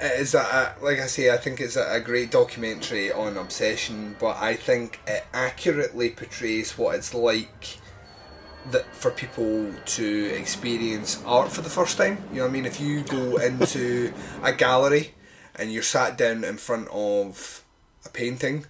it's 0.00 0.34
a, 0.34 0.74
like 0.80 1.00
I 1.00 1.06
say 1.08 1.30
I 1.32 1.38
think 1.38 1.60
it's 1.60 1.74
a 1.76 2.00
great 2.00 2.30
documentary 2.30 3.10
on 3.10 3.36
obsession, 3.36 4.14
but 4.20 4.36
I 4.36 4.54
think 4.54 5.00
it 5.08 5.24
accurately 5.34 6.10
portrays 6.10 6.78
what 6.78 6.94
it's 6.94 7.12
like 7.14 7.78
that 8.70 8.94
for 8.94 9.10
people 9.10 9.72
to 9.84 10.34
experience 10.34 11.22
art 11.24 11.50
for 11.50 11.62
the 11.62 11.70
first 11.70 11.96
time. 11.96 12.18
You 12.30 12.38
know 12.38 12.42
what 12.42 12.50
I 12.50 12.52
mean? 12.52 12.66
If 12.66 12.80
you 12.80 13.02
go 13.02 13.36
into 13.48 14.12
a 14.42 14.52
gallery 14.52 15.14
and 15.54 15.72
you're 15.72 15.82
sat 15.82 16.18
down 16.18 16.44
in 16.44 16.56
front 16.56 16.88
of 16.90 17.64
a 18.04 18.08
painting, 18.08 18.66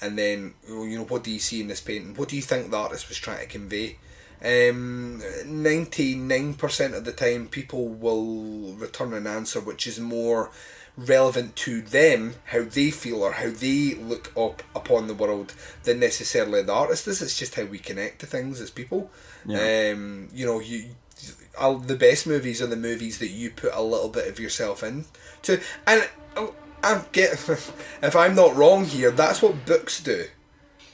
and 0.00 0.16
then 0.18 0.54
you 0.68 0.98
know 0.98 1.04
what 1.04 1.24
do 1.24 1.30
you 1.30 1.38
see 1.38 1.60
in 1.60 1.68
this 1.68 1.80
painting? 1.80 2.14
What 2.14 2.28
do 2.28 2.36
you 2.36 2.42
think 2.42 2.70
the 2.70 2.76
artist 2.76 3.08
was 3.08 3.18
trying 3.18 3.40
to 3.40 3.46
convey? 3.46 3.98
Um, 4.42 5.20
99% 5.44 6.94
of 6.94 7.04
the 7.04 7.12
time, 7.12 7.48
people 7.48 7.88
will 7.88 8.72
return 8.74 9.12
an 9.12 9.26
answer 9.26 9.60
which 9.60 9.86
is 9.86 10.00
more 10.00 10.50
relevant 10.96 11.56
to 11.56 11.82
them, 11.82 12.34
how 12.46 12.62
they 12.62 12.90
feel 12.90 13.22
or 13.22 13.32
how 13.32 13.50
they 13.50 13.94
look 13.94 14.32
up 14.36 14.62
upon 14.74 15.08
the 15.08 15.14
world, 15.14 15.54
than 15.82 16.00
necessarily 16.00 16.62
the 16.62 16.72
artist. 16.72 17.04
This 17.04 17.20
is 17.20 17.36
just 17.36 17.54
how 17.54 17.64
we 17.64 17.78
connect 17.78 18.20
to 18.20 18.26
things 18.26 18.60
as 18.60 18.70
people. 18.70 19.10
Yeah. 19.46 19.92
Um, 19.92 20.28
you 20.32 20.46
know, 20.46 20.60
you 20.60 20.90
the 21.60 21.96
best 21.96 22.26
movies 22.26 22.62
are 22.62 22.66
the 22.66 22.76
movies 22.76 23.18
that 23.18 23.28
you 23.28 23.50
put 23.50 23.72
a 23.74 23.82
little 23.82 24.08
bit 24.08 24.28
of 24.28 24.38
yourself 24.38 24.82
in 24.82 25.04
to, 25.42 25.60
and 25.86 26.08
uh, 26.36 26.48
I'm 26.82 27.04
get 27.12 27.32
if 28.02 28.16
I'm 28.16 28.34
not 28.34 28.56
wrong 28.56 28.84
here, 28.84 29.10
that's 29.10 29.42
what 29.42 29.66
books 29.66 30.00
do. 30.02 30.26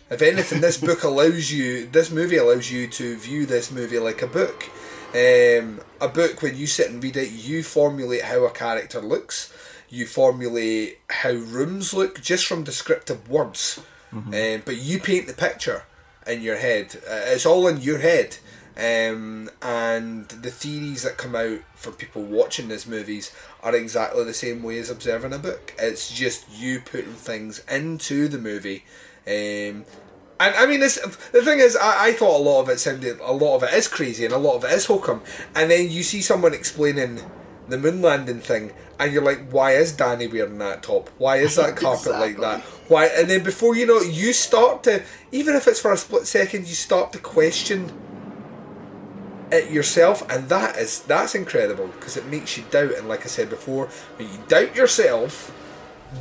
If 0.08 0.22
anything, 0.22 0.60
this 0.60 0.78
book 0.78 1.02
allows 1.02 1.50
you, 1.52 1.86
this 1.86 2.12
movie 2.12 2.36
allows 2.36 2.70
you 2.70 2.86
to 2.86 3.16
view 3.16 3.44
this 3.44 3.72
movie 3.72 3.98
like 3.98 4.22
a 4.22 4.28
book. 4.28 4.70
Um, 5.12 5.80
a 6.00 6.08
book, 6.08 6.42
when 6.42 6.56
you 6.56 6.66
sit 6.68 6.90
and 6.90 7.02
read 7.02 7.16
it, 7.16 7.30
you 7.30 7.64
formulate 7.64 8.22
how 8.22 8.44
a 8.44 8.50
character 8.50 9.00
looks, 9.00 9.52
you 9.88 10.06
formulate 10.06 11.00
how 11.08 11.32
rooms 11.32 11.92
look 11.92 12.20
just 12.20 12.46
from 12.46 12.62
descriptive 12.62 13.28
words. 13.28 13.80
Um, 14.32 14.62
but 14.64 14.76
you 14.76 15.00
paint 15.00 15.26
the 15.26 15.34
picture 15.34 15.82
in 16.26 16.42
your 16.42 16.56
head. 16.56 16.96
Uh, 17.08 17.22
it's 17.26 17.46
all 17.46 17.66
in 17.68 17.80
your 17.80 17.98
head. 17.98 18.38
Um, 18.76 19.48
and 19.62 20.28
the 20.28 20.50
theories 20.50 21.02
that 21.02 21.16
come 21.16 21.34
out 21.34 21.60
for 21.74 21.92
people 21.92 22.22
watching 22.22 22.68
these 22.68 22.86
movies 22.86 23.34
are 23.62 23.74
exactly 23.74 24.24
the 24.24 24.34
same 24.34 24.62
way 24.62 24.78
as 24.78 24.90
observing 24.90 25.32
a 25.32 25.38
book. 25.38 25.74
It's 25.78 26.12
just 26.12 26.46
you 26.50 26.80
putting 26.80 27.14
things 27.14 27.64
into 27.70 28.28
the 28.28 28.38
movie. 28.38 28.84
Um, 29.26 29.86
and 30.38 30.54
I 30.54 30.66
mean, 30.66 30.80
this, 30.80 30.98
the 31.32 31.42
thing 31.42 31.60
is, 31.60 31.74
I, 31.76 32.08
I 32.08 32.12
thought 32.12 32.38
a 32.38 32.42
lot 32.42 32.60
of 32.60 32.68
it 32.68 32.78
sounded, 32.78 33.18
a 33.20 33.32
lot 33.32 33.56
of 33.56 33.62
it 33.62 33.72
is 33.72 33.88
crazy 33.88 34.26
and 34.26 34.34
a 34.34 34.38
lot 34.38 34.56
of 34.56 34.64
it 34.64 34.72
is 34.72 34.84
hokum. 34.84 35.22
And 35.54 35.70
then 35.70 35.90
you 35.90 36.02
see 36.02 36.20
someone 36.20 36.52
explaining 36.52 37.20
the 37.68 37.78
moon 37.78 38.02
landing 38.02 38.40
thing, 38.40 38.72
and 38.98 39.12
you're 39.12 39.22
like, 39.22 39.50
why 39.50 39.72
is 39.72 39.92
Danny 39.92 40.26
wearing 40.26 40.58
that 40.58 40.82
top? 40.82 41.10
Why 41.18 41.36
is 41.36 41.56
that 41.56 41.76
carpet 41.76 42.12
like 42.12 42.38
that? 42.38 42.60
Why? 42.88 43.06
And 43.06 43.28
then 43.28 43.42
before 43.42 43.76
you 43.76 43.86
know 43.86 43.98
it, 43.98 44.12
you 44.12 44.32
start 44.32 44.82
to, 44.84 45.02
even 45.32 45.54
if 45.54 45.66
it's 45.66 45.80
for 45.80 45.92
a 45.92 45.96
split 45.96 46.26
second, 46.26 46.68
you 46.68 46.74
start 46.74 47.12
to 47.12 47.18
question 47.18 47.92
it 49.50 49.70
yourself, 49.70 50.28
and 50.30 50.48
that 50.48 50.76
is 50.76 51.00
that's 51.00 51.34
incredible 51.34 51.88
because 51.88 52.16
it 52.16 52.26
makes 52.26 52.56
you 52.56 52.64
doubt. 52.70 52.92
And 52.92 53.08
like 53.08 53.22
I 53.22 53.28
said 53.28 53.50
before, 53.50 53.86
when 54.16 54.28
you 54.28 54.38
doubt 54.48 54.74
yourself, 54.74 55.54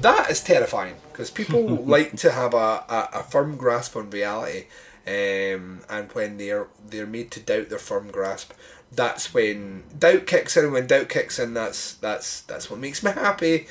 that 0.01 0.29
is 0.29 0.41
terrifying 0.41 0.95
because 1.11 1.31
people 1.31 1.63
like 1.85 2.15
to 2.17 2.31
have 2.31 2.53
a, 2.53 2.83
a, 2.89 3.09
a 3.13 3.23
firm 3.23 3.57
grasp 3.57 3.95
on 3.95 4.09
reality, 4.09 4.65
um, 5.07 5.81
and 5.89 6.11
when 6.13 6.37
they're 6.37 6.67
they're 6.87 7.07
made 7.07 7.31
to 7.31 7.39
doubt 7.39 7.69
their 7.69 7.79
firm 7.79 8.09
grasp, 8.09 8.53
that's 8.95 9.33
when 9.33 9.83
doubt 9.97 10.25
kicks 10.27 10.55
in. 10.57 10.71
When 10.71 10.87
doubt 10.87 11.09
kicks 11.09 11.39
in, 11.39 11.53
that's 11.53 11.93
that's 11.95 12.41
that's 12.41 12.69
what 12.69 12.79
makes 12.79 13.03
me 13.03 13.11
happy. 13.11 13.67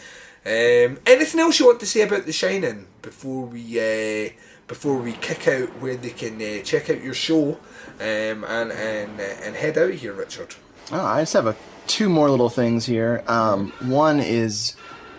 Um, 0.46 0.98
anything 1.06 1.40
else 1.40 1.58
you 1.58 1.66
want 1.66 1.80
to 1.80 1.86
say 1.86 2.02
about 2.02 2.26
The 2.26 2.32
Shining 2.32 2.86
before 3.02 3.46
we 3.46 3.62
uh, 3.80 4.30
before 4.68 4.96
we 4.98 5.12
kick 5.14 5.48
out 5.48 5.68
where 5.80 5.96
they 5.96 6.10
can 6.10 6.34
uh, 6.40 6.62
check 6.62 6.90
out 6.90 7.02
your 7.02 7.14
show 7.14 7.52
um, 8.00 8.44
and 8.44 8.70
and 8.72 9.20
uh, 9.20 9.22
and 9.42 9.56
head 9.56 9.78
out 9.78 9.92
here, 9.94 10.12
Richard? 10.12 10.54
Oh, 10.92 11.00
I 11.00 11.22
just 11.22 11.32
have 11.32 11.46
a, 11.46 11.56
two 11.86 12.10
more 12.10 12.28
little 12.30 12.50
things 12.50 12.84
here. 12.84 13.24
Um, 13.26 13.72
one 13.80 14.20
is 14.20 14.76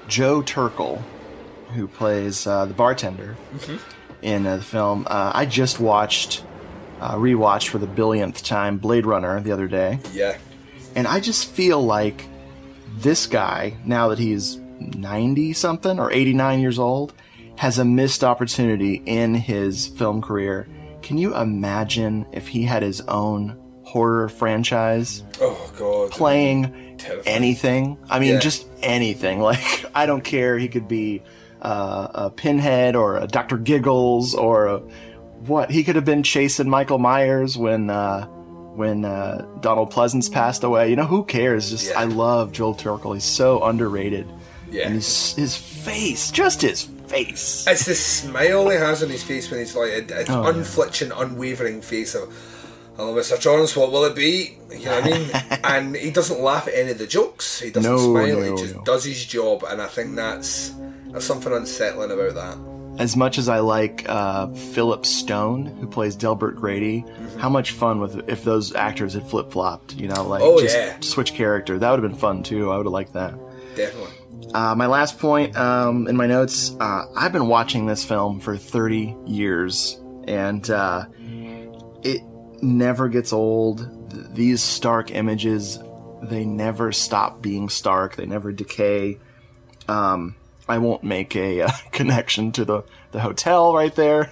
Joe 0.08 0.44
Turkel, 0.44 1.02
who 1.74 1.88
plays 1.88 2.46
uh, 2.46 2.66
the 2.66 2.74
bartender 2.76 3.36
Mhm. 3.58 3.80
in 4.22 4.46
uh, 4.46 4.58
the 4.58 4.64
film. 4.64 5.08
Uh, 5.10 5.32
I 5.34 5.48
just 5.48 5.80
watched, 5.80 6.44
uh, 7.02 7.16
rewatched 7.16 7.68
for 7.70 7.78
the 7.78 7.88
billionth 7.88 8.44
time 8.44 8.78
Blade 8.78 9.06
Runner 9.06 9.40
the 9.42 9.52
other 9.52 9.68
day. 9.68 10.00
Yeah. 10.14 10.38
And 10.96 11.08
I 11.08 11.20
just 11.20 11.50
feel 11.52 11.82
like 11.84 12.26
this 12.98 13.28
guy, 13.28 13.76
now 13.86 14.08
that 14.10 14.20
he's 14.20 14.58
90 14.80 15.54
something 15.54 16.00
or 16.00 16.12
89 16.12 16.60
years 16.60 16.80
old, 16.80 17.14
has 17.58 17.80
a 17.80 17.86
missed 17.86 18.24
opportunity 18.24 19.02
in 19.06 19.34
his 19.34 19.88
film 19.88 20.22
career. 20.22 20.68
Can 21.02 21.18
you 21.18 21.36
imagine 21.36 22.26
if 22.32 22.48
he 22.48 22.64
had 22.64 22.82
his 22.84 23.02
own 23.02 23.58
horror 23.84 24.28
franchise 24.30 25.24
Oh 25.40 25.72
God. 25.78 26.12
playing 26.12 26.98
anything? 27.26 27.98
I 28.10 28.20
mean, 28.20 28.34
Yeah. 28.34 28.40
just 28.40 28.68
anything. 28.82 29.40
Like, 29.46 29.86
I 29.94 30.06
don't 30.06 30.24
care. 30.24 30.58
He 30.58 30.68
could 30.68 30.88
be 30.88 31.22
uh, 31.62 32.08
a 32.14 32.30
Pinhead 32.30 32.96
or 32.96 33.18
a 33.18 33.28
Dr. 33.28 33.58
Giggles 33.58 34.34
or 34.36 34.68
a, 34.68 34.82
what? 35.48 35.72
He 35.72 35.84
could 35.84 35.96
have 35.96 36.06
been 36.06 36.24
chasing 36.24 36.70
Michael 36.70 37.00
Myers 37.00 37.58
when. 37.58 37.90
Uh, 37.90 38.28
when 38.76 39.06
uh, 39.06 39.48
Donald 39.62 39.90
Pleasence 39.94 40.30
passed 40.30 40.66
away, 40.66 40.90
you 40.90 40.98
know 40.98 41.06
who 41.06 41.24
cares? 41.24 41.70
Just 41.70 41.96
I 41.96 42.04
love 42.04 42.52
Joe 42.52 42.74
Turkel. 42.74 43.14
He's 43.14 43.24
so 43.24 43.64
underrated. 43.64 44.28
Yeah. 44.70 44.88
And 44.88 44.96
his, 44.96 45.34
his 45.34 45.56
face, 45.56 46.30
just 46.30 46.62
his 46.62 46.84
face. 46.84 47.66
It's 47.70 47.86
the 47.86 47.96
smile 47.96 48.68
he 48.70 48.76
has 48.76 49.02
on 49.02 49.10
his 49.10 49.24
face 49.24 49.50
when 49.50 49.62
he's 49.62 49.78
like 49.78 50.12
a, 50.12 50.14
a 50.14 50.26
Oh, 50.28 50.44
yeah. 50.44 50.50
unflinching, 50.50 51.14
unwavering 51.14 51.82
face 51.82 52.16
of, 52.16 52.36
"Hello, 52.98 53.16
Mr. 53.16 53.40
Johns, 53.40 53.78
what 53.78 53.94
will 53.94 54.04
it 54.04 54.14
be?" 54.14 54.58
You 54.78 54.84
know 54.88 55.00
what 55.00 55.06
I 55.06 55.18
mean? 55.20 55.30
and 55.64 55.96
he 55.96 56.12
doesn't 56.12 56.42
laugh 56.42 56.68
at 56.68 56.74
any 56.74 56.92
of 56.92 56.98
the 56.98 57.08
jokes. 57.08 57.62
He 57.62 57.70
doesn't 57.72 57.90
No, 57.90 57.98
smile. 57.98 58.42
no, 58.42 58.56
he 58.58 58.62
just 58.62 58.76
no. 58.76 58.84
does 58.84 59.06
his 59.06 59.24
job, 59.26 59.64
and 59.70 59.82
I 59.82 59.88
think 59.88 60.18
that's 60.18 60.74
there's 61.12 61.24
something 61.24 61.54
unsettling 61.54 62.12
about 62.12 62.34
that. 62.36 62.58
As 62.98 63.16
much 63.18 63.38
as 63.38 63.50
I 63.50 63.60
like 63.60 64.06
uh, 64.08 64.48
Philip 64.48 65.06
Stone, 65.06 65.66
who 65.66 65.88
plays 65.88 66.16
Delbert 66.16 66.56
Grady, 66.56 67.02
Mm-hmm. 67.02 67.40
how 67.40 67.50
much 67.50 67.72
fun 67.72 68.00
with 68.00 68.30
if 68.30 68.44
those 68.46 68.74
actors 68.74 69.14
had 69.14 69.28
flip 69.28 69.52
flopped, 69.52 69.96
you 69.96 70.08
know, 70.08 70.24
like 70.26 70.42
Oh, 70.42 70.62
just 70.62 70.78
yeah. 70.78 70.98
switch 71.02 71.34
character. 71.34 71.78
That 71.78 71.92
would 71.92 72.02
have 72.02 72.10
been 72.10 72.20
fun 72.20 72.42
too. 72.44 72.72
I 72.72 72.78
would 72.78 72.86
have 72.86 72.94
liked 72.94 73.14
that. 73.14 73.34
Definitely. 73.76 74.14
Uh, 74.54 74.74
my 74.76 74.86
last 74.86 75.20
point 75.20 75.58
um, 75.58 76.08
in 76.08 76.16
my 76.16 76.28
notes 76.28 76.74
uh, 76.80 77.06
I've 77.18 77.34
been 77.34 77.48
watching 77.50 77.86
this 77.88 78.06
film 78.06 78.40
for 78.40 78.56
30 78.56 79.14
years, 79.26 80.00
and 80.28 80.70
uh, 80.70 81.06
it 82.04 82.22
never 82.62 83.10
gets 83.10 83.34
old. 83.34 83.90
These 84.34 84.62
stark 84.64 85.12
images, 85.12 85.78
they 86.24 86.46
never 86.46 86.94
stop 86.94 87.42
being 87.42 87.68
stark, 87.68 88.16
they 88.16 88.26
never 88.26 88.54
decay. 88.54 89.20
Um, 89.90 90.36
I 90.68 90.78
won't 90.80 91.04
make 91.04 91.36
a 91.36 91.62
uh, 91.62 91.72
connection 91.92 92.52
to 92.54 92.66
the, 92.66 92.84
the 93.12 93.20
hotel 93.20 93.74
right 93.74 93.94
there. 93.94 94.32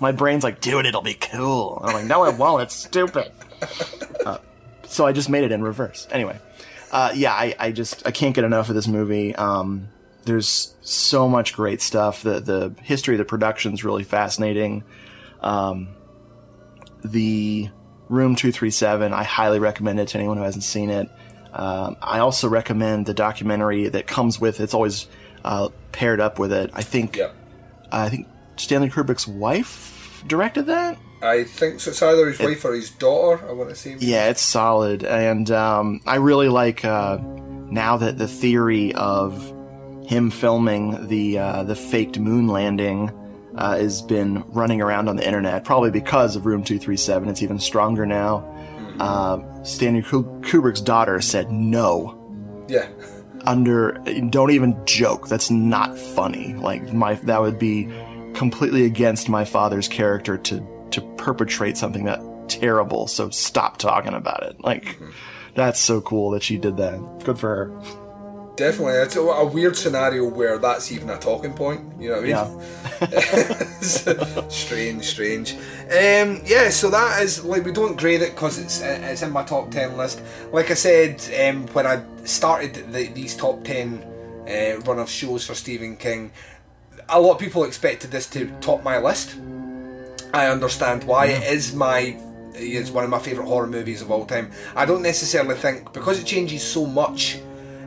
My 0.00 0.12
brain's 0.12 0.44
like, 0.44 0.60
dude, 0.60 0.86
it'll 0.86 1.02
be 1.02 1.14
cool. 1.14 1.82
I'm 1.84 1.92
like, 1.92 2.04
no, 2.04 2.24
it 2.24 2.36
won't. 2.36 2.62
It's 2.62 2.74
stupid. 2.74 3.32
Uh, 4.24 4.38
so 4.86 5.06
I 5.06 5.12
just 5.12 5.28
made 5.28 5.44
it 5.44 5.52
in 5.52 5.62
reverse. 5.62 6.06
Anyway, 6.10 6.38
uh, 6.92 7.12
yeah, 7.14 7.32
I, 7.32 7.54
I 7.58 7.72
just 7.72 8.06
I 8.06 8.10
can't 8.10 8.34
get 8.34 8.44
enough 8.44 8.68
of 8.68 8.74
this 8.74 8.86
movie. 8.86 9.34
Um, 9.34 9.88
there's 10.24 10.74
so 10.82 11.28
much 11.28 11.54
great 11.54 11.80
stuff. 11.80 12.22
The 12.22 12.40
the 12.40 12.74
history 12.82 13.14
of 13.14 13.18
the 13.18 13.24
production's 13.24 13.84
really 13.84 14.04
fascinating. 14.04 14.84
Um, 15.40 15.88
the 17.04 17.70
Room 18.08 18.36
Two 18.36 18.52
Three 18.52 18.70
Seven, 18.70 19.12
I 19.12 19.24
highly 19.24 19.58
recommend 19.58 20.00
it 20.00 20.08
to 20.08 20.18
anyone 20.18 20.36
who 20.36 20.44
hasn't 20.44 20.64
seen 20.64 20.90
it. 20.90 21.10
Um, 21.52 21.96
I 22.00 22.20
also 22.20 22.48
recommend 22.48 23.06
the 23.06 23.14
documentary 23.14 23.88
that 23.88 24.06
comes 24.06 24.40
with. 24.40 24.60
It's 24.60 24.74
always 24.74 25.08
uh, 25.48 25.70
paired 25.92 26.20
up 26.20 26.38
with 26.38 26.52
it. 26.52 26.70
I 26.74 26.82
think. 26.82 27.18
I 27.90 28.08
think 28.10 28.28
Stanley 28.56 28.90
Kubrick's 28.90 29.26
wife 29.26 30.22
directed 30.26 30.66
that. 30.66 30.98
I 31.22 31.44
think 31.44 31.80
so. 31.80 31.90
It's 31.90 32.02
either 32.02 32.28
his 32.28 32.38
wife 32.38 32.64
or 32.64 32.74
his 32.74 32.90
daughter. 32.90 33.48
I 33.48 33.52
want 33.52 33.70
to 33.70 33.74
say. 33.76 33.96
Yeah, 33.98 34.28
it's 34.28 34.42
solid, 34.42 35.04
and 35.04 35.50
um, 35.50 36.00
I 36.06 36.16
really 36.16 36.48
like 36.48 36.84
uh, 36.84 37.18
now 37.70 37.96
that 37.96 38.18
the 38.18 38.28
theory 38.28 38.94
of 38.94 39.52
him 40.06 40.30
filming 40.30 41.08
the 41.08 41.38
uh, 41.38 41.64
the 41.64 41.74
faked 41.74 42.18
moon 42.18 42.46
landing 42.46 43.10
uh, 43.56 43.78
has 43.78 44.02
been 44.02 44.44
running 44.52 44.82
around 44.82 45.08
on 45.08 45.16
the 45.16 45.26
internet, 45.26 45.64
probably 45.64 45.90
because 45.90 46.36
of 46.36 46.44
Room 46.46 46.62
Two 46.62 46.78
Three 46.78 46.98
Seven. 46.98 47.28
It's 47.28 47.42
even 47.42 47.58
stronger 47.58 48.04
now. 48.06 48.44
Uh, 49.00 49.62
Stanley 49.64 50.02
Kubrick's 50.02 50.82
daughter 50.82 51.20
said 51.20 51.50
no. 51.50 52.14
Yeah. 52.68 52.88
Under, 53.48 53.92
don't 54.28 54.50
even 54.50 54.78
joke. 54.84 55.28
That's 55.28 55.50
not 55.50 55.98
funny. 55.98 56.52
Like 56.54 56.92
my, 56.92 57.14
that 57.14 57.40
would 57.40 57.58
be 57.58 57.88
completely 58.34 58.84
against 58.84 59.28
my 59.28 59.44
father's 59.44 59.88
character 59.88 60.36
to 60.36 60.66
to 60.90 61.00
perpetrate 61.16 61.76
something 61.76 62.04
that 62.04 62.20
terrible. 62.48 63.06
So 63.06 63.30
stop 63.30 63.78
talking 63.78 64.14
about 64.14 64.42
it. 64.42 64.60
Like 64.60 64.84
mm-hmm. 64.84 65.10
that's 65.54 65.80
so 65.80 66.00
cool 66.00 66.30
that 66.32 66.42
she 66.42 66.58
did 66.58 66.76
that. 66.76 67.22
Good 67.24 67.38
for 67.38 67.48
her. 67.48 68.07
Definitely, 68.58 68.94
it's 68.94 69.14
a, 69.14 69.20
a 69.20 69.46
weird 69.46 69.76
scenario 69.76 70.28
where 70.28 70.58
that's 70.58 70.90
even 70.90 71.10
a 71.10 71.16
talking 71.16 71.52
point. 71.52 71.80
You 72.00 72.10
know 72.10 72.20
what 72.20 72.60
I 73.00 73.06
mean? 73.78 73.80
strange, 74.50 75.04
strange. 75.04 75.52
Um, 75.52 76.42
yeah, 76.44 76.68
so 76.70 76.90
that 76.90 77.22
is 77.22 77.44
like 77.44 77.64
we 77.64 77.70
don't 77.70 77.96
grade 77.96 78.20
it 78.20 78.34
because 78.34 78.58
it's 78.58 78.80
it's 78.80 79.22
in 79.22 79.30
my 79.30 79.44
top 79.44 79.70
ten 79.70 79.96
list. 79.96 80.20
Like 80.50 80.72
I 80.72 80.74
said, 80.74 81.22
um, 81.48 81.68
when 81.68 81.86
I 81.86 82.02
started 82.24 82.92
the, 82.92 83.06
these 83.06 83.36
top 83.36 83.62
ten 83.62 84.02
uh, 84.48 84.80
run 84.80 84.98
of 84.98 85.08
shows 85.08 85.46
for 85.46 85.54
Stephen 85.54 85.96
King, 85.96 86.32
a 87.08 87.20
lot 87.20 87.34
of 87.34 87.38
people 87.38 87.62
expected 87.62 88.10
this 88.10 88.26
to 88.30 88.50
top 88.60 88.82
my 88.82 88.98
list. 88.98 89.36
I 90.34 90.48
understand 90.48 91.04
why 91.04 91.26
it 91.26 91.44
is 91.44 91.74
my 91.74 92.20
it's 92.54 92.90
one 92.90 93.04
of 93.04 93.10
my 93.10 93.20
favorite 93.20 93.46
horror 93.46 93.68
movies 93.68 94.02
of 94.02 94.10
all 94.10 94.26
time. 94.26 94.50
I 94.74 94.84
don't 94.84 95.02
necessarily 95.02 95.54
think 95.54 95.92
because 95.92 96.18
it 96.18 96.26
changes 96.26 96.64
so 96.64 96.84
much. 96.86 97.38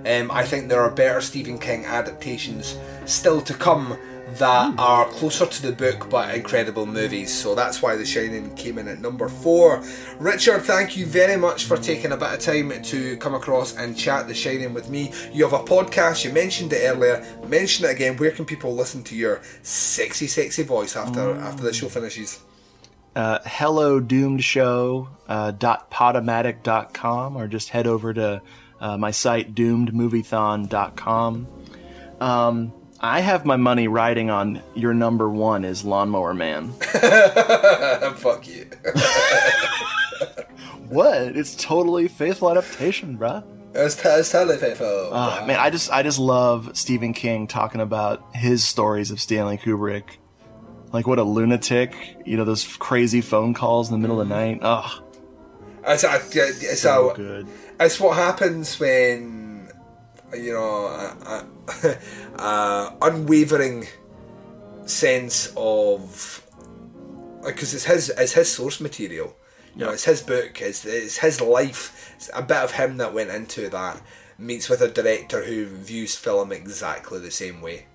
Um, 0.05 0.31
I 0.31 0.43
think 0.43 0.69
there 0.69 0.81
are 0.81 0.91
better 0.91 1.21
Stephen 1.21 1.59
King 1.59 1.85
adaptations 1.85 2.77
still 3.05 3.41
to 3.41 3.53
come 3.53 3.97
that 4.37 4.73
are 4.79 5.05
closer 5.09 5.45
to 5.45 5.61
the 5.61 5.73
book 5.73 6.09
but 6.09 6.33
incredible 6.33 6.85
movies. 6.85 7.33
So 7.33 7.53
that's 7.53 7.81
why 7.81 7.97
The 7.97 8.05
Shining 8.05 8.55
came 8.55 8.77
in 8.77 8.87
at 8.87 8.99
number 8.99 9.27
four. 9.27 9.83
Richard, 10.19 10.61
thank 10.61 10.95
you 10.95 11.05
very 11.05 11.35
much 11.35 11.65
for 11.65 11.75
taking 11.75 12.13
a 12.13 12.17
bit 12.17 12.33
of 12.33 12.39
time 12.39 12.81
to 12.81 13.17
come 13.17 13.33
across 13.35 13.75
and 13.75 13.97
chat 13.97 14.29
The 14.29 14.33
Shining 14.33 14.73
with 14.73 14.89
me. 14.89 15.11
You 15.33 15.43
have 15.43 15.53
a 15.53 15.63
podcast, 15.63 16.23
you 16.23 16.31
mentioned 16.31 16.71
it 16.71 16.81
earlier, 16.87 17.25
mention 17.47 17.85
it 17.85 17.91
again. 17.91 18.15
Where 18.15 18.31
can 18.31 18.45
people 18.45 18.73
listen 18.73 19.03
to 19.03 19.15
your 19.15 19.41
sexy, 19.63 20.27
sexy 20.27 20.63
voice 20.63 20.95
after 20.95 21.35
after 21.35 21.63
the 21.63 21.73
show 21.73 21.89
finishes? 21.89 22.39
uh, 23.15 23.39
hello 23.45 23.99
doomed 23.99 24.43
show 24.43 25.09
uh, 25.27 25.51
dot 25.51 25.91
podomatic 25.91 26.63
dot 26.63 26.93
com 26.93 27.35
or 27.35 27.47
just 27.47 27.69
head 27.69 27.87
over 27.87 28.13
to 28.13 28.41
uh, 28.81 28.97
my 28.97 29.11
site 29.11 29.55
doomedmoviethon.com 29.55 31.47
um, 32.19 32.73
i 32.99 33.21
have 33.21 33.45
my 33.45 33.55
money 33.55 33.87
riding 33.87 34.29
on 34.29 34.61
your 34.75 34.93
number 34.93 35.29
one 35.29 35.63
is 35.63 35.85
lawnmower 35.85 36.33
man 36.33 36.73
Fuck 38.17 38.47
you. 38.47 38.67
what 40.89 41.21
it's 41.35 41.55
totally 41.55 42.07
faithful 42.07 42.49
adaptation 42.51 43.17
bruh 43.17 43.43
It's, 43.73 43.95
t- 43.95 44.09
it's 44.09 44.29
totally 44.31 44.57
faithful. 44.57 44.85
Oh, 44.85 45.45
man, 45.45 45.57
I 45.57 45.69
just 45.69 45.89
I 45.91 46.03
just 46.03 46.19
love 46.19 46.71
Stephen 46.75 47.13
King 47.13 47.47
talking 47.47 47.79
about 47.79 48.35
his 48.35 48.65
stories 48.65 49.11
of 49.11 49.21
Stanley 49.21 49.57
Kubrick. 49.57 50.17
Like 50.91 51.07
what 51.07 51.19
a 51.19 51.23
lunatic, 51.23 51.95
you 52.25 52.35
know, 52.35 52.43
those 52.43 52.65
crazy 52.77 53.21
phone 53.21 53.53
calls 53.53 53.87
in 53.89 53.93
the 53.93 53.99
middle 53.99 54.19
of 54.19 54.27
the 54.27 54.35
night. 54.35 54.59
Oh, 54.61 55.01
It's, 55.85 56.03
a, 56.03 56.21
it's, 56.33 56.81
so 56.81 57.11
a- 57.11 57.15
good. 57.15 57.47
it's 57.79 57.99
what 57.99 58.15
happens 58.15 58.79
when 58.79 59.69
you 60.33 60.53
know 60.53 60.85
a, 60.87 61.45
a, 61.83 61.97
a 62.41 62.97
unwavering 63.01 63.87
sense 64.85 65.51
of 65.57 66.45
because 67.43 67.73
it's 67.73 67.85
his 67.85 68.09
it's 68.09 68.33
his 68.33 68.51
source 68.51 68.79
material. 68.79 69.35
You 69.75 69.85
know, 69.85 69.91
it's 69.91 70.03
his 70.03 70.21
book. 70.21 70.61
It's, 70.61 70.83
it's 70.83 71.17
his 71.17 71.39
life. 71.39 72.13
It's 72.17 72.29
a 72.33 72.41
bit 72.41 72.57
of 72.57 72.71
him 72.71 72.97
that 72.97 73.13
went 73.13 73.29
into 73.29 73.69
that 73.69 74.01
meets 74.37 74.69
with 74.69 74.81
a 74.81 74.89
director 74.89 75.43
who 75.45 75.65
views 75.65 76.15
film 76.15 76.51
exactly 76.51 77.19
the 77.19 77.31
same 77.31 77.61
way, 77.61 77.85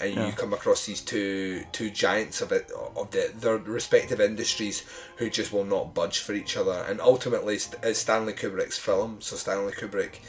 and 0.00 0.14
you 0.14 0.32
come 0.32 0.52
across 0.52 0.86
these 0.86 1.00
two 1.00 1.64
two 1.72 1.90
giants 1.90 2.40
of 2.40 2.52
it 2.52 2.70
of 2.96 3.10
the, 3.10 3.30
their 3.36 3.58
respective 3.58 4.20
industries 4.20 4.84
who 5.16 5.28
just 5.28 5.52
will 5.52 5.64
not 5.64 5.94
budge 5.94 6.18
for 6.20 6.32
each 6.32 6.56
other. 6.56 6.84
And 6.88 7.00
ultimately, 7.00 7.54
it's 7.54 7.98
Stanley 7.98 8.32
Kubrick's 8.32 8.78
film, 8.78 9.20
so 9.20 9.36
Stanley 9.36 9.72
Kubrick 9.72 10.20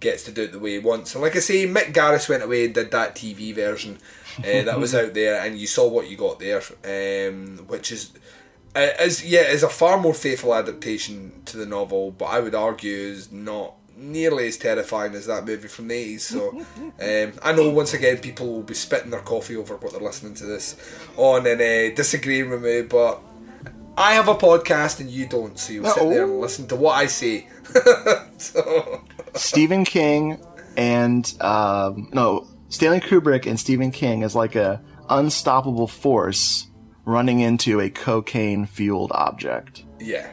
gets 0.00 0.24
to 0.24 0.30
do 0.30 0.44
it 0.44 0.52
the 0.52 0.58
way 0.58 0.72
he 0.72 0.78
wants. 0.78 1.14
And 1.14 1.22
like 1.22 1.36
I 1.36 1.40
say, 1.40 1.66
Mick 1.66 1.92
Garris 1.92 2.28
went 2.28 2.42
away 2.42 2.64
and 2.64 2.74
did 2.74 2.90
that 2.92 3.16
TV 3.16 3.54
version 3.54 3.98
uh, 4.38 4.62
that 4.62 4.78
was 4.80 4.94
out 4.94 5.14
there, 5.14 5.44
and 5.44 5.58
you 5.58 5.66
saw 5.66 5.88
what 5.88 6.08
you 6.08 6.16
got 6.16 6.40
there, 6.40 6.62
um, 6.84 7.58
which 7.66 7.92
is. 7.92 8.12
Uh, 8.76 8.90
is 9.00 9.24
yeah, 9.24 9.40
is 9.40 9.62
a 9.62 9.68
far 9.68 9.98
more 9.98 10.14
faithful 10.14 10.54
adaptation 10.54 11.42
to 11.46 11.56
the 11.56 11.66
novel, 11.66 12.10
but 12.10 12.26
I 12.26 12.38
would 12.38 12.54
argue 12.54 12.92
is 12.92 13.32
not 13.32 13.74
nearly 13.98 14.48
as 14.48 14.56
terrifying 14.56 15.14
as 15.14 15.26
that 15.26 15.44
movie 15.44 15.68
from 15.68 15.88
the 15.88 15.94
eighties. 15.94 16.24
So 16.24 16.50
um, 17.00 17.32
I 17.42 17.52
know 17.52 17.70
once 17.70 17.94
again 17.94 18.18
people 18.18 18.46
will 18.52 18.62
be 18.62 18.74
spitting 18.74 19.10
their 19.10 19.20
coffee 19.20 19.56
over 19.56 19.76
what 19.76 19.92
they're 19.92 20.00
listening 20.00 20.34
to 20.34 20.46
this 20.46 20.76
on 21.16 21.46
and 21.46 21.60
uh, 21.60 21.94
disagreeing 21.94 22.50
with 22.50 22.62
me, 22.62 22.82
but 22.82 23.20
I 23.96 24.12
have 24.12 24.28
a 24.28 24.34
podcast 24.34 25.00
and 25.00 25.10
you 25.10 25.26
don't, 25.26 25.58
so 25.58 25.72
you'll 25.72 25.86
sit 25.86 26.08
there 26.08 26.24
and 26.24 26.40
listen 26.40 26.68
to 26.68 26.76
what 26.76 26.96
I 26.96 27.06
say. 27.06 27.48
so 28.38 29.02
Stephen 29.34 29.84
King 29.84 30.40
and 30.76 31.34
um, 31.40 32.08
no 32.12 32.46
Stanley 32.68 33.00
Kubrick 33.00 33.46
and 33.46 33.58
Stephen 33.58 33.90
King 33.90 34.22
is 34.22 34.34
like 34.34 34.54
a 34.54 34.80
unstoppable 35.08 35.88
force 35.88 36.68
running 37.04 37.40
into 37.40 37.80
a 37.80 37.90
cocaine 37.90 38.66
fueled 38.66 39.10
object. 39.12 39.84
Yeah. 39.98 40.30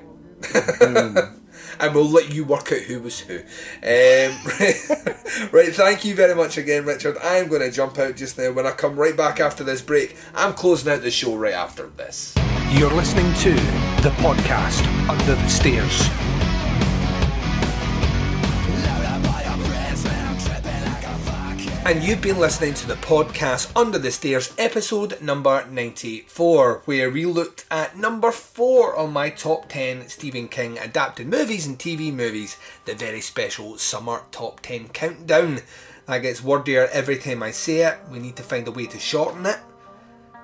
and 1.80 1.94
we'll 1.94 2.10
let 2.10 2.34
you 2.34 2.44
work 2.44 2.72
out 2.72 2.80
who 2.80 3.00
was 3.00 3.20
who. 3.20 3.38
Um, 3.38 4.38
right, 4.46 5.52
right, 5.52 5.74
thank 5.76 6.06
you 6.06 6.16
very 6.16 6.36
much 6.36 6.58
again, 6.58 6.86
Richard. 6.86 7.18
I'm 7.24 7.48
going 7.48 7.62
to 7.62 7.72
jump 7.72 7.98
out 7.98 8.16
just 8.16 8.38
now. 8.38 8.52
When 8.52 8.66
I 8.66 8.72
come 8.72 8.96
right 8.96 9.16
back 9.16 9.40
after 9.40 9.64
this 9.64 9.82
break, 9.82 10.16
I'm 10.34 10.54
closing 10.54 10.92
out 10.92 11.02
the 11.02 11.12
show 11.12 11.36
right 11.36 11.54
after 11.54 11.88
this. 11.88 12.34
You're 12.70 12.94
listening 12.94 13.34
to 13.36 13.52
the 14.02 14.14
podcast 14.18 14.86
Under 15.10 15.36
the 15.36 15.48
Stairs. 15.48 16.35
And 21.86 22.04
you've 22.04 22.20
been 22.20 22.40
listening 22.40 22.74
to 22.74 22.88
the 22.88 22.96
podcast 22.96 23.72
Under 23.76 24.00
the 24.00 24.10
Stairs, 24.10 24.52
episode 24.58 25.22
number 25.22 25.68
94, 25.70 26.82
where 26.86 27.12
we 27.12 27.28
looked 27.28 27.68
at 27.70 27.96
number 27.96 28.32
4 28.32 28.96
on 28.96 29.14
my 29.14 29.30
top 29.30 29.70
10 29.70 30.10
Stephen 30.10 30.48
King 30.48 30.80
adapted 30.80 31.28
movies 31.28 31.68
and 31.68 31.78
TV 31.78 32.12
movies, 32.12 32.58
the 32.86 32.96
very 32.96 33.22
special 33.22 33.78
Summer 33.78 34.24
Top 34.32 34.62
10 34.62 34.88
Countdown. 34.90 35.60
That 36.08 36.24
gets 36.24 36.42
wordier 36.42 36.90
every 36.92 37.20
time 37.20 37.44
I 37.44 37.52
say 37.52 37.82
it. 37.82 38.00
We 38.12 38.18
need 38.18 38.36
to 38.38 38.44
find 38.44 38.68
a 38.68 38.72
way 38.72 38.88
to 38.88 38.98
shorten 38.98 39.46
it 39.46 39.60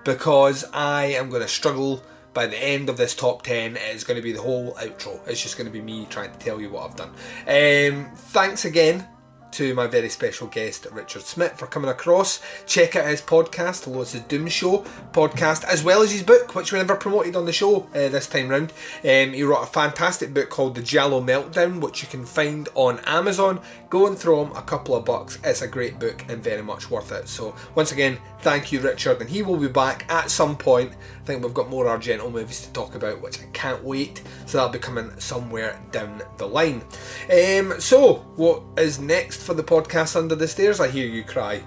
because 0.05 0.63
I 0.72 1.05
am 1.05 1.30
going 1.30 1.41
to 1.41 1.47
struggle 1.47 2.03
by 2.35 2.45
the 2.45 2.63
end 2.63 2.88
of 2.88 2.97
this 2.97 3.15
top 3.15 3.41
10 3.41 3.77
it's 3.77 4.05
going 4.05 4.15
to 4.15 4.23
be 4.23 4.31
the 4.31 4.41
whole 4.41 4.73
outro 4.76 5.19
it's 5.27 5.43
just 5.43 5.57
going 5.57 5.68
to 5.68 5.73
be 5.73 5.81
me 5.81 6.07
trying 6.09 6.31
to 6.31 6.39
tell 6.39 6.61
you 6.61 6.69
what 6.69 6.89
I've 6.89 6.95
done 6.95 7.09
um, 7.09 8.15
thanks 8.15 8.63
again 8.63 9.05
to 9.51 9.73
my 9.73 9.87
very 9.87 10.09
special 10.09 10.47
guest 10.47 10.87
Richard 10.91 11.23
Smith 11.23 11.57
for 11.57 11.67
coming 11.67 11.89
across. 11.89 12.41
Check 12.65 12.95
out 12.95 13.07
his 13.07 13.21
podcast 13.21 14.01
it's 14.01 14.15
a 14.15 14.19
Doom 14.21 14.47
Show 14.47 14.79
podcast 15.11 15.63
as 15.65 15.83
well 15.83 16.01
as 16.01 16.11
his 16.11 16.23
book 16.23 16.55
which 16.55 16.71
we 16.71 16.79
never 16.79 16.95
promoted 16.95 17.35
on 17.35 17.45
the 17.45 17.53
show 17.53 17.87
uh, 17.93 18.09
this 18.09 18.27
time 18.27 18.49
round. 18.49 18.71
Um, 19.03 19.33
he 19.33 19.43
wrote 19.43 19.63
a 19.63 19.67
fantastic 19.67 20.33
book 20.33 20.49
called 20.49 20.75
The 20.75 20.81
Jello 20.81 21.21
Meltdown 21.21 21.81
which 21.81 22.01
you 22.01 22.07
can 22.07 22.25
find 22.25 22.69
on 22.75 22.99
Amazon 22.99 23.59
go 23.91 24.07
and 24.07 24.18
throw 24.18 24.43
him 24.43 24.55
a 24.55 24.61
couple 24.61 24.95
of 24.95 25.03
bucks. 25.03 25.38
It's 25.43 25.61
a 25.61 25.68
great 25.68 25.99
book 25.99 26.23
and 26.30 26.41
very 26.41 26.63
much 26.63 26.89
worth 26.89 27.11
it. 27.11 27.27
So 27.27 27.53
once 27.76 27.91
again 27.91 28.18
thank 28.39 28.72
you 28.72 28.80
Richard 28.80 29.19
and 29.19 29.30
he 29.30 29.43
will 29.43 29.57
be 29.57 29.68
back 29.68 30.09
at 30.09 30.31
some 30.31 30.57
point. 30.57 30.93
I 30.93 31.26
think 31.26 31.43
we've 31.43 31.53
got 31.53 31.69
more 31.69 31.85
Argento 31.85 32.31
movies 32.31 32.65
to 32.65 32.73
talk 32.73 32.95
about 32.95 33.22
which 33.22 33.41
I 33.41 33.45
can't 33.51 33.84
wait. 33.84 34.23
So 34.45 34.57
that'll 34.57 34.72
be 34.72 34.80
coming 34.80 35.11
somewhere 35.19 35.80
down 35.91 36.23
the 36.38 36.47
line. 36.47 36.84
Um, 37.30 37.80
so 37.81 38.26
what 38.38 38.63
is 38.77 38.97
next 38.97 39.43
for 39.43 39.53
the 39.53 39.63
podcast 39.63 40.15
Under 40.15 40.35
the 40.35 40.47
Stairs? 40.47 40.80
I 40.80 40.88
hear 40.88 41.05
you 41.05 41.26
cry. 41.26 41.61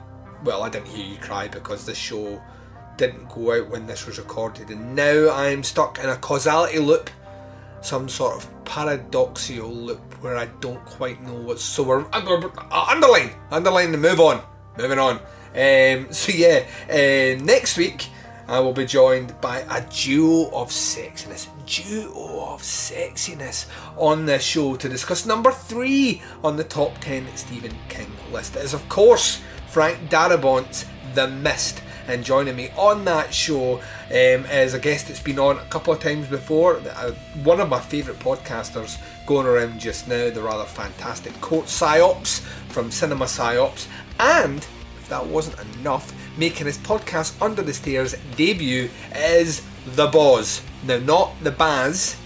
Well 0.44 0.62
I 0.62 0.70
didn't 0.70 0.88
hear 0.88 1.06
you 1.06 1.18
cry 1.18 1.46
because 1.48 1.84
this 1.84 1.98
show 1.98 2.42
didn't 2.96 3.28
go 3.28 3.52
out 3.52 3.68
when 3.68 3.86
this 3.86 4.06
was 4.06 4.18
recorded 4.18 4.70
and 4.70 4.96
now 4.96 5.30
I'm 5.30 5.62
stuck 5.62 5.98
in 5.98 6.08
a 6.08 6.16
causality 6.16 6.78
loop 6.78 7.10
some 7.84 8.08
sort 8.08 8.36
of 8.36 8.64
paradoxical 8.64 9.70
loop 9.70 10.14
where 10.22 10.36
I 10.36 10.46
don't 10.60 10.82
quite 10.86 11.22
know 11.22 11.34
what's 11.34 11.62
so 11.62 11.82
we're 11.82 12.06
under, 12.12 12.50
uh, 12.58 12.86
underline 12.88 13.30
underline 13.50 13.92
and 13.92 14.02
move 14.02 14.20
on 14.20 14.42
moving 14.78 14.98
on. 14.98 15.16
Um, 15.54 16.12
so 16.12 16.32
yeah 16.32 16.64
uh, 16.88 17.42
next 17.44 17.76
week 17.76 18.08
I 18.48 18.60
will 18.60 18.72
be 18.72 18.86
joined 18.86 19.38
by 19.40 19.60
a 19.70 19.82
duo 19.90 20.50
of 20.50 20.70
sexiness 20.70 21.48
duo 21.66 22.52
of 22.52 22.62
sexiness 22.62 23.66
on 23.96 24.26
this 24.26 24.42
show 24.42 24.76
to 24.76 24.88
discuss 24.88 25.26
number 25.26 25.52
three 25.52 26.22
on 26.42 26.56
the 26.56 26.64
top 26.64 26.98
10 26.98 27.36
Stephen 27.36 27.74
King 27.88 28.10
list. 28.32 28.56
It 28.56 28.64
is 28.64 28.74
of 28.74 28.86
course 28.88 29.40
Frank 29.68 30.08
Darabont's 30.08 30.86
The 31.14 31.28
Mist 31.28 31.82
and 32.08 32.24
joining 32.24 32.56
me 32.56 32.70
on 32.76 33.04
that 33.04 33.32
show 33.32 33.76
um, 33.76 33.82
is 34.10 34.74
a 34.74 34.78
guest 34.78 35.08
that's 35.08 35.20
been 35.20 35.38
on 35.38 35.58
a 35.58 35.64
couple 35.64 35.92
of 35.92 36.00
times 36.00 36.28
before. 36.28 36.76
Uh, 36.76 37.12
one 37.42 37.60
of 37.60 37.68
my 37.68 37.80
favourite 37.80 38.18
podcasters 38.20 38.98
going 39.26 39.46
around 39.46 39.80
just 39.80 40.08
now, 40.08 40.30
the 40.30 40.42
rather 40.42 40.64
fantastic 40.64 41.38
Court 41.40 41.66
Psyops 41.66 42.40
from 42.68 42.90
Cinema 42.90 43.24
Psyops, 43.24 43.86
and 44.20 44.58
if 44.58 45.08
that 45.08 45.26
wasn't 45.26 45.58
enough, 45.76 46.12
making 46.38 46.66
his 46.66 46.78
podcast 46.78 47.40
Under 47.42 47.62
the 47.62 47.72
Stairs 47.72 48.14
debut 48.36 48.90
is 49.14 49.62
The 49.94 50.06
Boz. 50.06 50.62
Now, 50.84 50.98
not 50.98 51.34
The 51.42 51.50
Baz, 51.50 52.16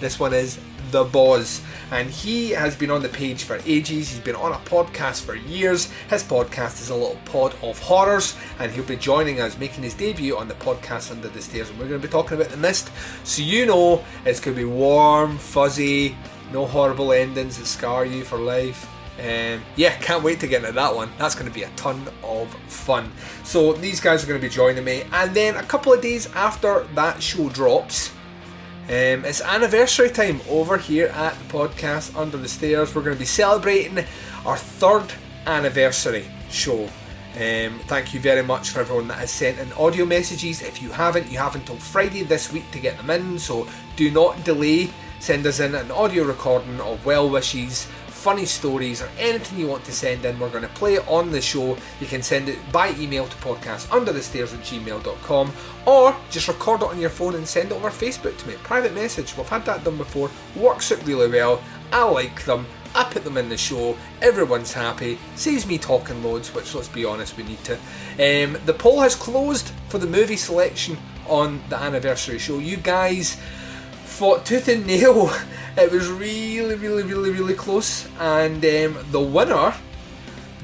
this 0.00 0.18
one 0.20 0.34
is 0.34 0.58
The 0.90 1.04
Boz. 1.04 1.60
And 1.90 2.10
he 2.10 2.50
has 2.50 2.76
been 2.76 2.90
on 2.90 3.02
the 3.02 3.08
page 3.08 3.44
for 3.44 3.60
ages. 3.64 4.10
He's 4.10 4.20
been 4.20 4.34
on 4.34 4.52
a 4.52 4.56
podcast 4.56 5.22
for 5.22 5.34
years. 5.34 5.90
His 6.08 6.22
podcast 6.22 6.80
is 6.80 6.90
a 6.90 6.94
little 6.94 7.18
pod 7.26 7.54
of 7.62 7.78
horrors, 7.78 8.36
and 8.58 8.72
he'll 8.72 8.84
be 8.84 8.96
joining 8.96 9.40
us, 9.40 9.58
making 9.58 9.84
his 9.84 9.94
debut 9.94 10.36
on 10.36 10.48
the 10.48 10.54
podcast 10.54 11.10
Under 11.10 11.28
the 11.28 11.42
Stairs. 11.42 11.70
And 11.70 11.78
we're 11.78 11.88
going 11.88 12.00
to 12.00 12.06
be 12.06 12.12
talking 12.12 12.36
about 12.36 12.50
The 12.50 12.56
Mist. 12.56 12.90
So 13.24 13.42
you 13.42 13.66
know 13.66 14.04
it's 14.24 14.40
going 14.40 14.56
to 14.56 14.62
be 14.62 14.68
warm, 14.68 15.38
fuzzy, 15.38 16.16
no 16.52 16.66
horrible 16.66 17.12
endings 17.12 17.58
that 17.58 17.66
scar 17.66 18.04
you 18.04 18.24
for 18.24 18.38
life. 18.38 18.88
Um, 19.18 19.62
yeah, 19.76 19.96
can't 19.98 20.24
wait 20.24 20.40
to 20.40 20.48
get 20.48 20.62
into 20.62 20.72
that 20.72 20.94
one. 20.94 21.10
That's 21.18 21.34
going 21.36 21.46
to 21.46 21.54
be 21.54 21.62
a 21.62 21.70
ton 21.76 22.04
of 22.24 22.52
fun. 22.66 23.12
So 23.44 23.72
these 23.72 24.00
guys 24.00 24.24
are 24.24 24.26
going 24.26 24.40
to 24.40 24.44
be 24.44 24.52
joining 24.52 24.84
me, 24.84 25.04
and 25.12 25.34
then 25.34 25.56
a 25.56 25.62
couple 25.62 25.92
of 25.92 26.00
days 26.00 26.26
after 26.34 26.84
that 26.94 27.22
show 27.22 27.48
drops, 27.48 28.10
um, 28.84 29.24
it's 29.24 29.40
anniversary 29.40 30.10
time 30.10 30.42
over 30.46 30.76
here 30.76 31.06
at 31.06 31.38
the 31.38 31.44
podcast 31.44 32.14
Under 32.14 32.36
the 32.36 32.48
Stairs. 32.48 32.94
We're 32.94 33.00
going 33.02 33.16
to 33.16 33.18
be 33.18 33.24
celebrating 33.24 34.04
our 34.44 34.58
third 34.58 35.10
anniversary 35.46 36.26
show. 36.50 36.84
Um, 37.34 37.80
thank 37.86 38.12
you 38.12 38.20
very 38.20 38.42
much 38.42 38.70
for 38.70 38.80
everyone 38.80 39.08
that 39.08 39.18
has 39.18 39.30
sent 39.30 39.58
in 39.58 39.72
audio 39.72 40.04
messages. 40.04 40.60
If 40.60 40.82
you 40.82 40.90
haven't, 40.90 41.30
you 41.30 41.38
have 41.38 41.54
until 41.54 41.76
Friday 41.76 42.24
this 42.24 42.52
week 42.52 42.70
to 42.72 42.78
get 42.78 42.98
them 42.98 43.08
in, 43.08 43.38
so 43.38 43.66
do 43.96 44.10
not 44.10 44.44
delay. 44.44 44.90
Send 45.18 45.46
us 45.46 45.60
in 45.60 45.74
an 45.74 45.90
audio 45.90 46.24
recording 46.24 46.78
of 46.82 47.06
well 47.06 47.30
wishes, 47.30 47.88
funny 48.24 48.46
stories, 48.46 49.02
or 49.02 49.08
anything 49.18 49.58
you 49.58 49.66
want 49.66 49.84
to 49.84 49.92
send 49.92 50.24
in. 50.24 50.38
We're 50.38 50.48
going 50.48 50.62
to 50.62 50.68
play 50.70 50.94
it 50.94 51.06
on 51.06 51.30
the 51.30 51.42
show. 51.42 51.76
You 52.00 52.06
can 52.06 52.22
send 52.22 52.48
it 52.48 52.58
by 52.72 52.88
email 52.92 53.26
to 53.26 53.36
podcast 53.36 53.92
under 53.92 54.14
the 54.14 54.22
stairs 54.22 54.54
at 54.54 54.60
gmail.com 54.60 55.52
or 55.86 56.16
just 56.30 56.48
record 56.48 56.80
it 56.80 56.88
on 56.88 56.98
your 56.98 57.10
phone 57.10 57.34
and 57.34 57.46
send 57.46 57.70
it 57.70 57.74
over 57.74 57.90
Facebook 57.90 58.34
to 58.38 58.48
me. 58.48 58.54
Private 58.62 58.94
message. 58.94 59.36
We've 59.36 59.46
had 59.46 59.66
that 59.66 59.84
done 59.84 59.98
before. 59.98 60.30
Works 60.56 60.90
it 60.90 61.04
really 61.04 61.28
well. 61.28 61.62
I 61.92 62.08
like 62.08 62.46
them. 62.46 62.66
I 62.94 63.04
put 63.04 63.24
them 63.24 63.36
in 63.36 63.50
the 63.50 63.58
show. 63.58 63.94
Everyone's 64.22 64.72
happy. 64.72 65.18
Saves 65.36 65.66
me 65.66 65.76
talking 65.76 66.24
loads, 66.24 66.54
which 66.54 66.74
let's 66.74 66.88
be 66.88 67.04
honest, 67.04 67.36
we 67.36 67.42
need 67.42 67.62
to. 67.64 67.74
Um, 67.74 68.56
the 68.64 68.74
poll 68.74 69.02
has 69.02 69.14
closed 69.14 69.70
for 69.90 69.98
the 69.98 70.06
movie 70.06 70.38
selection 70.38 70.96
on 71.28 71.62
the 71.68 71.76
anniversary 71.76 72.38
show. 72.38 72.58
You 72.58 72.78
guys 72.78 73.36
fought 74.14 74.46
tooth 74.46 74.68
and 74.68 74.86
nail. 74.86 75.30
It 75.76 75.90
was 75.90 76.08
really, 76.08 76.76
really, 76.76 77.02
really, 77.02 77.30
really 77.30 77.54
close, 77.54 78.08
and 78.20 78.64
um, 78.64 79.04
the 79.10 79.20
winner 79.20 79.74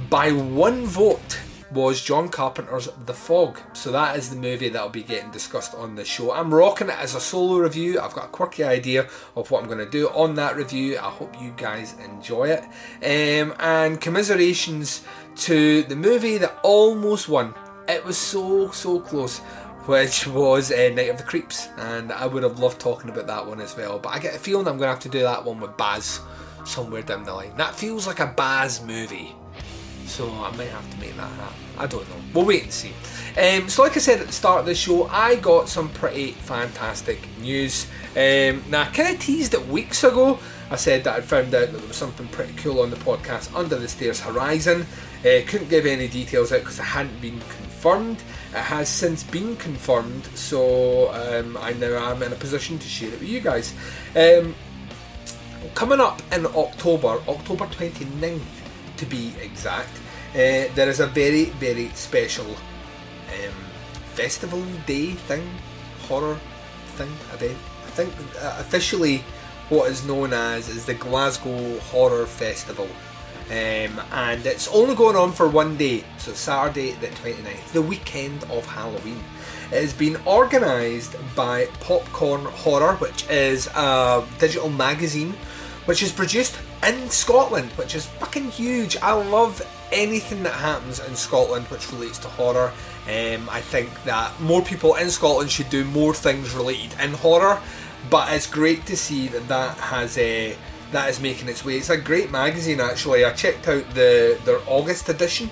by 0.08 0.30
one 0.30 0.86
vote 0.86 1.40
was 1.72 2.00
John 2.00 2.28
Carpenter's 2.28 2.88
The 3.06 3.12
Fog. 3.12 3.58
So 3.72 3.90
that 3.90 4.16
is 4.16 4.30
the 4.30 4.36
movie 4.36 4.68
that'll 4.68 4.88
be 4.88 5.02
getting 5.02 5.32
discussed 5.32 5.74
on 5.74 5.96
the 5.96 6.04
show. 6.04 6.30
I'm 6.32 6.54
rocking 6.54 6.90
it 6.90 6.96
as 6.96 7.16
a 7.16 7.20
solo 7.20 7.58
review. 7.58 7.98
I've 7.98 8.14
got 8.14 8.26
a 8.26 8.28
quirky 8.28 8.62
idea 8.62 9.08
of 9.34 9.50
what 9.50 9.62
I'm 9.62 9.68
going 9.68 9.84
to 9.84 9.90
do 9.90 10.08
on 10.10 10.36
that 10.36 10.54
review. 10.54 10.98
I 10.98 11.10
hope 11.10 11.34
you 11.40 11.52
guys 11.56 11.96
enjoy 12.04 12.50
it. 12.50 12.62
Um, 13.02 13.54
and 13.58 14.00
commiserations 14.00 15.04
to 15.38 15.82
the 15.82 15.96
movie 15.96 16.38
that 16.38 16.60
almost 16.62 17.28
won. 17.28 17.52
It 17.88 18.04
was 18.04 18.16
so, 18.16 18.70
so 18.70 19.00
close. 19.00 19.40
Which 19.86 20.26
was 20.26 20.70
uh, 20.70 20.90
Night 20.94 21.10
of 21.10 21.16
the 21.16 21.24
Creeps, 21.24 21.68
and 21.78 22.12
I 22.12 22.26
would 22.26 22.42
have 22.42 22.58
loved 22.58 22.80
talking 22.80 23.10
about 23.10 23.26
that 23.26 23.46
one 23.46 23.60
as 23.60 23.76
well. 23.76 23.98
But 23.98 24.10
I 24.10 24.18
get 24.18 24.34
a 24.34 24.38
feeling 24.38 24.68
I'm 24.68 24.76
going 24.76 24.88
to 24.88 24.92
have 24.92 25.00
to 25.00 25.08
do 25.08 25.20
that 25.20 25.44
one 25.44 25.58
with 25.58 25.76
Baz 25.76 26.20
somewhere 26.64 27.02
down 27.02 27.24
the 27.24 27.34
line. 27.34 27.56
That 27.56 27.74
feels 27.74 28.06
like 28.06 28.20
a 28.20 28.26
Baz 28.26 28.82
movie. 28.82 29.34
So 30.06 30.28
I 30.28 30.54
might 30.56 30.68
have 30.68 30.90
to 30.90 30.98
make 30.98 31.16
that 31.16 31.30
happen. 31.30 31.56
I 31.78 31.86
don't 31.86 32.08
know. 32.08 32.16
We'll 32.34 32.44
wait 32.44 32.64
and 32.64 32.72
see. 32.72 32.92
Um, 33.40 33.68
so, 33.68 33.82
like 33.82 33.96
I 33.96 34.00
said 34.00 34.20
at 34.20 34.26
the 34.26 34.32
start 34.32 34.60
of 34.60 34.66
the 34.66 34.74
show, 34.74 35.06
I 35.06 35.36
got 35.36 35.68
some 35.68 35.88
pretty 35.90 36.32
fantastic 36.32 37.20
news. 37.38 37.86
Um, 38.16 38.62
now, 38.68 38.82
I 38.82 38.90
kind 38.92 39.14
of 39.14 39.20
teased 39.20 39.54
it 39.54 39.66
weeks 39.68 40.02
ago. 40.04 40.38
I 40.68 40.76
said 40.76 41.04
that 41.04 41.16
I'd 41.16 41.24
found 41.24 41.54
out 41.54 41.72
that 41.72 41.78
there 41.78 41.86
was 41.86 41.96
something 41.96 42.28
pretty 42.28 42.52
cool 42.54 42.80
on 42.80 42.90
the 42.90 42.96
podcast 42.96 43.54
Under 43.54 43.76
the 43.76 43.88
Stairs 43.88 44.20
Horizon. 44.20 44.84
Uh, 45.20 45.40
couldn't 45.46 45.68
give 45.68 45.86
any 45.86 46.08
details 46.08 46.52
out 46.52 46.60
because 46.60 46.80
I 46.80 46.84
hadn't 46.84 47.20
been 47.20 47.40
confirmed. 47.80 48.18
It 48.50 48.58
has 48.58 48.88
since 48.88 49.22
been 49.22 49.56
confirmed, 49.56 50.24
so 50.34 51.10
um, 51.12 51.56
I 51.56 51.72
now 51.72 52.10
am 52.10 52.22
in 52.22 52.32
a 52.32 52.36
position 52.36 52.78
to 52.78 52.86
share 52.86 53.08
it 53.08 53.20
with 53.20 53.28
you 53.28 53.40
guys. 53.40 53.74
Um, 54.14 54.54
coming 55.74 55.98
up 55.98 56.20
in 56.30 56.44
October, 56.46 57.22
October 57.26 57.64
29th 57.66 58.40
to 58.98 59.06
be 59.06 59.32
exact, 59.40 59.96
uh, 60.34 60.68
there 60.74 60.90
is 60.90 61.00
a 61.00 61.06
very, 61.06 61.46
very 61.58 61.88
special 61.94 62.46
um, 62.46 63.56
festival 64.14 64.62
day 64.86 65.12
thing, 65.12 65.48
horror 66.06 66.38
thing, 66.96 67.12
event. 67.32 67.58
I 67.86 67.90
think 67.92 68.12
uh, 68.42 68.56
officially 68.60 69.24
what 69.70 69.90
is 69.90 70.04
known 70.04 70.34
as 70.34 70.68
is 70.68 70.84
the 70.84 70.94
Glasgow 70.94 71.78
Horror 71.78 72.26
Festival. 72.26 72.88
Um, 73.50 74.00
and 74.12 74.46
it's 74.46 74.68
only 74.68 74.94
going 74.94 75.16
on 75.16 75.32
for 75.32 75.48
one 75.48 75.76
day, 75.76 76.04
so 76.18 76.32
Saturday 76.32 76.92
the 76.92 77.08
29th, 77.08 77.72
the 77.72 77.82
weekend 77.82 78.44
of 78.44 78.64
Halloween. 78.64 79.18
It 79.72 79.82
has 79.82 79.92
been 79.92 80.16
organised 80.26 81.16
by 81.34 81.66
Popcorn 81.80 82.44
Horror, 82.44 82.94
which 82.96 83.28
is 83.28 83.66
a 83.74 84.24
digital 84.38 84.70
magazine 84.70 85.34
which 85.86 86.02
is 86.02 86.12
produced 86.12 86.56
in 86.86 87.10
Scotland, 87.10 87.70
which 87.72 87.96
is 87.96 88.06
fucking 88.06 88.50
huge. 88.50 88.96
I 88.98 89.12
love 89.12 89.60
anything 89.90 90.42
that 90.44 90.52
happens 90.54 91.00
in 91.00 91.16
Scotland 91.16 91.66
which 91.66 91.90
relates 91.90 92.18
to 92.18 92.28
horror. 92.28 92.72
Um, 93.08 93.48
I 93.50 93.60
think 93.60 93.90
that 94.04 94.38
more 94.40 94.62
people 94.62 94.94
in 94.94 95.10
Scotland 95.10 95.50
should 95.50 95.70
do 95.70 95.84
more 95.86 96.14
things 96.14 96.54
related 96.54 96.94
in 97.00 97.12
horror, 97.12 97.60
but 98.08 98.32
it's 98.32 98.46
great 98.46 98.86
to 98.86 98.96
see 98.96 99.28
that 99.28 99.48
that 99.48 99.76
has 99.78 100.16
a. 100.18 100.56
that 100.92 101.08
is 101.08 101.20
making 101.20 101.48
its 101.48 101.64
way. 101.64 101.76
It's 101.76 101.90
a 101.90 101.96
great 101.96 102.30
magazine 102.30 102.80
actually. 102.80 103.24
I 103.24 103.32
checked 103.32 103.68
out 103.68 103.88
the 103.94 104.38
their 104.44 104.60
August 104.66 105.08
edition, 105.08 105.48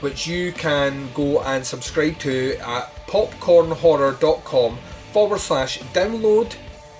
which 0.00 0.26
you 0.26 0.52
can 0.52 1.10
go 1.14 1.42
and 1.42 1.64
subscribe 1.64 2.18
to 2.20 2.56
at 2.58 2.94
popcornhorror.com 3.06 4.78
forward 5.12 5.38
slash 5.38 5.78
download 5.94 6.54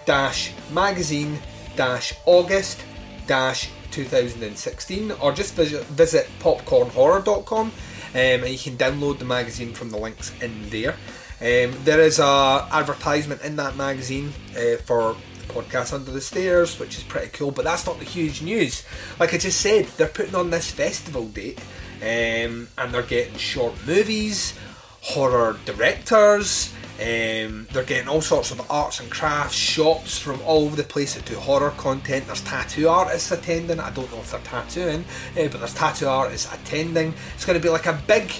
dash 0.04 0.52
magazine 0.70 1.38
dash 1.76 2.14
August 2.26 2.84
dash 3.26 3.70
2016 3.92 5.12
or 5.12 5.32
just 5.32 5.54
visit, 5.54 6.28
popcornhorror.com 6.40 7.66
um, 7.66 7.72
and 8.14 8.48
you 8.48 8.58
can 8.58 8.76
download 8.76 9.18
the 9.18 9.24
magazine 9.24 9.72
from 9.72 9.90
the 9.90 9.96
links 9.96 10.32
in 10.42 10.68
there. 10.70 10.94
Um, 11.40 11.74
there 11.84 12.00
is 12.00 12.18
a 12.18 12.68
advertisement 12.70 13.42
in 13.42 13.56
that 13.56 13.76
magazine 13.76 14.32
uh, 14.56 14.76
for 14.84 15.16
the 15.46 15.52
podcast 15.52 15.92
Under 15.92 16.10
the 16.10 16.20
Stairs, 16.20 16.78
which 16.78 16.96
is 16.96 17.04
pretty 17.04 17.28
cool. 17.28 17.50
But 17.50 17.64
that's 17.64 17.86
not 17.86 17.98
the 17.98 18.04
huge 18.04 18.42
news. 18.42 18.84
Like 19.18 19.34
I 19.34 19.38
just 19.38 19.60
said, 19.60 19.86
they're 19.96 20.08
putting 20.08 20.34
on 20.34 20.50
this 20.50 20.70
festival 20.70 21.26
date, 21.26 21.58
um, 22.00 22.68
and 22.78 22.92
they're 22.92 23.02
getting 23.02 23.36
short 23.36 23.74
movies, 23.86 24.58
horror 25.00 25.58
directors. 25.64 26.72
Um, 27.00 27.66
they're 27.72 27.84
getting 27.84 28.08
all 28.08 28.20
sorts 28.20 28.52
of 28.52 28.70
arts 28.70 29.00
and 29.00 29.10
crafts 29.10 29.56
shops 29.56 30.18
from 30.18 30.40
all 30.42 30.66
over 30.66 30.76
the 30.76 30.84
place 30.84 31.14
that 31.14 31.24
do 31.24 31.34
horror 31.36 31.70
content. 31.70 32.26
There's 32.26 32.42
tattoo 32.42 32.88
artists 32.88 33.32
attending. 33.32 33.80
I 33.80 33.90
don't 33.90 34.10
know 34.12 34.18
if 34.18 34.30
they're 34.30 34.40
tattooing, 34.40 35.04
uh, 35.32 35.48
but 35.48 35.54
there's 35.54 35.74
tattoo 35.74 36.06
artists 36.06 36.52
attending. 36.52 37.14
It's 37.34 37.44
going 37.44 37.58
to 37.58 37.62
be 37.62 37.70
like 37.70 37.86
a 37.86 38.00
big 38.06 38.30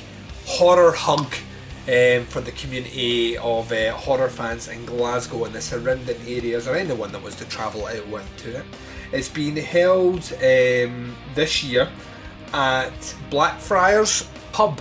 horror 0.47 0.93
hug 0.93 1.35
um, 1.89 2.25
for 2.27 2.41
the 2.41 2.53
community 2.53 3.37
of 3.39 3.73
uh, 3.73 3.93
horror 3.93 4.29
fans 4.29 4.69
in 4.69 4.85
Glasgow 4.87 5.45
and 5.45 5.55
the 5.55 5.61
surrounding 5.61 6.21
areas, 6.27 6.69
or 6.69 6.77
anyone 6.77 7.13
that 7.13 7.23
was 7.23 7.35
to 7.37 7.45
travel 7.47 7.87
out 7.87 8.07
with 8.09 8.37
to 8.39 8.59
it. 8.59 8.65
It's 9.13 9.29
being 9.29 9.57
held 9.57 10.33
um, 10.35 11.17
this 11.35 11.63
year 11.65 11.89
at 12.53 13.15
Blackfriars 13.31 14.29
Pub 14.53 14.81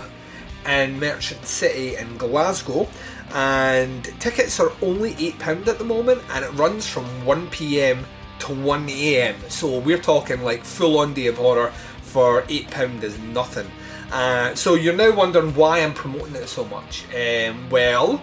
in 0.66 0.98
Merchant 1.00 1.44
City 1.44 1.96
in 1.96 2.16
Glasgow, 2.16 2.88
and 3.34 4.04
tickets 4.20 4.60
are 4.60 4.72
only 4.80 5.14
£8 5.14 5.66
at 5.66 5.78
the 5.78 5.84
moment, 5.84 6.22
and 6.30 6.44
it 6.44 6.52
runs 6.52 6.88
from 6.88 7.04
1pm 7.22 8.04
to 8.40 8.46
1am. 8.48 9.50
So 9.50 9.78
we're 9.78 9.98
talking 9.98 10.42
like 10.42 10.64
full 10.64 10.98
on 10.98 11.14
day 11.14 11.26
of 11.26 11.36
horror 11.36 11.72
for 12.02 12.42
£8 12.42 13.02
is 13.02 13.18
nothing. 13.18 13.70
Uh, 14.12 14.54
so 14.54 14.74
you're 14.74 14.94
now 14.94 15.10
wondering 15.10 15.54
why 15.54 15.78
I'm 15.78 15.94
promoting 15.94 16.34
it 16.34 16.46
so 16.46 16.66
much. 16.66 17.06
Um, 17.14 17.70
well, 17.70 18.22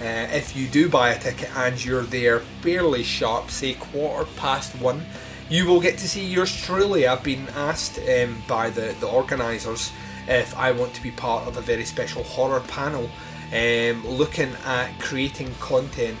uh, 0.00 0.28
if 0.30 0.56
you 0.56 0.68
do 0.68 0.88
buy 0.88 1.10
a 1.10 1.18
ticket 1.18 1.50
and 1.56 1.84
you're 1.84 2.04
there 2.04 2.38
fairly 2.62 3.02
sharp, 3.02 3.50
say 3.50 3.74
quarter 3.74 4.30
past 4.36 4.80
one, 4.80 5.02
you 5.50 5.66
will 5.66 5.80
get 5.80 5.98
to 5.98 6.08
see 6.08 6.24
yours 6.24 6.54
truly. 6.62 7.08
I've 7.08 7.24
been 7.24 7.48
asked 7.56 7.98
um, 7.98 8.44
by 8.46 8.70
the, 8.70 8.94
the 9.00 9.08
organisers 9.08 9.90
if 10.28 10.56
I 10.56 10.70
want 10.70 10.94
to 10.94 11.02
be 11.02 11.10
part 11.10 11.48
of 11.48 11.56
a 11.56 11.60
very 11.60 11.84
special 11.84 12.22
horror 12.22 12.60
panel 12.60 13.10
um, 13.52 14.06
looking 14.06 14.52
at 14.64 14.96
creating 15.00 15.52
content 15.58 16.16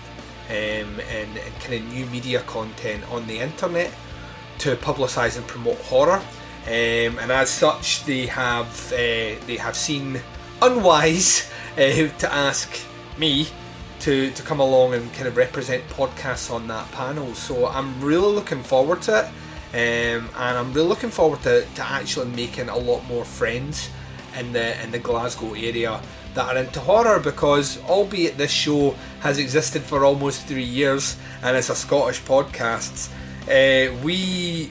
um, 0.50 0.54
and, 0.54 1.38
and 1.38 1.60
kind 1.60 1.74
of 1.74 1.92
new 1.92 2.06
media 2.06 2.40
content 2.40 3.04
on 3.12 3.28
the 3.28 3.38
internet 3.38 3.92
to 4.58 4.74
publicise 4.74 5.36
and 5.36 5.46
promote 5.46 5.78
horror. 5.82 6.20
Um, 6.66 7.18
and 7.18 7.30
as 7.30 7.50
such, 7.50 8.04
they 8.04 8.26
have 8.26 8.92
uh, 8.92 9.36
they 9.46 9.58
have 9.58 9.76
seen 9.76 10.20
unwise 10.62 11.50
uh, 11.72 12.08
to 12.18 12.32
ask 12.32 12.80
me 13.18 13.48
to, 14.00 14.30
to 14.30 14.42
come 14.42 14.60
along 14.60 14.94
and 14.94 15.12
kind 15.14 15.28
of 15.28 15.36
represent 15.36 15.86
podcasts 15.88 16.52
on 16.52 16.66
that 16.68 16.90
panel. 16.92 17.34
So 17.34 17.66
I'm 17.66 18.00
really 18.02 18.34
looking 18.34 18.62
forward 18.62 19.02
to 19.02 19.20
it, 19.20 19.26
um, 19.72 20.28
and 20.36 20.58
I'm 20.58 20.72
really 20.72 20.88
looking 20.88 21.10
forward 21.10 21.42
to, 21.42 21.66
to 21.66 21.82
actually 21.82 22.30
making 22.30 22.68
a 22.68 22.76
lot 22.76 23.04
more 23.06 23.24
friends 23.24 23.90
in 24.38 24.52
the 24.52 24.82
in 24.82 24.90
the 24.90 24.98
Glasgow 24.98 25.54
area 25.54 26.00
that 26.34 26.48
are 26.48 26.58
into 26.58 26.80
horror 26.80 27.20
because 27.20 27.80
albeit 27.84 28.36
this 28.36 28.50
show 28.50 28.94
has 29.20 29.38
existed 29.38 29.82
for 29.82 30.04
almost 30.04 30.46
three 30.46 30.64
years 30.64 31.16
and 31.42 31.56
it's 31.56 31.70
a 31.70 31.74
Scottish 31.74 32.20
podcast, 32.22 33.10
uh, 33.48 33.94
we 34.02 34.70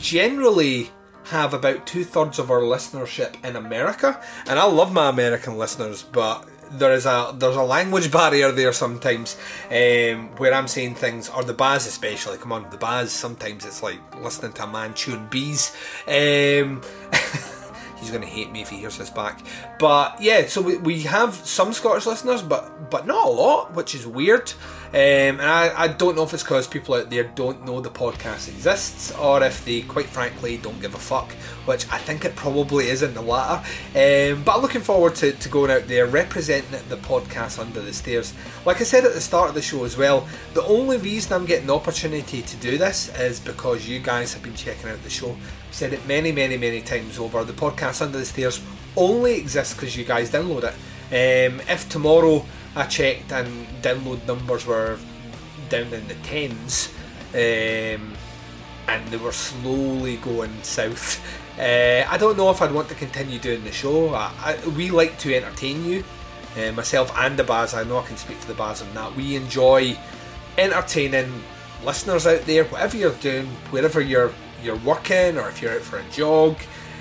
generally 0.00 0.90
have 1.24 1.54
about 1.54 1.86
two 1.86 2.04
thirds 2.04 2.38
of 2.38 2.50
our 2.50 2.60
listenership 2.60 3.42
in 3.44 3.56
America, 3.56 4.20
and 4.46 4.58
I 4.58 4.64
love 4.64 4.92
my 4.92 5.08
American 5.08 5.58
listeners, 5.58 6.02
but 6.02 6.48
there 6.72 6.92
is 6.92 7.04
a 7.04 7.34
there's 7.36 7.56
a 7.56 7.62
language 7.62 8.10
barrier 8.18 8.52
there 8.52 8.72
sometimes 8.72 9.36
um, 9.70 10.30
where 10.36 10.54
I'm 10.54 10.68
saying 10.68 10.94
things 10.94 11.28
or 11.28 11.42
the 11.42 11.52
Baz 11.52 11.86
especially 11.86 12.38
come 12.38 12.52
on 12.52 12.70
the 12.70 12.76
Baz 12.76 13.10
sometimes 13.10 13.64
it's 13.64 13.82
like 13.82 13.98
listening 14.22 14.52
to 14.52 14.62
a 14.62 14.66
man 14.68 14.94
chewing 14.94 15.26
bees 15.26 15.76
um, 16.06 16.80
He's 18.00 18.10
to 18.10 18.26
hate 18.26 18.50
me 18.50 18.62
if 18.62 18.70
he 18.70 18.78
hears 18.78 18.96
this 18.96 19.10
back. 19.10 19.42
But 19.78 20.22
yeah, 20.22 20.46
so 20.46 20.62
we, 20.62 20.78
we 20.78 21.02
have 21.02 21.34
some 21.34 21.74
Scottish 21.74 22.06
listeners, 22.06 22.42
but 22.42 22.90
but 22.90 23.06
not 23.06 23.26
a 23.26 23.30
lot, 23.30 23.74
which 23.74 23.94
is 23.94 24.06
weird. 24.06 24.52
Um, 24.92 24.96
and 24.96 25.42
I, 25.42 25.84
I 25.84 25.88
don't 25.88 26.16
know 26.16 26.24
if 26.24 26.34
it's 26.34 26.42
because 26.42 26.66
people 26.66 26.96
out 26.96 27.10
there 27.10 27.22
don't 27.22 27.64
know 27.64 27.80
the 27.80 27.90
podcast 27.90 28.48
exists, 28.48 29.12
or 29.12 29.40
if 29.44 29.64
they, 29.64 29.82
quite 29.82 30.06
frankly, 30.06 30.56
don't 30.56 30.80
give 30.80 30.94
a 30.94 30.98
fuck, 30.98 31.30
which 31.64 31.88
I 31.92 31.98
think 31.98 32.24
it 32.24 32.34
probably 32.34 32.88
is 32.88 33.02
in 33.02 33.14
the 33.14 33.22
latter. 33.22 33.64
Um, 33.94 34.42
but 34.42 34.56
I'm 34.56 34.62
looking 34.62 34.80
forward 34.80 35.14
to, 35.16 35.30
to 35.30 35.48
going 35.48 35.70
out 35.70 35.86
there 35.86 36.06
representing 36.06 36.72
the 36.88 36.96
podcast 36.96 37.60
under 37.60 37.80
the 37.80 37.92
stairs. 37.92 38.34
Like 38.66 38.80
I 38.80 38.84
said 38.84 39.04
at 39.04 39.14
the 39.14 39.20
start 39.20 39.50
of 39.50 39.54
the 39.54 39.62
show 39.62 39.84
as 39.84 39.96
well, 39.96 40.26
the 40.54 40.64
only 40.64 40.96
reason 40.96 41.34
I'm 41.34 41.46
getting 41.46 41.68
the 41.68 41.76
opportunity 41.76 42.42
to 42.42 42.56
do 42.56 42.76
this 42.76 43.16
is 43.16 43.38
because 43.38 43.88
you 43.88 44.00
guys 44.00 44.34
have 44.34 44.42
been 44.42 44.56
checking 44.56 44.90
out 44.90 45.00
the 45.04 45.10
show. 45.10 45.30
I've 45.30 45.74
said 45.74 45.92
it 45.92 46.04
many, 46.08 46.32
many, 46.32 46.56
many 46.56 46.80
times 46.80 47.16
over. 47.20 47.44
The 47.44 47.52
podcast 47.52 48.02
under 48.02 48.18
the 48.18 48.24
stairs 48.24 48.60
only 48.96 49.36
exists 49.36 49.72
because 49.72 49.96
you 49.96 50.04
guys 50.04 50.32
download 50.32 50.64
it. 50.64 50.74
Um, 51.12 51.60
if 51.68 51.88
tomorrow 51.88 52.44
I 52.76 52.86
checked 52.86 53.32
and 53.32 53.66
download 53.82 54.26
numbers 54.26 54.66
were 54.66 54.98
down 55.68 55.92
in 55.92 56.06
the 56.08 56.14
tens, 56.22 56.92
um, 57.34 58.12
and 58.88 59.08
they 59.08 59.16
were 59.16 59.32
slowly 59.32 60.16
going 60.16 60.62
south. 60.62 61.20
Uh, 61.58 62.06
I 62.08 62.16
don't 62.16 62.38
know 62.38 62.48
if 62.48 62.62
I'd 62.62 62.72
want 62.72 62.88
to 62.88 62.94
continue 62.94 63.38
doing 63.38 63.62
the 63.64 63.72
show. 63.72 64.14
I, 64.14 64.32
I, 64.40 64.68
we 64.68 64.90
like 64.90 65.18
to 65.18 65.36
entertain 65.36 65.84
you, 65.84 66.02
uh, 66.56 66.72
myself 66.72 67.12
and 67.18 67.38
the 67.38 67.44
Baz. 67.44 67.74
I 67.74 67.84
know 67.84 67.98
I 67.98 68.06
can 68.06 68.16
speak 68.16 68.38
for 68.38 68.46
the 68.46 68.54
Baz 68.54 68.80
on 68.80 68.94
that. 68.94 69.14
We 69.14 69.36
enjoy 69.36 69.98
entertaining 70.56 71.42
listeners 71.84 72.26
out 72.26 72.46
there, 72.46 72.64
whatever 72.64 72.96
you're 72.96 73.12
doing, 73.14 73.46
wherever 73.70 74.00
you're 74.00 74.32
you're 74.62 74.76
working, 74.76 75.36
or 75.36 75.50
if 75.50 75.60
you're 75.60 75.72
out 75.72 75.82
for 75.82 75.98
a 75.98 76.04
jog, 76.10 76.56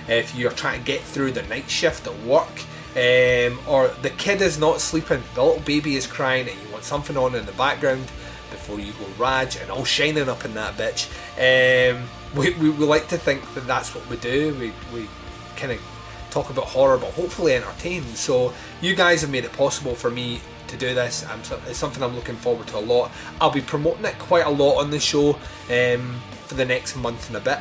if 0.10 0.36
you're 0.36 0.52
trying 0.52 0.80
to 0.80 0.86
get 0.86 1.02
through 1.02 1.32
the 1.32 1.44
night 1.44 1.70
shift 1.70 2.06
at 2.08 2.20
work, 2.24 2.62
um, 2.96 3.60
or 3.68 3.90
the 4.02 4.10
kid 4.18 4.42
is 4.42 4.58
not 4.58 4.82
sleeping, 4.82 5.22
the 5.36 5.44
little 5.44 5.62
baby 5.62 5.96
is 5.96 6.08
crying, 6.08 6.48
and 6.50 6.60
you 6.62 6.72
want 6.72 6.84
something 6.84 7.18
on 7.18 7.36
in 7.36 7.46
the 7.46 7.52
background 7.54 8.06
before 8.50 8.80
you 8.80 8.94
go 8.94 9.06
Raj 9.18 9.58
and 9.58 9.70
all 9.70 9.86
shining 9.86 10.28
up 10.28 10.46
in 10.46 10.54
that 10.56 10.76
bitch. 10.76 11.08
Um, 11.38 12.08
we, 12.36 12.52
we, 12.56 12.70
we 12.70 12.86
like 12.86 13.08
to 13.10 13.18
think 13.18 13.42
that 13.54 13.68
that's 13.68 13.94
what 13.94 14.08
we 14.10 14.18
do. 14.18 14.56
We, 14.60 14.72
we 14.94 15.08
kind 15.56 15.72
of 15.72 15.82
talk 16.30 16.50
about 16.50 16.66
horror, 16.66 16.98
but 16.98 17.12
hopefully 17.14 17.56
entertain. 17.56 18.04
So 18.16 18.54
you 18.82 18.96
guys 18.96 19.22
have 19.22 19.30
made 19.30 19.46
it 19.46 19.54
possible 19.54 19.96
for 19.96 20.10
me 20.10 20.42
to 20.68 20.78
do 20.78 20.94
this. 20.94 21.26
I'm, 21.28 21.40
it's 21.68 21.78
something 21.78 22.04
I'm 22.04 22.16
looking 22.16 22.36
forward 22.36 22.68
to 22.68 22.78
a 22.78 22.80
lot. 22.80 23.12
I'll 23.42 23.52
be 23.52 23.62
promoting 23.62 24.06
it 24.06 24.18
quite 24.20 24.46
a 24.46 24.50
lot 24.50 24.80
on 24.80 24.92
the 24.92 25.00
show 25.00 25.36
um, 25.70 26.20
for 26.46 26.56
the 26.56 26.66
next 26.66 26.96
month 26.96 27.28
and 27.28 27.38
a 27.38 27.42
bit. 27.42 27.60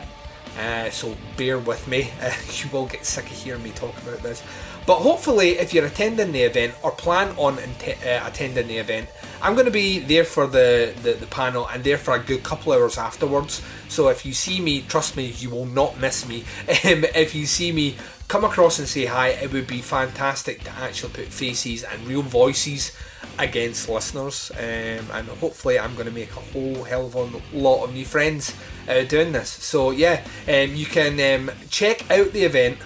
Uh, 0.59 0.91
so 0.91 1.17
bear 1.37 1.59
with 1.59 1.87
me. 1.87 2.11
Uh, 2.21 2.33
you 2.53 2.69
will 2.71 2.87
get 2.87 3.05
sick 3.05 3.27
of 3.27 3.33
hearing 3.33 3.63
me 3.63 3.71
talk 3.71 3.97
about 4.03 4.19
this. 4.19 4.43
But 4.89 5.01
hopefully, 5.01 5.59
if 5.59 5.75
you're 5.75 5.85
attending 5.85 6.33
the 6.33 6.41
event 6.41 6.73
or 6.83 6.91
plan 6.93 7.37
on 7.37 7.59
uh, 7.59 8.25
attending 8.25 8.69
the 8.69 8.79
event, 8.79 9.11
I'm 9.43 9.53
going 9.53 9.67
to 9.67 9.71
be 9.71 9.99
there 9.99 10.25
for 10.25 10.47
the, 10.47 10.95
the, 11.03 11.13
the, 11.13 11.27
panel 11.27 11.69
and 11.69 11.85
there 11.85 11.99
for 11.99 12.15
a 12.15 12.19
good 12.19 12.43
couple 12.43 12.73
hours 12.73 12.97
afterwards. 12.97 13.61
So 13.91 14.09
if 14.09 14.25
you 14.25 14.33
see 14.33 14.63
me, 14.63 14.81
trust 14.81 15.15
me, 15.15 15.27
you 15.27 15.51
will 15.51 15.67
not 15.67 16.01
miss 16.01 16.27
me. 16.27 16.45
Um, 16.89 17.05
if 17.15 17.35
you 17.35 17.45
see 17.45 17.71
me, 17.71 17.97
come 18.29 18.45
across 18.45 18.79
and 18.79 18.89
say 18.89 19.05
hi. 19.05 19.29
It 19.29 19.53
would 19.53 19.67
be 19.67 19.83
fantastic 19.83 20.65
to 20.65 20.71
actually 20.71 21.13
put 21.13 21.27
faces 21.27 21.85
and 21.85 22.07
real 22.07 22.23
voices 22.23 22.97
against 23.39 23.91
listeners. 23.91 24.51
Um, 24.57 25.05
and 25.13 25.29
hopefully, 25.29 25.79
I'm 25.79 25.93
going 25.97 26.07
to 26.07 26.15
make 26.15 26.31
a 26.31 26.41
whole 26.41 26.85
hell 26.85 27.05
of 27.09 27.15
a 27.15 27.31
lot 27.53 27.85
of 27.85 27.93
new 27.93 28.07
friends 28.07 28.55
uh, 28.89 29.03
doing 29.03 29.33
this. 29.33 29.51
So 29.51 29.91
yeah, 29.91 30.25
um, 30.49 30.75
you 30.75 30.87
can 30.87 31.21
um, 31.21 31.55
check 31.69 32.11
out 32.11 32.33
the 32.33 32.45
event 32.45 32.79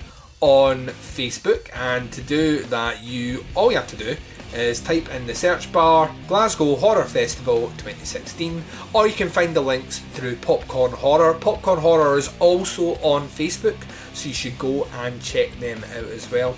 on 0.43 0.89
Facebook, 0.89 1.70
and 1.73 2.12
to 2.12 2.20
do 2.20 2.64
that, 2.64 3.02
you 3.02 3.44
all 3.55 3.70
you 3.70 3.78
have 3.78 3.86
to 3.86 3.97
do 3.97 4.16
is 4.55 4.81
type 4.81 5.09
in 5.14 5.27
the 5.27 5.35
search 5.35 5.73
bar 5.73 6.14
Glasgow 6.28 6.77
Horror 6.77 7.05
Festival 7.05 7.69
2016, 7.78 8.62
or 8.93 9.06
you 9.06 9.14
can 9.14 9.28
find 9.28 9.55
the 9.56 9.60
links 9.60 10.01
through 10.12 10.36
Popcorn 10.36 10.93
Horror. 10.93 11.35
Popcorn 11.35 11.78
Horror 11.78 12.19
is 12.19 12.31
also 12.39 12.97
on 12.97 13.28
Facebook, 13.28 13.77
so 14.12 14.28
you 14.28 14.35
should 14.35 14.59
go 14.59 14.85
and 14.94 15.23
check 15.23 15.59
them 15.59 15.82
out 15.97 16.05
as 16.05 16.31
well. 16.31 16.51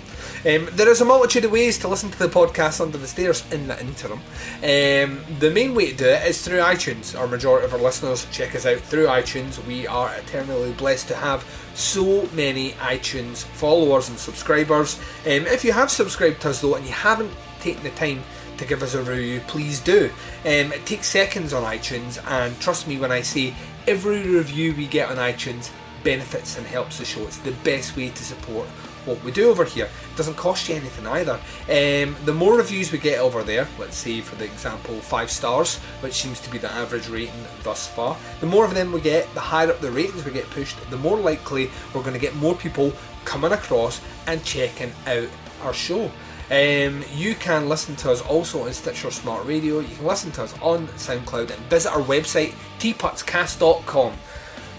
Um, 0.45 0.67
there 0.73 0.89
is 0.89 1.01
a 1.01 1.05
multitude 1.05 1.45
of 1.45 1.51
ways 1.51 1.77
to 1.79 1.87
listen 1.87 2.09
to 2.11 2.19
the 2.19 2.27
podcast 2.27 2.81
under 2.81 2.97
the 2.97 3.07
stairs 3.07 3.43
in 3.51 3.67
the 3.67 3.79
interim. 3.79 4.19
Um, 4.57 5.23
the 5.39 5.51
main 5.53 5.73
way 5.73 5.91
to 5.91 5.95
do 5.95 6.05
it 6.05 6.27
is 6.27 6.41
through 6.41 6.59
iTunes. 6.59 7.17
Our 7.17 7.27
majority 7.27 7.65
of 7.65 7.73
our 7.73 7.79
listeners 7.79 8.27
check 8.31 8.55
us 8.55 8.65
out 8.65 8.79
through 8.79 9.05
iTunes. 9.05 9.63
We 9.65 9.87
are 9.87 10.13
eternally 10.15 10.73
blessed 10.73 11.07
to 11.09 11.15
have 11.15 11.45
so 11.75 12.27
many 12.33 12.71
iTunes 12.71 13.43
followers 13.43 14.09
and 14.09 14.17
subscribers. 14.17 14.97
Um, 15.25 15.45
if 15.47 15.63
you 15.63 15.73
have 15.73 15.91
subscribed 15.91 16.41
to 16.41 16.49
us 16.49 16.61
though 16.61 16.75
and 16.75 16.85
you 16.85 16.91
haven't 16.91 17.31
taken 17.59 17.83
the 17.83 17.91
time 17.91 18.23
to 18.57 18.65
give 18.65 18.81
us 18.81 18.93
a 18.93 19.03
review, 19.03 19.41
please 19.47 19.79
do. 19.81 20.09
Um, 20.45 20.71
it 20.71 20.85
takes 20.85 21.07
seconds 21.07 21.53
on 21.53 21.63
iTunes, 21.63 22.23
and 22.25 22.57
trust 22.61 22.87
me 22.87 22.97
when 22.97 23.11
I 23.11 23.21
say 23.21 23.53
every 23.87 24.27
review 24.27 24.73
we 24.75 24.87
get 24.87 25.09
on 25.09 25.17
iTunes 25.17 25.69
benefits 26.03 26.57
and 26.57 26.65
helps 26.65 26.99
the 26.99 27.05
show. 27.05 27.21
It's 27.23 27.37
the 27.39 27.51
best 27.63 27.97
way 27.97 28.09
to 28.09 28.23
support 28.23 28.67
what 29.05 29.23
we 29.23 29.31
do 29.31 29.49
over 29.49 29.63
here. 29.63 29.85
It 29.85 30.17
doesn't 30.17 30.35
cost 30.35 30.67
you 30.69 30.75
anything 30.75 31.07
either. 31.07 31.39
Um, 31.69 32.15
the 32.25 32.33
more 32.33 32.57
reviews 32.57 32.91
we 32.91 32.97
get 32.97 33.19
over 33.19 33.43
there, 33.43 33.67
let's 33.79 33.97
say 33.97 34.21
for 34.21 34.35
the 34.35 34.45
example 34.45 34.95
five 34.95 35.31
stars, 35.31 35.77
which 36.01 36.13
seems 36.13 36.39
to 36.41 36.49
be 36.49 36.57
the 36.57 36.71
average 36.71 37.07
rating 37.09 37.45
thus 37.63 37.87
far, 37.87 38.17
the 38.39 38.47
more 38.47 38.65
of 38.65 38.73
them 38.73 38.91
we 38.91 39.01
get, 39.01 39.31
the 39.33 39.39
higher 39.39 39.69
up 39.69 39.81
the 39.81 39.91
ratings 39.91 40.25
we 40.25 40.31
get 40.31 40.49
pushed, 40.49 40.77
the 40.89 40.97
more 40.97 41.17
likely 41.17 41.69
we're 41.93 42.01
going 42.01 42.13
to 42.13 42.19
get 42.19 42.35
more 42.35 42.55
people 42.55 42.93
coming 43.23 43.51
across 43.51 44.01
and 44.27 44.43
checking 44.43 44.91
out 45.07 45.27
our 45.63 45.73
show. 45.73 46.11
Um, 46.51 47.03
you 47.11 47.33
can 47.33 47.67
listen 47.67 47.95
to 47.97 48.11
us 48.11 48.21
also 48.21 48.65
on 48.65 48.73
Stitcher 48.73 49.09
Smart 49.09 49.47
Radio. 49.47 49.79
You 49.79 49.95
can 49.95 50.05
listen 50.05 50.31
to 50.33 50.43
us 50.43 50.53
on 50.61 50.87
SoundCloud 50.89 51.49
and 51.49 51.59
visit 51.71 51.91
our 51.91 52.01
website, 52.01 52.53
tputscast.com. 52.77 54.13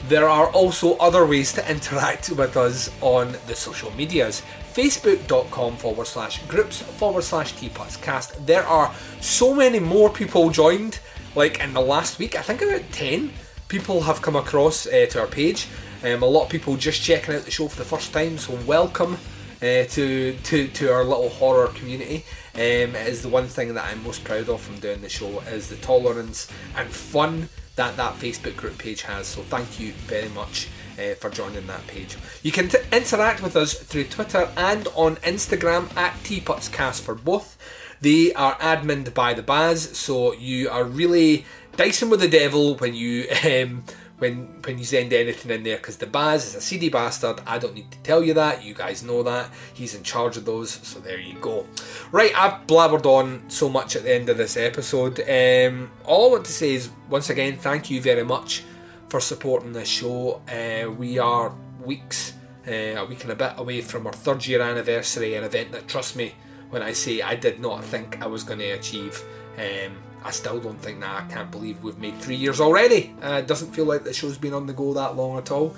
There 0.09 0.29
are 0.29 0.49
also 0.51 0.97
other 0.99 1.27
ways 1.27 1.53
to 1.55 1.71
interact 1.71 2.31
with 2.31 2.57
us 2.57 2.91
on 3.01 3.37
the 3.47 3.55
social 3.55 3.91
medias. 3.93 4.43
Facebook.com 4.73 5.77
forward 5.77 6.07
slash 6.07 6.43
groups 6.47 6.81
forward 6.83 7.23
slash 7.23 7.55
tputscast. 7.55 8.47
There 8.47 8.65
are 8.67 8.95
so 9.21 9.55
many 9.55 9.81
more 9.81 10.11
people 10.11 10.51
joined, 10.51 11.01
like 11.35 11.61
in 11.61 11.73
the 11.73 11.81
last 11.81 12.19
week, 12.19 12.37
I 12.37 12.43
think 12.43 12.63
about 12.63 12.83
10 12.93 13.33
people 13.69 14.03
have 14.03 14.23
come 14.23 14.37
across 14.37 14.87
uh, 14.87 15.07
to 15.11 15.21
our 15.21 15.27
page. 15.27 15.67
Um, 16.05 16.23
a 16.23 16.27
lot 16.27 16.45
of 16.45 16.51
people 16.51 16.77
just 16.77 17.03
checking 17.03 17.35
out 17.35 17.43
the 17.43 17.51
show 17.51 17.69
for 17.69 17.79
the 17.79 17.85
first 17.85 18.13
time, 18.13 18.39
so 18.39 18.55
welcome. 18.67 19.19
Uh, 19.57 19.85
to, 19.85 20.37
to 20.43 20.69
to 20.69 20.93
our 20.93 21.03
little 21.03 21.31
horror 21.31 21.69
community. 21.69 22.27
Um, 22.55 22.95
it 22.95 23.09
is 23.09 23.23
the 23.23 23.31
one 23.31 23.47
thing 23.47 23.73
that 23.73 23.87
I'm 23.87 24.05
most 24.05 24.23
proud 24.23 24.51
of 24.51 24.61
from 24.61 24.79
doing 24.81 25.01
the 25.01 25.09
show 25.09 25.41
is 25.49 25.71
the 25.71 25.77
tolerance 25.77 26.53
and 26.77 26.91
fun 26.91 27.49
that 27.77 27.97
that 27.97 28.15
Facebook 28.15 28.57
group 28.57 28.79
page 28.79 29.03
has. 29.03 29.27
So 29.27 29.43
thank 29.43 29.79
you 29.79 29.93
very 29.93 30.29
much 30.31 30.69
uh, 30.99 31.15
for 31.15 31.31
joining 31.31 31.67
that 31.67 31.87
page. 31.87 32.17
You 32.43 32.53
can 32.53 32.69
t- 32.69 32.79
interact 32.93 33.43
with 33.43 33.55
us 33.57 33.75
through 33.75 34.05
Twitter 34.05 34.51
and 34.57 34.89
on 34.95 35.17
Instagram 35.17 35.95
at 35.97 36.15
tputscast 36.25 37.03
for 37.03 37.15
both. 37.15 37.57
They 38.01 38.33
are 38.35 38.57
adminned 38.61 39.15
by 39.15 39.35
the 39.35 39.43
Baz, 39.43 39.97
so 39.97 40.33
you 40.33 40.69
are 40.69 40.85
really 40.85 41.47
dicing 41.77 42.11
with 42.11 42.21
the 42.21 42.29
devil 42.29 42.75
when 42.77 42.95
you. 42.95 43.27
Um, 43.45 43.85
when 44.19 44.47
when 44.65 44.79
you 44.79 44.85
send 44.85 45.13
anything 45.13 45.51
in 45.51 45.63
there 45.63 45.77
because 45.77 45.99
the 45.99 46.07
Baz 46.07 46.47
is 46.47 46.55
a 46.55 46.61
seedy 46.61 46.89
bastard. 46.89 47.41
I 47.47 47.59
don't 47.59 47.75
need 47.75 47.91
to 47.91 47.99
tell 47.99 48.23
you 48.23 48.35
that. 48.35 48.65
You 48.65 48.75
guys 48.75 49.03
know 49.03 49.23
that. 49.23 49.51
He's 49.75 49.95
in 49.95 50.03
charge 50.03 50.37
of 50.37 50.45
those. 50.45 50.71
So 50.71 51.01
there 51.01 51.21
you 51.21 51.35
go. 51.41 51.67
Right, 52.11 52.33
I've 52.37 52.67
blabbered 52.67 53.07
on 53.07 53.49
so 53.49 53.69
much 53.69 53.97
at 53.97 54.05
the 54.05 54.15
end 54.15 54.29
of 54.29 54.39
this 54.39 54.57
episode. 54.57 55.21
Um, 55.21 55.91
all 56.05 56.29
I 56.29 56.33
want 56.33 56.47
to 56.47 56.53
say 56.53 56.75
is 56.75 56.91
once 57.11 57.31
again, 57.31 57.59
thank 57.59 57.91
you 57.91 58.01
very 58.01 58.25
much 58.25 58.63
for 59.09 59.21
supporting 59.21 59.73
this 59.73 59.89
show. 59.89 60.43
Uh, 60.49 60.91
we 60.91 61.19
are 61.19 61.55
weeks, 61.85 62.35
uh, 62.67 62.73
a 62.73 63.05
week 63.05 63.23
and 63.23 63.33
a 63.33 63.37
bit 63.37 63.53
away 63.57 63.81
from 63.81 64.07
our 64.07 64.13
third 64.13 64.47
year 64.47 64.61
anniversary, 64.61 65.35
an 65.35 65.45
event 65.45 65.73
that, 65.73 65.87
trust 65.89 66.17
me, 66.17 66.35
when 66.71 66.83
I 66.83 66.93
say 66.93 67.23
I 67.23 67.37
did 67.37 67.61
not 67.61 67.85
think 67.85 68.23
I 68.23 68.27
was 68.27 68.43
going 68.43 68.59
to 68.59 68.71
achieve. 68.71 69.23
Um, 69.57 69.97
I 70.25 70.31
still 70.31 70.59
don't 70.59 70.81
think 70.81 71.01
that. 71.01 71.25
I 71.25 71.33
can't 71.33 71.51
believe 71.51 71.83
we've 71.83 71.99
made 71.99 72.19
three 72.21 72.35
years 72.35 72.61
already. 72.61 73.15
Uh, 73.23 73.41
it 73.43 73.47
doesn't 73.47 73.73
feel 73.73 73.85
like 73.85 74.05
the 74.05 74.13
show's 74.13 74.39
been 74.39 74.55
on 74.55 74.67
the 74.67 74.73
go 74.73 74.93
that 74.95 75.17
long 75.17 75.39
at 75.39 75.51
all. 75.51 75.77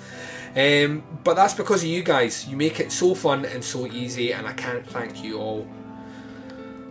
Um, 0.55 1.03
but 1.23 1.35
that's 1.35 1.53
because 1.53 1.83
of 1.83 1.89
you 1.89 2.03
guys. 2.03 2.47
You 2.47 2.57
make 2.57 2.79
it 2.79 2.91
so 2.91 3.13
fun 3.13 3.45
and 3.45 3.63
so 3.63 3.85
easy, 3.85 4.33
and 4.33 4.47
I 4.47 4.53
can't 4.53 4.85
thank 4.87 5.23
you 5.23 5.37
all. 5.37 5.67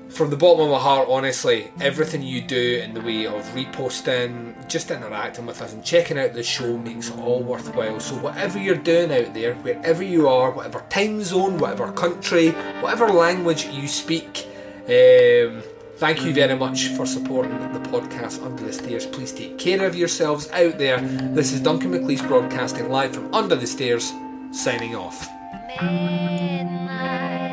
From 0.08 0.30
the 0.30 0.36
bottom 0.36 0.64
of 0.64 0.70
my 0.70 0.78
heart, 0.78 1.08
honestly, 1.10 1.70
everything 1.80 2.22
you 2.22 2.40
do 2.40 2.80
in 2.82 2.94
the 2.94 3.00
way 3.00 3.26
of 3.26 3.42
reposting, 3.48 4.66
just 4.68 4.90
interacting 4.90 5.44
with 5.44 5.60
us, 5.60 5.72
and 5.74 5.84
checking 5.84 6.18
out 6.18 6.32
the 6.32 6.42
show 6.42 6.78
makes 6.78 7.10
it 7.10 7.18
all 7.18 7.42
worthwhile. 7.42 8.00
So, 8.00 8.14
whatever 8.16 8.58
you're 8.58 8.76
doing 8.76 9.12
out 9.12 9.34
there, 9.34 9.54
wherever 9.56 10.02
you 10.02 10.28
are, 10.28 10.50
whatever 10.50 10.82
time 10.88 11.22
zone, 11.22 11.58
whatever 11.58 11.92
country, 11.92 12.50
whatever 12.80 13.08
language 13.08 13.66
you 13.66 13.86
speak, 13.86 14.46
um, 14.86 15.62
Thank 15.98 16.24
you 16.24 16.32
very 16.32 16.54
much 16.56 16.88
for 16.90 17.04
supporting 17.04 17.58
the 17.72 17.80
podcast 17.80 18.40
Under 18.44 18.62
the 18.62 18.72
Stairs. 18.72 19.04
Please 19.04 19.32
take 19.32 19.58
care 19.58 19.84
of 19.84 19.96
yourselves 19.96 20.48
out 20.52 20.78
there. 20.78 21.00
This 21.00 21.52
is 21.52 21.60
Duncan 21.60 21.90
McLeish 21.90 22.24
broadcasting 22.28 22.88
live 22.88 23.12
from 23.12 23.34
Under 23.34 23.56
the 23.56 23.66
Stairs, 23.66 24.12
signing 24.52 24.94
off. 24.94 25.28
Midnight 25.82 27.47